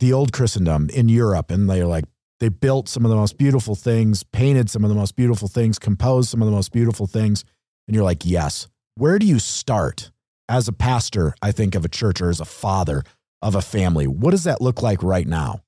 the 0.01 0.13
old 0.13 0.33
Christendom 0.33 0.91
in 0.91 1.09
Europe 1.09 1.51
and 1.51 1.69
they're 1.69 1.87
like 1.87 2.05
they 2.41 2.49
built 2.49 2.89
some 2.89 3.05
of 3.05 3.11
the 3.11 3.17
most 3.17 3.39
beautiful 3.39 3.75
things, 3.75 4.23
painted 4.25 4.69
some 4.69 4.85
of 4.85 4.89
the 4.91 4.95
most 4.97 5.17
beautiful 5.17 5.49
things, 5.49 5.79
composed 5.79 6.29
some 6.29 6.43
of 6.43 6.47
the 6.47 6.53
most 6.53 6.73
beautiful 6.73 7.07
things 7.07 7.45
and 7.87 7.95
you're 7.95 8.05
like, 8.05 8.25
"Yes." 8.25 8.69
Where 8.97 9.19
do 9.19 9.27
you 9.27 9.39
start 9.39 10.11
as 10.49 10.69
a 10.69 10.73
pastor, 10.73 11.35
I 11.43 11.53
think 11.53 11.75
of 11.75 11.85
a 11.85 11.89
church 11.89 12.21
or 12.21 12.29
as 12.31 12.39
a 12.41 12.45
father 12.45 13.03
of 13.41 13.55
a 13.55 13.63
family? 13.63 14.07
What 14.07 14.31
does 14.33 14.45
that 14.45 14.61
look 14.61 14.83
like 14.83 15.03
right 15.03 15.27
now? 15.27 15.61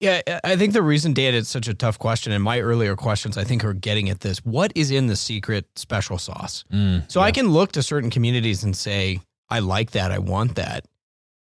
Yeah, 0.00 0.20
I- 0.44 0.56
think 0.56 0.72
the 0.74 0.82
reason 0.82 1.12
Dan 1.14 1.34
it's 1.34 1.48
such 1.48 1.68
a 1.68 1.74
tough 1.74 1.98
question, 1.98 2.32
and 2.32 2.42
my 2.44 2.60
earlier 2.60 2.96
questions 2.96 3.38
I 3.38 3.44
think 3.44 3.64
are 3.64 3.72
getting 3.72 4.10
at 4.10 4.20
this. 4.20 4.38
What 4.44 4.72
is 4.74 4.90
in 4.90 5.06
the 5.06 5.16
secret 5.16 5.66
special 5.76 6.18
sauce? 6.18 6.64
Mm, 6.72 7.10
So 7.10 7.20
I 7.20 7.30
can 7.32 7.48
look 7.50 7.72
to 7.72 7.82
certain 7.82 8.10
communities 8.10 8.62
and 8.64 8.76
say, 8.76 9.20
I 9.48 9.60
like 9.60 9.92
that, 9.92 10.12
I 10.12 10.18
want 10.18 10.56
that. 10.56 10.86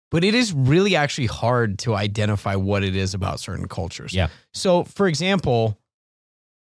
But 0.09 0.23
it 0.23 0.35
is 0.35 0.51
really 0.53 0.95
actually 0.95 1.27
hard 1.27 1.79
to 1.79 1.95
identify 1.95 2.55
what 2.55 2.83
it 2.83 2.95
is 2.95 3.13
about 3.13 3.39
certain 3.39 3.67
cultures. 3.67 4.13
Yeah. 4.13 4.27
So, 4.53 4.83
for 4.83 5.07
example, 5.07 5.77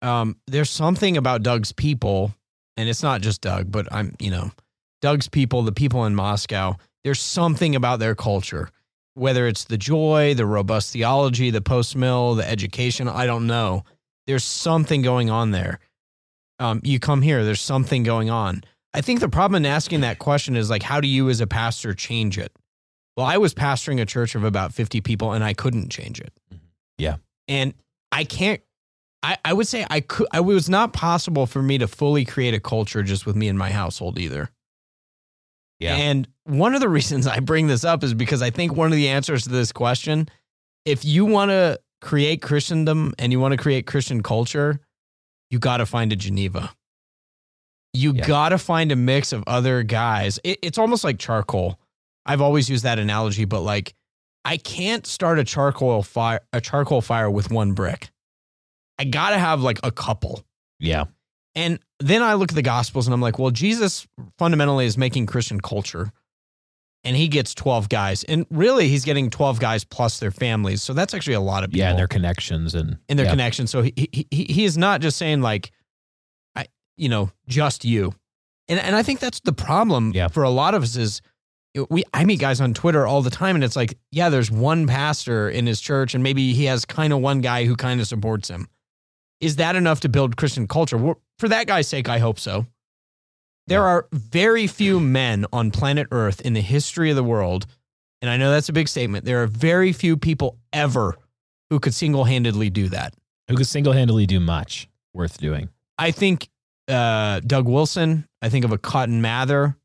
um, 0.03 0.37
there's 0.47 0.71
something 0.71 1.17
about 1.17 1.43
Doug's 1.43 1.73
people, 1.73 2.35
and 2.77 2.89
it's 2.89 3.03
not 3.03 3.21
just 3.21 3.41
Doug, 3.41 3.71
but 3.71 3.93
I'm, 3.93 4.17
you 4.19 4.31
know, 4.31 4.51
Doug's 5.01 5.29
people, 5.29 5.63
the 5.63 5.73
people 5.73 6.05
in 6.07 6.15
Moscow, 6.15 6.75
there's 7.05 7.21
something 7.21 7.77
about 7.77 8.01
their 8.01 8.17
culture, 8.17 8.69
whether 9.15 9.47
it's 9.47 9.65
the 9.65 9.79
joy, 9.79 10.35
the 10.35 10.47
robust 10.47 10.93
theology, 10.93 11.51
the 11.51 11.61
post 11.61 11.95
mill, 11.95 12.35
the 12.35 12.49
education, 12.49 13.09
I 13.09 13.27
don't 13.27 13.47
know. 13.47 13.85
There's 14.27 14.45
something 14.45 15.03
going 15.03 15.31
on 15.31 15.53
there. 15.53 15.79
Um, 16.59 16.81
you 16.83 16.99
come 16.99 17.23
here, 17.23 17.45
there's 17.45 17.61
something 17.61 18.03
going 18.03 18.29
on. 18.31 18.65
I 18.97 19.03
think 19.03 19.21
the 19.21 19.29
problem 19.29 19.63
in 19.63 19.67
asking 19.67 20.01
that 20.01 20.19
question 20.19 20.57
is 20.57 20.71
like, 20.71 20.83
how 20.83 21.03
do 21.03 21.07
you 21.07 21.29
as 21.29 21.43
a 21.43 21.47
pastor 21.47 21.93
change 21.93 22.39
it? 22.39 22.51
Well, 23.15 23.27
I 23.27 23.37
was 23.37 23.53
pastoring 23.53 24.01
a 24.01 24.07
church 24.07 24.35
of 24.35 24.43
about 24.43 24.73
50 24.73 25.03
people 25.03 25.33
and 25.33 25.45
I 25.45 25.53
couldn't 25.53 25.91
change 25.91 26.19
it. 26.19 26.33
Mm-hmm. 26.51 26.65
Yeah. 26.97 27.17
And 27.47 27.75
I 28.11 28.25
can't, 28.25 28.63
I, 29.23 29.37
I 29.45 29.53
would 29.53 29.69
say 29.69 29.85
I 29.91 30.01
could. 30.01 30.29
I, 30.33 30.39
it 30.39 30.45
was 30.45 30.71
not 30.71 30.95
possible 30.95 31.45
for 31.47 31.63
me 31.63 31.77
to 31.79 31.87
fully 31.87 32.25
create 32.25 32.55
a 32.55 32.61
culture 32.61 33.03
just 33.03 33.27
with 33.27 33.37
me 33.37 33.49
and 33.49 33.59
my 33.59 33.71
household 33.71 34.19
either. 34.19 34.51
Yeah. 35.79 35.97
And 35.97 36.27
one 36.45 36.75
of 36.75 36.81
the 36.81 36.89
reasons 36.99 37.27
I 37.27 37.41
bring 37.41 37.67
this 37.67 37.85
up 37.85 38.03
is 38.03 38.15
because 38.15 38.41
I 38.41 38.49
think 38.49 38.75
one 38.75 38.87
of 38.87 38.97
the 38.97 39.09
answers 39.09 39.45
to 39.45 39.51
this 39.51 39.73
question, 39.73 40.29
if 40.87 41.05
you 41.05 41.27
want 41.27 41.51
to 41.51 41.79
create 42.01 42.41
Christendom 42.41 43.13
and 43.19 43.31
you 43.31 43.41
want 43.41 43.53
to 43.53 43.59
create 43.59 43.87
Christian 43.87 44.23
culture, 44.23 44.81
you 45.51 45.59
got 45.59 45.79
to 45.79 45.87
find 45.87 46.13
a 46.15 46.17
Geneva. 46.17 46.75
You 47.97 48.13
Yeah. 48.13 48.27
got 48.27 48.49
to 48.51 48.59
find 48.59 48.93
a 48.93 48.97
mix 48.97 49.33
of 49.33 49.43
other 49.47 49.83
guys. 49.83 50.39
It, 50.45 50.59
it's 50.63 50.79
almost 50.79 51.05
like 51.05 51.19
charcoal. 51.19 51.79
I've 52.25 52.41
always 52.41 52.69
used 52.69 52.85
that 52.85 52.99
analogy, 52.99 53.45
but 53.45 53.61
like 53.63 53.95
I 54.45 54.57
can't 54.59 55.07
start 55.07 55.39
a 55.39 55.45
charcoal 55.45 56.03
fire 56.03 56.41
a 56.53 56.61
charcoal 56.61 57.01
fire 57.01 57.31
with 57.31 57.51
one 57.51 57.73
brick. 57.73 58.11
I 58.99 59.05
got 59.05 59.31
to 59.31 59.39
have 59.39 59.61
like 59.61 59.81
a 59.83 59.91
couple. 59.91 60.45
Yeah. 60.79 61.05
And 61.55 61.79
then 62.01 62.23
I 62.23 62.35
look 62.35 62.51
at 62.53 62.55
the 62.55 62.63
Gospels 62.63 63.07
and 63.07 63.15
I'm 63.15 63.21
like, 63.21 63.39
well, 63.39 63.51
Jesus 63.51 64.07
fundamentally 64.39 64.87
is 64.87 64.99
making 64.99 65.27
Christian 65.27 65.61
culture. 65.61 66.13
And 67.03 67.17
he 67.17 67.29
gets 67.29 67.55
12 67.55 67.89
guys. 67.89 68.25
And 68.25 68.47
really, 68.51 68.89
he's 68.89 69.05
getting 69.05 69.31
12 69.31 69.61
guys 69.61 69.85
plus 69.85 70.19
their 70.19 70.31
families. 70.33 70.83
So 70.83 70.93
that's 70.93 71.15
actually 71.15 71.35
a 71.35 71.41
lot 71.41 71.63
of 71.63 71.71
people 71.71 71.81
Yeah. 71.81 71.91
And 71.91 71.99
their 71.99 72.09
connections 72.09 72.75
and, 72.75 72.99
in 73.09 73.17
their 73.17 73.27
yeah. 73.27 73.33
connection. 73.33 73.67
So 73.69 73.83
he, 73.83 73.93
he, 74.13 74.27
he 74.31 74.65
is 74.65 74.77
not 74.77 75.01
just 75.01 75.17
saying, 75.17 75.41
like, 75.41 75.71
you 76.97 77.09
know, 77.09 77.31
just 77.49 77.85
you. 77.85 78.15
And, 78.69 78.81
and 78.81 78.97
I 78.97 79.03
think 79.03 79.21
that's 79.21 79.41
the 79.41 79.53
problem 79.53 80.13
Yeah. 80.15 80.29
for 80.29 80.43
a 80.43 80.51
lot 80.51 80.75
of 80.75 80.83
us 80.83 80.97
is 80.97 81.21
we 81.91 82.05
I 82.15 82.25
meet 82.25 82.41
guys 82.41 82.61
on 82.61 82.73
Twitter 82.75 83.07
all 83.07 83.21
the 83.23 83.31
time 83.31 83.55
and 83.55 83.63
it's 83.63 83.77
like, 83.77 83.99
yeah, 84.11 84.29
there's 84.31 84.51
one 84.51 84.87
pastor 84.87 85.49
in 85.51 85.67
his 85.67 85.81
church 85.81 86.15
and 86.15 86.23
maybe 86.23 86.53
he 86.55 86.65
has 86.65 86.85
kind 86.85 87.13
of 87.13 87.21
one 87.21 87.41
guy 87.43 87.65
who 87.67 87.77
kind 87.77 88.01
of 88.01 88.07
supports 88.09 88.49
him. 88.49 88.69
Is 89.41 89.57
that 89.57 89.77
enough 89.77 90.01
to 90.01 90.09
build 90.09 90.37
Christian 90.37 90.67
culture? 90.67 90.99
For 91.39 91.49
that 91.49 91.67
guy's 91.67 91.87
sake, 91.87 92.09
I 92.09 92.19
hope 92.19 92.39
so. 92.39 92.67
There 93.67 93.81
Yeah. 93.81 93.85
are 93.87 94.09
very 94.13 94.67
few 94.67 95.01
men 95.01 95.45
on 95.53 95.71
planet 95.71 96.09
Earth 96.11 96.41
in 96.41 96.55
the 96.55 96.63
history 96.63 97.11
of 97.11 97.17
the 97.17 97.25
world, 97.25 97.67
and 98.23 98.31
I 98.31 98.37
know 98.39 98.51
that's 98.51 98.69
a 98.71 98.73
big 98.73 98.89
statement. 98.89 99.25
There 99.27 99.43
are 99.43 99.47
very 99.47 99.93
few 99.93 100.17
people 100.17 100.57
ever 100.73 101.17
who 101.69 101.79
could 101.79 101.93
single 101.93 102.25
handedly 102.25 102.71
do 102.71 102.89
that. 102.89 103.13
Who 103.49 103.57
could 103.57 103.67
single 103.67 103.93
handedly 103.93 104.25
do 104.27 104.41
much 104.41 104.89
worth 105.13 105.37
doing. 105.39 105.69
I 105.99 106.11
think 106.13 106.49
uh, 106.89 107.41
Doug 107.41 107.67
Wilson, 107.69 108.27
I 108.43 108.49
think 108.49 108.65
of 108.65 108.73
a 108.73 108.79
Cotton 108.79 109.21
Mather, 109.21 109.77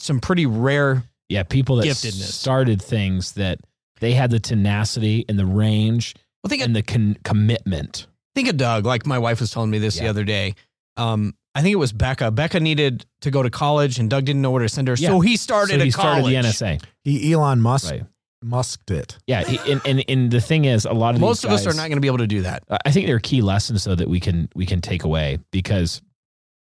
some 0.00 0.20
pretty 0.20 0.46
rare. 0.46 1.04
Yeah. 1.28 1.42
People 1.42 1.76
that 1.76 1.86
Giftedness. 1.86 2.32
started 2.32 2.80
things 2.80 3.32
that 3.32 3.58
they 4.00 4.12
had 4.12 4.30
the 4.30 4.38
tenacity 4.40 5.24
and 5.28 5.38
the 5.38 5.46
range 5.46 6.14
Well, 6.42 6.48
think 6.48 6.62
of, 6.62 6.66
and 6.66 6.76
the 6.76 6.82
con- 6.82 7.16
commitment. 7.24 8.06
think 8.34 8.48
of 8.48 8.56
Doug. 8.56 8.86
Like 8.86 9.06
my 9.06 9.18
wife 9.18 9.40
was 9.40 9.50
telling 9.50 9.70
me 9.70 9.78
this 9.78 9.98
the 9.98 10.06
other 10.08 10.22
day. 10.24 10.54
Um, 10.96 11.34
I 11.54 11.62
think 11.62 11.72
it 11.72 11.76
was 11.78 11.92
Becca. 11.92 12.30
Becca 12.32 12.60
needed 12.60 13.06
to 13.22 13.30
go 13.30 13.42
to 13.42 13.48
college, 13.50 13.98
and 13.98 14.08
Doug 14.10 14.24
didn't 14.26 14.42
know 14.42 14.50
where 14.50 14.62
to 14.62 14.68
send 14.68 14.88
her, 14.88 14.96
so 14.96 15.20
he 15.20 15.36
started 15.38 15.78
so 15.78 15.82
he 15.84 15.88
a 15.88 15.92
started 15.92 16.20
college. 16.22 16.34
the 16.34 16.48
NSA. 16.48 16.82
He 17.02 17.32
Elon 17.32 17.60
Musk 17.62 17.90
Right. 17.90 18.04
musked 18.42 18.90
it. 18.90 19.16
Yeah. 19.26 19.42
he- 19.42 19.72
and, 19.72 19.80
and, 19.86 20.04
and 20.06 20.30
the 20.30 20.40
thing 20.42 20.66
is, 20.66 20.84
a 20.84 20.92
lot 20.92 21.14
of 21.14 21.20
Most 21.22 21.42
these 21.42 21.46
of 21.46 21.52
us 21.52 21.66
are 21.66 21.72
not 21.74 21.88
going 21.88 21.96
to 21.96 22.00
be 22.02 22.08
able 22.08 22.18
to 22.18 22.26
do 22.26 22.42
that. 22.42 22.62
I 22.84 22.90
think 22.92 23.06
there 23.06 23.16
are 23.16 23.20
key 23.20 23.40
lessons 23.40 23.84
though 23.84 23.94
that 23.94 24.08
we 24.08 24.20
can 24.20 24.48
we 24.54 24.66
can 24.66 24.80
take 24.82 25.04
away 25.04 25.38
because 25.50 26.02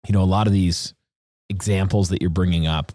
you 0.06 0.12
know 0.12 0.22
a 0.22 0.24
lot 0.24 0.46
of 0.46 0.52
these 0.52 0.94
examples 1.50 2.08
that 2.08 2.20
you're 2.20 2.30
bringing 2.30 2.66
up 2.66 2.92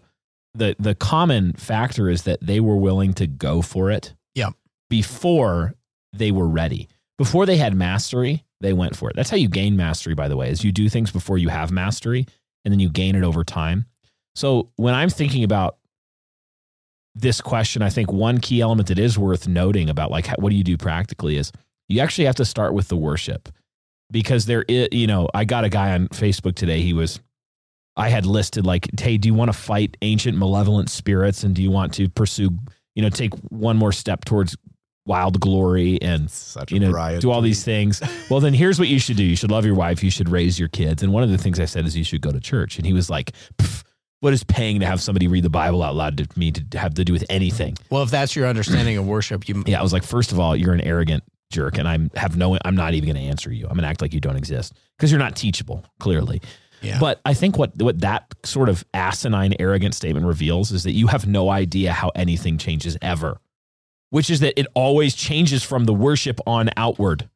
the 0.54 0.74
the 0.78 0.94
common 0.94 1.52
factor 1.52 2.08
is 2.08 2.22
that 2.24 2.40
they 2.40 2.60
were 2.60 2.76
willing 2.76 3.12
to 3.14 3.26
go 3.26 3.62
for 3.62 3.90
it 3.90 4.14
Yeah. 4.34 4.50
before 4.88 5.74
they 6.12 6.32
were 6.32 6.48
ready. 6.48 6.88
Before 7.18 7.46
they 7.46 7.56
had 7.56 7.74
mastery 7.74 8.44
they 8.60 8.72
went 8.74 8.94
for 8.96 9.08
it. 9.08 9.16
That's 9.16 9.30
how 9.30 9.36
you 9.36 9.48
gain 9.48 9.76
mastery 9.76 10.14
by 10.14 10.28
the 10.28 10.36
way 10.36 10.50
is 10.50 10.64
you 10.64 10.72
do 10.72 10.88
things 10.88 11.10
before 11.12 11.38
you 11.38 11.48
have 11.48 11.70
mastery 11.70 12.26
and 12.64 12.72
then 12.72 12.80
you 12.80 12.90
gain 12.90 13.14
it 13.14 13.22
over 13.24 13.44
time. 13.44 13.86
So 14.34 14.70
when 14.76 14.94
i'm 14.94 15.10
thinking 15.10 15.44
about 15.44 15.76
this 17.16 17.40
question 17.40 17.82
i 17.82 17.90
think 17.90 18.12
one 18.12 18.38
key 18.38 18.60
element 18.60 18.88
that 18.88 18.98
is 18.98 19.18
worth 19.18 19.48
noting 19.48 19.90
about 19.90 20.10
like 20.10 20.26
how, 20.26 20.36
what 20.38 20.50
do 20.50 20.56
you 20.56 20.62
do 20.64 20.76
practically 20.76 21.36
is 21.36 21.50
you 21.88 22.00
actually 22.00 22.24
have 22.24 22.36
to 22.36 22.44
start 22.44 22.72
with 22.72 22.86
the 22.88 22.96
worship 22.96 23.48
because 24.10 24.46
there 24.46 24.64
is, 24.68 24.88
you 24.92 25.06
know, 25.06 25.28
I 25.34 25.44
got 25.44 25.64
a 25.64 25.68
guy 25.68 25.92
on 25.92 26.08
Facebook 26.08 26.54
today. 26.54 26.80
He 26.80 26.92
was, 26.92 27.20
I 27.96 28.08
had 28.08 28.26
listed 28.26 28.66
like, 28.66 28.88
hey, 28.98 29.18
do 29.18 29.28
you 29.28 29.34
want 29.34 29.52
to 29.52 29.56
fight 29.56 29.96
ancient 30.02 30.36
malevolent 30.36 30.90
spirits 30.90 31.42
and 31.44 31.54
do 31.54 31.62
you 31.62 31.70
want 31.70 31.94
to 31.94 32.08
pursue, 32.08 32.50
you 32.94 33.02
know, 33.02 33.10
take 33.10 33.34
one 33.50 33.76
more 33.76 33.92
step 33.92 34.24
towards 34.24 34.56
wild 35.06 35.40
glory 35.40 36.00
and, 36.02 36.30
Such 36.30 36.72
you 36.72 36.80
know, 36.80 36.92
do 37.20 37.30
all 37.30 37.40
these 37.40 37.64
things? 37.64 38.00
Well, 38.30 38.38
then 38.38 38.54
here's 38.54 38.78
what 38.78 38.86
you 38.86 39.00
should 39.00 39.16
do. 39.16 39.24
You 39.24 39.34
should 39.34 39.50
love 39.50 39.66
your 39.66 39.74
wife. 39.74 40.04
You 40.04 40.10
should 40.10 40.28
raise 40.28 40.56
your 40.56 40.68
kids. 40.68 41.02
And 41.02 41.12
one 41.12 41.24
of 41.24 41.30
the 41.30 41.38
things 41.38 41.58
I 41.58 41.64
said 41.64 41.84
is 41.84 41.96
you 41.96 42.04
should 42.04 42.20
go 42.20 42.30
to 42.30 42.38
church. 42.38 42.76
And 42.76 42.86
he 42.86 42.92
was 42.92 43.10
like, 43.10 43.32
what 44.20 44.32
is 44.32 44.44
paying 44.44 44.80
to 44.80 44.86
have 44.86 45.00
somebody 45.00 45.26
read 45.26 45.42
the 45.42 45.50
Bible 45.50 45.82
out 45.82 45.96
loud 45.96 46.18
to 46.18 46.28
me 46.38 46.52
to 46.52 46.78
have 46.78 46.94
to 46.94 47.04
do 47.04 47.12
with 47.12 47.24
anything? 47.28 47.76
Well, 47.90 48.04
if 48.04 48.10
that's 48.10 48.36
your 48.36 48.46
understanding 48.46 48.96
of 48.98 49.06
worship, 49.06 49.48
you 49.48 49.64
Yeah, 49.66 49.80
I 49.80 49.82
was 49.82 49.92
like, 49.92 50.04
first 50.04 50.30
of 50.30 50.38
all, 50.38 50.54
you're 50.54 50.74
an 50.74 50.80
arrogant 50.80 51.24
jerk, 51.50 51.78
and 51.78 51.86
I'm 51.86 52.10
have 52.14 52.36
no. 52.36 52.56
I'm 52.64 52.74
not 52.76 52.94
even 52.94 53.08
going 53.12 53.22
to 53.22 53.28
answer 53.28 53.52
you. 53.52 53.64
I'm 53.64 53.70
going 53.74 53.82
to 53.82 53.88
act 53.88 54.00
like 54.00 54.14
you 54.14 54.20
don't 54.20 54.36
exist 54.36 54.72
because 54.96 55.10
you're 55.10 55.18
not 55.20 55.36
teachable, 55.36 55.84
clearly. 55.98 56.40
Yeah. 56.82 56.98
But 56.98 57.20
I 57.26 57.34
think 57.34 57.58
what 57.58 57.76
what 57.76 58.00
that 58.00 58.32
sort 58.44 58.68
of 58.68 58.84
asinine, 58.94 59.54
arrogant 59.60 59.94
statement 59.94 60.24
reveals 60.26 60.72
is 60.72 60.84
that 60.84 60.92
you 60.92 61.08
have 61.08 61.26
no 61.26 61.50
idea 61.50 61.92
how 61.92 62.10
anything 62.14 62.56
changes 62.56 62.96
ever, 63.02 63.38
which 64.10 64.30
is 64.30 64.40
that 64.40 64.58
it 64.58 64.66
always 64.74 65.14
changes 65.14 65.62
from 65.62 65.84
the 65.84 65.92
worship 65.94 66.40
on 66.46 66.70
outward. 66.76 67.28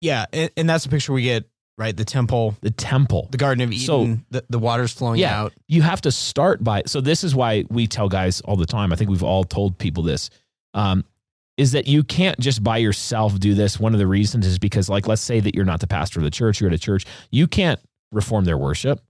yeah, 0.00 0.26
and, 0.32 0.50
and 0.56 0.68
that's 0.68 0.84
the 0.84 0.90
picture 0.90 1.12
we 1.12 1.22
get. 1.22 1.44
Right, 1.76 1.96
the 1.96 2.04
temple, 2.04 2.56
The 2.60 2.70
temple. 2.70 3.26
the 3.32 3.36
Garden 3.36 3.60
of 3.64 3.72
Eden, 3.72 3.84
So- 3.84 4.18
the, 4.30 4.44
the 4.48 4.60
water's 4.60 4.92
flowing 4.92 5.18
Yeah. 5.18 5.40
out. 5.40 5.54
you 5.66 5.82
have 5.82 6.00
to 6.02 6.12
start 6.12 6.62
by 6.62 6.84
so 6.86 7.00
this 7.00 7.24
is 7.24 7.34
why 7.34 7.64
we 7.68 7.88
tell 7.88 8.08
guys 8.08 8.40
all 8.42 8.54
the 8.54 8.64
time 8.64 8.92
i 8.92 8.96
think 8.96 9.10
we've 9.10 9.24
all 9.24 9.42
told 9.42 9.76
people 9.76 10.04
this 10.04 10.30
um, 10.74 11.04
is 11.56 11.72
that 11.72 11.86
you 11.86 12.02
can't 12.02 12.38
just 12.38 12.62
by 12.62 12.78
yourself 12.78 13.38
do 13.38 13.54
this. 13.54 13.78
One 13.78 13.94
of 13.94 13.98
the 13.98 14.06
reasons 14.06 14.46
is 14.46 14.58
because 14.58 14.88
like 14.88 15.06
let's 15.06 15.22
say 15.22 15.40
that 15.40 15.54
you're 15.54 15.64
not 15.64 15.80
the 15.80 15.86
pastor 15.86 16.20
of 16.20 16.24
the 16.24 16.30
church 16.30 16.60
you're 16.60 16.70
at 16.70 16.74
a 16.74 16.78
church 16.78 17.04
you 17.30 17.46
can't 17.46 17.80
reform 18.12 18.44
their 18.44 18.58
worship. 18.58 19.00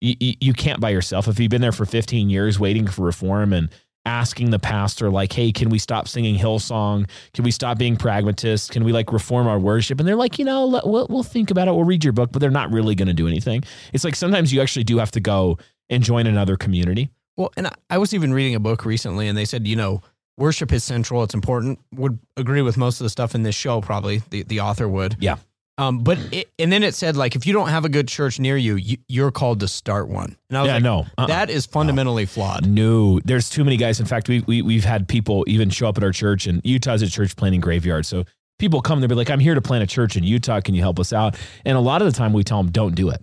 You, 0.00 0.34
you, 0.40 0.52
can't 0.52 0.80
by 0.80 0.90
yourself. 0.90 1.28
If 1.28 1.40
you've 1.40 1.50
been 1.50 1.62
there 1.62 1.72
for 1.72 1.86
15 1.86 2.28
years 2.28 2.60
waiting 2.60 2.86
for 2.86 3.06
reform 3.06 3.54
and 3.54 3.70
asking 4.04 4.50
the 4.50 4.58
pastor 4.58 5.08
like 5.08 5.32
hey 5.32 5.50
can 5.50 5.70
we 5.70 5.78
stop 5.78 6.08
singing 6.08 6.36
hillsong? 6.36 7.08
Can 7.32 7.44
we 7.44 7.50
stop 7.50 7.78
being 7.78 7.96
pragmatists 7.96 8.68
can 8.68 8.84
we 8.84 8.92
like 8.92 9.12
reform 9.12 9.46
our 9.46 9.58
worship? 9.58 9.98
And 9.98 10.08
they're 10.08 10.16
like 10.16 10.38
you 10.38 10.44
know 10.44 10.80
we'll, 10.84 11.06
we'll 11.08 11.22
think 11.22 11.50
about 11.50 11.68
it. 11.68 11.72
We'll 11.72 11.84
read 11.84 12.04
your 12.04 12.12
book 12.12 12.32
but 12.32 12.40
they're 12.40 12.50
not 12.50 12.72
really 12.72 12.94
going 12.94 13.08
to 13.08 13.14
do 13.14 13.28
anything. 13.28 13.62
It's 13.92 14.04
like 14.04 14.16
sometimes 14.16 14.52
you 14.52 14.60
actually 14.60 14.84
do 14.84 14.98
have 14.98 15.12
to 15.12 15.20
go 15.20 15.58
and 15.88 16.02
join 16.02 16.26
another 16.26 16.56
community. 16.56 17.10
Well, 17.36 17.52
and 17.56 17.66
I, 17.66 17.72
I 17.90 17.98
was 17.98 18.14
even 18.14 18.32
reading 18.32 18.54
a 18.54 18.60
book 18.60 18.84
recently, 18.84 19.28
and 19.28 19.36
they 19.36 19.44
said, 19.44 19.66
you 19.66 19.76
know, 19.76 20.02
worship 20.36 20.72
is 20.72 20.84
central. 20.84 21.22
It's 21.22 21.34
important. 21.34 21.78
Would 21.94 22.18
agree 22.36 22.62
with 22.62 22.76
most 22.76 23.00
of 23.00 23.04
the 23.04 23.10
stuff 23.10 23.34
in 23.34 23.42
this 23.42 23.54
show, 23.54 23.80
probably 23.80 24.22
the, 24.30 24.42
the 24.42 24.60
author 24.60 24.88
would. 24.88 25.16
Yeah. 25.20 25.36
Um, 25.76 26.04
but 26.04 26.18
it, 26.32 26.50
and 26.58 26.70
then 26.70 26.84
it 26.84 26.94
said 26.94 27.16
like 27.16 27.34
if 27.34 27.46
you 27.46 27.52
don't 27.52 27.68
have 27.68 27.84
a 27.84 27.88
good 27.88 28.06
church 28.06 28.38
near 28.38 28.56
you, 28.56 28.76
you 28.76 28.96
you're 29.08 29.32
called 29.32 29.58
to 29.58 29.66
start 29.66 30.08
one. 30.08 30.36
And 30.48 30.56
I 30.58 30.62
was 30.62 30.68
yeah 30.68 30.74
like, 30.74 30.82
no 30.84 31.06
uh-uh. 31.18 31.26
that 31.26 31.50
is 31.50 31.66
fundamentally 31.66 32.26
flawed. 32.26 32.64
no 32.64 33.18
there's 33.24 33.50
too 33.50 33.64
many 33.64 33.76
guys 33.76 33.98
in 33.98 34.06
fact 34.06 34.28
we, 34.28 34.40
we, 34.46 34.62
we've 34.62 34.84
had 34.84 35.08
people 35.08 35.44
even 35.48 35.70
show 35.70 35.88
up 35.88 35.98
at 35.98 36.04
our 36.04 36.12
church 36.12 36.46
and 36.46 36.60
utah's 36.62 37.02
a 37.02 37.08
church 37.08 37.34
planting 37.34 37.60
graveyard 37.60 38.06
so 38.06 38.22
people 38.60 38.80
come 38.82 39.00
they'll 39.00 39.08
be 39.08 39.16
like 39.16 39.30
i'm 39.30 39.40
here 39.40 39.56
to 39.56 39.60
plant 39.60 39.82
a 39.82 39.86
church 39.86 40.16
in 40.16 40.22
utah 40.22 40.60
can 40.60 40.76
you 40.76 40.80
help 40.80 41.00
us 41.00 41.12
out 41.12 41.36
and 41.64 41.76
a 41.76 41.80
lot 41.80 42.00
of 42.02 42.06
the 42.06 42.16
time 42.16 42.32
we 42.32 42.44
tell 42.44 42.62
them 42.62 42.70
don't 42.70 42.94
do 42.94 43.10
it 43.10 43.20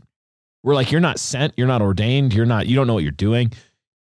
we're 0.63 0.75
like 0.75 0.91
you're 0.91 0.99
not 0.99 1.19
sent 1.19 1.53
you're 1.55 1.67
not 1.67 1.81
ordained 1.81 2.33
you're 2.33 2.45
not 2.45 2.67
you 2.67 2.75
don't 2.75 2.85
know 2.85 2.93
what 2.93 3.03
you're 3.03 3.11
doing 3.13 3.49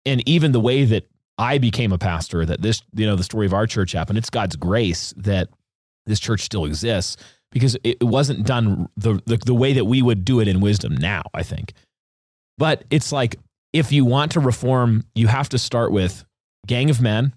and 0.05 0.27
even 0.27 0.51
the 0.51 0.59
way 0.59 0.83
that 0.83 1.07
i 1.41 1.57
became 1.57 1.91
a 1.91 1.97
pastor 1.97 2.45
that 2.45 2.61
this 2.61 2.81
you 2.93 3.05
know 3.05 3.15
the 3.15 3.23
story 3.23 3.45
of 3.45 3.53
our 3.53 3.67
church 3.67 3.91
happened. 3.91 4.17
It's 4.17 4.29
god's 4.29 4.55
grace 4.55 5.13
that 5.17 5.49
this 6.05 6.19
church 6.19 6.41
still 6.41 6.65
exists 6.65 7.17
because 7.51 7.77
it 7.83 8.01
wasn't 8.01 8.45
done 8.45 8.87
the, 8.95 9.21
the 9.25 9.37
the 9.37 9.53
way 9.53 9.73
that 9.73 9.85
we 9.85 10.01
would 10.01 10.23
do 10.23 10.39
it 10.39 10.47
in 10.47 10.61
wisdom 10.61 10.95
now 10.95 11.23
i 11.33 11.43
think. 11.43 11.73
But 12.57 12.85
it's 12.89 13.11
like 13.11 13.37
if 13.73 13.91
you 13.91 14.05
want 14.05 14.33
to 14.33 14.39
reform 14.39 15.03
you 15.15 15.27
have 15.27 15.49
to 15.49 15.57
start 15.57 15.91
with 15.91 16.23
gang 16.67 16.89
of 16.89 17.01
men 17.01 17.33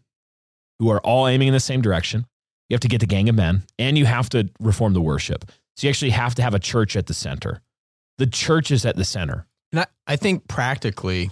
who 0.79 0.91
are 0.91 1.01
all 1.01 1.27
aiming 1.27 1.49
in 1.49 1.55
the 1.55 1.61
same 1.61 1.83
direction. 1.83 2.27
You 2.69 2.75
have 2.75 2.81
to 2.81 2.89
get 2.89 3.01
the 3.01 3.07
gang 3.07 3.29
of 3.29 3.35
men 3.35 3.63
and 3.79 3.97
you 3.99 4.07
have 4.07 4.29
to 4.31 4.49
reform 4.61 4.95
the 4.95 5.01
worship. 5.01 5.51
So 5.77 5.87
you 5.87 5.91
actually 5.91 6.11
have 6.11 6.35
to 6.37 6.43
have 6.43 6.55
a 6.55 6.59
church 6.59 6.97
at 6.97 7.07
the 7.07 7.15
center. 7.15 7.61
The 8.19 8.27
church 8.27 8.71
is 8.71 8.87
at 8.87 8.97
the 8.97 9.05
center. 9.05 9.47
And 9.73 9.81
I, 9.81 9.87
I 10.07 10.17
think 10.17 10.47
practically, 10.49 11.31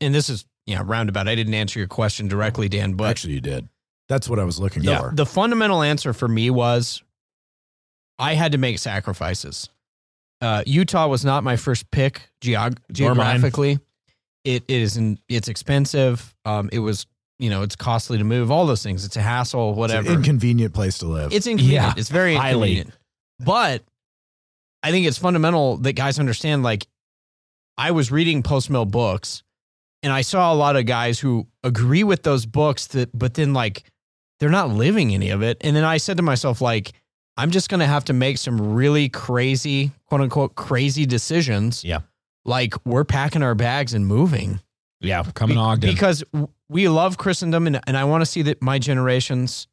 and 0.00 0.14
this 0.14 0.28
is 0.28 0.44
you 0.66 0.76
know 0.76 0.82
roundabout. 0.82 1.28
I 1.28 1.34
didn't 1.34 1.54
answer 1.54 1.78
your 1.78 1.88
question 1.88 2.28
directly, 2.28 2.68
Dan, 2.68 2.94
but 2.94 3.10
Actually, 3.10 3.34
you 3.34 3.40
did. 3.40 3.68
That's 4.08 4.28
what 4.28 4.38
I 4.38 4.44
was 4.44 4.58
looking 4.58 4.82
Yeah. 4.82 5.00
for. 5.00 5.12
the 5.14 5.26
fundamental 5.26 5.82
answer 5.82 6.12
for 6.12 6.26
me 6.28 6.50
was 6.50 7.02
I 8.18 8.34
had 8.34 8.52
to 8.52 8.58
make 8.58 8.78
sacrifices. 8.78 9.68
Uh, 10.40 10.62
Utah 10.66 11.06
was 11.06 11.24
not 11.24 11.44
my 11.44 11.56
first 11.56 11.90
pick 11.90 12.30
geog- 12.40 12.78
geographically. 12.92 13.78
It, 14.44 14.64
it 14.68 14.80
is 14.80 14.96
in, 14.96 15.18
it's 15.28 15.48
expensive. 15.48 16.34
Um, 16.44 16.70
it 16.72 16.78
was 16.78 17.06
you 17.38 17.50
know 17.50 17.62
it's 17.62 17.76
costly 17.76 18.18
to 18.18 18.24
move. 18.24 18.50
All 18.50 18.66
those 18.66 18.82
things. 18.82 19.04
It's 19.04 19.16
a 19.16 19.22
hassle. 19.22 19.70
It's 19.70 19.78
Whatever. 19.78 20.08
an 20.08 20.14
inconvenient 20.16 20.74
place 20.74 20.98
to 20.98 21.06
live. 21.06 21.32
It's 21.32 21.46
inconvenient. 21.46 21.84
Yeah, 21.86 21.94
it's 21.96 22.08
very 22.10 22.34
highly. 22.34 22.78
inconvenient. 22.78 22.92
But 23.38 23.84
I 24.82 24.90
think 24.90 25.06
it's 25.06 25.18
fundamental 25.18 25.76
that 25.78 25.92
guys 25.92 26.18
understand. 26.18 26.62
Like, 26.62 26.86
I 27.78 27.90
was 27.92 28.10
reading 28.10 28.42
post 28.42 28.70
mill 28.70 28.86
books, 28.86 29.42
and 30.02 30.12
I 30.12 30.22
saw 30.22 30.52
a 30.52 30.54
lot 30.54 30.76
of 30.76 30.86
guys 30.86 31.18
who 31.18 31.46
agree 31.62 32.04
with 32.04 32.22
those 32.22 32.46
books 32.46 32.86
that, 32.88 33.16
but 33.16 33.34
then 33.34 33.52
like 33.52 33.84
they're 34.38 34.48
not 34.48 34.70
living 34.70 35.14
any 35.14 35.30
of 35.30 35.42
it. 35.42 35.58
And 35.60 35.76
then 35.76 35.84
I 35.84 35.98
said 35.98 36.16
to 36.16 36.22
myself, 36.22 36.60
like, 36.60 36.92
I'm 37.36 37.50
just 37.50 37.68
gonna 37.68 37.86
have 37.86 38.04
to 38.06 38.12
make 38.12 38.38
some 38.38 38.74
really 38.74 39.08
crazy, 39.08 39.92
quote 40.06 40.20
unquote, 40.20 40.54
crazy 40.54 41.06
decisions. 41.06 41.84
Yeah. 41.84 42.00
Like 42.44 42.74
we're 42.86 43.04
packing 43.04 43.42
our 43.42 43.54
bags 43.54 43.94
and 43.94 44.06
moving. 44.06 44.60
Yeah, 45.00 45.24
coming 45.34 45.56
Be- 45.56 45.60
Ogden. 45.60 45.90
because 45.90 46.22
we 46.68 46.88
love 46.88 47.16
Christendom, 47.16 47.66
and, 47.66 47.80
and 47.86 47.96
I 47.96 48.04
want 48.04 48.20
to 48.20 48.26
see 48.26 48.42
that 48.42 48.60
my 48.60 48.78
generations, 48.78 49.66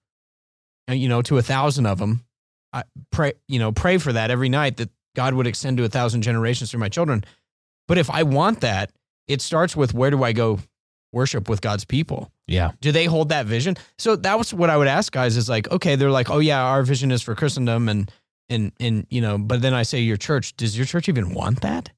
uh, 0.90 0.94
you 0.94 1.10
know, 1.10 1.22
to 1.24 1.38
a 1.38 1.42
thousand 1.42 1.86
of 1.86 2.00
them, 2.00 2.24
I 2.72 2.84
pray, 3.12 3.34
you 3.48 3.60
know, 3.60 3.72
pray 3.72 3.98
for 3.98 4.14
that 4.14 4.32
every 4.32 4.50
night 4.50 4.78
that 4.78 4.90
God 5.16 5.34
would 5.34 5.48
extend 5.48 5.78
to 5.78 5.84
a 5.84 5.90
thousand 5.90 6.22
generations 6.22 6.72
through 6.72 6.80
my 6.80 6.90
children. 6.90 7.26
But 7.88 7.98
if 7.98 8.10
I 8.10 8.24
want 8.24 8.62
that, 8.62 8.92
it 9.28 9.42
starts 9.42 9.76
with 9.76 9.94
where 9.94 10.10
do 10.12 10.24
I 10.24 10.34
go 10.34 10.60
worship 11.14 11.50
with 11.50 11.62
God's 11.62 11.86
people? 11.86 12.32
yeah, 12.48 12.72
Do 12.82 12.92
they 12.94 13.06
hold 13.06 13.30
that 13.30 13.46
vision? 13.46 13.76
So 13.98 14.16
that 14.16 14.38
was 14.38 14.54
what 14.54 14.70
I 14.70 14.78
would 14.78 14.88
ask 14.88 15.12
guys 15.12 15.36
is 15.36 15.50
like, 15.50 15.70
okay, 15.72 15.96
they're 15.98 16.12
like, 16.12 16.30
oh 16.30 16.40
yeah, 16.40 16.62
our 16.64 16.84
vision 16.84 17.12
is 17.12 17.22
for 17.22 17.36
Christendom, 17.36 17.90
and 17.90 18.10
and 18.50 18.72
and 18.80 19.06
you 19.10 19.20
know, 19.22 19.38
but 19.38 19.62
then 19.62 19.74
I 19.74 19.84
say 19.84 20.00
your 20.00 20.16
church, 20.18 20.56
does 20.56 20.78
your 20.78 20.86
church 20.86 21.10
even 21.10 21.34
want 21.34 21.62
that? 21.62 21.90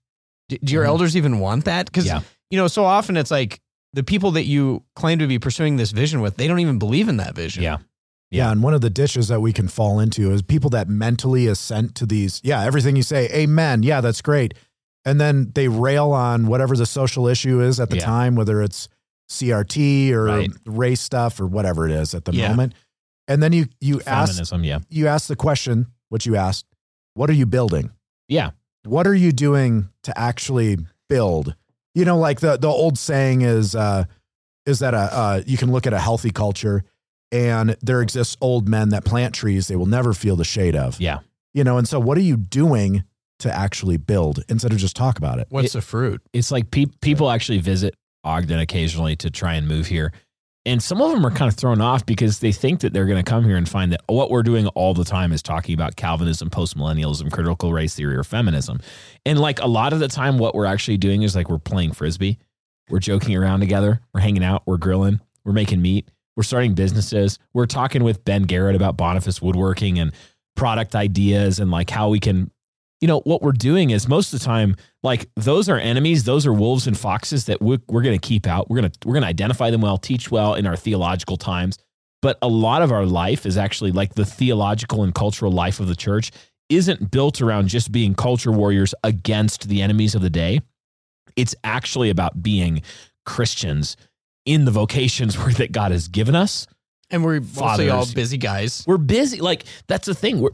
Do, 0.48 0.58
do 0.64 0.74
your 0.74 0.84
Mhm. 0.86 0.88
elders 0.88 1.16
even 1.16 1.40
want 1.40 1.66
that? 1.66 1.86
Because 1.86 2.06
Yeah. 2.08 2.22
you 2.50 2.58
know, 2.58 2.68
so 2.68 2.84
often 2.86 3.16
it's 3.18 3.30
like 3.30 3.60
the 3.94 4.04
people 4.04 4.32
that 4.32 4.46
you 4.46 4.84
claim 4.96 5.20
to 5.20 5.28
be 5.28 5.38
pursuing 5.40 5.76
this 5.78 5.92
vision 5.92 6.22
with, 6.22 6.38
they 6.38 6.48
don't 6.48 6.60
even 6.60 6.80
believe 6.80 7.08
in 7.08 7.18
that 7.18 7.36
vision. 7.36 7.62
yeah, 7.64 7.78
Yeah. 8.32 8.52
and 8.52 8.64
one 8.64 8.74
of 8.74 8.82
the 8.82 8.90
dishes 8.90 9.28
that 9.28 9.40
we 9.42 9.54
can 9.54 9.68
fall 9.68 10.00
into 10.00 10.32
is 10.32 10.42
people 10.42 10.70
that 10.72 10.88
mentally 10.90 11.46
assent 11.48 11.94
to 11.96 12.06
these. 12.08 12.40
Yeah, 12.44 12.64
everything 12.64 12.96
you 12.96 13.04
say, 13.04 13.28
amen. 13.30 13.84
Yeah, 13.84 14.02
that's 14.02 14.22
great. 14.24 14.54
And 15.10 15.20
then 15.20 15.52
they 15.56 15.68
rail 15.68 16.12
on 16.12 16.48
whatever 16.48 16.76
the 16.76 16.86
social 16.86 17.28
issue 17.28 17.62
is 17.62 17.80
at 17.80 17.90
the 17.90 17.96
Yeah. 17.98 18.06
time, 18.06 18.36
whether 18.36 18.62
it's 18.62 18.88
CRT 19.30 20.12
or 20.14 20.26
Right. 20.26 20.52
race 20.66 21.02
stuff 21.02 21.40
or 21.40 21.48
whatever 21.48 21.86
it 21.88 21.92
is 21.92 22.14
at 22.14 22.26
the 22.26 22.34
Yeah. 22.34 22.50
moment. 22.50 22.74
And 23.28 23.42
then 23.44 23.54
you 23.54 23.68
you 23.80 24.02
ask. 24.06 24.52
Yeah, 24.62 24.80
you 24.90 25.08
ask 25.08 25.28
the 25.28 25.36
question, 25.36 25.88
what 26.10 26.26
you 26.26 26.36
asked, 26.36 26.66
what 27.14 27.30
are 27.30 27.34
you 27.34 27.46
building? 27.46 27.92
yeah, 28.28 28.52
What 28.86 29.08
are 29.08 29.14
you 29.16 29.32
doing 29.32 29.90
to 30.04 30.18
actually 30.18 30.78
build? 31.10 31.56
You 31.96 32.06
know, 32.06 32.18
like 32.18 32.40
the 32.40 32.58
the 32.58 32.68
old 32.68 32.98
saying 32.98 33.42
is 33.42 33.76
uh 33.76 34.06
is 34.66 34.80
that 34.80 34.94
a 34.94 34.98
uh 35.22 35.42
you 35.46 35.58
can 35.58 35.72
look 35.72 35.86
at 35.88 35.94
a 35.94 36.00
healthy 36.00 36.32
culture 36.32 36.84
and 37.32 37.76
there 37.82 38.02
exists 38.02 38.36
old 38.42 38.68
men 38.68 38.90
that 38.90 39.04
plant 39.06 39.34
trees 39.36 39.68
they 39.68 39.76
will 39.76 39.86
never 39.86 40.14
feel 40.14 40.36
the 40.36 40.44
shade 40.46 40.76
of. 40.76 41.00
yeah. 41.00 41.20
You 41.54 41.64
know, 41.64 41.78
and 41.80 41.88
so 41.88 42.00
what 42.00 42.18
are 42.18 42.22
you 42.22 42.38
doing 42.38 43.04
to 43.40 43.54
actually 43.56 43.98
build 43.98 44.44
instead 44.50 44.72
of 44.72 44.78
just 44.78 44.96
talk 44.96 45.18
about 45.18 45.40
it? 45.40 45.48
What's 45.50 45.74
the 45.74 45.82
fruit? 45.82 46.22
It's 46.34 46.52
like 46.52 46.72
pe- 46.72 46.86
people 47.02 47.30
actually 47.30 47.60
visit 47.60 47.96
Ogden 48.24 48.60
occasionally 48.60 49.16
to 49.18 49.30
try 49.30 49.56
and 49.56 49.68
move 49.68 49.88
here. 49.88 50.12
And 50.66 50.84
some 50.84 51.02
of 51.02 51.12
them 51.12 51.26
are 51.26 51.32
kind 51.32 51.50
of 51.52 51.58
thrown 51.58 51.82
off 51.82 52.06
because 52.06 52.40
they 52.40 52.52
think 52.52 52.82
that 52.82 52.94
they're 52.94 53.06
going 53.06 53.24
to 53.24 53.28
come 53.28 53.46
here 53.46 53.56
and 53.56 53.68
find 53.68 53.94
that 53.94 54.02
what 54.08 54.30
we're 54.30 54.44
doing 54.44 54.68
all 54.68 54.94
the 54.94 55.06
time 55.06 55.32
is 55.32 55.42
talking 55.42 55.74
about 55.74 55.96
Calvinism, 55.96 56.50
postmillennialism, 56.50 57.32
critical 57.32 57.72
race 57.72 57.96
theory, 57.96 58.16
or 58.16 58.24
feminism. 58.24 58.80
And 59.26 59.40
like 59.40 59.62
a 59.62 59.68
lot 59.68 59.94
of 59.94 60.00
the 60.00 60.10
time, 60.10 60.38
what 60.38 60.54
we're 60.54 60.66
actually 60.66 60.98
doing 60.98 61.24
is 61.24 61.36
like 61.36 61.50
we're 61.50 61.60
playing 61.60 61.94
frisbee, 61.94 62.38
we're 62.90 63.00
joking 63.00 63.36
around 63.36 63.62
together, 63.62 64.02
we're 64.14 64.22
hanging 64.22 64.44
out, 64.44 64.64
we're 64.66 64.78
grilling, 64.78 65.22
we're 65.46 65.54
making 65.54 65.82
meat, 65.82 66.12
we're 66.36 66.44
starting 66.44 66.74
businesses, 66.76 67.40
we're 67.54 67.66
talking 67.66 68.04
with 68.04 68.24
Ben 68.26 68.44
Garrett 68.44 68.76
about 68.76 68.98
Boniface 68.98 69.42
woodworking 69.42 69.98
and 69.98 70.12
product 70.56 70.94
ideas 70.94 71.60
and 71.60 71.72
like 71.72 71.90
how 71.90 72.10
we 72.10 72.20
can 72.20 72.52
you 73.02 73.08
know 73.08 73.22
what 73.22 73.42
we're 73.42 73.52
doing 73.52 73.92
is 73.92 74.08
most 74.08 74.34
of 74.34 74.40
the 74.40 74.46
time 74.46 74.76
like 75.04 75.30
those 75.36 75.70
are 75.70 75.78
enemies 75.78 76.24
those 76.24 76.46
are 76.46 76.54
wolves 76.54 76.88
and 76.88 76.98
foxes 76.98 77.46
that 77.46 77.62
we're, 77.62 77.80
we're 77.88 78.02
going 78.02 78.18
to 78.18 78.28
keep 78.28 78.46
out 78.48 78.70
we're 78.70 78.80
going 78.80 78.92
to 78.92 79.08
we're 79.08 79.14
going 79.14 79.24
to 79.24 79.28
identify 79.30 79.70
them 79.70 79.82
well 79.82 79.98
teach 79.98 80.30
well 80.32 80.54
in 80.56 80.66
our 80.68 80.76
theological 80.76 81.38
times 81.38 81.78
but 82.22 82.38
a 82.42 82.48
lot 82.48 82.82
of 82.82 82.92
our 82.92 83.06
life 83.06 83.46
is 83.46 83.58
actually 83.58 83.92
like 83.92 84.16
the 84.16 84.26
theological 84.26 85.04
and 85.04 85.16
cultural 85.16 85.52
life 85.52 85.80
of 85.80 85.88
the 85.88 85.96
church 85.96 86.32
isn't 86.68 87.10
built 87.10 87.42
around 87.42 87.68
just 87.68 87.92
being 87.92 88.14
culture 88.14 88.52
warriors 88.52 88.94
against 89.04 89.70
the 89.70 89.82
enemies 89.82 90.14
of 90.16 90.22
the 90.22 90.30
day 90.30 90.60
it's 91.36 91.56
actually 91.64 92.10
about 92.10 92.44
being 92.44 92.82
christians 93.26 93.96
in 94.46 94.66
the 94.66 94.72
vocations 94.72 95.38
where 95.40 95.54
that 95.54 95.72
god 95.72 95.92
has 95.92 96.08
given 96.10 96.36
us 96.36 96.68
And 97.10 97.24
we're 97.24 97.40
mostly 97.40 97.90
all 97.90 98.06
busy 98.14 98.38
guys. 98.38 98.84
we're 98.86 98.98
busy. 98.98 99.40
Like 99.42 99.64
that's 99.88 100.06
the 100.06 100.14
thing. 100.14 100.42
We're, 100.42 100.52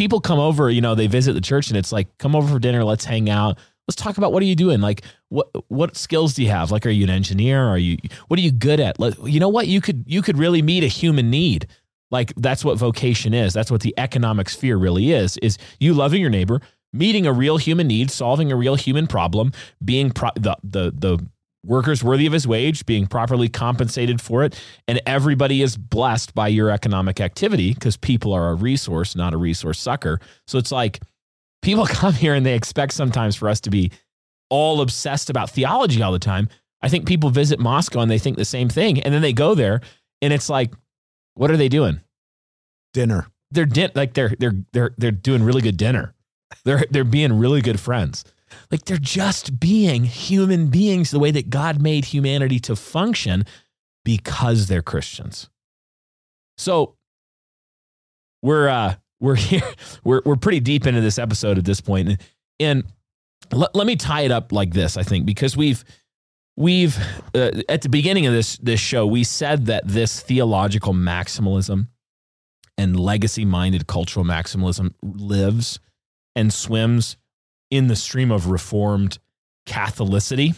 people 0.00 0.18
come 0.18 0.38
over, 0.38 0.70
you 0.70 0.80
know, 0.80 0.94
they 0.94 1.06
visit 1.06 1.34
the 1.34 1.42
church, 1.42 1.68
and 1.68 1.76
it's 1.76 1.92
like, 1.92 2.16
come 2.16 2.34
over 2.34 2.50
for 2.50 2.58
dinner. 2.58 2.82
Let's 2.84 3.04
hang 3.04 3.28
out. 3.28 3.58
Let's 3.86 3.96
talk 3.96 4.16
about 4.16 4.32
what 4.32 4.42
are 4.42 4.46
you 4.46 4.56
doing? 4.56 4.80
Like, 4.80 5.02
what 5.28 5.50
what 5.68 5.94
skills 5.94 6.32
do 6.32 6.42
you 6.42 6.48
have? 6.48 6.70
Like, 6.70 6.86
are 6.86 6.90
you 6.90 7.04
an 7.04 7.10
engineer? 7.10 7.62
Are 7.62 7.76
you 7.76 7.98
what 8.28 8.38
are 8.38 8.42
you 8.42 8.50
good 8.50 8.80
at? 8.80 8.98
Let, 8.98 9.22
you 9.28 9.38
know 9.38 9.50
what? 9.50 9.66
You 9.66 9.82
could 9.82 10.04
you 10.06 10.22
could 10.22 10.38
really 10.38 10.62
meet 10.62 10.82
a 10.84 10.86
human 10.86 11.28
need. 11.28 11.66
Like 12.10 12.32
that's 12.36 12.64
what 12.64 12.78
vocation 12.78 13.34
is. 13.34 13.52
That's 13.52 13.70
what 13.70 13.82
the 13.82 13.92
economic 13.98 14.48
sphere 14.48 14.78
really 14.78 15.12
is. 15.12 15.36
Is 15.38 15.58
you 15.80 15.92
loving 15.92 16.22
your 16.22 16.30
neighbor, 16.30 16.62
meeting 16.94 17.26
a 17.26 17.32
real 17.32 17.58
human 17.58 17.86
need, 17.86 18.10
solving 18.10 18.50
a 18.50 18.56
real 18.56 18.76
human 18.76 19.06
problem, 19.06 19.52
being 19.84 20.10
pro- 20.10 20.30
the 20.34 20.56
the 20.64 20.92
the 20.96 21.26
workers 21.64 22.02
worthy 22.02 22.26
of 22.26 22.32
his 22.32 22.46
wage, 22.46 22.86
being 22.86 23.06
properly 23.06 23.48
compensated 23.48 24.20
for 24.20 24.44
it, 24.44 24.60
and 24.88 25.00
everybody 25.06 25.62
is 25.62 25.76
blessed 25.76 26.34
by 26.34 26.48
your 26.48 26.70
economic 26.70 27.20
activity 27.20 27.74
because 27.74 27.96
people 27.96 28.32
are 28.32 28.50
a 28.50 28.54
resource, 28.54 29.14
not 29.14 29.34
a 29.34 29.36
resource 29.36 29.78
sucker. 29.78 30.20
So 30.46 30.58
it's 30.58 30.72
like 30.72 31.00
people 31.62 31.86
come 31.88 32.14
here 32.14 32.34
and 32.34 32.44
they 32.44 32.54
expect 32.54 32.92
sometimes 32.92 33.36
for 33.36 33.48
us 33.48 33.60
to 33.62 33.70
be 33.70 33.90
all 34.48 34.80
obsessed 34.80 35.30
about 35.30 35.50
theology 35.50 36.02
all 36.02 36.12
the 36.12 36.18
time. 36.18 36.48
I 36.82 36.88
think 36.88 37.06
people 37.06 37.30
visit 37.30 37.60
Moscow 37.60 38.00
and 38.00 38.10
they 38.10 38.18
think 38.18 38.36
the 38.36 38.44
same 38.44 38.68
thing, 38.68 39.00
and 39.02 39.12
then 39.12 39.22
they 39.22 39.32
go 39.32 39.54
there 39.54 39.80
and 40.22 40.32
it's 40.32 40.48
like, 40.48 40.72
what 41.34 41.50
are 41.50 41.56
they 41.56 41.68
doing? 41.68 42.00
Dinner. 42.92 43.26
They're 43.50 43.66
din- 43.66 43.92
like 43.94 44.14
they're 44.14 44.34
they're 44.38 44.54
they're 44.72 44.94
they're 44.96 45.10
doing 45.10 45.42
really 45.42 45.62
good 45.62 45.76
dinner. 45.76 46.14
They're 46.64 46.84
they're 46.90 47.04
being 47.04 47.38
really 47.38 47.60
good 47.60 47.80
friends. 47.80 48.24
Like 48.70 48.84
they're 48.84 48.96
just 48.96 49.60
being 49.60 50.04
human 50.04 50.68
beings 50.68 51.10
the 51.10 51.18
way 51.18 51.30
that 51.30 51.50
God 51.50 51.80
made 51.80 52.06
humanity 52.06 52.58
to 52.60 52.76
function 52.76 53.44
because 54.04 54.66
they're 54.66 54.82
Christians. 54.82 55.48
So 56.58 56.96
we're 58.42 58.68
uh 58.68 58.94
we're 59.20 59.34
here 59.36 59.62
we're 60.04 60.22
we're 60.24 60.36
pretty 60.36 60.60
deep 60.60 60.86
into 60.86 61.00
this 61.00 61.18
episode 61.18 61.58
at 61.58 61.64
this 61.64 61.80
point 61.80 62.20
and, 62.58 62.84
let, 63.52 63.74
let 63.74 63.86
me 63.86 63.96
tie 63.96 64.22
it 64.22 64.30
up 64.30 64.52
like 64.52 64.72
this 64.72 64.96
I 64.96 65.02
think 65.02 65.26
because 65.26 65.56
we've 65.56 65.84
we've 66.56 66.96
uh, 67.34 67.62
at 67.68 67.82
the 67.82 67.88
beginning 67.88 68.26
of 68.26 68.32
this 68.32 68.58
this 68.58 68.80
show 68.80 69.06
we 69.06 69.24
said 69.24 69.66
that 69.66 69.86
this 69.86 70.20
theological 70.20 70.92
maximalism 70.92 71.88
and 72.78 72.98
legacy 72.98 73.44
minded 73.44 73.86
cultural 73.86 74.24
maximalism 74.24 74.94
lives 75.02 75.80
and 76.36 76.52
swims 76.52 77.16
in 77.70 77.88
the 77.88 77.96
stream 77.96 78.30
of 78.30 78.48
reformed 78.48 79.18
Catholicity. 79.66 80.54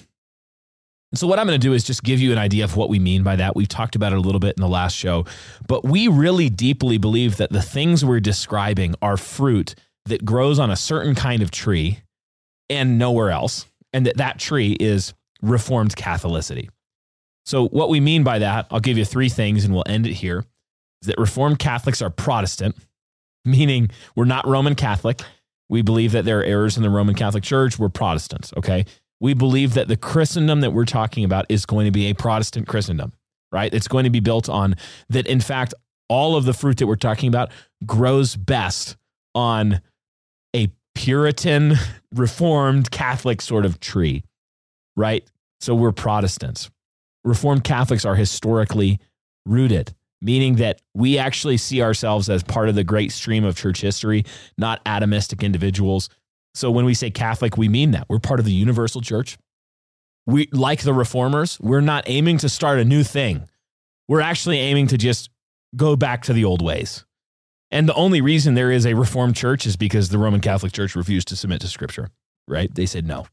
And 1.10 1.18
so, 1.18 1.26
what 1.26 1.38
I'm 1.38 1.46
going 1.46 1.60
to 1.60 1.66
do 1.66 1.74
is 1.74 1.84
just 1.84 2.02
give 2.02 2.20
you 2.20 2.32
an 2.32 2.38
idea 2.38 2.64
of 2.64 2.76
what 2.76 2.88
we 2.88 2.98
mean 2.98 3.22
by 3.22 3.36
that. 3.36 3.54
We've 3.54 3.68
talked 3.68 3.96
about 3.96 4.12
it 4.12 4.16
a 4.16 4.20
little 4.20 4.40
bit 4.40 4.56
in 4.56 4.62
the 4.62 4.68
last 4.68 4.96
show, 4.96 5.26
but 5.68 5.84
we 5.84 6.08
really 6.08 6.48
deeply 6.48 6.96
believe 6.96 7.36
that 7.36 7.52
the 7.52 7.60
things 7.60 8.04
we're 8.04 8.20
describing 8.20 8.94
are 9.02 9.18
fruit 9.18 9.74
that 10.06 10.24
grows 10.24 10.58
on 10.58 10.70
a 10.70 10.76
certain 10.76 11.14
kind 11.14 11.42
of 11.42 11.50
tree 11.50 12.00
and 12.70 12.98
nowhere 12.98 13.30
else, 13.30 13.66
and 13.92 14.06
that 14.06 14.16
that 14.16 14.38
tree 14.38 14.72
is 14.80 15.12
Reformed 15.42 15.94
Catholicity. 15.94 16.70
So, 17.44 17.68
what 17.68 17.90
we 17.90 18.00
mean 18.00 18.22
by 18.22 18.38
that, 18.38 18.66
I'll 18.70 18.80
give 18.80 18.96
you 18.96 19.04
three 19.04 19.28
things 19.28 19.64
and 19.64 19.74
we'll 19.74 19.84
end 19.86 20.06
it 20.06 20.14
here 20.14 20.46
is 21.02 21.08
that 21.08 21.18
Reformed 21.18 21.58
Catholics 21.58 22.00
are 22.00 22.10
Protestant, 22.10 22.76
meaning 23.44 23.90
we're 24.16 24.24
not 24.24 24.46
Roman 24.46 24.74
Catholic. 24.74 25.20
We 25.72 25.80
believe 25.80 26.12
that 26.12 26.26
there 26.26 26.38
are 26.38 26.44
errors 26.44 26.76
in 26.76 26.82
the 26.82 26.90
Roman 26.90 27.14
Catholic 27.14 27.42
Church. 27.42 27.78
We're 27.78 27.88
Protestants, 27.88 28.52
okay? 28.58 28.84
We 29.20 29.32
believe 29.32 29.72
that 29.72 29.88
the 29.88 29.96
Christendom 29.96 30.60
that 30.60 30.72
we're 30.72 30.84
talking 30.84 31.24
about 31.24 31.46
is 31.48 31.64
going 31.64 31.86
to 31.86 31.90
be 31.90 32.10
a 32.10 32.14
Protestant 32.14 32.68
Christendom, 32.68 33.14
right? 33.50 33.72
It's 33.72 33.88
going 33.88 34.04
to 34.04 34.10
be 34.10 34.20
built 34.20 34.50
on 34.50 34.74
that, 35.08 35.26
in 35.26 35.40
fact, 35.40 35.72
all 36.10 36.36
of 36.36 36.44
the 36.44 36.52
fruit 36.52 36.76
that 36.76 36.86
we're 36.86 36.96
talking 36.96 37.28
about 37.28 37.52
grows 37.86 38.36
best 38.36 38.98
on 39.34 39.80
a 40.54 40.70
Puritan, 40.94 41.76
Reformed 42.14 42.90
Catholic 42.90 43.40
sort 43.40 43.64
of 43.64 43.80
tree, 43.80 44.24
right? 44.94 45.26
So 45.62 45.74
we're 45.74 45.92
Protestants. 45.92 46.70
Reformed 47.24 47.64
Catholics 47.64 48.04
are 48.04 48.16
historically 48.16 49.00
rooted, 49.46 49.94
meaning 50.22 50.56
that 50.56 50.80
we 50.94 51.18
actually 51.18 51.56
see 51.56 51.82
ourselves 51.82 52.30
as 52.30 52.42
part 52.42 52.68
of 52.68 52.74
the 52.74 52.84
great 52.84 53.12
stream 53.12 53.44
of 53.44 53.56
church 53.56 53.80
history, 53.80 54.24
not 54.56 54.84
atomistic 54.84 55.42
individuals. 55.42 56.08
So 56.54 56.70
when 56.70 56.84
we 56.84 56.94
say 56.94 57.10
Catholic, 57.10 57.56
we 57.56 57.68
mean 57.68 57.90
that. 57.92 58.06
We're 58.08 58.18
part 58.18 58.40
of 58.40 58.46
the 58.46 58.52
universal 58.52 59.00
church. 59.00 59.36
We 60.26 60.48
like 60.52 60.82
the 60.82 60.94
reformers, 60.94 61.58
we're 61.60 61.80
not 61.80 62.04
aiming 62.06 62.38
to 62.38 62.48
start 62.48 62.78
a 62.78 62.84
new 62.84 63.02
thing. 63.02 63.48
We're 64.06 64.20
actually 64.20 64.58
aiming 64.58 64.88
to 64.88 64.98
just 64.98 65.30
go 65.74 65.96
back 65.96 66.22
to 66.24 66.32
the 66.32 66.44
old 66.44 66.62
ways. 66.62 67.04
And 67.72 67.88
the 67.88 67.94
only 67.94 68.20
reason 68.20 68.54
there 68.54 68.70
is 68.70 68.84
a 68.86 68.94
Reformed 68.94 69.34
church 69.34 69.66
is 69.66 69.76
because 69.76 70.10
the 70.10 70.18
Roman 70.18 70.40
Catholic 70.40 70.72
Church 70.72 70.94
refused 70.94 71.28
to 71.28 71.36
submit 71.36 71.62
to 71.62 71.68
Scripture, 71.68 72.10
right? 72.46 72.72
They 72.72 72.84
said 72.84 73.06
no. 73.06 73.26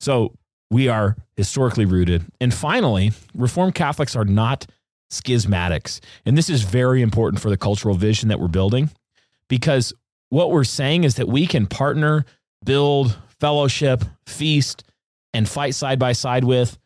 So 0.00 0.34
we 0.70 0.88
are 0.88 1.16
historically 1.36 1.86
rooted. 1.86 2.26
And 2.40 2.52
finally, 2.52 3.12
Reformed 3.34 3.74
Catholics 3.74 4.14
are 4.14 4.26
not 4.26 4.66
schismatics. 5.10 6.00
And 6.24 6.36
this 6.36 6.50
is 6.50 6.62
very 6.62 7.02
important 7.02 7.42
for 7.42 7.50
the 7.50 7.56
cultural 7.56 7.94
vision 7.94 8.28
that 8.28 8.40
we're 8.40 8.48
building 8.48 8.90
because 9.48 9.92
what 10.30 10.50
we're 10.50 10.64
saying 10.64 11.04
is 11.04 11.16
that 11.16 11.28
we 11.28 11.46
can 11.46 11.66
partner, 11.66 12.24
build, 12.64 13.16
fellowship, 13.40 14.04
feast, 14.26 14.84
and 15.32 15.48
fight 15.48 15.74
side 15.74 15.98
by 15.98 16.12
side 16.12 16.44
with 16.44 16.78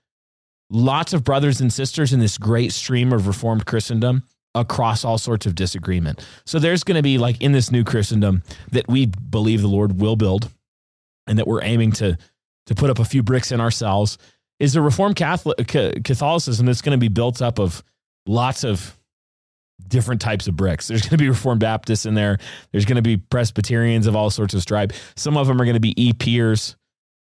lots 0.71 1.13
of 1.13 1.25
brothers 1.25 1.61
and 1.61 1.73
sisters 1.73 2.13
in 2.13 2.21
this 2.21 2.39
great 2.39 2.73
stream 2.73 3.13
of 3.13 3.27
Reformed 3.27 3.67
Christendom 3.67 4.23
across 4.55 5.05
all 5.05 5.19
sorts 5.19 5.47
of 5.47 5.55
disagreement. 5.55 6.25
So 6.45 6.59
there's 6.59 6.85
going 6.85 6.97
to 6.97 7.03
be 7.03 7.19
like 7.19 7.41
in 7.41 7.53
this 7.53 7.71
new 7.71 7.85
Christendom 7.85 8.43
that 8.71 8.89
we 8.89 9.07
believe 9.07 9.63
the 9.63 9.69
Lord 9.69 10.01
will 10.01 10.17
build 10.17 10.51
and 11.27 11.39
that 11.39 11.47
we're 11.47 11.63
aiming 11.63 11.93
to 11.93 12.19
to 12.67 12.75
put 12.77 12.91
up 12.91 12.99
a 13.01 13.05
few 13.05 13.23
bricks 13.23 13.51
in 13.51 13.61
ourselves 13.61 14.19
is 14.61 14.77
a 14.77 14.83
Reformed 14.83 15.17
Catholic 15.17 15.67
Catholicism 15.67 16.67
that's 16.67 16.83
going 16.83 16.97
to 16.97 17.01
be 17.01 17.09
built 17.09 17.43
up 17.43 17.59
of 17.59 17.83
lots 18.27 18.65
of 18.65 18.99
different 19.89 20.21
types 20.21 20.47
of 20.47 20.57
bricks. 20.57 20.89
There's 20.89 21.03
going 21.03 21.11
to 21.11 21.17
be 21.19 21.29
Reformed 21.29 21.61
Baptists 21.61 22.07
in 22.07 22.15
there. 22.15 22.39
There's 22.71 22.85
going 22.85 22.97
to 22.97 23.03
be 23.03 23.17
Presbyterians 23.17 24.07
of 24.07 24.17
all 24.17 24.31
sorts 24.31 24.55
of 24.55 24.63
stripe. 24.63 24.93
Some 25.17 25.37
of 25.37 25.47
them 25.47 25.61
are 25.61 25.65
going 25.65 25.75
to 25.75 25.81
be 25.81 26.01
e-peers, 26.03 26.77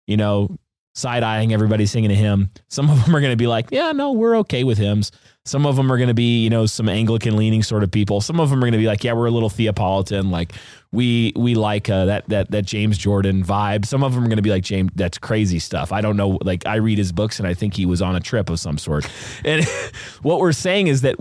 you 0.07 0.17
know, 0.17 0.57
side 0.95 1.23
eyeing 1.23 1.53
everybody 1.53 1.87
singing 1.87 2.11
a 2.11 2.15
hymn. 2.15 2.51
Some 2.69 2.91
of 2.91 3.03
them 3.05 3.15
are 3.15 3.21
going 3.21 3.33
to 3.33 3.37
be 3.37 3.47
like, 3.47 3.71
yeah, 3.71 3.93
no, 3.93 4.13
we're 4.13 4.37
okay 4.39 4.65
with 4.65 4.79
hymns. 4.79 5.13
Some 5.45 5.67
of 5.67 5.75
them 5.75 5.91
are 5.91 5.97
going 5.97 6.09
to 6.09 6.15
be, 6.15 6.45
you 6.45 6.51
know, 6.51 6.67
some 6.67 6.89
Anglican 6.89 7.37
leaning 7.37 7.65
sort 7.65 7.83
of 7.83 7.91
people. 7.91 8.21
Some 8.21 8.39
of 8.39 8.51
them 8.51 8.61
are 8.61 8.63
going 8.63 8.73
to 8.73 8.79
be 8.79 8.87
like, 8.87 9.03
yeah, 9.03 9.13
we're 9.13 9.27
a 9.27 9.31
little 9.31 9.51
Theopolitan, 9.51 10.31
like 10.31 10.53
we 10.93 11.33
we 11.35 11.55
like 11.55 11.91
uh, 11.91 12.05
that 12.05 12.29
that 12.29 12.51
that 12.53 12.65
James 12.65 12.97
Jordan 12.97 13.43
vibe. 13.43 13.85
Some 13.85 14.05
of 14.05 14.15
them 14.15 14.23
are 14.23 14.29
going 14.29 14.37
to 14.37 14.43
be 14.43 14.51
like 14.51 14.63
James, 14.63 14.91
that's 14.95 15.19
crazy 15.19 15.59
stuff. 15.59 15.91
I 15.91 16.01
don't 16.01 16.17
know. 16.17 16.39
Like 16.43 16.65
I 16.67 16.77
read 16.77 16.99
his 16.99 17.11
books 17.11 17.41
and 17.41 17.49
I 17.49 17.55
think 17.55 17.75
he 17.75 17.87
was 17.87 18.01
on 18.01 18.15
a 18.15 18.21
trip 18.21 18.51
of 18.51 18.61
some 18.61 18.79
sort. 18.79 19.09
And 19.45 19.65
what 20.23 20.39
we're 20.39 20.53
saying 20.53 20.87
is 20.87 21.01
that 21.01 21.17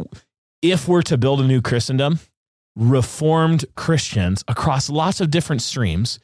if 0.62 0.88
we're 0.88 1.02
to 1.04 1.18
build 1.18 1.42
a 1.42 1.44
new 1.44 1.62
Christendom, 1.62 2.20
Reformed 2.76 3.66
Christians 3.76 4.44
across 4.48 4.90
lots 4.90 5.22
of 5.22 5.32
different 5.32 5.62
streams 5.62 6.20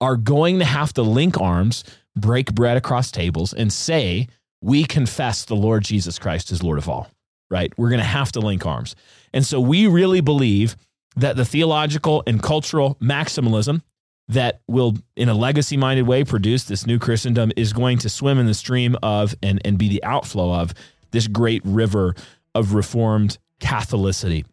are 0.00 0.16
going 0.16 0.58
to 0.58 0.64
have 0.64 0.92
to 0.94 1.02
link 1.02 1.40
arms 1.40 1.84
break 2.16 2.54
bread 2.54 2.76
across 2.76 3.10
tables 3.10 3.52
and 3.52 3.72
say, 3.72 4.28
we 4.60 4.84
confess 4.84 5.44
the 5.44 5.56
Lord 5.56 5.84
Jesus 5.84 6.18
Christ 6.18 6.50
is 6.50 6.62
Lord 6.62 6.78
of 6.78 6.88
all, 6.88 7.10
right? 7.50 7.72
We're 7.76 7.90
going 7.90 8.00
to 8.00 8.04
have 8.04 8.32
to 8.32 8.40
link 8.40 8.64
arms. 8.64 8.96
And 9.32 9.44
so 9.44 9.60
we 9.60 9.86
really 9.86 10.20
believe 10.20 10.76
that 11.16 11.36
the 11.36 11.44
theological 11.44 12.22
and 12.26 12.42
cultural 12.42 12.96
maximalism 12.96 13.82
that 14.28 14.60
will, 14.66 14.96
in 15.16 15.28
a 15.28 15.34
legacy 15.34 15.76
minded 15.76 16.06
way, 16.06 16.24
produce 16.24 16.64
this 16.64 16.86
new 16.86 16.98
Christendom 16.98 17.52
is 17.56 17.72
going 17.72 17.98
to 17.98 18.08
swim 18.08 18.38
in 18.38 18.46
the 18.46 18.54
stream 18.54 18.96
of 19.02 19.34
and, 19.42 19.60
and 19.64 19.76
be 19.76 19.88
the 19.88 20.02
outflow 20.02 20.54
of 20.54 20.72
this 21.10 21.26
great 21.26 21.62
river 21.64 22.14
of 22.54 22.74
Reformed 22.74 23.38
Catholicity. 23.60 24.44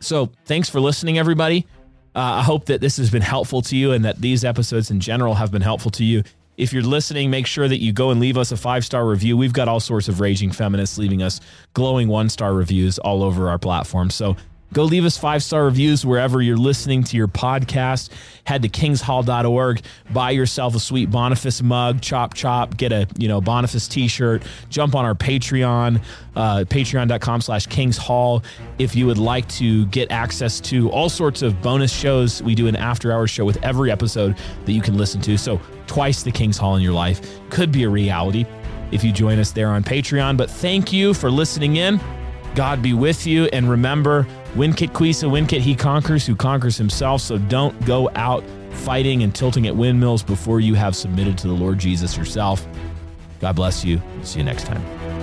So 0.00 0.30
thanks 0.44 0.68
for 0.68 0.80
listening, 0.80 1.18
everybody. 1.18 1.66
Uh, 2.14 2.18
I 2.18 2.42
hope 2.42 2.66
that 2.66 2.80
this 2.80 2.96
has 2.98 3.10
been 3.10 3.22
helpful 3.22 3.62
to 3.62 3.76
you 3.76 3.92
and 3.92 4.04
that 4.04 4.20
these 4.20 4.44
episodes 4.44 4.90
in 4.90 5.00
general 5.00 5.34
have 5.34 5.50
been 5.50 5.62
helpful 5.62 5.90
to 5.92 6.04
you. 6.04 6.22
If 6.60 6.74
you're 6.74 6.82
listening, 6.82 7.30
make 7.30 7.46
sure 7.46 7.66
that 7.66 7.80
you 7.80 7.90
go 7.90 8.10
and 8.10 8.20
leave 8.20 8.36
us 8.36 8.52
a 8.52 8.56
five 8.56 8.84
star 8.84 9.06
review. 9.06 9.34
We've 9.34 9.52
got 9.52 9.66
all 9.66 9.80
sorts 9.80 10.08
of 10.08 10.20
raging 10.20 10.52
feminists 10.52 10.98
leaving 10.98 11.22
us 11.22 11.40
glowing 11.72 12.06
one 12.06 12.28
star 12.28 12.52
reviews 12.52 12.98
all 12.98 13.22
over 13.22 13.48
our 13.48 13.58
platform. 13.58 14.10
So 14.10 14.36
Go 14.72 14.84
leave 14.84 15.04
us 15.04 15.16
five 15.16 15.42
star 15.42 15.64
reviews 15.64 16.06
wherever 16.06 16.40
you're 16.40 16.56
listening 16.56 17.02
to 17.04 17.16
your 17.16 17.28
podcast. 17.28 18.10
Head 18.44 18.62
to 18.62 18.68
kingshall.org, 18.68 19.82
buy 20.12 20.30
yourself 20.30 20.74
a 20.74 20.80
sweet 20.80 21.10
Boniface 21.10 21.62
mug, 21.62 22.00
chop 22.00 22.34
chop, 22.34 22.76
get 22.76 22.92
a 22.92 23.08
you 23.18 23.28
know 23.28 23.40
Boniface 23.40 23.88
t-shirt, 23.88 24.42
jump 24.68 24.94
on 24.94 25.04
our 25.04 25.14
Patreon, 25.14 26.02
uh, 26.36 26.64
patreon.com 26.68 27.40
slash 27.40 27.66
kingshall. 27.66 28.42
If 28.78 28.94
you 28.94 29.06
would 29.06 29.18
like 29.18 29.48
to 29.50 29.86
get 29.86 30.10
access 30.10 30.60
to 30.60 30.90
all 30.90 31.08
sorts 31.08 31.42
of 31.42 31.60
bonus 31.62 31.92
shows, 31.92 32.42
we 32.42 32.54
do 32.54 32.66
an 32.66 32.76
after 32.76 33.12
hours 33.12 33.30
show 33.30 33.44
with 33.44 33.62
every 33.64 33.90
episode 33.90 34.36
that 34.64 34.72
you 34.72 34.80
can 34.80 34.96
listen 34.96 35.20
to. 35.22 35.36
So 35.36 35.60
twice 35.86 36.22
the 36.22 36.32
King's 36.32 36.56
Hall 36.56 36.76
in 36.76 36.82
your 36.82 36.92
life 36.92 37.40
could 37.50 37.72
be 37.72 37.82
a 37.82 37.88
reality 37.88 38.46
if 38.92 39.04
you 39.04 39.12
join 39.12 39.38
us 39.38 39.52
there 39.52 39.68
on 39.68 39.82
Patreon. 39.82 40.36
But 40.36 40.50
thank 40.50 40.92
you 40.92 41.14
for 41.14 41.30
listening 41.30 41.76
in. 41.76 42.00
God 42.54 42.82
be 42.82 42.94
with 42.94 43.26
you. 43.26 43.44
And 43.46 43.70
remember, 43.70 44.26
Vincit 44.54 44.92
qui 44.92 45.12
se, 45.12 45.26
vincit, 45.26 45.60
he 45.60 45.74
conquers 45.74 46.26
who 46.26 46.34
conquers 46.34 46.76
himself. 46.76 47.20
So 47.20 47.38
don't 47.38 47.78
go 47.86 48.10
out 48.14 48.44
fighting 48.70 49.22
and 49.22 49.34
tilting 49.34 49.66
at 49.66 49.76
windmills 49.76 50.22
before 50.22 50.60
you 50.60 50.74
have 50.74 50.96
submitted 50.96 51.38
to 51.38 51.48
the 51.48 51.54
Lord 51.54 51.78
Jesus 51.78 52.16
yourself. 52.16 52.66
God 53.40 53.56
bless 53.56 53.84
you. 53.84 54.00
See 54.22 54.38
you 54.38 54.44
next 54.44 54.66
time. 54.66 55.19